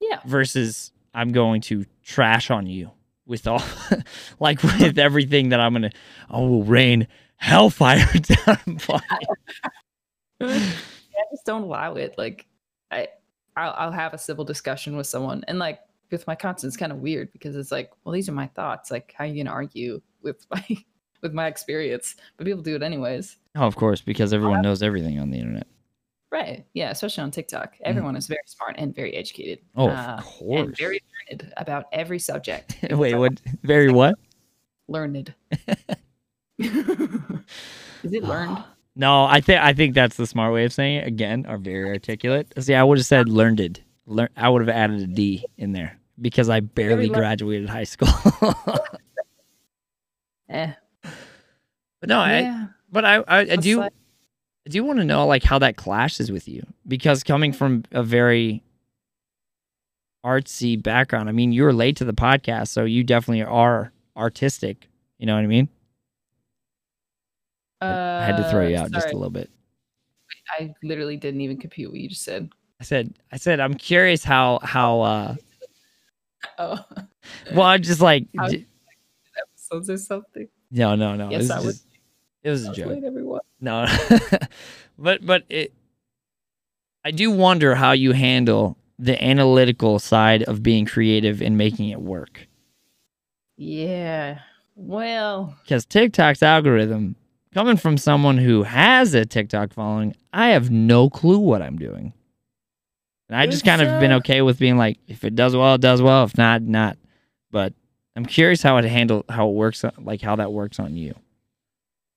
Yeah. 0.00 0.20
Versus 0.26 0.92
I'm 1.14 1.32
going 1.32 1.60
to 1.62 1.86
trash 2.02 2.50
on 2.50 2.66
you 2.66 2.90
with 3.26 3.46
all 3.46 3.62
like 4.40 4.62
with 4.62 4.98
everything 4.98 5.50
that 5.50 5.60
I'm 5.60 5.72
gonna 5.72 5.92
oh 6.28 6.48
will 6.48 6.64
rain 6.64 7.06
hellfire 7.36 8.04
down 8.14 8.58
upon 8.66 9.00
you. 10.40 10.46
i 10.48 10.74
just 11.30 11.46
don't 11.46 11.62
allow 11.62 11.94
it. 11.94 12.16
Like 12.18 12.46
i 12.90 13.08
I'll, 13.56 13.74
I'll 13.76 13.92
have 13.92 14.14
a 14.14 14.18
civil 14.18 14.44
discussion 14.44 14.96
with 14.96 15.06
someone. 15.06 15.44
And 15.48 15.58
like 15.58 15.80
with 16.10 16.26
my 16.26 16.34
content 16.34 16.64
it's 16.64 16.76
kind 16.76 16.92
of 16.92 16.98
weird 16.98 17.32
because 17.32 17.56
it's 17.56 17.72
like 17.72 17.90
well 18.04 18.12
these 18.12 18.28
are 18.28 18.32
my 18.32 18.48
thoughts. 18.48 18.90
Like 18.90 19.14
how 19.16 19.24
are 19.24 19.28
you 19.28 19.42
gonna 19.44 19.54
argue 19.54 20.02
with 20.22 20.44
my 20.50 20.64
with 21.22 21.32
my 21.32 21.46
experience 21.46 22.16
but 22.36 22.46
people 22.46 22.62
do 22.62 22.74
it 22.76 22.82
anyways 22.82 23.36
Oh, 23.54 23.66
of 23.66 23.76
course, 23.76 24.00
because 24.00 24.32
everyone 24.32 24.62
knows 24.62 24.82
everything 24.82 25.18
on 25.20 25.30
the 25.30 25.36
internet. 25.38 25.66
Right. 26.30 26.64
Yeah, 26.72 26.88
especially 26.90 27.24
on 27.24 27.30
TikTok. 27.32 27.74
Everyone 27.82 28.16
is 28.16 28.26
very 28.26 28.40
smart 28.46 28.76
and 28.78 28.94
very 28.94 29.12
educated. 29.14 29.58
Mm. 29.58 29.64
Oh, 29.76 29.88
uh, 29.90 29.92
of 29.92 30.08
And 30.16 30.24
course. 30.24 30.78
very 30.78 31.02
learned 31.30 31.52
about 31.58 31.84
every 31.92 32.18
subject. 32.18 32.78
Wait, 32.90 33.14
what? 33.14 33.38
Very 33.62 33.92
what? 33.92 34.14
Learned. 34.88 35.34
is 36.58 36.70
it 38.04 38.22
learned? 38.24 38.64
No, 38.94 39.24
I 39.24 39.40
think 39.40 39.62
I 39.62 39.72
think 39.72 39.94
that's 39.94 40.16
the 40.16 40.26
smart 40.26 40.52
way 40.52 40.64
of 40.66 40.72
saying 40.72 40.96
it. 40.96 41.06
Again, 41.06 41.46
are 41.46 41.56
very 41.56 41.88
articulate. 41.88 42.52
See, 42.58 42.74
I 42.74 42.84
would 42.84 42.98
have 42.98 43.06
said 43.06 43.26
learned. 43.26 43.80
Learn. 44.04 44.28
I 44.36 44.50
would 44.50 44.60
have 44.60 44.68
added 44.68 45.00
a 45.00 45.06
D 45.06 45.46
in 45.56 45.72
there 45.72 45.98
because 46.20 46.50
I 46.50 46.60
barely 46.60 47.08
graduated 47.08 47.70
high 47.70 47.84
school. 47.84 48.08
Eh. 50.50 50.72
But 52.02 52.08
no, 52.10 52.18
I. 52.18 52.66
But 52.90 53.04
I, 53.06 53.14
I, 53.26 53.38
I 53.38 53.56
do. 53.56 53.78
like- 53.78 53.92
I 54.66 54.70
do 54.70 54.84
want 54.84 54.98
to 54.98 55.04
know 55.04 55.26
like 55.26 55.42
how 55.42 55.58
that 55.60 55.76
clashes 55.76 56.30
with 56.30 56.46
you 56.46 56.64
because 56.86 57.24
coming 57.24 57.52
from 57.52 57.84
a 57.90 58.02
very 58.02 58.62
artsy 60.24 60.80
background. 60.80 61.28
I 61.28 61.32
mean, 61.32 61.50
you 61.52 61.62
were 61.64 61.72
late 61.72 61.96
to 61.96 62.04
the 62.04 62.12
podcast, 62.12 62.68
so 62.68 62.84
you 62.84 63.02
definitely 63.02 63.42
are 63.42 63.92
artistic. 64.16 64.88
You 65.18 65.26
know 65.26 65.34
what 65.34 65.42
I 65.42 65.46
mean? 65.48 65.68
I 67.80 68.24
had 68.24 68.36
to 68.36 68.48
throw 68.50 68.66
you 68.68 68.76
Uh, 68.76 68.82
out 68.82 68.92
just 68.92 69.08
a 69.08 69.14
little 69.14 69.30
bit. 69.30 69.50
I 70.58 70.72
literally 70.84 71.16
didn't 71.16 71.40
even 71.40 71.56
compute 71.56 71.90
what 71.90 71.98
you 72.00 72.08
just 72.08 72.22
said. 72.22 72.48
I 72.80 72.84
said, 72.84 73.14
I 73.32 73.36
said, 73.38 73.58
I'm 73.58 73.74
curious 73.74 74.22
how 74.22 74.60
how. 74.62 75.00
uh 75.00 75.34
Oh, 76.58 76.84
Well, 77.54 77.66
I'm 77.66 77.82
just 77.82 78.00
like, 78.00 78.26
j- 78.48 78.66
episodes 79.40 79.90
or 79.90 79.96
something. 79.98 80.48
no, 80.70 80.94
no, 80.94 81.16
no. 81.16 81.30
Yes, 81.30 81.50
I 81.50 81.58
would. 81.58 81.66
just- 81.72 81.86
It 82.42 82.50
was 82.50 82.66
a 82.66 82.72
joke. 82.72 82.88
late, 82.88 83.04
everyone. 83.04 83.40
No, 83.60 83.86
but 84.98 85.24
but 85.24 85.44
it. 85.48 85.72
I 87.04 87.10
do 87.10 87.30
wonder 87.30 87.74
how 87.74 87.92
you 87.92 88.12
handle 88.12 88.76
the 88.98 89.22
analytical 89.22 89.98
side 89.98 90.44
of 90.44 90.62
being 90.62 90.86
creative 90.86 91.42
and 91.42 91.58
making 91.58 91.88
it 91.88 92.00
work. 92.00 92.46
Yeah. 93.56 94.40
Well, 94.74 95.56
because 95.62 95.84
TikTok's 95.84 96.42
algorithm, 96.42 97.16
coming 97.52 97.76
from 97.76 97.98
someone 97.98 98.38
who 98.38 98.62
has 98.62 99.14
a 99.14 99.26
TikTok 99.26 99.72
following, 99.72 100.14
I 100.32 100.48
have 100.48 100.70
no 100.70 101.10
clue 101.10 101.38
what 101.38 101.62
I'm 101.62 101.76
doing. 101.76 102.12
And 103.28 103.40
I 103.40 103.46
just 103.46 103.64
kind 103.64 103.80
of 103.82 104.00
been 104.00 104.12
uh, 104.12 104.18
okay 104.18 104.42
with 104.42 104.58
being 104.58 104.76
like, 104.76 104.98
if 105.08 105.24
it 105.24 105.34
does 105.34 105.56
well, 105.56 105.74
it 105.74 105.80
does 105.80 106.02
well. 106.02 106.24
If 106.24 106.36
not, 106.36 106.62
not. 106.62 106.98
But 107.50 107.72
I'm 108.14 108.26
curious 108.26 108.62
how 108.62 108.76
it 108.76 108.84
handle 108.84 109.24
how 109.28 109.48
it 109.48 109.52
works, 109.52 109.84
like 109.98 110.20
how 110.20 110.36
that 110.36 110.52
works 110.52 110.78
on 110.78 110.96
you. 110.96 111.14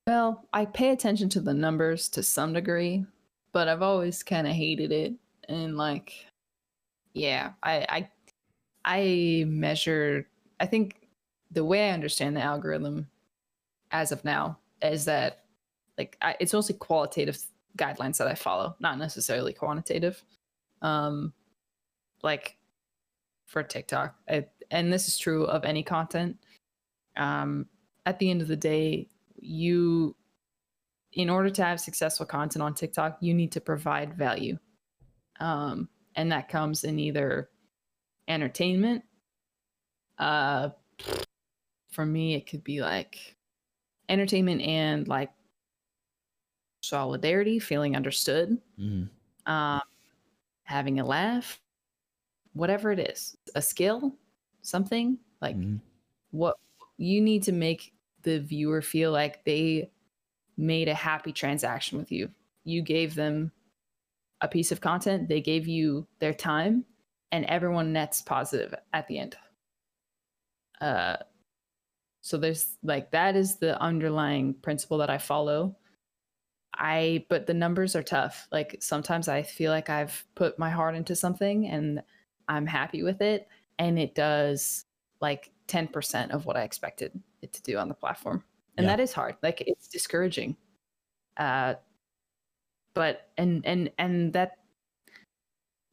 Well, 0.07 0.45
I 0.53 0.65
pay 0.65 0.89
attention 0.89 1.29
to 1.29 1.41
the 1.41 1.53
numbers 1.53 2.09
to 2.09 2.21
some 2.21 2.53
degree, 2.53 3.05
but 3.51 3.67
I've 3.67 3.81
always 3.81 4.21
kind 4.21 4.45
of 4.45 4.53
hated 4.53 4.91
it. 4.91 5.13
And 5.49 5.77
like, 5.77 6.13
yeah, 7.13 7.53
I, 7.63 7.85
I, 7.89 8.09
I 8.85 9.45
measure. 9.47 10.27
I 10.59 10.67
think 10.67 11.07
the 11.49 11.65
way 11.65 11.89
I 11.89 11.93
understand 11.93 12.37
the 12.37 12.41
algorithm, 12.41 13.07
as 13.91 14.11
of 14.11 14.23
now, 14.23 14.59
is 14.81 15.05
that 15.05 15.45
like 15.97 16.17
I, 16.21 16.35
it's 16.39 16.53
mostly 16.53 16.75
qualitative 16.75 17.39
guidelines 17.75 18.17
that 18.17 18.27
I 18.27 18.35
follow, 18.35 18.75
not 18.79 18.99
necessarily 18.99 19.53
quantitative. 19.53 20.23
Um, 20.83 21.33
like 22.21 22.57
for 23.47 23.63
TikTok, 23.63 24.15
I, 24.29 24.45
and 24.69 24.93
this 24.93 25.07
is 25.07 25.17
true 25.17 25.45
of 25.45 25.65
any 25.65 25.81
content. 25.81 26.37
Um, 27.17 27.67
at 28.05 28.19
the 28.19 28.29
end 28.29 28.41
of 28.41 28.47
the 28.47 28.55
day, 28.55 29.07
you 29.45 30.15
in 31.13 31.29
order 31.29 31.49
to 31.49 31.63
have 31.63 31.79
successful 31.79 32.25
content 32.25 32.63
on 32.63 32.75
TikTok, 32.75 33.17
you 33.21 33.33
need 33.33 33.51
to 33.53 33.61
provide 33.61 34.15
value. 34.15 34.59
Um, 35.39 35.89
and 36.15 36.31
that 36.31 36.49
comes 36.49 36.83
in 36.83 36.99
either 36.99 37.49
entertainment. 38.27 39.05
Uh, 40.17 40.69
for 41.89 42.05
me, 42.05 42.35
it 42.35 42.47
could 42.47 42.63
be 42.63 42.81
like 42.81 43.37
entertainment 44.09 44.61
and 44.61 45.07
like 45.07 45.33
solidarity, 46.81 47.59
feeling 47.59 47.95
understood, 47.95 48.61
Mhm. 48.77 49.09
um, 49.45 49.81
having 50.63 50.99
a 50.99 51.05
laugh, 51.05 51.61
whatever 52.53 52.91
it 52.91 52.99
is, 52.99 53.37
a 53.55 53.63
skill, 53.63 54.17
something 54.63 55.19
like 55.41 55.57
Mhm. 55.57 55.81
what 56.31 56.57
you 56.97 57.21
need 57.21 57.43
to 57.45 57.53
make 57.53 57.94
the 58.25 58.39
viewer 58.39 58.81
feel 58.81 59.11
like 59.11 59.45
they 59.45 59.89
made 60.57 60.89
a 60.89 60.93
happy 60.93 61.31
transaction 61.31 61.97
with 61.97 62.11
you. 62.11 62.29
You 62.65 62.81
gave 62.81 63.15
them 63.15 63.51
a 64.41 64.47
piece 64.47 64.71
of 64.71 64.81
content, 64.81 65.29
they 65.29 65.41
gave 65.41 65.67
you 65.67 66.07
their 66.19 66.33
time, 66.33 66.85
and 67.31 67.45
everyone 67.45 67.93
nets 67.93 68.21
positive 68.21 68.75
at 68.91 69.07
the 69.07 69.19
end. 69.19 69.37
Uh, 70.81 71.15
so 72.21 72.37
there's 72.37 72.77
like 72.83 73.11
that 73.11 73.35
is 73.35 73.57
the 73.57 73.79
underlying 73.79 74.55
principle 74.55 74.97
that 74.97 75.09
I 75.09 75.19
follow. 75.19 75.77
I 76.73 77.25
but 77.29 77.45
the 77.45 77.53
numbers 77.53 77.95
are 77.95 78.03
tough. 78.03 78.47
Like 78.51 78.77
sometimes 78.79 79.27
I 79.27 79.43
feel 79.43 79.71
like 79.71 79.89
I've 79.89 80.25
put 80.35 80.59
my 80.59 80.69
heart 80.69 80.95
into 80.95 81.15
something 81.15 81.67
and 81.67 82.01
I'm 82.47 82.65
happy 82.65 83.03
with 83.03 83.21
it 83.21 83.47
and 83.79 83.97
it 83.97 84.15
does 84.15 84.85
like 85.21 85.51
10% 85.67 86.31
of 86.31 86.45
what 86.45 86.57
I 86.57 86.63
expected 86.63 87.21
it 87.41 87.53
to 87.53 87.61
do 87.61 87.77
on 87.77 87.89
the 87.89 87.95
platform. 87.95 88.43
And 88.77 88.85
Yeah. 88.85 88.95
that 88.95 89.01
is 89.01 89.13
hard. 89.13 89.35
Like 89.41 89.61
it's 89.61 89.87
discouraging. 89.87 90.57
Uh 91.37 91.75
but 92.93 93.29
and 93.37 93.65
and 93.65 93.91
and 93.97 94.33
that 94.33 94.57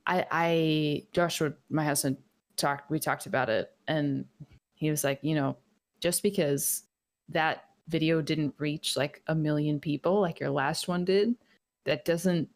I 0.07 0.27
I 0.31 1.07
Joshua 1.12 1.55
my 1.70 1.85
husband 1.85 2.19
talked 2.57 2.90
we 2.90 2.99
talked 2.99 3.27
about 3.27 3.49
it 3.49 3.73
and 3.89 4.27
he 4.74 4.90
was 4.90 5.05
like, 5.05 5.20
you 5.23 5.35
know, 5.35 5.57
just 6.01 6.23
because 6.23 6.85
that 7.28 7.65
video 7.89 8.20
didn't 8.23 8.55
reach 8.59 8.97
like 8.97 9.23
a 9.27 9.35
million 9.35 9.81
people 9.81 10.20
like 10.20 10.40
your 10.40 10.51
last 10.51 10.89
one 10.89 11.05
did, 11.05 11.35
that 11.85 12.05
doesn't 12.05 12.49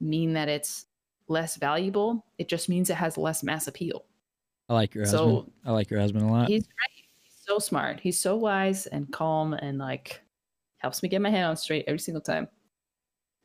mean 0.00 0.34
that 0.34 0.48
it's 0.48 0.86
less 1.28 1.56
valuable. 1.56 2.24
It 2.38 2.48
just 2.48 2.68
means 2.68 2.90
it 2.90 2.96
has 2.96 3.16
less 3.18 3.42
mass 3.42 3.66
appeal. 3.68 4.04
I 4.68 4.74
like 4.74 4.94
your 4.94 5.06
So- 5.06 5.26
husband. 5.36 5.52
I 5.64 5.72
like 5.72 5.90
your 5.90 6.00
husband 6.00 6.24
a 6.24 6.28
lot. 6.32 6.48
He's 6.48 6.64
great. 6.66 7.04
He's 7.22 7.32
so 7.46 7.58
smart. 7.58 8.00
He's 8.00 8.20
so 8.20 8.36
wise 8.36 8.86
and 8.86 9.10
calm 9.12 9.54
and 9.54 9.78
like 9.78 10.20
helps 10.78 11.02
me 11.02 11.08
get 11.08 11.20
my 11.22 11.30
head 11.30 11.44
on 11.44 11.56
straight 11.56 11.84
every 11.86 11.98
single 11.98 12.20
time. 12.20 12.48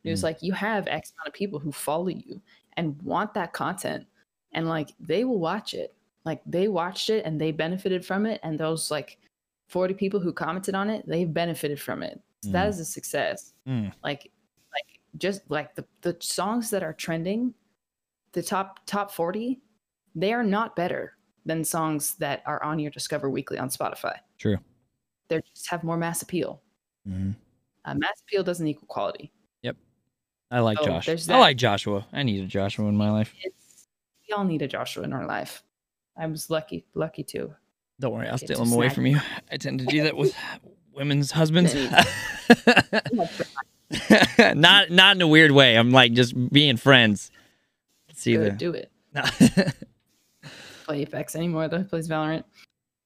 He 0.02 0.10
was 0.10 0.20
Mm. 0.20 0.24
like, 0.24 0.42
you 0.42 0.52
have 0.52 0.86
X 0.86 1.12
amount 1.16 1.28
of 1.28 1.34
people 1.34 1.58
who 1.58 1.72
follow 1.72 2.08
you 2.08 2.40
and 2.76 3.00
want 3.02 3.32
that 3.34 3.52
content, 3.52 4.06
and 4.52 4.68
like 4.68 4.90
they 5.00 5.24
will 5.24 5.38
watch 5.40 5.72
it. 5.74 5.94
Like 6.24 6.42
they 6.46 6.68
watched 6.68 7.08
it 7.10 7.24
and 7.24 7.40
they 7.40 7.52
benefited 7.52 8.04
from 8.04 8.26
it, 8.26 8.40
and 8.42 8.58
those 8.60 8.90
like 8.90 9.18
forty 9.68 9.94
people 9.94 10.20
who 10.20 10.32
commented 10.32 10.74
on 10.74 10.90
it, 10.90 11.06
they've 11.06 11.32
benefited 11.32 11.80
from 11.80 12.02
it. 12.02 12.20
So 12.42 12.50
Mm. 12.50 12.68
is 12.68 12.80
a 12.80 12.84
success. 12.84 13.54
Mm. 13.66 13.92
Like, 14.02 14.30
like 14.74 15.00
just 15.16 15.40
like 15.50 15.74
the 15.74 15.86
the 16.02 16.16
songs 16.20 16.68
that 16.70 16.82
are 16.82 16.92
trending, 16.92 17.54
the 18.32 18.42
top 18.42 18.80
top 18.84 19.10
forty, 19.10 19.62
they 20.14 20.32
are 20.32 20.44
not 20.44 20.76
better 20.76 21.16
than 21.46 21.64
songs 21.64 22.14
that 22.14 22.42
are 22.46 22.62
on 22.62 22.78
your 22.78 22.90
Discover 22.90 23.30
Weekly 23.30 23.58
on 23.58 23.68
Spotify. 23.68 24.16
True. 24.38 24.56
They 25.28 25.40
just 25.54 25.68
have 25.68 25.84
more 25.84 25.96
mass 25.96 26.22
appeal. 26.22 26.62
Mhm. 27.08 27.34
Uh, 27.84 27.94
mass 27.94 28.20
appeal 28.22 28.42
doesn't 28.42 28.66
equal 28.66 28.88
quality. 28.88 29.30
Yep. 29.62 29.76
I 30.50 30.60
like 30.60 30.78
So, 30.78 30.86
Josh. 30.86 31.28
I 31.28 31.38
like 31.38 31.56
Joshua. 31.56 32.06
I 32.12 32.22
need 32.22 32.42
a 32.42 32.46
Joshua 32.46 32.88
in 32.88 32.96
my 32.96 33.10
life. 33.10 33.34
It's 33.42 33.88
we 34.28 34.34
all 34.34 34.44
need 34.44 34.62
a 34.62 34.68
Joshua 34.68 35.04
in 35.04 35.12
our 35.12 35.26
life. 35.26 35.62
I 36.16 36.26
was 36.26 36.48
lucky, 36.48 36.86
lucky 36.94 37.24
too. 37.24 37.54
Don't 38.00 38.12
worry, 38.12 38.28
I'll 38.28 38.38
steal 38.38 38.62
him 38.62 38.72
away 38.72 38.88
from 38.88 39.06
you. 39.06 39.20
I 39.50 39.56
tend 39.56 39.80
to 39.80 39.86
do 39.86 40.02
that 40.04 40.16
with 40.16 40.34
women's 40.94 41.30
husbands. 41.30 41.74
not 44.54 44.90
not 44.90 45.16
in 45.16 45.22
a 45.22 45.28
weird 45.28 45.52
way. 45.52 45.76
I'm 45.76 45.90
like 45.90 46.12
just 46.12 46.34
being 46.50 46.76
friends. 46.76 47.30
Let's 48.08 48.22
see 48.22 48.34
Good, 48.36 48.54
the. 48.54 48.56
do 48.56 48.72
it. 48.72 48.90
Play 50.84 51.02
Apex 51.02 51.34
anymore 51.34 51.68
though. 51.68 51.82
Plays 51.82 52.08
Valorant. 52.08 52.44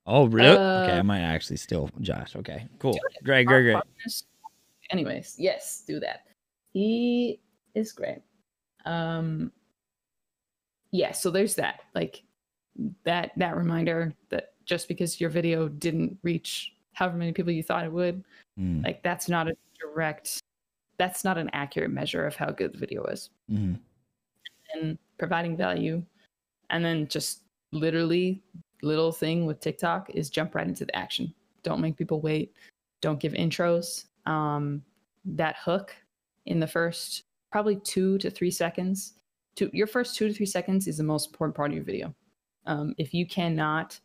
oh 0.07 0.27
really? 0.27 0.57
okay, 0.57 0.93
I 0.97 0.99
Uh, 1.01 1.03
might 1.05 1.21
actually 1.21 1.57
steal 1.57 1.89
Josh. 2.01 2.35
Okay, 2.37 2.67
cool. 2.79 2.99
Great, 3.25 3.45
great, 3.47 3.63
great. 3.63 3.83
Anyways, 4.91 5.37
yes, 5.39 5.85
do 5.87 6.01
that. 6.01 6.27
He 6.73 7.41
is 7.75 7.93
great. 7.93 8.23
Um 8.85 9.53
yeah, 10.91 11.13
so 11.13 11.31
there's 11.31 11.55
that. 11.57 11.81
Like 11.95 12.23
that 13.05 13.33
that 13.37 13.57
reminder 13.57 14.13
that 14.31 14.53
just 14.65 14.89
because 14.89 15.21
your 15.21 15.31
video 15.31 15.69
didn't 15.69 16.19
reach 16.23 16.75
however 16.95 17.17
many 17.17 17.33
people 17.33 17.53
you 17.53 17.63
thought 17.63 17.85
it 17.85 17.93
would, 17.93 18.25
Mm, 18.59 18.83
like 18.85 19.03
that's 19.05 19.29
not 19.29 19.47
a 19.49 19.57
direct 19.79 20.41
that's 20.99 21.23
not 21.23 21.39
an 21.39 21.49
accurate 21.53 21.93
measure 21.93 22.27
of 22.27 22.35
how 22.35 22.51
good 22.51 22.73
the 22.73 22.79
video 22.79 23.05
is. 23.05 23.31
mhm. 23.49 23.79
And 24.75 24.99
providing 25.17 25.57
value 25.57 26.03
and 26.71 26.85
then 26.85 27.07
just 27.09 27.43
literally 27.73 28.43
little 28.82 29.12
thing 29.12 29.47
with 29.47 29.61
TikTok 29.61 30.11
is 30.11 30.31
jump 30.31 30.55
right 30.55 30.66
into 30.66 30.85
the 30.85 30.97
action. 30.97 31.32
Don't 31.62 31.81
make 31.81 31.97
people 31.97 32.20
wait. 32.20 32.53
Don't 33.01 33.20
give 33.20 33.32
intros. 33.32 34.07
Um, 34.27 34.82
that 35.24 35.57
hook 35.57 35.95
in 36.47 36.61
the 36.61 36.66
first 36.66 37.24
probably 37.51 37.77
two 37.77 38.19
to 38.19 38.31
three 38.31 38.51
seconds. 38.51 39.15
To 39.57 39.70
your 39.73 39.86
first 39.86 40.16
two 40.16 40.28
to 40.28 40.35
three 40.35 40.47
seconds 40.47 40.86
is 40.86 40.99
the 40.99 41.03
most 41.03 41.31
important 41.31 41.57
part 41.57 41.70
of 41.70 41.74
your 41.74 41.85
video. 41.85 42.15
Um, 42.66 42.95
if 42.99 43.12
you 43.15 43.27
cannot, 43.27 43.99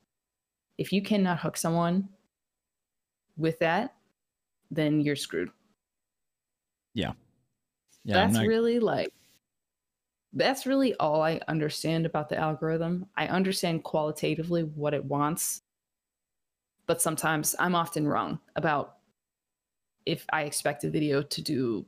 if 0.78 0.92
you 0.92 1.02
cannot 1.02 1.40
hook 1.40 1.58
someone 1.58 2.10
with 3.38 3.60
that, 3.60 3.94
then 4.72 5.02
you're 5.02 5.16
screwed. 5.16 5.50
Yeah, 6.94 7.10
I'm 7.10 8.14
that's 8.14 8.34
not- 8.36 8.48
really 8.48 8.80
like 8.80 9.14
that's 10.34 10.66
really 10.66 10.96
all 10.96 11.22
I 11.22 11.40
understand 11.48 12.06
about 12.06 12.30
the 12.30 12.38
algorithm. 12.38 13.06
I 13.16 13.28
understand 13.28 13.84
qualitatively 13.84 14.64
what 14.64 14.94
it 14.94 15.06
wants, 15.06 15.62
but 16.88 17.02
sometimes 17.02 17.56
I'm 17.60 17.76
often 17.76 18.08
wrong 18.08 18.40
about 18.56 18.98
if 20.06 20.26
I 20.34 20.44
expect 20.44 20.84
a 20.84 20.90
video 20.90 21.22
to 21.22 21.42
do 21.42 21.86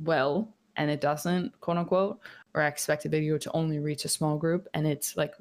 well 0.00 0.54
and 0.76 0.90
it 0.90 1.00
doesn't, 1.00 1.58
quote 1.60 1.76
unquote, 1.76 2.18
or 2.54 2.62
I 2.62 2.66
expect 2.66 3.04
a 3.04 3.08
video 3.08 3.38
to 3.38 3.50
only 3.52 3.78
reach 3.78 4.04
a 4.04 4.08
small 4.08 4.36
group 4.36 4.68
and 4.74 4.86
it's 4.86 5.16
like 5.16 5.34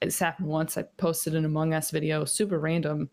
it's 0.00 0.18
happened 0.18 0.48
once. 0.48 0.78
I 0.78 0.82
posted 0.96 1.34
an 1.34 1.44
Among 1.44 1.74
Us 1.74 1.90
video, 1.90 2.24
super 2.24 2.58
random. 2.58 3.10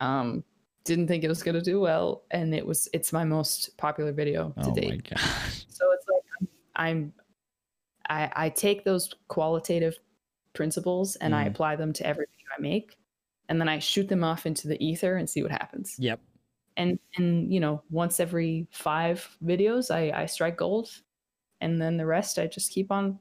Um, 0.00 0.44
didn't 0.84 1.08
think 1.08 1.24
it 1.24 1.28
was 1.28 1.42
gonna 1.42 1.60
do 1.60 1.80
well, 1.80 2.22
and 2.30 2.54
it 2.54 2.66
was. 2.66 2.88
It's 2.92 3.12
my 3.12 3.24
most 3.24 3.76
popular 3.76 4.12
video 4.12 4.50
to 4.62 4.70
oh 4.70 4.74
date. 4.74 4.90
my 4.90 4.96
gosh. 4.96 5.64
So 5.68 5.90
it's 5.92 6.06
like 6.08 6.48
I'm 6.76 7.12
I, 8.08 8.30
I 8.34 8.48
take 8.50 8.84
those 8.84 9.12
qualitative 9.28 9.98
principles 10.54 11.16
and 11.16 11.34
I 11.34 11.44
Mhm. 11.44 11.48
apply 11.48 11.76
them 11.76 11.92
to 11.94 12.06
every 12.06 12.26
video 12.26 12.46
I 12.58 12.60
make, 12.60 12.96
and 13.48 13.60
then 13.60 13.68
I 13.68 13.78
shoot 13.78 14.08
them 14.08 14.24
off 14.24 14.46
into 14.46 14.68
the 14.68 14.82
ether 14.84 15.16
and 15.16 15.28
see 15.28 15.42
what 15.42 15.52
happens. 15.52 15.96
Yep. 15.98 16.20
And 16.76 16.98
and 17.16 17.52
you 17.52 17.60
know, 17.60 17.82
once 17.90 18.20
every 18.20 18.66
five 18.70 19.36
videos, 19.44 19.90
I 19.90 20.10
I 20.22 20.26
strike 20.26 20.56
gold, 20.56 20.90
and 21.60 21.80
then 21.80 21.96
the 21.96 22.06
rest 22.06 22.38
I 22.38 22.46
just 22.46 22.70
keep 22.72 22.90
on 22.90 23.18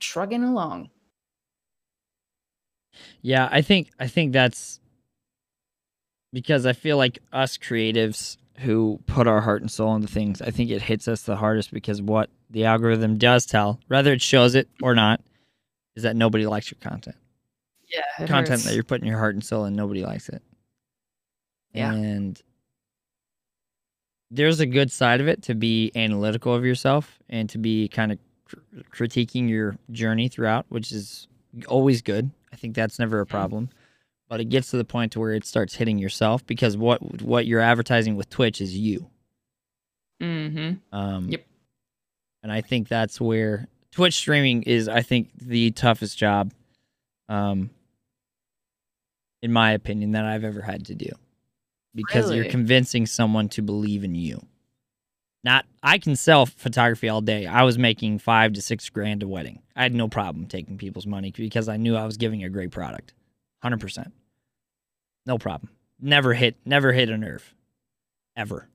trugging 0.00 0.44
along. 0.44 0.90
Yeah, 3.22 3.48
I 3.50 3.62
think 3.62 3.90
I 3.98 4.06
think 4.06 4.32
that's 4.32 4.80
because 6.32 6.66
I 6.66 6.72
feel 6.72 6.96
like 6.96 7.18
us 7.32 7.56
creatives 7.58 8.36
who 8.58 9.00
put 9.06 9.26
our 9.26 9.40
heart 9.40 9.62
and 9.62 9.70
soul 9.70 9.94
into 9.94 10.08
things, 10.08 10.42
I 10.42 10.50
think 10.50 10.70
it 10.70 10.82
hits 10.82 11.08
us 11.08 11.22
the 11.22 11.36
hardest 11.36 11.72
because 11.72 12.02
what 12.02 12.30
the 12.52 12.64
algorithm 12.66 13.18
does 13.18 13.46
tell, 13.46 13.80
whether 13.88 14.12
it 14.12 14.22
shows 14.22 14.54
it 14.54 14.68
or 14.82 14.94
not, 14.94 15.20
is 15.96 16.04
that 16.04 16.14
nobody 16.16 16.46
likes 16.46 16.70
your 16.70 16.78
content. 16.80 17.16
Yeah, 17.88 18.26
content 18.26 18.48
hurts. 18.48 18.64
that 18.64 18.74
you're 18.74 18.84
putting 18.84 19.06
your 19.06 19.18
heart 19.18 19.34
and 19.34 19.44
soul 19.44 19.64
in, 19.66 19.74
nobody 19.74 20.02
likes 20.04 20.28
it. 20.28 20.42
Yeah. 21.74 21.92
And 21.92 22.40
there's 24.30 24.60
a 24.60 24.66
good 24.66 24.90
side 24.90 25.20
of 25.20 25.28
it 25.28 25.42
to 25.44 25.54
be 25.54 25.92
analytical 25.94 26.54
of 26.54 26.64
yourself 26.64 27.18
and 27.28 27.48
to 27.50 27.58
be 27.58 27.88
kind 27.88 28.12
of 28.12 28.18
cr- 28.46 28.56
critiquing 29.04 29.48
your 29.48 29.76
journey 29.90 30.28
throughout, 30.28 30.64
which 30.70 30.92
is 30.92 31.28
always 31.68 32.00
good. 32.00 32.30
I 32.52 32.56
think 32.56 32.74
that's 32.74 32.98
never 32.98 33.20
a 33.20 33.26
Mhm. 33.26 33.30
problem. 33.30 33.70
But 34.28 34.40
it 34.40 34.46
gets 34.46 34.70
to 34.70 34.78
the 34.78 34.84
point 34.84 35.12
to 35.12 35.20
where 35.20 35.34
it 35.34 35.44
starts 35.44 35.74
hitting 35.74 35.98
yourself 35.98 36.46
because 36.46 36.76
what 36.78 37.20
what 37.22 37.46
you're 37.46 37.60
advertising 37.60 38.16
with 38.16 38.30
Twitch 38.30 38.62
is 38.62 38.74
you. 38.76 39.10
Mm-hmm. 40.22 40.96
Um, 40.96 41.28
Yep. 41.28 41.46
And 42.42 42.50
I 42.50 42.60
think 42.60 42.88
that's 42.88 43.20
where 43.20 43.68
Twitch 43.92 44.14
streaming 44.14 44.62
is, 44.62 44.88
I 44.88 45.02
think, 45.02 45.30
the 45.36 45.70
toughest 45.70 46.18
job, 46.18 46.52
um, 47.28 47.70
in 49.42 49.52
my 49.52 49.72
opinion, 49.72 50.12
that 50.12 50.24
I've 50.24 50.44
ever 50.44 50.60
had 50.60 50.86
to 50.86 50.94
do. 50.94 51.10
Because 51.94 52.32
you're 52.32 52.46
convincing 52.46 53.06
someone 53.06 53.50
to 53.50 53.62
believe 53.62 54.02
in 54.02 54.14
you. 54.14 54.40
Not, 55.44 55.66
I 55.82 55.98
can 55.98 56.16
sell 56.16 56.46
photography 56.46 57.08
all 57.08 57.20
day. 57.20 57.46
I 57.46 57.64
was 57.64 57.76
making 57.76 58.20
five 58.20 58.52
to 58.54 58.62
six 58.62 58.88
grand 58.88 59.22
a 59.22 59.28
wedding. 59.28 59.60
I 59.74 59.82
had 59.82 59.94
no 59.94 60.08
problem 60.08 60.46
taking 60.46 60.78
people's 60.78 61.06
money 61.06 61.32
because 61.36 61.68
I 61.68 61.76
knew 61.76 61.96
I 61.96 62.06
was 62.06 62.16
giving 62.16 62.44
a 62.44 62.48
great 62.48 62.70
product. 62.70 63.12
100%. 63.64 64.12
No 65.26 65.38
problem. 65.38 65.70
Never 66.00 66.32
hit, 66.32 66.56
never 66.64 66.92
hit 66.92 67.10
a 67.10 67.18
nerve. 67.18 67.54
Ever. 68.36 68.68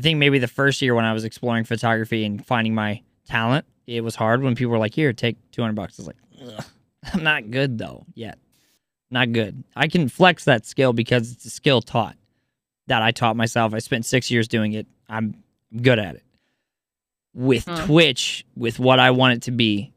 I 0.00 0.02
think 0.02 0.18
maybe 0.18 0.38
the 0.38 0.48
first 0.48 0.80
year 0.80 0.94
when 0.94 1.04
I 1.04 1.12
was 1.12 1.24
exploring 1.26 1.64
photography 1.64 2.24
and 2.24 2.44
finding 2.46 2.74
my 2.74 3.02
talent, 3.26 3.66
it 3.86 4.00
was 4.02 4.14
hard 4.14 4.42
when 4.42 4.54
people 4.54 4.70
were 4.70 4.78
like, 4.78 4.94
"Here, 4.94 5.12
take 5.12 5.36
200 5.50 5.74
bucks." 5.74 5.98
I 5.98 6.02
was 6.02 6.06
like, 6.06 6.16
Ugh, 6.42 6.64
"I'm 7.12 7.22
not 7.22 7.50
good 7.50 7.76
though 7.76 8.06
yet. 8.14 8.38
Not 9.10 9.32
good. 9.32 9.62
I 9.76 9.88
can 9.88 10.08
flex 10.08 10.44
that 10.46 10.64
skill 10.64 10.94
because 10.94 11.32
it's 11.32 11.44
a 11.44 11.50
skill 11.50 11.82
taught 11.82 12.16
that 12.86 13.02
I 13.02 13.10
taught 13.10 13.36
myself. 13.36 13.74
I 13.74 13.78
spent 13.78 14.06
6 14.06 14.30
years 14.30 14.48
doing 14.48 14.72
it. 14.72 14.86
I'm 15.06 15.34
good 15.82 15.98
at 15.98 16.14
it." 16.14 16.24
With 17.34 17.66
Hmm. 17.66 17.84
Twitch, 17.84 18.46
with 18.56 18.78
what 18.78 19.00
I 19.00 19.10
want 19.10 19.34
it 19.34 19.42
to 19.42 19.50
be, 19.50 19.92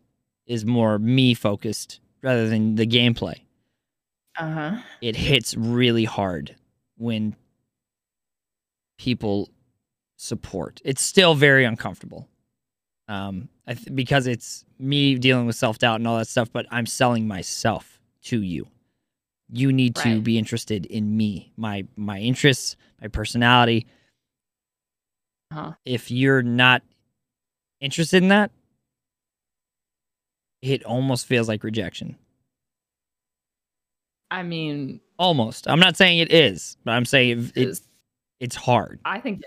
is 0.48 0.66
more 0.66 1.00
me 1.00 1.34
focused 1.34 2.02
rather 2.22 2.50
than 2.50 2.76
the 2.76 2.86
gameplay 2.86 3.40
Uh 4.38 4.52
huh. 4.52 4.78
it 5.00 5.16
hits 5.16 5.56
really 5.56 6.04
hard 6.04 6.58
when 6.98 7.38
people 8.98 9.50
support. 10.24 10.82
It's 10.86 11.02
still 11.04 11.36
very 11.36 11.66
uncomfortable. 11.66 12.28
Um, 13.08 13.50
I 13.68 13.74
th- 13.74 13.94
because 13.94 14.28
it's 14.28 14.64
me 14.80 15.16
dealing 15.16 15.46
with 15.46 15.56
self 15.56 15.78
doubt 15.78 15.96
and 16.00 16.08
all 16.08 16.18
that 16.18 16.28
stuff, 16.28 16.50
but 16.52 16.66
I'm 16.72 16.86
selling 16.86 17.28
myself 17.28 18.00
to 18.24 18.42
you. 18.42 18.68
You 19.52 19.72
need 19.74 19.96
to 19.96 20.22
be 20.22 20.38
interested 20.38 20.86
in 20.86 21.16
me, 21.18 21.52
my 21.58 21.86
my 21.96 22.20
interests, 22.20 22.76
my 23.02 23.08
personality. 23.10 23.86
Uh-huh. 25.52 25.74
If 25.86 26.10
you're 26.10 26.42
not 26.42 26.82
interested 27.82 28.24
in 28.24 28.30
that, 28.30 28.52
it 30.62 30.84
almost 30.86 31.26
feels 31.28 31.48
like 31.48 31.64
rejection. 31.64 32.16
I 34.32 34.44
mean, 34.44 35.02
Almost. 35.20 35.68
I'm 35.70 35.80
not 35.80 35.96
saying 35.96 36.18
it 36.20 36.32
is, 36.34 36.76
but 36.84 36.92
I'm 36.94 37.06
saying 37.06 37.30
it, 37.32 37.38
it, 37.38 37.58
it's- 37.62 37.82
it's 38.40 38.56
hard. 38.58 39.00
I 39.06 39.22
think 39.22 39.42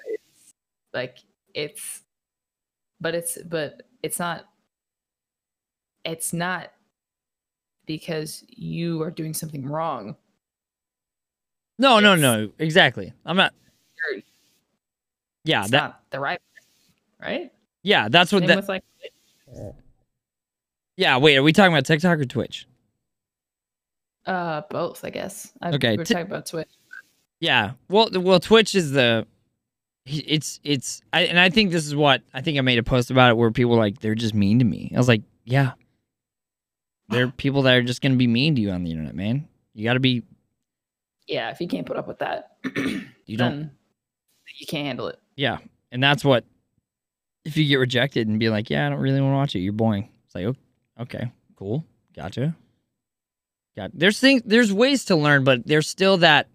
like 0.96 1.18
it's, 1.54 2.00
but 3.00 3.14
it's 3.14 3.38
but 3.44 3.82
it's 4.02 4.18
not. 4.18 4.46
It's 6.04 6.32
not 6.32 6.72
because 7.86 8.44
you 8.48 9.02
are 9.02 9.10
doing 9.10 9.34
something 9.34 9.64
wrong. 9.66 10.16
No, 11.78 12.00
no, 12.00 12.14
It's- 12.14 12.20
no. 12.22 12.50
Exactly. 12.58 13.12
I'm 13.24 13.36
not. 13.36 13.52
Yeah, 15.44 15.60
it's 15.62 15.70
that. 15.70 15.78
not 15.78 16.02
the 16.10 16.18
right, 16.18 16.40
right? 17.22 17.52
Yeah, 17.84 18.08
that's 18.08 18.32
what 18.32 18.40
Same 18.40 18.48
that. 18.48 18.68
like 18.68 18.82
Yeah, 20.96 21.18
wait. 21.18 21.36
Are 21.36 21.42
we 21.42 21.52
talking 21.52 21.72
about 21.72 21.84
TikTok 21.86 22.18
or 22.18 22.24
Twitch? 22.24 22.66
uh 24.26 24.62
both, 24.70 25.04
I 25.04 25.10
guess. 25.10 25.52
I, 25.62 25.70
Okay, 25.72 25.96
we're 25.96 26.04
t- 26.04 26.14
talking 26.14 26.26
about 26.28 26.46
Twitch. 26.46 26.70
Yeah. 27.38 27.72
Well, 27.88 28.08
well, 28.14 28.40
Twitch 28.40 28.74
is 28.74 28.90
the. 28.92 29.26
It's 30.06 30.60
it's 30.62 31.02
I, 31.12 31.22
and 31.22 31.38
I 31.38 31.50
think 31.50 31.72
this 31.72 31.84
is 31.84 31.96
what 31.96 32.22
I 32.32 32.40
think 32.40 32.58
I 32.58 32.60
made 32.60 32.78
a 32.78 32.82
post 32.84 33.10
about 33.10 33.30
it 33.30 33.36
where 33.36 33.50
people 33.50 33.76
like 33.76 33.98
they're 34.00 34.14
just 34.14 34.34
mean 34.34 34.60
to 34.60 34.64
me. 34.64 34.92
I 34.94 34.98
was 34.98 35.08
like, 35.08 35.22
yeah. 35.44 35.72
There 37.08 37.24
are 37.24 37.28
people 37.36 37.62
that 37.62 37.74
are 37.74 37.82
just 37.82 38.00
gonna 38.02 38.16
be 38.16 38.26
mean 38.28 38.54
to 38.54 38.60
you 38.60 38.70
on 38.70 38.84
the 38.84 38.90
internet, 38.92 39.14
man. 39.14 39.48
You 39.74 39.84
got 39.84 39.94
to 39.94 40.00
be. 40.00 40.22
Yeah, 41.26 41.50
if 41.50 41.60
you 41.60 41.66
can't 41.66 41.86
put 41.86 41.96
up 41.96 42.06
with 42.06 42.20
that, 42.20 42.52
You 43.26 43.36
don't. 43.36 43.70
you 44.60 44.66
can't 44.66 44.86
handle 44.86 45.08
it. 45.08 45.18
Yeah, 45.34 45.58
and 45.90 46.02
that's 46.02 46.24
what. 46.24 46.44
If 47.44 47.56
you 47.56 47.66
get 47.66 47.76
rejected 47.76 48.26
and 48.26 48.40
be 48.40 48.48
like, 48.48 48.70
yeah, 48.70 48.86
I 48.86 48.90
don't 48.90 48.98
really 48.98 49.20
want 49.20 49.32
to 49.32 49.36
watch 49.36 49.54
it. 49.56 49.60
You're 49.60 49.72
boring. 49.72 50.08
It's 50.24 50.34
like, 50.34 50.46
"Oh, 50.46 50.56
okay, 51.02 51.30
cool, 51.56 51.84
gotcha. 52.14 52.56
Got 53.76 53.90
there's 53.92 54.18
things 54.20 54.42
there's 54.46 54.72
ways 54.72 55.04
to 55.06 55.16
learn, 55.16 55.44
but 55.44 55.66
there's 55.66 55.88
still 55.88 56.16
that 56.18 56.48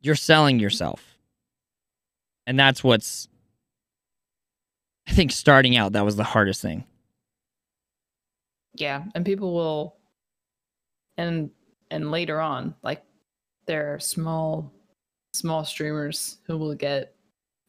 you're 0.00 0.14
selling 0.14 0.58
yourself, 0.60 1.07
and 2.48 2.58
that's 2.58 2.82
what's. 2.82 3.28
I 5.06 5.12
think 5.12 5.30
starting 5.32 5.76
out 5.76 5.92
that 5.92 6.04
was 6.04 6.16
the 6.16 6.24
hardest 6.24 6.60
thing. 6.60 6.84
Yeah, 8.74 9.04
and 9.14 9.24
people 9.24 9.54
will, 9.54 9.96
and 11.16 11.50
and 11.90 12.10
later 12.10 12.40
on, 12.40 12.74
like 12.82 13.02
there 13.66 13.94
are 13.94 14.00
small, 14.00 14.72
small 15.32 15.64
streamers 15.64 16.38
who 16.44 16.56
will 16.56 16.74
get 16.74 17.14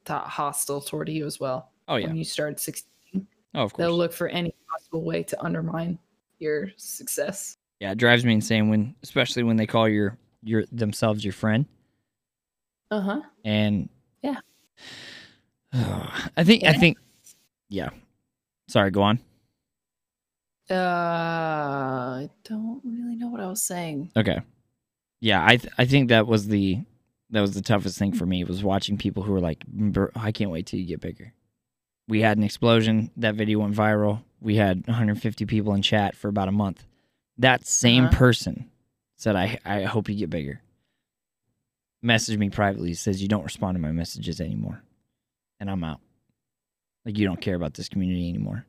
to- 0.06 0.18
hostile 0.18 0.82
toward 0.82 1.10
you 1.10 1.26
as 1.26 1.40
well. 1.40 1.72
Oh 1.88 1.98
yeah. 1.98 2.08
When 2.08 2.16
you 2.16 2.24
start 2.26 2.60
six, 2.60 2.84
Oh 3.16 3.64
of 3.64 3.74
course. 3.74 3.78
they'll 3.78 3.98
look 3.98 4.14
for 4.14 4.28
any 4.30 4.54
possible 4.72 5.04
way 5.04 5.24
to 5.24 5.44
undermine 5.44 6.00
your 6.40 6.72
success. 6.78 7.58
Yeah, 7.80 7.92
it 7.92 7.98
drives 7.98 8.24
me 8.24 8.34
insane 8.34 8.70
when, 8.70 8.96
especially 9.04 9.44
when 9.44 9.58
they 9.58 9.66
call 9.68 9.90
your 9.90 10.18
your 10.44 10.64
themselves 10.72 11.24
your 11.26 11.34
friend. 11.34 11.66
Uh 12.92 13.02
huh. 13.02 13.22
and. 13.44 13.90
I 15.74 16.44
think 16.44 16.64
I 16.64 16.74
think 16.74 16.98
yeah. 17.70 17.90
Sorry, 18.68 18.92
go 18.92 19.02
on. 19.04 19.20
Uh, 20.70 20.74
I 22.24 22.30
don't 22.44 22.82
really 22.86 23.16
know 23.16 23.28
what 23.28 23.42
I 23.42 23.48
was 23.48 23.64
saying. 23.64 24.12
Okay. 24.16 24.40
Yeah, 25.20 25.44
I 25.46 25.58
th- 25.58 25.74
I 25.78 25.86
think 25.86 26.10
that 26.10 26.28
was 26.28 26.48
the 26.48 26.82
that 27.32 27.42
was 27.42 27.54
the 27.54 27.62
toughest 27.62 27.98
thing 27.98 28.14
for 28.14 28.26
me 28.26 28.44
was 28.44 28.64
watching 28.64 28.98
people 28.98 29.24
who 29.24 29.32
were 29.32 29.40
like, 29.40 29.64
I 30.16 30.32
can't 30.32 30.52
wait 30.52 30.66
till 30.68 30.80
you 30.80 30.86
get 30.86 31.02
bigger. 31.02 31.34
We 32.08 32.22
had 32.22 32.38
an 32.38 32.44
explosion. 32.44 33.12
That 33.18 33.36
video 33.36 33.60
went 33.60 33.76
viral. 33.76 34.24
We 34.42 34.56
had 34.56 34.88
150 34.88 35.46
people 35.46 35.74
in 35.74 35.82
chat 35.84 36.16
for 36.16 36.28
about 36.28 36.48
a 36.48 36.52
month. 36.52 36.84
That 37.38 37.68
same 37.68 38.06
Uh-huh. 38.06 38.18
person 38.18 38.72
said, 39.16 39.36
I, 39.36 39.60
I 39.64 39.84
hope 39.84 40.10
you 40.10 40.16
get 40.16 40.30
bigger. 40.32 40.62
Messaged 42.04 42.38
me 42.38 42.50
privately, 42.50 42.94
says, 42.94 43.22
You 43.22 43.28
don't 43.28 43.44
respond 43.44 43.76
to 43.76 43.80
my 43.82 43.92
messages 43.92 44.40
anymore. 44.40 44.82
And 45.60 45.70
I'm 45.70 45.84
out. 45.84 46.00
Like, 47.06 47.18
you 47.18 47.26
don't 47.26 47.42
care 47.42 47.56
about 47.56 47.74
this 47.74 47.90
community 47.90 48.30
anymore. 48.30 48.66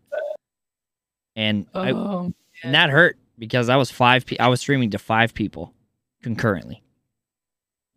And 1.36 1.66
I, 1.74 1.92
Oh, 1.92 2.32
and 2.62 2.74
that 2.74 2.90
hurt 2.90 3.16
because 3.38 3.68
I 3.68 3.76
was 3.76 3.90
five. 3.90 4.26
Pe- 4.26 4.38
I 4.38 4.48
was 4.48 4.60
streaming 4.60 4.90
to 4.90 4.98
five 4.98 5.32
people 5.34 5.72
concurrently, 6.22 6.82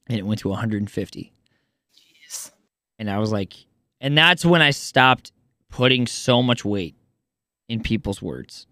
and 0.08 0.18
it 0.18 0.26
went 0.26 0.40
to 0.42 0.50
150. 0.50 1.34
jeez. 2.30 2.52
And 3.00 3.10
I 3.10 3.18
was 3.18 3.32
like, 3.32 3.54
and 4.00 4.18
that's 4.18 4.46
when 4.46 4.62
I 4.62 4.70
stopped 4.72 5.32
putting 5.70 6.06
so 6.08 6.44
much 6.44 6.64
weight 6.64 6.96
in 7.68 7.82
people's 7.82 8.22
words, 8.22 8.68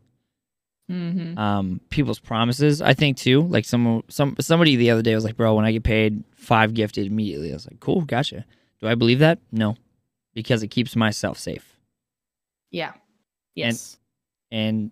Mm-hmm. 0.92 1.38
um, 1.38 1.80
people's 1.90 2.20
promises. 2.20 2.82
I 2.82 2.94
think 2.94 3.18
too. 3.18 3.42
Like 3.44 3.66
some 3.66 4.04
some 4.10 4.36
somebody 4.40 4.76
the 4.76 4.92
other 4.92 5.02
day 5.02 5.16
was 5.16 5.24
like, 5.24 5.38
"Bro, 5.38 5.56
when 5.56 5.66
I 5.66 5.72
get 5.72 5.84
paid, 5.84 6.24
five 6.36 6.74
gifted 6.74 7.08
immediately." 7.08 7.52
I 7.52 7.54
was 7.54 7.66
like, 7.66 7.80
"Cool, 7.80 8.02
gotcha." 8.02 8.46
Do 8.82 8.88
I 8.88 8.96
believe 8.96 9.20
that? 9.20 9.40
No, 9.52 9.78
because 10.34 10.64
it 10.64 10.68
keeps 10.68 10.96
myself 10.96 11.38
safe. 11.38 11.78
Yeah. 12.72 12.94
Yes. 13.56 13.98
and 14.52 14.92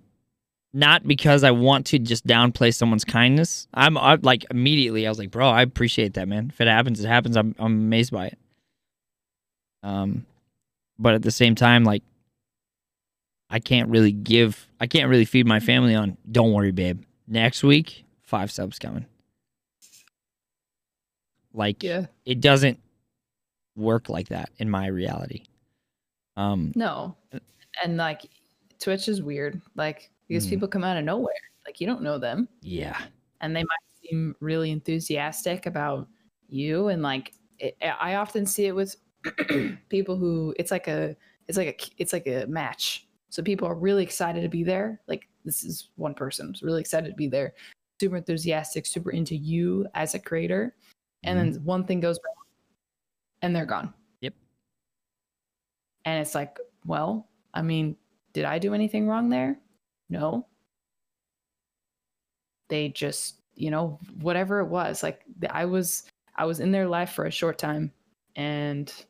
not 0.74 1.08
because 1.08 1.44
I 1.44 1.52
want 1.52 1.88
to 1.88 2.00
just 2.00 2.28
downplay 2.28 2.74
someone's 2.74 3.06
kindness. 3.06 3.68
I'm, 3.74 3.98
i 3.98 4.16
like 4.22 4.46
immediately 4.52 5.08
I 5.08 5.10
was 5.10 5.18
like, 5.18 5.32
bro, 5.32 5.50
I 5.50 5.64
appreciate 5.64 6.14
that, 6.14 6.28
man. 6.28 6.52
If 6.54 6.62
it 6.62 6.68
happens, 6.68 7.04
it 7.04 7.08
happens. 7.08 7.36
I'm 7.36 7.56
I'm 7.58 7.74
amazed 7.74 8.12
by 8.12 8.28
it. 8.28 8.38
Um, 9.82 10.26
but 11.00 11.16
at 11.16 11.22
the 11.24 11.32
same 11.32 11.56
time, 11.56 11.84
like, 11.86 12.04
I 13.50 13.60
can't 13.60 13.90
really 13.90 14.12
give, 14.12 14.68
I 14.80 14.88
can't 14.88 15.10
really 15.10 15.26
feed 15.26 15.46
my 15.48 15.60
family 15.60 15.96
on. 15.96 16.18
Don't 16.32 16.54
worry, 16.54 16.72
babe. 16.72 17.04
Next 17.28 17.64
week, 17.64 18.06
five 18.24 18.52
subs 18.52 18.78
coming. 18.80 19.06
Like, 21.54 21.82
yeah. 21.84 22.06
it 22.26 22.42
doesn't 22.42 22.80
work 23.76 24.10
like 24.10 24.30
that 24.30 24.50
in 24.58 24.70
my 24.70 24.88
reality. 24.88 25.44
Um, 26.38 26.72
No. 26.76 27.16
And 27.84 27.98
like 27.98 28.26
Twitch 28.80 29.08
is 29.08 29.22
weird. 29.22 29.62
Like 29.76 30.10
because 30.28 30.46
Mm. 30.46 30.50
people 30.50 30.68
come 30.68 30.84
out 30.84 30.98
of 30.98 31.04
nowhere. 31.06 31.34
Like 31.66 31.80
you 31.82 31.88
don't 31.88 32.02
know 32.02 32.18
them. 32.18 32.48
yeah, 32.62 32.98
and 33.42 33.56
they 33.56 33.64
might 33.64 34.08
seem 34.10 34.36
really 34.40 34.72
enthusiastic 34.72 35.66
about 35.66 36.08
you 36.48 36.88
and 36.88 37.04
like 37.04 37.34
it, 37.60 37.78
i 38.00 38.16
often 38.16 38.44
see 38.46 38.66
it 38.66 38.72
with 38.76 38.96
people 39.90 40.16
who 40.18 40.54
it's 40.58 40.72
like 40.72 40.88
a 40.88 41.16
it's 41.48 41.58
like 41.58 41.68
a 41.68 42.02
it's 42.02 42.12
like 42.14 42.26
a 42.26 42.46
match 42.48 43.06
so 43.30 43.44
people 43.44 43.68
are 43.68 43.76
really 43.76 44.04
excited 44.04 44.42
to 44.42 44.50
be 44.50 44.64
there. 44.64 45.02
Like 45.08 45.28
this 45.46 45.64
is 45.64 45.90
one 45.96 46.14
person 46.14 46.48
who's 46.48 46.64
really 46.64 46.82
excited 46.82 47.10
to 47.10 47.16
be 47.16 47.28
there. 47.28 47.54
Super 48.00 48.18
enthusiastic 48.18 48.86
super 48.86 49.12
into 49.12 49.36
you 49.36 49.88
as 49.94 50.16
a 50.16 50.20
creator. 50.20 50.76
And 51.24 51.38
then 51.38 51.54
mm-hmm. 51.54 51.66
one 51.66 51.84
thing 51.86 52.00
goes 52.00 52.20
wrong 52.26 52.46
and 53.42 53.56
they're 53.56 53.66
gone. 53.66 53.94
Yep. 54.22 54.34
and 56.06 56.22
it's 56.22 56.36
like 56.36 56.58
well 56.86 57.28
i 57.54 57.62
mean 57.62 57.96
did 58.34 58.46
i 58.46 58.60
do 58.60 58.74
anything 58.74 59.08
wrong 59.08 59.30
there? 59.30 59.60
No. 60.10 60.48
They 62.70 62.90
just 62.90 63.40
you 63.56 63.70
know 63.70 64.00
whatever 64.22 64.60
it 64.62 64.68
was 64.68 65.04
like 65.04 65.24
i 65.50 65.66
was 65.66 66.04
i 66.38 66.46
was 66.46 66.62
in 66.62 66.72
their 66.72 66.88
life 66.88 67.12
for 67.12 67.26
a 67.26 67.32
short 67.32 67.58
time 67.58 67.92
and 68.38 69.06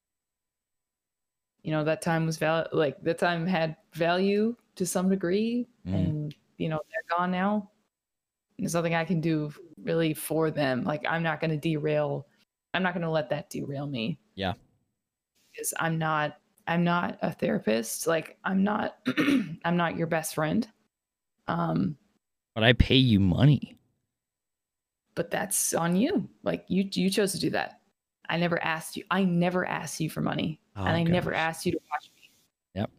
you 1.63 1.71
know 1.71 1.83
that 1.83 2.01
time 2.01 2.25
was 2.25 2.37
val 2.37 2.67
like 2.71 3.01
that 3.03 3.17
time 3.17 3.45
had 3.45 3.75
value 3.93 4.55
to 4.75 4.85
some 4.85 5.09
degree 5.09 5.67
Mhm. 5.85 5.93
and 5.93 6.35
you 6.57 6.69
know 6.69 6.79
they're 6.89 7.17
gone 7.17 7.31
now 7.31 7.69
there's 8.57 8.73
nothing 8.73 8.95
i 8.95 9.03
can 9.05 9.19
do 9.21 9.51
really 9.83 10.13
for 10.13 10.51
them 10.51 10.83
like 10.83 11.03
i'm 11.07 11.23
not 11.23 11.39
going 11.41 11.51
to 11.51 11.57
derail 11.57 12.27
i'm 12.73 12.83
not 12.83 12.93
going 12.93 13.03
to 13.03 13.09
let 13.09 13.29
that 13.29 13.49
derail 13.49 13.87
me 13.87 14.17
Yeah. 14.35 14.53
because 15.51 15.73
I'm 15.79 15.97
not 15.97 16.37
I'm 16.67 16.83
not 16.83 17.17
a 17.23 17.31
therapist. 17.31 18.05
Like 18.05 18.37
I'm 18.43 18.63
not 18.63 18.97
I'm 19.65 19.75
not 19.75 19.97
your 19.97 20.05
best 20.05 20.35
friend. 20.35 20.67
Um, 21.47 21.97
But 22.53 22.63
I 22.63 22.73
pay 22.73 22.97
you 22.97 23.19
money. 23.19 23.79
but 25.15 25.31
that's 25.31 25.73
on 25.73 25.95
you. 25.95 26.29
Like 26.43 26.65
you 26.67 26.87
you 26.93 27.09
chose 27.09 27.31
to 27.31 27.39
do 27.39 27.49
that. 27.51 27.81
I 28.29 28.37
never 28.37 28.63
asked 28.63 28.95
you. 28.97 29.03
I 29.09 29.23
never 29.23 29.65
asked 29.65 29.99
you 29.99 30.09
for 30.11 30.21
money, 30.21 30.61
Oh, 30.79 30.85
and 30.85 30.95
I 30.95 31.03
never 31.03 31.33
asked 31.33 31.65
you 31.65 31.73
to 31.73 31.79
watch 31.91 32.09
me. 32.15 32.29
Yep. 32.75 32.89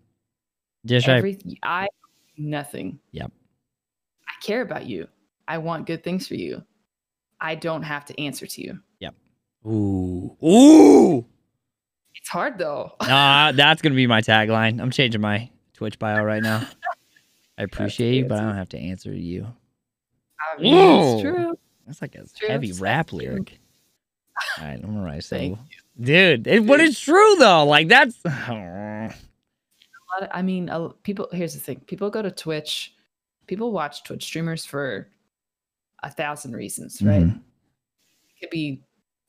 Just 0.84 1.08
I, 1.08 1.36
I 1.62 1.88
nothing. 2.36 3.00
Yep. 3.12 3.32
I 4.28 4.44
care 4.44 4.60
about 4.60 4.84
you. 4.86 5.08
I 5.48 5.58
want 5.58 5.86
good 5.86 6.04
things 6.04 6.28
for 6.28 6.34
you. 6.34 6.62
I 7.40 7.54
don't 7.54 7.82
have 7.82 8.04
to 8.06 8.20
answer 8.20 8.46
to 8.46 8.62
you. 8.62 8.78
Yep. 8.98 9.14
Ooh 9.66 10.36
ooh. 10.44 11.26
It's 12.14 12.28
hard 12.28 12.58
though. 12.58 12.92
Nah, 13.06 13.52
that's 13.52 13.80
gonna 13.80 13.94
be 13.94 14.06
my 14.06 14.20
tagline. 14.20 14.78
I'm 14.78 14.90
changing 14.90 15.22
my 15.22 15.48
Twitch 15.72 15.98
bio 15.98 16.22
right 16.22 16.42
now. 16.42 16.66
I 17.58 17.62
appreciate 17.62 18.14
you, 18.14 18.26
but 18.26 18.38
I 18.38 18.42
don't 18.42 18.56
have 18.56 18.68
to 18.70 18.78
answer 18.78 19.10
to 19.10 19.18
you. 19.18 19.46
I 20.38 20.60
mean, 20.60 20.74
Whoa. 20.74 21.14
it's 21.14 21.22
true. 21.22 21.58
That's 21.86 22.02
like 22.02 22.14
a 22.14 22.26
true. 22.26 22.48
heavy 22.48 22.72
Thank 22.72 22.82
rap 22.82 23.12
lyric. 23.14 23.58
All 24.58 24.64
right, 24.66 24.74
I'm 24.74 24.82
gonna 24.82 25.02
write 25.02 25.24
so. 25.24 25.58
Dude, 25.98 26.46
it, 26.46 26.66
but 26.66 26.80
it's 26.80 27.00
true 27.00 27.36
though. 27.38 27.64
Like 27.64 27.88
that's. 27.88 28.16
A 28.24 29.12
lot 30.14 30.22
of- 30.22 30.28
I 30.32 30.42
mean, 30.42 30.70
people. 31.02 31.28
Here's 31.32 31.54
the 31.54 31.60
thing: 31.60 31.80
people 31.86 32.10
go 32.10 32.22
to 32.22 32.30
Twitch. 32.30 32.94
People 33.46 33.72
watch 33.72 34.04
Twitch 34.04 34.24
streamers 34.24 34.64
for 34.64 35.08
a 36.02 36.10
thousand 36.10 36.54
reasons, 36.54 37.02
right? 37.02 37.22
Mhm. 37.22 37.36
It 37.36 38.40
could 38.40 38.50
be, 38.50 38.82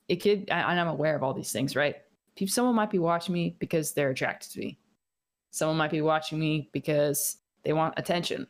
it 0.08 0.16
could, 0.16 0.48
I, 0.50 0.70
and 0.70 0.80
I'm 0.80 0.88
aware 0.88 1.14
of 1.16 1.22
all 1.22 1.34
these 1.34 1.52
things, 1.52 1.74
right? 1.76 1.96
Peop- 2.36 2.48
Someone 2.48 2.74
might 2.74 2.90
be 2.90 2.98
watching 2.98 3.34
me 3.34 3.56
because 3.58 3.92
they're 3.92 4.10
attracted 4.10 4.52
to 4.52 4.60
me. 4.60 4.78
Someone 5.50 5.76
might 5.76 5.90
be 5.90 6.00
watching 6.00 6.38
me 6.38 6.70
because 6.72 7.38
they 7.62 7.72
want 7.74 7.94
attention. 7.98 8.46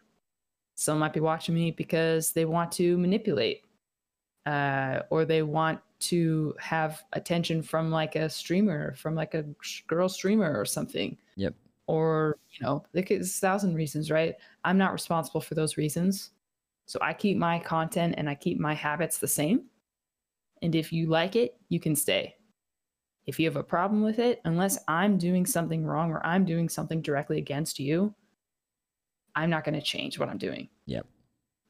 Someone 0.74 1.00
might 1.00 1.12
be 1.14 1.20
watching 1.20 1.54
me 1.54 1.70
because 1.72 2.32
they 2.32 2.44
want 2.44 2.70
to 2.72 2.96
manipulate, 2.98 3.62
uh, 4.46 5.00
or 5.10 5.24
they 5.24 5.42
want 5.42 5.80
to 6.02 6.54
have 6.58 7.02
attention 7.12 7.62
from 7.62 7.90
like 7.90 8.16
a 8.16 8.28
streamer, 8.28 8.94
from 8.96 9.14
like 9.14 9.34
a 9.34 9.44
girl 9.86 10.08
streamer 10.08 10.58
or 10.58 10.64
something. 10.64 11.16
Yep. 11.36 11.54
Or 11.86 12.38
you 12.50 12.64
know, 12.66 12.84
there 12.92 13.02
could- 13.02 13.18
there's 13.18 13.36
a 13.36 13.40
thousand 13.40 13.74
reasons, 13.74 14.10
right? 14.10 14.36
I'm 14.64 14.78
not 14.78 14.92
responsible 14.92 15.40
for 15.40 15.54
those 15.54 15.76
reasons. 15.76 16.30
So 16.86 16.98
I 17.02 17.12
keep 17.12 17.36
my 17.38 17.58
content 17.58 18.14
and 18.18 18.28
I 18.28 18.34
keep 18.34 18.58
my 18.58 18.74
habits 18.74 19.18
the 19.18 19.28
same. 19.28 19.64
And 20.62 20.74
if 20.74 20.92
you 20.92 21.06
like 21.06 21.36
it, 21.36 21.56
you 21.68 21.80
can 21.80 21.96
stay. 21.96 22.36
If 23.26 23.38
you 23.38 23.46
have 23.46 23.56
a 23.56 23.62
problem 23.62 24.02
with 24.02 24.18
it, 24.18 24.40
unless 24.44 24.78
I'm 24.88 25.16
doing 25.16 25.46
something 25.46 25.84
wrong 25.84 26.10
or 26.10 26.24
I'm 26.26 26.44
doing 26.44 26.68
something 26.68 27.00
directly 27.00 27.38
against 27.38 27.78
you, 27.78 28.14
I'm 29.34 29.48
not 29.48 29.64
going 29.64 29.74
to 29.74 29.80
change 29.80 30.18
what 30.18 30.28
I'm 30.28 30.38
doing. 30.38 30.68
Yep. 30.86 31.06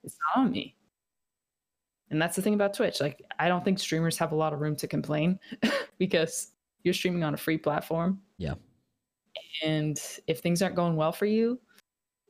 It's 0.04 0.16
not 0.34 0.44
on 0.44 0.50
me. 0.50 0.74
And 2.12 2.20
that's 2.20 2.36
the 2.36 2.43
thing 2.43 2.52
about 2.52 2.74
Twitch. 2.74 3.01
Like, 3.01 3.22
I 3.39 3.48
don't 3.48 3.64
think 3.64 3.78
streamers 3.78 4.18
have 4.18 4.32
a 4.32 4.34
lot 4.34 4.52
of 4.52 4.60
room 4.60 4.76
to 4.76 4.86
complain 4.86 5.40
because 5.98 6.52
you're 6.84 6.93
streaming 6.93 7.24
on 7.24 7.32
a 7.32 7.39
free 7.39 7.56
platform. 7.56 8.20
Yeah. 8.36 8.55
And 9.64 10.01
if 10.26 10.40
things 10.40 10.60
aren't 10.60 10.76
going 10.76 10.94
well 10.94 11.12
for 11.12 11.24
you, 11.24 11.59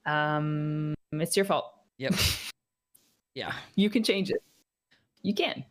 um, 0.07 0.95
it's 1.13 1.37
your 1.37 1.45
fault. 1.45 1.75
Yep. 1.99 2.15
Yeah. 3.35 3.55
you 3.77 3.89
can 3.89 4.03
change 4.03 4.29
it. 4.29 4.43
You 5.23 5.33
can. 5.33 5.65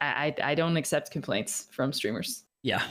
I, 0.00 0.32
I 0.40 0.50
I 0.52 0.54
don't 0.54 0.76
accept 0.76 1.10
complaints 1.10 1.66
from 1.72 1.92
streamers. 1.92 2.44
Yeah. 2.62 2.84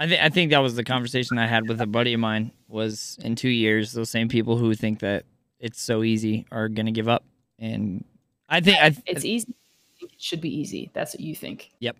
I 0.00 0.08
think 0.08 0.20
I 0.20 0.28
think 0.28 0.50
that 0.50 0.58
was 0.58 0.74
the 0.74 0.82
conversation 0.82 1.38
I 1.38 1.46
had 1.46 1.68
with 1.68 1.80
a 1.80 1.86
buddy 1.86 2.14
of 2.14 2.18
mine 2.18 2.50
was 2.66 3.16
in 3.22 3.36
2 3.36 3.48
years 3.48 3.92
those 3.92 4.10
same 4.10 4.28
people 4.28 4.56
who 4.56 4.74
think 4.74 4.98
that 4.98 5.24
it's 5.60 5.80
so 5.80 6.02
easy 6.02 6.46
are 6.50 6.68
going 6.68 6.86
to 6.86 6.92
give 6.92 7.06
up 7.06 7.24
and 7.60 8.04
I 8.48 8.60
think 8.60 8.78
I 8.78 8.96
It's 9.06 9.24
easy. 9.24 9.54
It 10.00 10.10
should 10.20 10.40
be 10.40 10.54
easy. 10.54 10.90
That's 10.92 11.14
what 11.14 11.20
you 11.20 11.34
think. 11.34 11.70
Yep. 11.80 11.96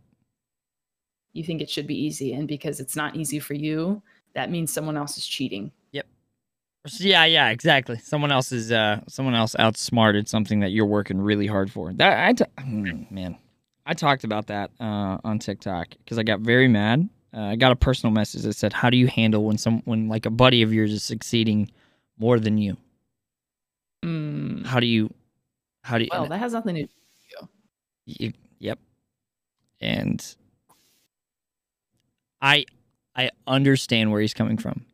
You 1.33 1.43
think 1.43 1.61
it 1.61 1.71
should 1.71 1.87
be 1.87 1.97
easy, 1.97 2.33
and 2.33 2.47
because 2.47 2.81
it's 2.81 2.95
not 2.95 3.17
easy 3.17 3.39
for 3.41 3.55
you, 3.55 4.03
that 4.35 4.51
means 4.51 4.73
someone 4.73 4.97
else 4.97 5.17
is 5.17 5.27
cheating. 5.27 5.73
Yep. 5.93 6.07
Yeah, 6.99 7.25
yeah, 7.25 7.49
exactly. 7.49 7.99
Someone 7.99 8.31
else 8.31 8.53
is 8.53 8.71
uh 8.71 9.01
someone 9.09 9.35
else 9.35 9.57
outsmarted 9.59 10.29
something 10.29 10.61
that 10.61 10.71
you're 10.71 10.87
working 10.87 11.21
really 11.21 11.47
hard 11.47 11.73
for. 11.73 11.93
That 11.93 12.29
I 12.29 12.33
t- 12.35 12.45
man, 13.11 13.39
I 13.87 13.95
talked 13.95 14.25
about 14.25 14.47
that 14.49 14.71
uh 14.81 15.19
on 15.25 15.39
TikTok 15.39 15.89
because 15.99 16.19
I 16.19 16.23
got 16.23 16.41
very 16.41 16.69
mad. 16.69 17.09
Uh, 17.33 17.41
I 17.41 17.57
got 17.57 17.73
a 17.73 17.77
personal 17.77 18.13
message 18.13 18.43
that 18.43 18.53
said, 18.53 18.73
"How 18.73 18.91
do 18.91 18.97
you 18.97 19.09
handle 19.09 19.45
when 19.45 19.59
some 19.59 19.83
when 19.87 20.09
like 20.09 20.27
a 20.27 20.31
buddy 20.31 20.63
of 20.63 20.73
yours 20.73 20.93
is 20.93 21.03
succeeding 21.03 21.71
more 22.19 22.39
than 22.39 22.59
you? 22.59 22.77
Mm, 24.05 24.67
How 24.67 24.79
do 24.79 24.87
you 24.87 25.13
how 25.85 25.99
do 25.99 26.05
you, 26.05 26.11
well, 26.11 26.27
that 26.27 26.39
has 26.39 26.55
nothing 26.55 26.77
to 26.77 26.83
do. 26.83 26.89
with 28.07 28.21
you 28.21 28.33
yep. 28.59 28.79
And 29.81 30.35
I 32.41 32.65
I 33.15 33.31
understand 33.47 34.11
where 34.11 34.23
he's 34.23 34.33
coming 34.33 34.57
from. 34.57 34.87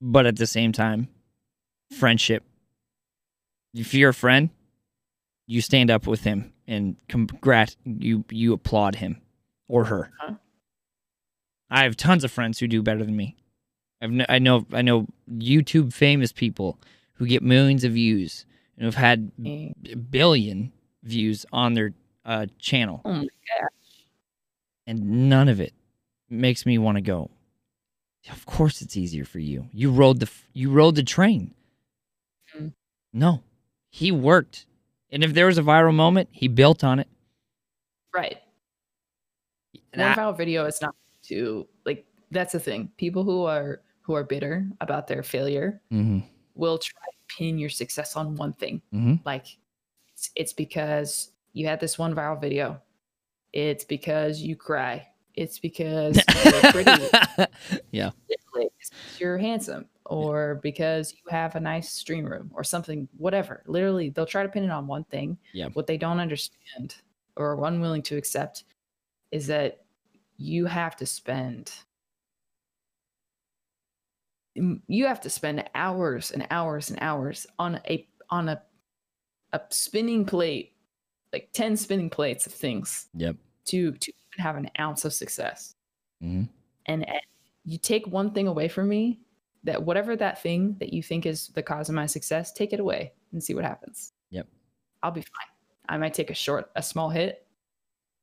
But 0.00 0.26
at 0.26 0.36
the 0.36 0.46
same 0.46 0.70
time, 0.70 1.08
friendship. 1.98 2.44
If 3.74 3.94
you're 3.94 4.10
a 4.10 4.14
friend, 4.14 4.50
you 5.48 5.60
stand 5.60 5.90
up 5.90 6.06
with 6.06 6.22
him 6.22 6.52
and 6.68 6.96
congrat 7.08 7.74
you 7.84 8.24
you 8.30 8.52
applaud 8.52 8.94
him 8.94 9.20
or 9.66 9.86
her. 9.86 10.12
Huh? 10.20 10.34
I 11.68 11.82
have 11.82 11.96
tons 11.96 12.22
of 12.22 12.30
friends 12.30 12.60
who 12.60 12.68
do 12.68 12.80
better 12.80 13.04
than 13.04 13.16
me. 13.16 13.36
I've 14.00 14.10
kn- 14.10 14.26
I 14.28 14.38
know 14.38 14.66
I 14.72 14.82
know 14.82 15.08
YouTube 15.28 15.92
famous 15.92 16.30
people 16.30 16.78
who 17.14 17.26
get 17.26 17.42
millions 17.42 17.82
of 17.82 17.92
views 17.92 18.46
and 18.78 18.84
have 18.86 18.94
had 18.94 19.30
Eh, 19.44 19.70
billion 20.10 20.72
views 21.02 21.44
on 21.52 21.74
their 21.74 21.92
uh, 22.24 22.46
channel, 22.58 23.02
Oh 23.04 23.12
my 23.12 23.26
and 24.86 25.28
none 25.28 25.48
of 25.48 25.60
it 25.60 25.74
makes 26.30 26.64
me 26.64 26.78
want 26.78 26.96
to 26.96 27.02
go. 27.02 27.30
Of 28.30 28.46
course, 28.46 28.82
it's 28.82 28.96
easier 28.96 29.24
for 29.24 29.38
you. 29.38 29.68
You 29.72 29.90
rode 29.90 30.20
the 30.20 30.30
you 30.52 30.70
rode 30.70 30.94
the 30.94 31.02
train. 31.02 31.54
Mm. 32.56 32.72
No, 33.12 33.42
he 33.90 34.12
worked, 34.12 34.66
and 35.10 35.24
if 35.24 35.32
there 35.34 35.46
was 35.46 35.58
a 35.58 35.62
viral 35.62 35.94
moment, 35.94 36.28
he 36.32 36.48
built 36.48 36.84
on 36.84 36.98
it. 36.98 37.08
Right. 38.14 38.38
And 39.92 40.02
One 40.02 40.14
viral 40.14 40.36
video 40.36 40.66
is 40.66 40.80
not 40.82 40.94
to 41.24 41.66
like. 41.84 42.04
That's 42.30 42.52
the 42.52 42.60
thing. 42.60 42.90
People 42.98 43.24
who 43.24 43.44
are 43.44 43.80
who 44.02 44.14
are 44.14 44.24
bitter 44.24 44.66
about 44.80 45.06
their 45.06 45.22
failure 45.22 45.80
Mhm, 45.92 46.22
will 46.54 46.78
try 46.78 47.00
pin 47.36 47.58
your 47.58 47.70
success 47.70 48.16
on 48.16 48.34
one 48.36 48.52
thing. 48.54 48.80
mhm. 48.92 49.20
like 49.24 49.46
it's, 50.12 50.30
it's 50.34 50.52
because 50.52 51.32
you 51.52 51.66
had 51.66 51.80
this 51.80 51.98
one 51.98 52.14
viral 52.14 52.40
video. 52.40 52.80
It's 53.52 53.84
because 53.84 54.40
you 54.42 54.56
cry. 54.56 55.06
It's 55.34 55.58
because 55.58 56.16
you're 56.44 56.72
pretty. 56.72 56.90
Yeah, 57.92 58.10
it's 58.28 58.44
because 58.52 58.90
you're 59.20 59.38
handsome 59.38 59.86
or 60.06 60.56
because 60.62 61.12
you 61.12 61.20
have 61.30 61.54
a 61.54 61.60
nice 61.60 61.90
stream 61.90 62.24
room 62.24 62.50
or 62.54 62.64
something 62.64 63.08
whatever. 63.16 63.62
Literally 63.66 64.10
they'll 64.10 64.26
try 64.26 64.42
to 64.42 64.48
pin 64.48 64.64
it 64.64 64.70
on 64.70 64.86
one 64.86 65.04
thing. 65.04 65.38
Yeah. 65.52 65.68
what 65.74 65.86
they 65.86 65.96
don't 65.96 66.18
understand 66.18 66.96
or 67.36 67.52
are 67.52 67.64
unwilling 67.66 68.02
to 68.02 68.16
accept 68.16 68.64
is 69.30 69.46
that 69.46 69.82
you 70.38 70.66
have 70.66 70.96
to 70.96 71.06
spend 71.06 71.72
you 74.86 75.06
have 75.06 75.20
to 75.20 75.30
spend 75.30 75.64
hours 75.74 76.30
and 76.30 76.46
hours 76.50 76.90
and 76.90 76.98
hours 77.00 77.46
on 77.58 77.80
a 77.88 78.06
on 78.30 78.48
a 78.48 78.62
a 79.52 79.60
spinning 79.70 80.24
plate 80.24 80.72
like 81.32 81.50
10 81.52 81.76
spinning 81.76 82.10
plates 82.10 82.46
of 82.46 82.52
things 82.52 83.08
yep. 83.14 83.36
to 83.66 83.92
to 83.92 84.12
have 84.38 84.56
an 84.56 84.70
ounce 84.78 85.04
of 85.04 85.12
success 85.12 85.74
Mhm. 86.22 86.48
and 86.86 87.06
you 87.64 87.78
take 87.78 88.06
one 88.06 88.32
thing 88.32 88.46
away 88.48 88.68
from 88.68 88.88
me 88.88 89.20
that 89.64 89.82
whatever 89.82 90.16
that 90.16 90.42
thing 90.42 90.76
that 90.80 90.92
you 90.92 91.02
think 91.02 91.26
is 91.26 91.48
the 91.48 91.62
cause 91.62 91.88
of 91.88 91.94
my 91.94 92.06
success 92.06 92.52
take 92.52 92.72
it 92.72 92.80
away 92.80 93.12
and 93.32 93.42
see 93.42 93.54
what 93.54 93.64
happens 93.64 94.12
Yep. 94.30 94.46
i'll 95.02 95.10
be 95.12 95.20
fine 95.22 95.48
i 95.88 95.96
might 95.96 96.14
take 96.14 96.30
a 96.30 96.34
short 96.34 96.70
a 96.76 96.82
small 96.82 97.08
hit 97.10 97.46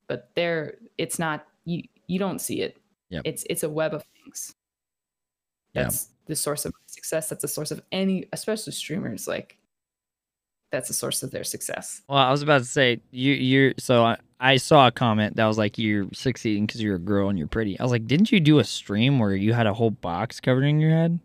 but 0.07 0.29
there 0.35 0.75
it's 0.97 1.17
not 1.19 1.47
you 1.65 1.83
you 2.07 2.19
don't 2.19 2.39
see 2.39 2.61
it 2.61 2.77
Yep. 3.09 3.21
it's 3.25 3.43
it's 3.49 3.63
a 3.63 3.69
web 3.69 3.93
of 3.93 4.03
things 4.23 4.55
Yeah. 5.75 5.83
that's 5.83 6.07
the 6.25 6.35
source 6.35 6.65
of 6.65 6.73
success 6.87 7.29
that's 7.29 7.41
the 7.41 7.47
source 7.47 7.69
of 7.71 7.81
any 7.91 8.25
especially 8.33 8.73
streamers 8.73 9.27
like 9.27 9.57
that's 10.71 10.87
the 10.87 10.93
source 10.93 11.21
of 11.23 11.31
their 11.31 11.43
success 11.43 12.01
Well, 12.09 12.17
I 12.17 12.31
was 12.31 12.41
about 12.41 12.59
to 12.59 12.65
say 12.65 12.99
you 13.11 13.33
you're 13.33 13.73
so 13.77 14.03
I, 14.03 14.17
I 14.39 14.57
saw 14.57 14.87
a 14.87 14.91
comment 14.91 15.35
that 15.35 15.45
was 15.45 15.57
like 15.57 15.77
you're 15.77 16.07
succeeding 16.13 16.65
because 16.65 16.81
you're 16.81 16.95
a 16.95 16.99
girl 16.99 17.29
and 17.29 17.37
you're 17.37 17.47
pretty. 17.47 17.79
I 17.79 17.83
was 17.83 17.91
like, 17.91 18.05
didn't 18.07 18.31
you 18.31 18.39
do 18.41 18.59
a 18.59 18.63
stream 18.63 19.17
where 19.19 19.33
you 19.33 19.53
had 19.53 19.67
a 19.67 19.73
whole 19.73 19.91
box 19.91 20.39
covering 20.41 20.79
your 20.79 20.89
head? 20.91 21.19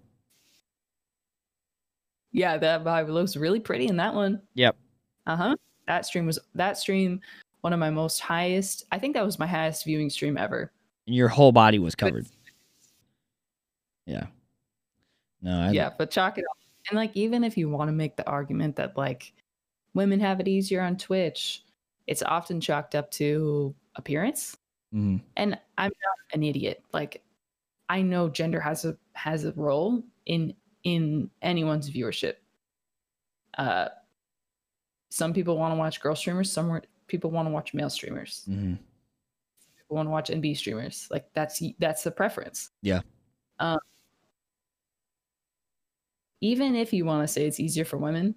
yeah 2.33 2.57
that 2.57 2.85
vibe 2.85 3.09
looks 3.09 3.35
really 3.37 3.59
pretty 3.59 3.87
in 3.89 3.97
that 3.97 4.15
one 4.15 4.41
Yep. 4.55 4.77
Uh-huh. 5.27 5.57
That 5.87 6.07
stream 6.07 6.27
was 6.27 6.39
that 6.55 6.79
stream 6.79 7.21
one 7.63 7.73
of 7.73 7.79
my 7.81 7.91
most 7.91 8.21
highest. 8.21 8.85
I 8.93 8.99
think 8.99 9.15
that 9.15 9.25
was 9.25 9.39
my 9.39 9.47
highest 9.47 9.85
viewing 9.85 10.09
stream 10.11 10.39
ever. 10.39 10.71
And 11.07 11.17
your 11.17 11.29
whole 11.29 11.53
body 11.53 11.79
was 11.79 11.95
But 11.95 12.07
covered. 12.07 12.27
Yeah. 14.07 14.27
No, 15.43 15.61
I, 15.63 15.71
yeah, 15.71 15.91
but 15.97 16.11
chalk 16.11 16.39
it 16.39 16.45
up. 16.51 16.57
And 16.89 16.97
like, 16.97 17.13
even 17.17 17.45
if 17.45 17.57
you 17.57 17.69
want 17.69 17.89
to 17.89 17.93
make 17.93 18.17
the 18.17 18.27
argument 18.29 18.77
that 18.77 18.97
like 18.97 19.33
women 19.95 20.21
have 20.21 20.41
it 20.41 20.49
easier 20.49 20.81
on 20.81 20.97
Twitch, 20.97 21.65
it's 22.07 22.23
often 22.23 22.61
chalked 22.61 22.95
up 22.95 23.11
to 23.13 23.75
appearance. 23.97 24.57
mhm, 24.93 25.21
And 25.37 25.59
I'm 25.79 25.93
not 26.05 26.35
an 26.35 26.43
idiot. 26.43 26.83
Like, 26.93 27.23
I 27.89 28.03
know 28.03 28.29
gender 28.29 28.61
has 28.61 28.85
a 28.85 28.97
has 29.13 29.45
a 29.45 29.53
role 29.53 30.03
in 30.27 30.55
in 30.85 31.31
anyone's 31.43 31.91
viewership. 31.91 32.35
Uh, 33.59 33.89
some 35.11 35.33
people 35.33 35.59
want 35.59 35.73
to 35.73 35.77
watch 35.77 36.01
girl 36.01 36.15
streamers. 36.15 36.51
Some 36.53 36.81
people 37.09 37.31
want 37.31 37.47
to 37.49 37.53
watch 37.53 37.75
male 37.75 37.91
streamers. 37.91 38.45
Mm-hmm. 38.49 38.75
People 39.77 39.97
want 39.97 40.07
to 40.07 40.11
watch 40.11 40.31
NB 40.31 40.57
streamers. 40.57 41.09
Like 41.11 41.29
that's 41.35 41.63
that's 41.79 42.05
the 42.05 42.11
preference. 42.13 42.71
Yeah. 42.83 43.01
Um, 43.59 43.79
even 46.41 46.75
if 46.75 46.93
you 46.93 47.05
want 47.05 47.23
to 47.27 47.33
say 47.33 47.47
it's 47.47 47.61
easier 47.61 47.85
for 47.85 47.97
women, 47.99 48.35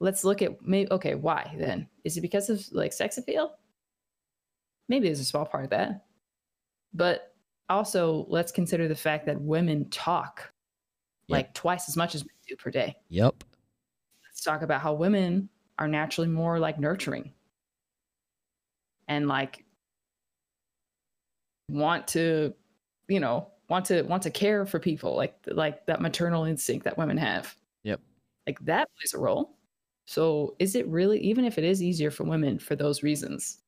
let's 0.00 0.24
look 0.24 0.42
at 0.42 0.60
maybe 0.62 0.90
okay, 0.92 1.14
why 1.14 1.54
then? 1.58 1.88
Is 2.04 2.16
it 2.16 2.20
because 2.20 2.48
of 2.50 2.64
like 2.72 2.92
sex 2.92 3.18
appeal? 3.18 3.52
Maybe 4.88 5.06
there's 5.08 5.20
a 5.20 5.24
small 5.24 5.44
part 5.46 5.64
of 5.64 5.70
that. 5.70 6.04
But 6.94 7.34
also 7.68 8.26
let's 8.28 8.52
consider 8.52 8.86
the 8.88 8.94
fact 8.94 9.26
that 9.26 9.40
women 9.40 9.88
talk 9.90 10.52
Yeah. 11.26 11.36
like 11.38 11.54
twice 11.54 11.88
as 11.88 11.96
much 11.96 12.14
as 12.14 12.22
men 12.24 12.34
do 12.48 12.54
per 12.56 12.70
day. 12.70 12.94
Yep. 13.08 13.42
Let's 14.24 14.42
talk 14.42 14.62
about 14.62 14.80
how 14.80 14.94
women 14.94 15.48
are 15.78 15.88
naturally 15.88 16.28
more 16.28 16.58
like 16.60 16.78
nurturing 16.78 17.32
and 19.08 19.26
like 19.26 19.64
want 21.68 22.06
to, 22.08 22.54
you 23.08 23.18
know, 23.20 23.48
want 23.68 23.84
to 23.86 24.02
want 24.02 24.22
to 24.22 24.30
care 24.30 24.64
for 24.66 24.78
people 24.78 25.16
like 25.16 25.34
like 25.46 25.84
that 25.86 26.00
maternal 26.00 26.44
instinct 26.44 26.84
that 26.84 26.98
women 26.98 27.16
have. 27.16 27.54
Yep. 27.82 28.00
Like 28.46 28.58
that 28.60 28.88
plays 28.98 29.14
a 29.14 29.18
role. 29.18 29.56
So 30.06 30.54
is 30.58 30.76
it 30.76 30.86
really 30.86 31.18
even 31.20 31.44
if 31.44 31.58
it 31.58 31.64
is 31.64 31.82
easier 31.82 32.10
for 32.10 32.24
women 32.24 32.58
for 32.58 32.76
those 32.76 33.02
reasons? 33.02 33.58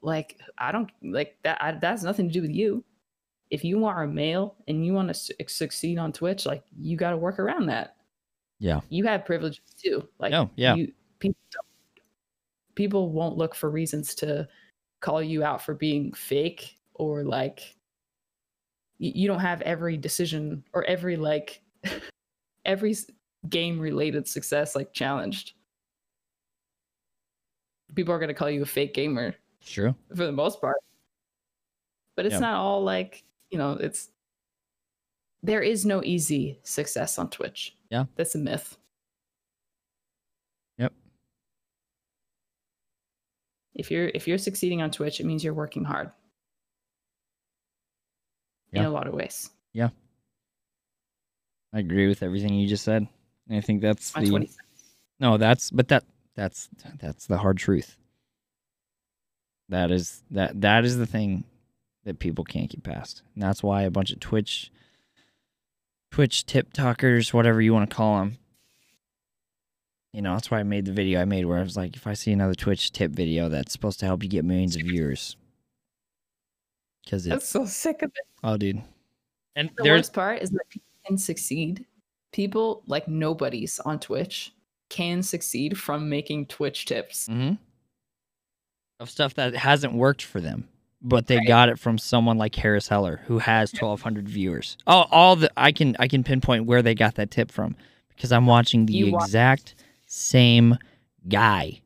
Like 0.00 0.38
I 0.58 0.72
don't 0.72 0.90
like 1.02 1.36
that. 1.42 1.58
I, 1.62 1.72
that 1.72 1.82
has 1.82 2.04
nothing 2.04 2.28
to 2.28 2.32
do 2.32 2.42
with 2.42 2.52
you. 2.52 2.84
If 3.50 3.64
you 3.64 3.84
are 3.86 4.02
a 4.02 4.08
male 4.08 4.56
and 4.68 4.84
you 4.84 4.92
want 4.92 5.08
to 5.08 5.14
su- 5.14 5.34
succeed 5.46 5.98
on 5.98 6.12
Twitch, 6.12 6.46
like 6.46 6.62
you 6.78 6.96
got 6.96 7.10
to 7.10 7.16
work 7.16 7.38
around 7.38 7.66
that. 7.66 7.96
Yeah. 8.58 8.80
You 8.88 9.04
have 9.04 9.24
privileges 9.24 9.60
too. 9.82 10.06
Like 10.18 10.32
Oh, 10.32 10.50
yeah. 10.56 10.74
you, 10.74 10.92
people 11.18 11.40
don't, 11.50 12.04
people 12.74 13.10
won't 13.10 13.36
look 13.36 13.54
for 13.54 13.70
reasons 13.70 14.14
to 14.16 14.48
call 15.00 15.22
you 15.22 15.44
out 15.44 15.62
for 15.62 15.74
being 15.74 16.12
fake 16.12 16.78
or 16.94 17.24
like 17.24 17.76
you 18.98 19.28
don't 19.28 19.40
have 19.40 19.60
every 19.62 19.96
decision 19.96 20.64
or 20.72 20.84
every 20.84 21.16
like 21.16 21.60
every 22.64 22.94
game 23.48 23.78
related 23.78 24.26
success 24.26 24.74
like 24.74 24.92
challenged 24.92 25.52
people 27.94 28.12
are 28.12 28.18
going 28.18 28.28
to 28.28 28.34
call 28.34 28.50
you 28.50 28.62
a 28.62 28.66
fake 28.66 28.92
gamer 28.94 29.34
true. 29.64 29.94
for 30.14 30.26
the 30.26 30.32
most 30.32 30.60
part 30.60 30.76
but 32.16 32.26
it's 32.26 32.32
Yeah. 32.34 32.40
not 32.40 32.60
all 32.60 32.82
like 32.82 33.22
you 33.50 33.58
know 33.58 33.72
it's 33.74 34.08
there 35.42 35.62
is 35.62 35.86
no 35.86 36.02
easy 36.02 36.58
success 36.64 37.18
on 37.18 37.30
twitch 37.30 37.76
Yeah. 37.90 38.04
that's 38.16 38.34
a 38.34 38.38
myth 38.38 38.76
Yep. 40.78 40.92
if 43.74 43.90
you're 43.90 44.08
if 44.08 44.26
you're 44.26 44.38
succeeding 44.38 44.82
on 44.82 44.90
twitch 44.90 45.20
it 45.20 45.26
means 45.26 45.44
you're 45.44 45.54
working 45.54 45.84
hard 45.84 46.10
in 48.72 48.84
a 48.84 48.90
lot 48.90 49.06
of 49.06 49.14
ways 49.14 49.50
Yeah. 49.72 49.88
I 51.72 51.80
agree 51.80 52.08
with 52.08 52.22
everything 52.22 52.54
you 52.54 52.66
just 52.66 52.84
said. 52.84 53.06
And 53.48 53.58
I 53.58 53.60
think 53.60 53.82
that's 53.82 54.14
on 54.16 54.24
the 54.24 54.30
20 54.30 54.50
No, 55.20 55.36
that's 55.36 55.70
but 55.70 55.88
that 55.88 56.04
that's 56.34 56.68
that's 57.00 57.26
the 57.26 57.38
hard 57.38 57.58
truth. 57.58 57.96
That 59.68 59.90
is 59.90 60.22
that 60.30 60.60
that 60.60 60.84
is 60.84 60.96
the 60.96 61.06
thing 61.06 61.44
that 62.04 62.18
people 62.18 62.44
can't 62.44 62.70
get 62.70 62.82
past. 62.82 63.22
And 63.34 63.42
that's 63.42 63.62
why 63.62 63.82
a 63.82 63.90
bunch 63.90 64.10
of 64.12 64.20
Twitch 64.20 64.70
Twitch 66.10 66.46
tip 66.46 66.72
talkers, 66.72 67.34
whatever 67.34 67.60
you 67.60 67.74
want 67.74 67.88
to 67.90 67.94
call 67.94 68.18
them. 68.20 68.38
You 70.14 70.22
know, 70.22 70.32
that's 70.32 70.50
why 70.50 70.60
I 70.60 70.62
made 70.62 70.86
the 70.86 70.92
video 70.92 71.20
I 71.20 71.26
made 71.26 71.44
where 71.44 71.58
I 71.58 71.62
was 71.62 71.76
like, 71.76 71.94
if 71.94 72.06
I 72.06 72.14
see 72.14 72.32
another 72.32 72.54
Twitch 72.54 72.92
tip 72.92 73.10
video 73.12 73.48
that's 73.50 73.72
supposed 73.72 74.00
to 74.00 74.06
help 74.06 74.22
you 74.22 74.28
get 74.28 74.44
millions 74.44 74.74
of 74.74 74.82
viewers, 74.82 75.36
because 77.08 77.24
that's 77.24 77.44
it's 77.44 77.48
so 77.50 77.64
sick 77.64 78.02
of 78.02 78.10
it 78.14 78.26
oh, 78.44 78.56
dude, 78.58 78.82
and 79.56 79.70
the 79.76 79.82
there's 79.84 80.00
worst 80.00 80.12
part 80.12 80.42
is 80.42 80.50
that 80.50 80.68
people 80.68 80.86
can 81.06 81.16
succeed. 81.16 81.86
People 82.32 82.82
like 82.86 83.08
nobodies 83.08 83.80
on 83.86 83.98
Twitch 83.98 84.52
can 84.90 85.22
succeed 85.22 85.78
from 85.78 86.08
making 86.10 86.46
Twitch 86.46 86.84
tips. 86.84 87.26
hmm 87.26 87.52
of 89.00 89.08
stuff 89.08 89.34
that 89.34 89.54
hasn't 89.54 89.92
worked 89.94 90.22
for 90.22 90.40
them, 90.40 90.68
but 91.00 91.26
they 91.28 91.36
Right. 91.36 91.46
got 91.46 91.68
it 91.68 91.78
from 91.78 91.98
someone 91.98 92.36
like 92.36 92.54
Harris 92.56 92.88
Heller 92.88 93.20
who 93.26 93.38
has 93.38 93.72
1,200 93.72 94.28
viewers. 94.28 94.76
Oh, 94.88 95.06
all 95.10 95.36
the 95.36 95.50
I 95.56 95.70
can 95.72 95.94
I 96.00 96.08
can 96.08 96.24
pinpoint 96.24 96.66
where 96.66 96.82
they 96.82 96.94
got 96.96 97.14
that 97.14 97.30
tip 97.30 97.50
from 97.52 97.76
because 98.08 98.32
I'm 98.32 98.46
watching 98.46 98.86
the 98.86 98.94
You 98.94 99.12
wa- 99.12 99.22
exact 99.24 99.76
same 100.06 100.76
guy 101.28 101.80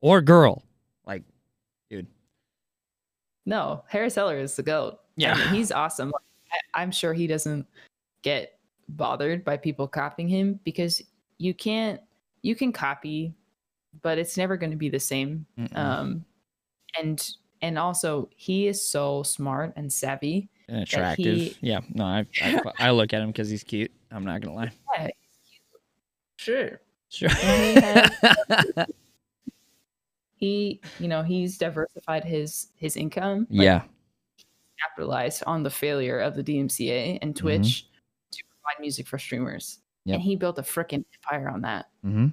or 0.00 0.20
girl. 0.22 0.62
Like, 3.46 3.50
No, 3.50 3.84
Harris 3.88 4.14
Heller 4.16 4.38
is 4.38 4.56
the 4.56 4.62
goat. 4.62 4.98
Yeah. 5.16 5.34
I 5.34 5.38
mean, 5.38 5.54
he's 5.54 5.72
awesome. 5.84 6.12
I, 6.52 6.82
I'm 6.82 6.90
sure 6.90 7.14
he 7.14 7.26
doesn't 7.26 7.66
get 8.22 8.58
bothered 8.90 9.44
by 9.44 9.56
people 9.56 9.88
copying 9.88 10.28
him 10.28 10.60
because 10.64 11.02
you 11.38 11.54
can't. 11.54 12.00
You 12.42 12.54
can 12.54 12.72
copy, 12.72 13.34
but 14.02 14.18
it's 14.18 14.36
never 14.36 14.56
going 14.56 14.70
to 14.70 14.76
be 14.76 14.88
the 14.88 15.00
same. 15.00 15.46
mm-mm, 15.58 15.76
Um, 15.76 16.24
and 16.98 17.28
and 17.62 17.78
also 17.78 18.28
he 18.36 18.68
is 18.68 18.80
so 18.86 19.22
smart 19.24 19.72
and 19.76 19.92
savvy. 19.92 20.48
and 20.68 20.82
attractive. 20.82 21.36
he- 21.36 21.56
yeah, 21.60 21.80
no, 21.94 22.04
I, 22.04 22.26
I 22.42 22.60
I 22.78 22.90
look 22.92 23.12
at 23.12 23.22
him 23.22 23.28
because 23.28 23.48
he's 23.48 23.64
cute. 23.64 23.90
I'm 24.12 24.24
not 24.24 24.40
gonna 24.42 24.54
lie. 24.54 24.70
Yeah, 24.96 25.08
sure. 26.36 26.80
Sure. 27.08 27.30
He 30.36 30.80
you 30.98 31.08
know, 31.08 31.22
he's 31.22 31.58
diversified 31.58 32.24
his 32.24 32.68
his 32.76 32.96
income. 32.96 33.46
like, 33.50 33.64
yeah. 33.64 33.82
capitalized 34.80 35.42
on 35.46 35.62
the 35.62 35.70
failure 35.70 36.18
of 36.18 36.34
the 36.34 36.44
DMCA 36.44 37.18
and 37.22 37.34
Twitch 37.34 37.86
to 38.30 38.42
provide 38.44 38.80
music 38.80 39.06
for 39.06 39.18
streamers. 39.18 39.80
Yep. 40.04 40.14
And 40.14 40.22
he 40.22 40.36
built 40.36 40.58
a 40.58 40.62
freaking 40.62 41.04
empire 41.24 41.48
on 41.48 41.62
that. 41.62 41.86
Mm-hmm. 42.04 42.28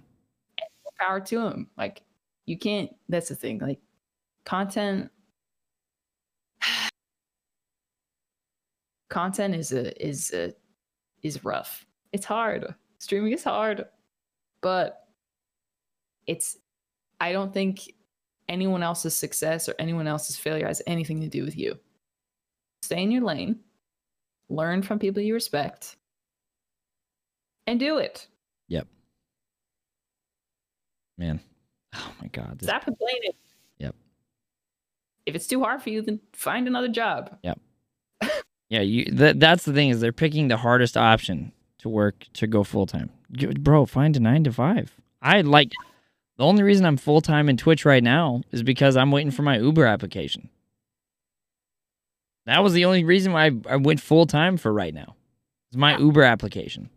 Power 0.99 1.21
to 1.21 1.47
him. 1.47 1.69
Like 1.77 2.03
you 2.45 2.57
can't 2.57 2.93
that's 3.09 3.29
the 3.29 3.35
thing. 3.35 3.59
Like 3.59 3.79
content 4.45 5.09
content 9.09 9.55
is 9.55 9.71
a 9.71 10.05
is 10.05 10.33
a 10.33 10.53
is 11.23 11.43
rough. 11.45 11.85
It's 12.11 12.25
hard. 12.25 12.75
Streaming 12.99 13.31
is 13.31 13.43
hard. 13.43 13.85
But 14.61 15.07
it's 16.27 16.57
I 17.23 17.31
don't 17.31 17.53
think 17.53 17.93
anyone 18.49 18.83
else's 18.83 19.15
success 19.15 19.69
or 19.69 19.75
anyone 19.79 20.07
else's 20.07 20.35
failure 20.35 20.67
has 20.67 20.81
anything 20.85 21.21
to 21.21 21.29
do 21.29 21.45
with 21.45 21.57
you. 21.57 21.79
Stay 22.81 23.01
in 23.01 23.11
your 23.11 23.23
lane, 23.23 23.61
learn 24.49 24.81
from 24.81 24.99
people 24.99 25.23
you 25.23 25.33
respect, 25.33 25.95
and 27.65 27.79
do 27.79 27.97
it. 27.97 28.27
Yep. 28.67 28.87
Man. 31.17 31.39
Oh 31.95 32.11
my 32.21 32.27
God. 32.27 32.59
this- 32.59 32.67
Stop 32.67 32.83
complaining. 32.83 33.31
Yep. 33.77 33.95
If 35.25 35.33
it's 35.35 35.47
too 35.47 35.61
hard 35.63 35.81
for 35.81 35.91
you, 35.91 36.01
then 36.01 36.19
find 36.33 36.67
another 36.67 36.89
job. 36.89 37.37
Yep. 37.43 37.57
yeah, 38.69 38.81
you. 38.81 39.05
That, 39.13 39.39
that's 39.39 39.63
the 39.63 39.71
thing 39.71 39.91
is 39.91 40.01
they're 40.01 40.11
picking 40.11 40.49
the 40.49 40.57
hardest 40.57 40.97
option 40.97 41.53
to 41.77 41.87
work 41.87 42.25
to 42.33 42.47
go 42.47 42.65
full 42.65 42.85
time. 42.85 43.11
Bro, 43.61 43.85
find 43.85 44.17
a 44.17 44.19
nine 44.19 44.43
to 44.43 44.51
five. 44.51 44.93
I 45.21 45.39
like. 45.39 45.71
The 46.37 46.43
only 46.43 46.63
reason 46.63 46.85
I'm 46.85 46.97
full 46.97 47.21
time 47.21 47.47
in 47.47 47.57
Twitch 47.57 47.85
right 47.85 48.03
now 48.03 48.41
is 48.51 48.63
because 48.63 48.97
I'm 48.97 49.11
waiting 49.11 49.31
for 49.31 49.43
my 49.43 49.57
Uber 49.57 49.85
application. 49.85 50.49
That 52.45 52.63
was 52.63 52.73
the 52.73 52.85
only 52.85 53.03
reason 53.03 53.31
why 53.31 53.45
I, 53.45 53.51
I 53.69 53.75
went 53.77 54.01
full 54.01 54.25
time 54.25 54.57
for 54.57 54.73
right 54.73 54.93
now. 54.93 55.15
Is 55.71 55.77
my. 55.77 55.97
Uber 55.97 56.23
application 56.23 56.89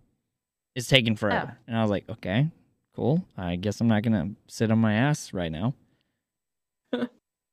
is 0.74 0.88
taking 0.88 1.16
forever, 1.16 1.56
and 1.66 1.76
I 1.76 1.82
was 1.82 1.90
like, 1.90 2.08
okay, 2.08 2.50
cool. 2.94 3.24
I 3.36 3.56
guess 3.56 3.80
I'm 3.80 3.88
not 3.88 4.02
gonna 4.02 4.30
sit 4.48 4.70
on 4.70 4.78
my 4.78 4.94
ass 4.94 5.32
right 5.32 5.52
now. 5.52 5.74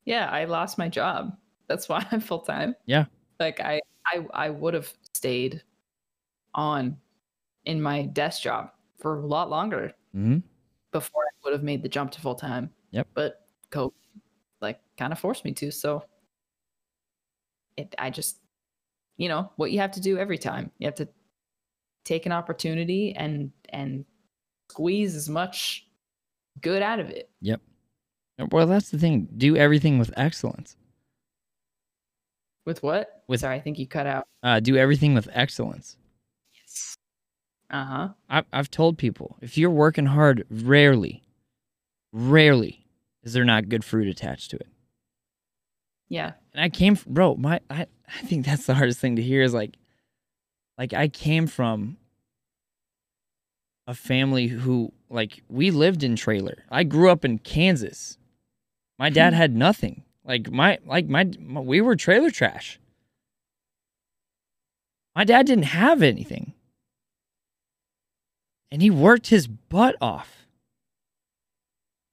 Yeah, 0.06 0.30
I 0.30 0.46
lost 0.46 0.78
my 0.78 0.90
job. 0.90 1.38
That's 1.68 1.88
why 1.88 2.06
I'm 2.12 2.20
full 2.20 2.42
time. 2.42 2.76
Yeah. 2.86 3.06
Like 3.40 3.60
I 3.62 3.80
I 4.06 4.26
I 4.34 4.50
would 4.50 4.74
have 4.74 4.92
stayed 5.14 5.64
on 6.54 6.98
in 7.66 7.82
my 7.82 8.04
desk 8.04 8.42
job 8.42 8.72
for 9.00 9.20
a 9.20 9.26
lot 9.26 9.50
longer 9.50 9.94
hmm 10.14 10.40
before 10.92 11.24
would 11.44 11.54
have 11.54 11.64
made 11.64 11.84
the 11.84 11.90
jump 11.90 12.12
to 12.12 12.22
full 12.22 12.36
time. 12.36 12.70
Yep. 12.92 13.08
But 13.14 13.46
COVID 13.72 13.92
like 14.62 14.80
kind 14.98 15.12
of 15.12 15.20
forced 15.20 15.44
me 15.46 15.52
to, 15.54 15.72
so 15.72 16.04
it 17.78 17.94
I 17.98 18.10
just 18.10 18.38
you 19.18 19.30
know 19.30 19.52
what 19.58 19.72
you 19.72 19.80
have 19.80 19.92
to 19.92 20.02
do 20.02 20.18
every 20.18 20.38
time. 20.38 20.72
You 20.78 20.88
have 20.88 20.96
to 20.96 21.08
take 22.06 22.26
an 22.26 22.32
opportunity 22.32 23.14
and 23.16 23.52
and 23.70 24.06
squeeze 24.70 25.16
as 25.16 25.30
much 25.30 25.88
good 26.62 26.82
out 26.82 27.00
of 27.00 27.10
it. 27.10 27.30
Yep. 27.42 27.62
Well, 28.52 28.68
that's 28.68 28.90
the 28.90 28.98
thing. 28.98 29.28
Do 29.38 29.56
everything 29.56 30.00
with 30.00 30.12
excellence. 30.18 30.76
With 32.66 32.82
what? 32.82 33.24
With- 33.28 33.42
Sorry, 33.42 33.56
I 33.56 33.60
think 33.60 33.78
you 33.78 33.88
cut 33.88 34.08
out. 34.08 34.28
Uh, 34.42 34.60
do 34.60 34.76
everything 34.78 35.14
with 35.14 35.30
excellence. 35.34 35.98
Yes. 36.54 36.96
Uh 37.70 37.86
huh. 37.86 38.10
I, 38.30 38.44
I've 38.54 38.72
told 38.72 38.98
people 38.98 39.38
if 39.42 39.58
you're 39.58 39.70
working 39.70 40.06
hard, 40.06 40.46
rarely, 40.50 41.23
rarely 42.14 42.86
is 43.24 43.34
there 43.34 43.44
not 43.44 43.68
good 43.68 43.84
fruit 43.84 44.08
attached 44.08 44.52
to 44.52 44.58
it. 44.58 44.68
Yeah. 46.08 46.34
And 46.54 46.64
I 46.64 46.70
came, 46.70 46.96
from, 46.96 47.14
bro. 47.14 47.36
My, 47.36 47.60
I, 47.70 47.88
I 48.08 48.22
think 48.26 48.46
that's 48.46 48.66
the 48.66 48.76
hardest 48.76 49.00
thing 49.00 49.18
to 49.18 49.22
hear 49.22 49.42
is 49.42 49.54
like, 49.54 49.76
like 50.78 50.94
I 50.94 51.08
came 51.10 51.48
from 51.48 51.98
a 53.88 53.94
family 53.94 54.48
who, 54.48 54.94
like, 55.10 55.42
we 55.50 55.72
lived 55.72 56.04
in 56.04 56.16
trailer. 56.16 56.64
I 56.70 56.84
grew 56.84 57.10
up 57.10 57.26
in 57.26 57.40
Kansas. 57.40 58.18
My 59.00 59.10
dad 59.10 59.34
hmm. 59.34 59.38
had 59.38 59.56
nothing. 59.56 60.04
Like 60.24 60.50
my, 60.52 60.78
like 60.86 61.08
my, 61.08 61.30
my, 61.40 61.60
we 61.60 61.82
were 61.82 61.96
trailer 61.96 62.30
trash. 62.30 62.80
My 65.16 65.24
dad 65.24 65.46
didn't 65.46 65.66
have 65.66 66.02
anything, 66.02 66.54
and 68.72 68.82
he 68.82 68.90
worked 68.90 69.28
his 69.28 69.48
butt 69.48 69.96
off. 70.02 70.43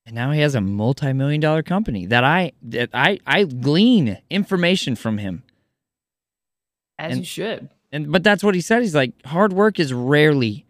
And 0.07 0.15
now 0.15 0.33
he 0.33 0.41
has 0.41 0.55
a 0.55 0.61
multi-million 0.61 1.41
dollar 1.41 1.63
company 1.63 2.07
that 2.07 2.25
I 2.25 2.53
that 2.63 2.91
I 2.93 3.19
I 3.27 3.45
glean 3.45 4.19
information 4.31 4.97
from 4.97 5.19
him. 5.19 5.43
As 6.99 7.13
And- 7.13 7.21
you 7.21 7.25
should. 7.27 7.69
And 7.93 8.11
but 8.13 8.23
that's 8.23 8.43
what 8.45 8.55
he 8.55 8.61
said. 8.61 8.83
He's 8.83 8.95
like 8.95 9.13
hard 9.27 9.53
work 9.53 9.79
is 9.81 9.93
rarely 9.93 10.65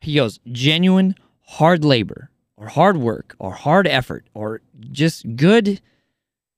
he 0.00 0.14
goes 0.16 0.38
genuine 0.50 1.14
hard 1.42 1.84
labor 1.84 2.30
or 2.56 2.66
hard 2.68 2.96
work 2.96 3.34
or 3.38 3.52
hard 3.52 3.86
effort 3.86 4.26
or 4.34 4.60
just 4.90 5.36
good 5.36 5.80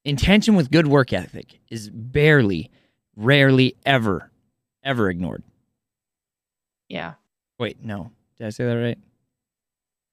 intention 0.05 0.55
with 0.57 0.70
good 0.70 0.86
work 0.86 1.12
ethic 1.12 1.59
is 1.70 1.90
barely 1.90 2.70
rarely 3.15 3.77
ever 3.85 4.31
ever 4.82 5.11
ignored. 5.11 5.43
Yeah. 6.89 7.15
Wait, 7.59 7.82
no. 7.85 8.11
Did 8.39 8.47
I 8.47 8.51
say 8.51 8.65
that 8.65 8.73
right? 8.74 8.98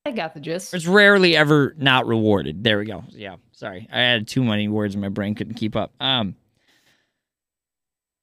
I 0.05 0.11
got 0.11 0.34
the 0.34 0.39
gist. 0.39 0.73
It's 0.73 0.85
rarely 0.85 1.35
ever 1.35 1.75
not 1.77 2.05
rewarded. 2.07 2.63
There 2.63 2.80
we 2.80 2.85
go. 2.85 3.03
Yeah, 3.09 3.38
sorry. 3.53 3.88
I 3.91 3.99
had 3.99 4.27
too 4.27 4.43
many 4.43 4.67
words 4.67 4.95
in 4.95 5.01
my 5.01 5.09
brain 5.09 5.34
couldn't 5.34 5.53
keep 5.53 5.75
up. 5.75 5.93
Um 5.99 6.35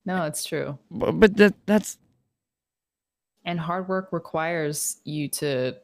No, 0.04 0.24
it's 0.24 0.44
true. 0.44 0.78
but, 0.90 1.12
but 1.12 1.36
that 1.36 1.54
that's 1.66 1.96
And 3.44 3.58
hard 3.58 3.88
work 3.88 4.10
requires 4.12 4.98
you 5.04 5.28
to 5.28 5.74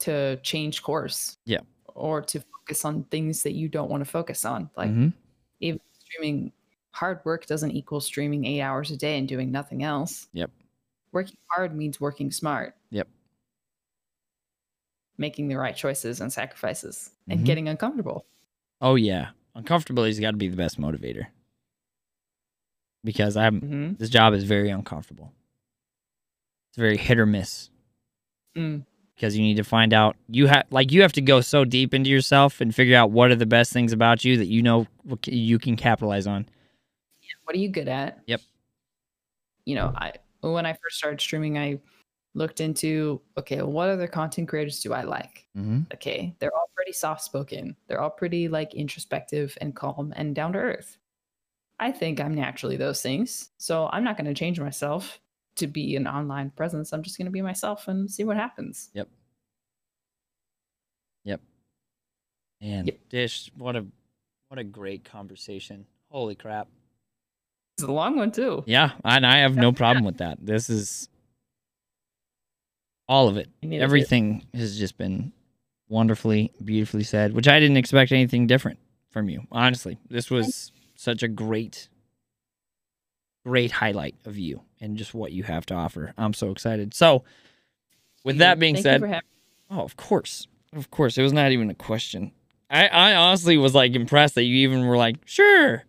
to 0.00 0.36
change 0.38 0.82
course. 0.82 1.36
Yeah. 1.44 1.60
Or 1.94 2.22
to 2.22 2.40
focus 2.40 2.84
on 2.84 3.04
things 3.04 3.44
that 3.44 3.52
you 3.52 3.68
don't 3.68 3.90
want 3.90 4.04
to 4.04 4.10
focus 4.10 4.44
on. 4.44 4.70
Like 4.76 4.90
mm-hmm. 4.90 5.08
even 5.60 5.80
streaming 6.00 6.52
hard 6.92 7.20
work 7.24 7.46
doesn't 7.46 7.70
equal 7.70 8.00
streaming 8.00 8.44
eight 8.44 8.60
hours 8.60 8.90
a 8.90 8.96
day 8.96 9.18
and 9.18 9.28
doing 9.28 9.52
nothing 9.52 9.84
else. 9.84 10.26
Yep. 10.32 10.50
Working 11.12 11.36
hard 11.48 11.76
means 11.76 12.00
working 12.00 12.32
smart. 12.32 12.74
Yep. 12.90 13.06
Making 15.20 15.48
the 15.48 15.56
right 15.56 15.76
choices 15.76 16.20
and 16.22 16.32
sacrifices 16.32 17.10
and 17.28 17.44
getting 17.44 17.68
uncomfortable. 17.68 18.24
Oh 18.80 18.94
yeah, 18.94 19.28
uncomfortability's 19.54 20.18
got 20.18 20.30
to 20.30 20.38
be 20.38 20.48
the 20.48 20.56
best 20.56 20.80
motivator. 20.80 21.26
Because 23.04 23.36
I'm 23.36 23.60
hmm 23.60 23.92
this 23.98 24.08
job 24.08 24.32
is 24.32 24.44
very 24.44 24.70
uncomfortable. 24.70 25.30
It's 26.70 26.78
very 26.78 26.96
hit 26.96 27.18
or 27.18 27.26
miss 27.26 27.68
Mm. 28.56 28.84
because 29.14 29.36
you 29.36 29.42
need 29.42 29.58
to 29.58 29.62
find 29.62 29.92
out 29.92 30.16
you 30.28 30.46
have 30.46 30.64
like 30.70 30.90
you 30.90 31.02
have 31.02 31.12
to 31.12 31.20
go 31.20 31.40
so 31.40 31.64
deep 31.64 31.92
into 31.94 32.08
yourself 32.10 32.60
and 32.60 32.74
figure 32.74 32.96
out 32.96 33.10
what 33.10 33.30
are 33.30 33.36
the 33.36 33.46
best 33.46 33.72
things 33.72 33.92
about 33.92 34.24
you 34.24 34.38
that 34.38 34.46
you 34.46 34.62
know 34.62 34.86
you 35.26 35.58
can 35.58 35.76
capitalize 35.76 36.26
on. 36.26 36.46
What 37.44 37.54
are 37.54 37.58
you 37.60 37.68
good 37.68 37.88
at? 37.88 38.20
Yep. 38.26 38.40
You 39.66 39.74
know, 39.74 39.92
I 39.94 40.14
when 40.40 40.64
I 40.64 40.72
first 40.72 40.96
started 40.96 41.20
streaming, 41.20 41.58
I 41.58 41.78
looked 42.34 42.60
into 42.60 43.20
okay, 43.38 43.62
what 43.62 43.88
other 43.88 44.06
content 44.06 44.48
creators 44.48 44.80
do 44.80 44.92
I 44.92 45.02
like? 45.02 45.46
Mm-hmm. 45.58 45.80
okay 45.92 46.32
they're 46.38 46.54
all 46.54 46.70
pretty 46.76 46.92
soft 46.92 47.22
spoken 47.22 47.74
they're 47.88 48.00
all 48.00 48.08
pretty 48.08 48.46
like 48.46 48.72
introspective 48.72 49.58
and 49.60 49.74
calm 49.74 50.12
and 50.14 50.32
down 50.32 50.52
to 50.52 50.60
earth 50.60 50.96
i 51.80 51.90
think 51.90 52.20
i'm 52.20 52.34
naturally 52.34 52.76
those 52.76 53.02
things 53.02 53.50
so 53.58 53.88
i'm 53.92 54.04
not 54.04 54.16
going 54.16 54.26
to 54.26 54.32
change 54.32 54.60
myself 54.60 55.18
to 55.56 55.66
be 55.66 55.96
an 55.96 56.06
online 56.06 56.50
presence 56.50 56.92
i'm 56.92 57.02
just 57.02 57.18
going 57.18 57.26
to 57.26 57.32
be 57.32 57.42
myself 57.42 57.88
and 57.88 58.08
see 58.08 58.22
what 58.22 58.36
happens 58.36 58.90
yep 58.94 59.08
Yep. 61.24 61.40
And 62.60 62.92
Dish, 63.08 63.50
what 63.56 63.76
a 63.76 63.86
what 64.48 64.58
a 64.58 64.64
great 64.64 65.04
conversation. 65.04 65.86
Holy 66.10 66.34
crap. 66.34 66.68
it's 67.76 67.86
a 67.86 67.90
long 67.92 68.16
one 68.16 68.32
too 68.32 68.62
Yeah, 68.66 68.92
and 69.04 69.26
I 69.26 69.38
have 69.38 69.56
no 69.56 69.72
problem 69.72 70.04
with 70.04 70.18
that. 70.18 70.38
This 70.44 70.68
is 70.68 71.08
all 73.10 73.26
of 73.26 73.36
it. 73.36 73.50
Everything 73.72 74.46
has 74.54 74.78
just 74.78 74.96
been 74.96 75.32
wonderfully, 75.88 76.52
beautifully 76.64 77.02
said, 77.02 77.34
which 77.34 77.48
I 77.48 77.58
didn't 77.58 77.76
expect 77.76 78.12
anything 78.12 78.46
different 78.46 78.78
from 79.10 79.28
you. 79.28 79.42
Honestly, 79.50 79.98
this 80.08 80.30
was 80.30 80.70
such 80.94 81.24
a 81.24 81.28
great, 81.28 81.88
great 83.44 83.72
highlight 83.72 84.14
of 84.24 84.38
you 84.38 84.62
and 84.80 84.96
just 84.96 85.12
what 85.12 85.32
you 85.32 85.42
have 85.42 85.66
to 85.66 85.74
offer. 85.74 86.14
I'm 86.16 86.32
so 86.32 86.52
excited. 86.52 86.94
So, 86.94 87.24
with 88.24 88.38
that 88.38 88.60
being 88.60 88.76
Thank 88.76 89.02
said, 89.02 89.22
oh, 89.72 89.80
of 89.80 89.96
course, 89.96 90.46
of 90.72 90.92
course, 90.92 91.18
it 91.18 91.22
was 91.22 91.32
not 91.32 91.50
even 91.50 91.68
a 91.68 91.74
question. 91.74 92.30
I, 92.70 92.86
I 92.86 93.14
honestly 93.16 93.56
was 93.56 93.74
like 93.74 93.96
impressed 93.96 94.36
that 94.36 94.44
you 94.44 94.54
even 94.58 94.86
were 94.86 94.96
like, 94.96 95.16
sure, 95.24 95.82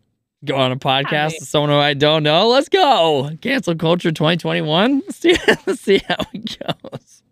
go 0.45 0.55
on 0.55 0.71
a 0.71 0.77
podcast 0.77 1.33
with 1.39 1.47
someone 1.47 1.69
who 1.69 1.75
I 1.77 1.93
don't 1.93 2.23
know. 2.23 2.47
Let's 2.49 2.69
go. 2.69 3.29
Cancel 3.41 3.75
culture 3.75 4.11
2021. 4.11 5.01
Let's 5.05 5.15
see, 5.19 5.35
let's 5.65 5.81
see 5.81 6.01
how 6.07 6.17
it 6.33 6.57
goes. 6.59 7.23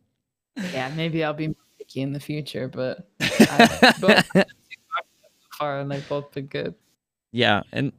yeah 0.74 0.92
maybe 0.96 1.24
i'll 1.24 1.34
be 1.34 1.48
more 1.48 1.56
picky 1.78 2.02
in 2.02 2.12
the 2.12 2.20
future 2.20 2.68
but 2.68 3.08
I, 3.22 3.94
both 4.02 4.26
so 4.34 4.44
far 5.58 5.80
and 5.80 5.90
they've 5.90 6.10
both 6.10 6.34
been 6.34 6.48
good 6.48 6.76
yeah, 7.32 7.62
and 7.72 7.92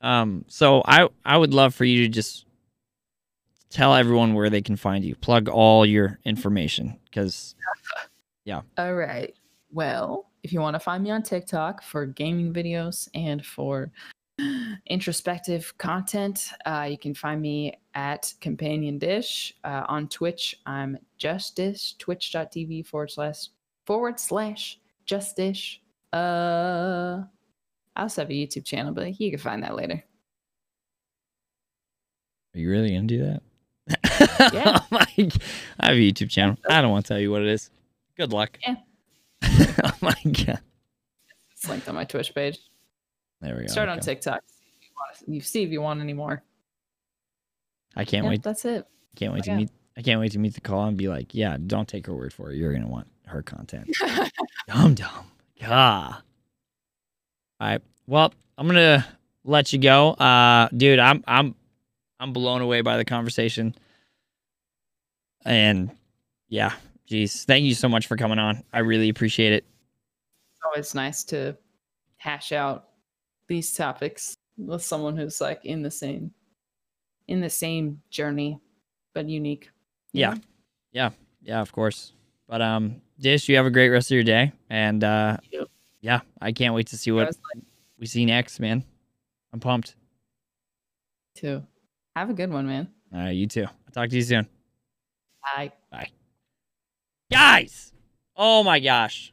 um, 0.00 0.44
so 0.48 0.82
I 0.84 1.08
I 1.24 1.36
would 1.36 1.52
love 1.52 1.74
for 1.74 1.84
you 1.84 2.02
to 2.04 2.08
just 2.08 2.46
tell 3.70 3.94
everyone 3.94 4.34
where 4.34 4.50
they 4.50 4.62
can 4.62 4.76
find 4.76 5.04
you. 5.04 5.14
Plug 5.14 5.48
all 5.48 5.84
your 5.84 6.18
information 6.24 6.98
because 7.04 7.54
yeah. 8.44 8.62
All 8.78 8.94
right. 8.94 9.34
Well, 9.70 10.30
if 10.42 10.52
you 10.52 10.60
want 10.60 10.74
to 10.74 10.80
find 10.80 11.04
me 11.04 11.10
on 11.10 11.22
TikTok 11.22 11.82
for 11.82 12.06
gaming 12.06 12.52
videos 12.52 13.08
and 13.14 13.44
for 13.44 13.90
introspective 14.86 15.76
content, 15.78 16.50
uh, 16.66 16.86
you 16.88 16.98
can 16.98 17.14
find 17.14 17.40
me 17.40 17.78
at 17.94 18.32
Companion 18.40 18.98
Dish. 18.98 19.54
Uh, 19.64 19.84
on 19.88 20.08
Twitch, 20.08 20.56
I'm 20.66 20.98
Just 21.16 21.56
Dish, 21.56 21.94
twitch.tv 21.98 22.86
forward 22.86 23.10
slash 23.10 23.48
forward 23.86 24.20
slash 24.20 24.78
Just 25.04 25.36
Dish. 25.36 25.80
Uh, 26.12 27.22
I 27.96 28.02
also 28.02 28.22
have 28.22 28.30
a 28.30 28.34
YouTube 28.34 28.64
channel, 28.64 28.92
but 28.92 29.20
you 29.20 29.30
can 29.30 29.40
find 29.40 29.62
that 29.62 29.74
later. 29.74 30.02
Are 32.54 32.58
you 32.58 32.70
really 32.70 32.94
gonna 32.94 33.06
do 33.06 33.24
that? 33.24 33.42
Yeah. 34.52 34.80
I 34.92 35.86
have 35.86 35.96
a 35.96 36.00
YouTube 36.00 36.30
channel. 36.30 36.56
I 36.68 36.80
don't 36.80 36.90
want 36.90 37.04
to 37.06 37.08
tell 37.08 37.20
you 37.20 37.30
what 37.30 37.42
it 37.42 37.48
is. 37.48 37.70
Good 38.16 38.32
luck. 38.32 38.58
Yeah. 38.66 38.76
oh 39.84 39.92
my 40.00 40.14
god. 40.24 40.60
It's 41.52 41.68
linked 41.68 41.88
on 41.88 41.94
my 41.94 42.04
Twitch 42.04 42.34
page. 42.34 42.58
There 43.40 43.54
we 43.54 43.62
go. 43.62 43.66
Start 43.68 43.88
on. 43.88 44.00
TikTok. 44.00 44.42
See 44.46 44.66
if 44.80 44.90
you 44.90 45.34
want- 45.34 45.44
see 45.44 45.62
if 45.62 45.70
you 45.70 45.80
want 45.80 46.00
any 46.00 46.12
more. 46.12 46.42
I 47.96 48.04
can't 48.04 48.26
wait. 48.26 48.42
That's 48.42 48.64
it. 48.64 48.86
Can't 49.16 49.32
wait 49.32 49.44
to 49.44 49.50
yeah. 49.50 49.56
meet. 49.56 49.70
I 49.96 50.02
can't 50.02 50.20
wait 50.20 50.32
to 50.32 50.38
meet 50.38 50.54
the 50.54 50.60
call 50.60 50.84
and 50.84 50.96
be 50.96 51.08
like, 51.08 51.34
yeah, 51.34 51.56
don't 51.66 51.88
take 51.88 52.06
her 52.06 52.14
word 52.14 52.32
for 52.32 52.52
it. 52.52 52.56
You're 52.56 52.72
gonna 52.72 52.88
want 52.88 53.08
her 53.26 53.42
content. 53.42 53.90
Dumb 54.68 54.94
dumb. 54.94 55.30
Yeah. 55.56 56.14
All 57.60 57.68
right. 57.68 57.82
Well, 58.06 58.32
I'm 58.56 58.66
gonna 58.66 59.04
let 59.44 59.72
you 59.72 59.78
go. 59.80 60.10
Uh 60.10 60.68
dude, 60.76 61.00
I'm 61.00 61.24
I'm 61.26 61.54
I'm 62.20 62.32
blown 62.32 62.60
away 62.60 62.80
by 62.80 62.96
the 62.96 63.04
conversation. 63.04 63.74
And 65.44 65.90
yeah, 66.48 66.72
geez. 67.06 67.44
Thank 67.44 67.64
you 67.64 67.74
so 67.74 67.88
much 67.88 68.06
for 68.06 68.16
coming 68.16 68.38
on. 68.38 68.62
I 68.72 68.80
really 68.80 69.08
appreciate 69.08 69.52
it. 69.52 69.64
It's 70.52 70.60
always 70.64 70.94
nice 70.94 71.24
to 71.24 71.56
hash 72.18 72.52
out 72.52 72.87
these 73.48 73.72
topics 73.74 74.36
with 74.56 74.82
someone 74.82 75.16
who's 75.16 75.40
like 75.40 75.64
in 75.64 75.82
the 75.82 75.90
same 75.90 76.30
in 77.26 77.40
the 77.40 77.50
same 77.50 78.00
journey 78.10 78.58
but 79.14 79.28
unique 79.28 79.70
Yeah. 80.12 80.34
know? 80.92 81.10
Yeah, 81.42 81.60
of 81.60 81.72
course. 81.72 82.12
But 82.46 82.62
um 82.62 83.00
Dish, 83.18 83.48
you 83.48 83.56
have 83.56 83.66
a 83.66 83.70
great 83.70 83.88
rest 83.90 84.10
of 84.10 84.14
your 84.14 84.24
day. 84.24 84.52
And 84.70 85.02
uh 85.02 85.36
yeah, 86.00 86.20
I 86.40 86.52
can't 86.52 86.74
wait 86.74 86.86
to 86.88 86.96
see 86.96 87.10
what 87.10 87.26
like, 87.26 87.64
we 87.98 88.06
see 88.06 88.24
next, 88.24 88.60
man. 88.60 88.84
I'm 89.52 89.60
pumped. 89.60 89.96
too 91.34 91.64
Have 92.16 92.30
a 92.30 92.34
good 92.34 92.50
one, 92.52 92.66
man. 92.66 92.88
All 93.12 93.20
right, 93.20 93.30
you 93.30 93.46
too. 93.46 93.64
I'll 93.64 93.92
talk 93.92 94.10
to 94.10 94.16
you 94.16 94.22
soon. 94.22 94.46
Bye. 95.42 95.72
Bye. 95.90 96.10
Guys! 97.30 97.92
Oh 98.36 98.62
my 98.62 98.80
gosh. 98.80 99.32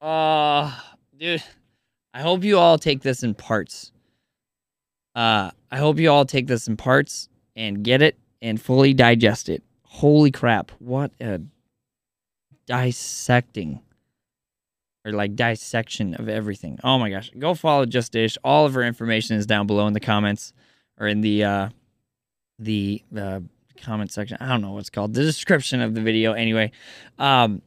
Uh 0.00 0.72
dude. 1.18 1.42
I 2.16 2.20
hope 2.20 2.44
you 2.44 2.58
all 2.58 2.78
take 2.78 3.02
this 3.02 3.22
in 3.22 3.34
parts. 3.34 3.92
Uh 5.14 5.50
I 5.70 5.76
hope 5.76 5.98
you 5.98 6.10
all 6.10 6.24
take 6.24 6.46
this 6.46 6.66
in 6.66 6.78
parts 6.78 7.28
and 7.54 7.84
get 7.84 8.00
it 8.00 8.16
and 8.40 8.58
fully 8.58 8.94
digest 8.94 9.50
it. 9.50 9.62
Holy 9.82 10.30
crap. 10.30 10.72
What 10.78 11.12
a 11.20 11.42
dissecting 12.66 13.80
or 15.04 15.12
like 15.12 15.36
dissection 15.36 16.14
of 16.14 16.30
everything. 16.30 16.78
Oh 16.82 16.98
my 16.98 17.10
gosh. 17.10 17.30
Go 17.38 17.52
follow 17.52 17.84
Just 17.84 18.12
Dish. 18.12 18.38
All 18.42 18.64
of 18.64 18.72
her 18.72 18.82
information 18.82 19.36
is 19.36 19.44
down 19.44 19.66
below 19.66 19.86
in 19.86 19.92
the 19.92 20.00
comments 20.00 20.54
or 20.98 21.06
in 21.08 21.20
the 21.20 21.44
uh 21.44 21.68
the 22.58 23.02
uh 23.14 23.40
comment 23.82 24.10
section. 24.10 24.38
I 24.40 24.48
don't 24.48 24.62
know 24.62 24.72
what's 24.72 24.88
called. 24.88 25.12
The 25.12 25.20
description 25.20 25.82
of 25.82 25.94
the 25.94 26.00
video 26.00 26.32
anyway. 26.32 26.72
Um 27.18 27.60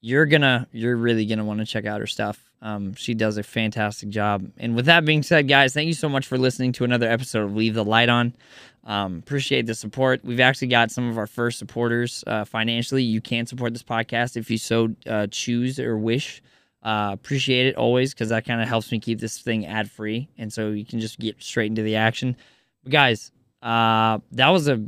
you're 0.00 0.26
gonna 0.26 0.66
you're 0.72 0.96
really 0.96 1.26
gonna 1.26 1.44
want 1.44 1.60
to 1.60 1.66
check 1.66 1.86
out 1.86 2.00
her 2.00 2.06
stuff. 2.06 2.50
Um, 2.62 2.94
she 2.94 3.14
does 3.14 3.38
a 3.38 3.42
fantastic 3.42 4.10
job. 4.10 4.50
And 4.58 4.76
with 4.76 4.86
that 4.86 5.04
being 5.04 5.22
said, 5.22 5.48
guys, 5.48 5.72
thank 5.72 5.86
you 5.86 5.94
so 5.94 6.08
much 6.08 6.26
for 6.26 6.36
listening 6.36 6.72
to 6.72 6.84
another 6.84 7.08
episode 7.08 7.44
of 7.44 7.56
Leave 7.56 7.74
the 7.74 7.84
Light 7.84 8.10
On. 8.10 8.34
Um, 8.84 9.18
appreciate 9.18 9.66
the 9.66 9.74
support. 9.74 10.24
We've 10.24 10.40
actually 10.40 10.68
got 10.68 10.90
some 10.90 11.08
of 11.08 11.16
our 11.18 11.26
first 11.26 11.58
supporters 11.58 12.24
uh, 12.26 12.44
financially. 12.44 13.02
You 13.02 13.20
can 13.20 13.46
support 13.46 13.72
this 13.72 13.82
podcast 13.82 14.36
if 14.36 14.50
you 14.50 14.58
so 14.58 14.94
uh, 15.06 15.26
choose 15.30 15.78
or 15.78 15.96
wish. 15.96 16.42
Uh, 16.82 17.10
appreciate 17.12 17.66
it 17.66 17.76
always 17.76 18.14
because 18.14 18.30
that 18.30 18.46
kind 18.46 18.62
of 18.62 18.68
helps 18.68 18.90
me 18.90 18.98
keep 18.98 19.20
this 19.20 19.38
thing 19.38 19.66
ad 19.66 19.90
free, 19.90 20.28
and 20.38 20.50
so 20.50 20.70
you 20.70 20.84
can 20.84 20.98
just 20.98 21.18
get 21.18 21.42
straight 21.42 21.66
into 21.66 21.82
the 21.82 21.96
action. 21.96 22.34
But 22.82 22.92
guys, 22.92 23.32
uh, 23.62 24.18
that 24.32 24.48
was 24.48 24.66
a 24.66 24.82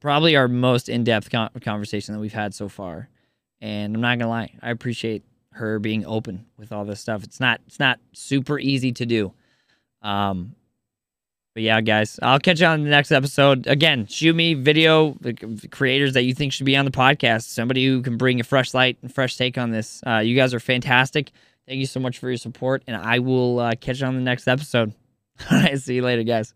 probably 0.00 0.36
our 0.36 0.46
most 0.46 0.88
in 0.88 1.02
depth 1.02 1.30
con- 1.30 1.50
conversation 1.62 2.14
that 2.14 2.20
we've 2.20 2.32
had 2.32 2.54
so 2.54 2.68
far. 2.68 3.08
And 3.64 3.94
I'm 3.94 4.02
not 4.02 4.18
gonna 4.18 4.28
lie, 4.28 4.52
I 4.60 4.70
appreciate 4.70 5.22
her 5.52 5.78
being 5.78 6.04
open 6.04 6.44
with 6.58 6.70
all 6.70 6.84
this 6.84 7.00
stuff. 7.00 7.24
It's 7.24 7.40
not 7.40 7.62
it's 7.66 7.80
not 7.80 7.98
super 8.12 8.58
easy 8.58 8.92
to 8.92 9.06
do. 9.06 9.32
Um, 10.02 10.54
but 11.54 11.62
yeah, 11.62 11.80
guys, 11.80 12.18
I'll 12.20 12.38
catch 12.40 12.60
you 12.60 12.66
on 12.66 12.84
the 12.84 12.90
next 12.90 13.10
episode. 13.10 13.66
Again, 13.66 14.06
shoot 14.06 14.36
me 14.36 14.52
video 14.52 15.16
creators 15.70 16.12
that 16.12 16.24
you 16.24 16.34
think 16.34 16.52
should 16.52 16.66
be 16.66 16.76
on 16.76 16.84
the 16.84 16.90
podcast. 16.90 17.44
Somebody 17.44 17.86
who 17.86 18.02
can 18.02 18.18
bring 18.18 18.38
a 18.38 18.44
fresh 18.44 18.74
light 18.74 18.98
and 19.00 19.10
fresh 19.10 19.38
take 19.38 19.56
on 19.56 19.70
this. 19.70 20.02
Uh, 20.06 20.18
you 20.18 20.36
guys 20.36 20.52
are 20.52 20.60
fantastic. 20.60 21.30
Thank 21.66 21.78
you 21.78 21.86
so 21.86 22.00
much 22.00 22.18
for 22.18 22.28
your 22.28 22.36
support, 22.36 22.82
and 22.86 22.94
I 22.94 23.20
will 23.20 23.60
uh, 23.60 23.72
catch 23.80 24.00
you 24.02 24.06
on 24.06 24.14
the 24.14 24.20
next 24.20 24.46
episode. 24.46 24.92
All 25.50 25.58
right, 25.58 25.78
see 25.78 25.94
you 25.94 26.02
later, 26.02 26.22
guys. 26.22 26.52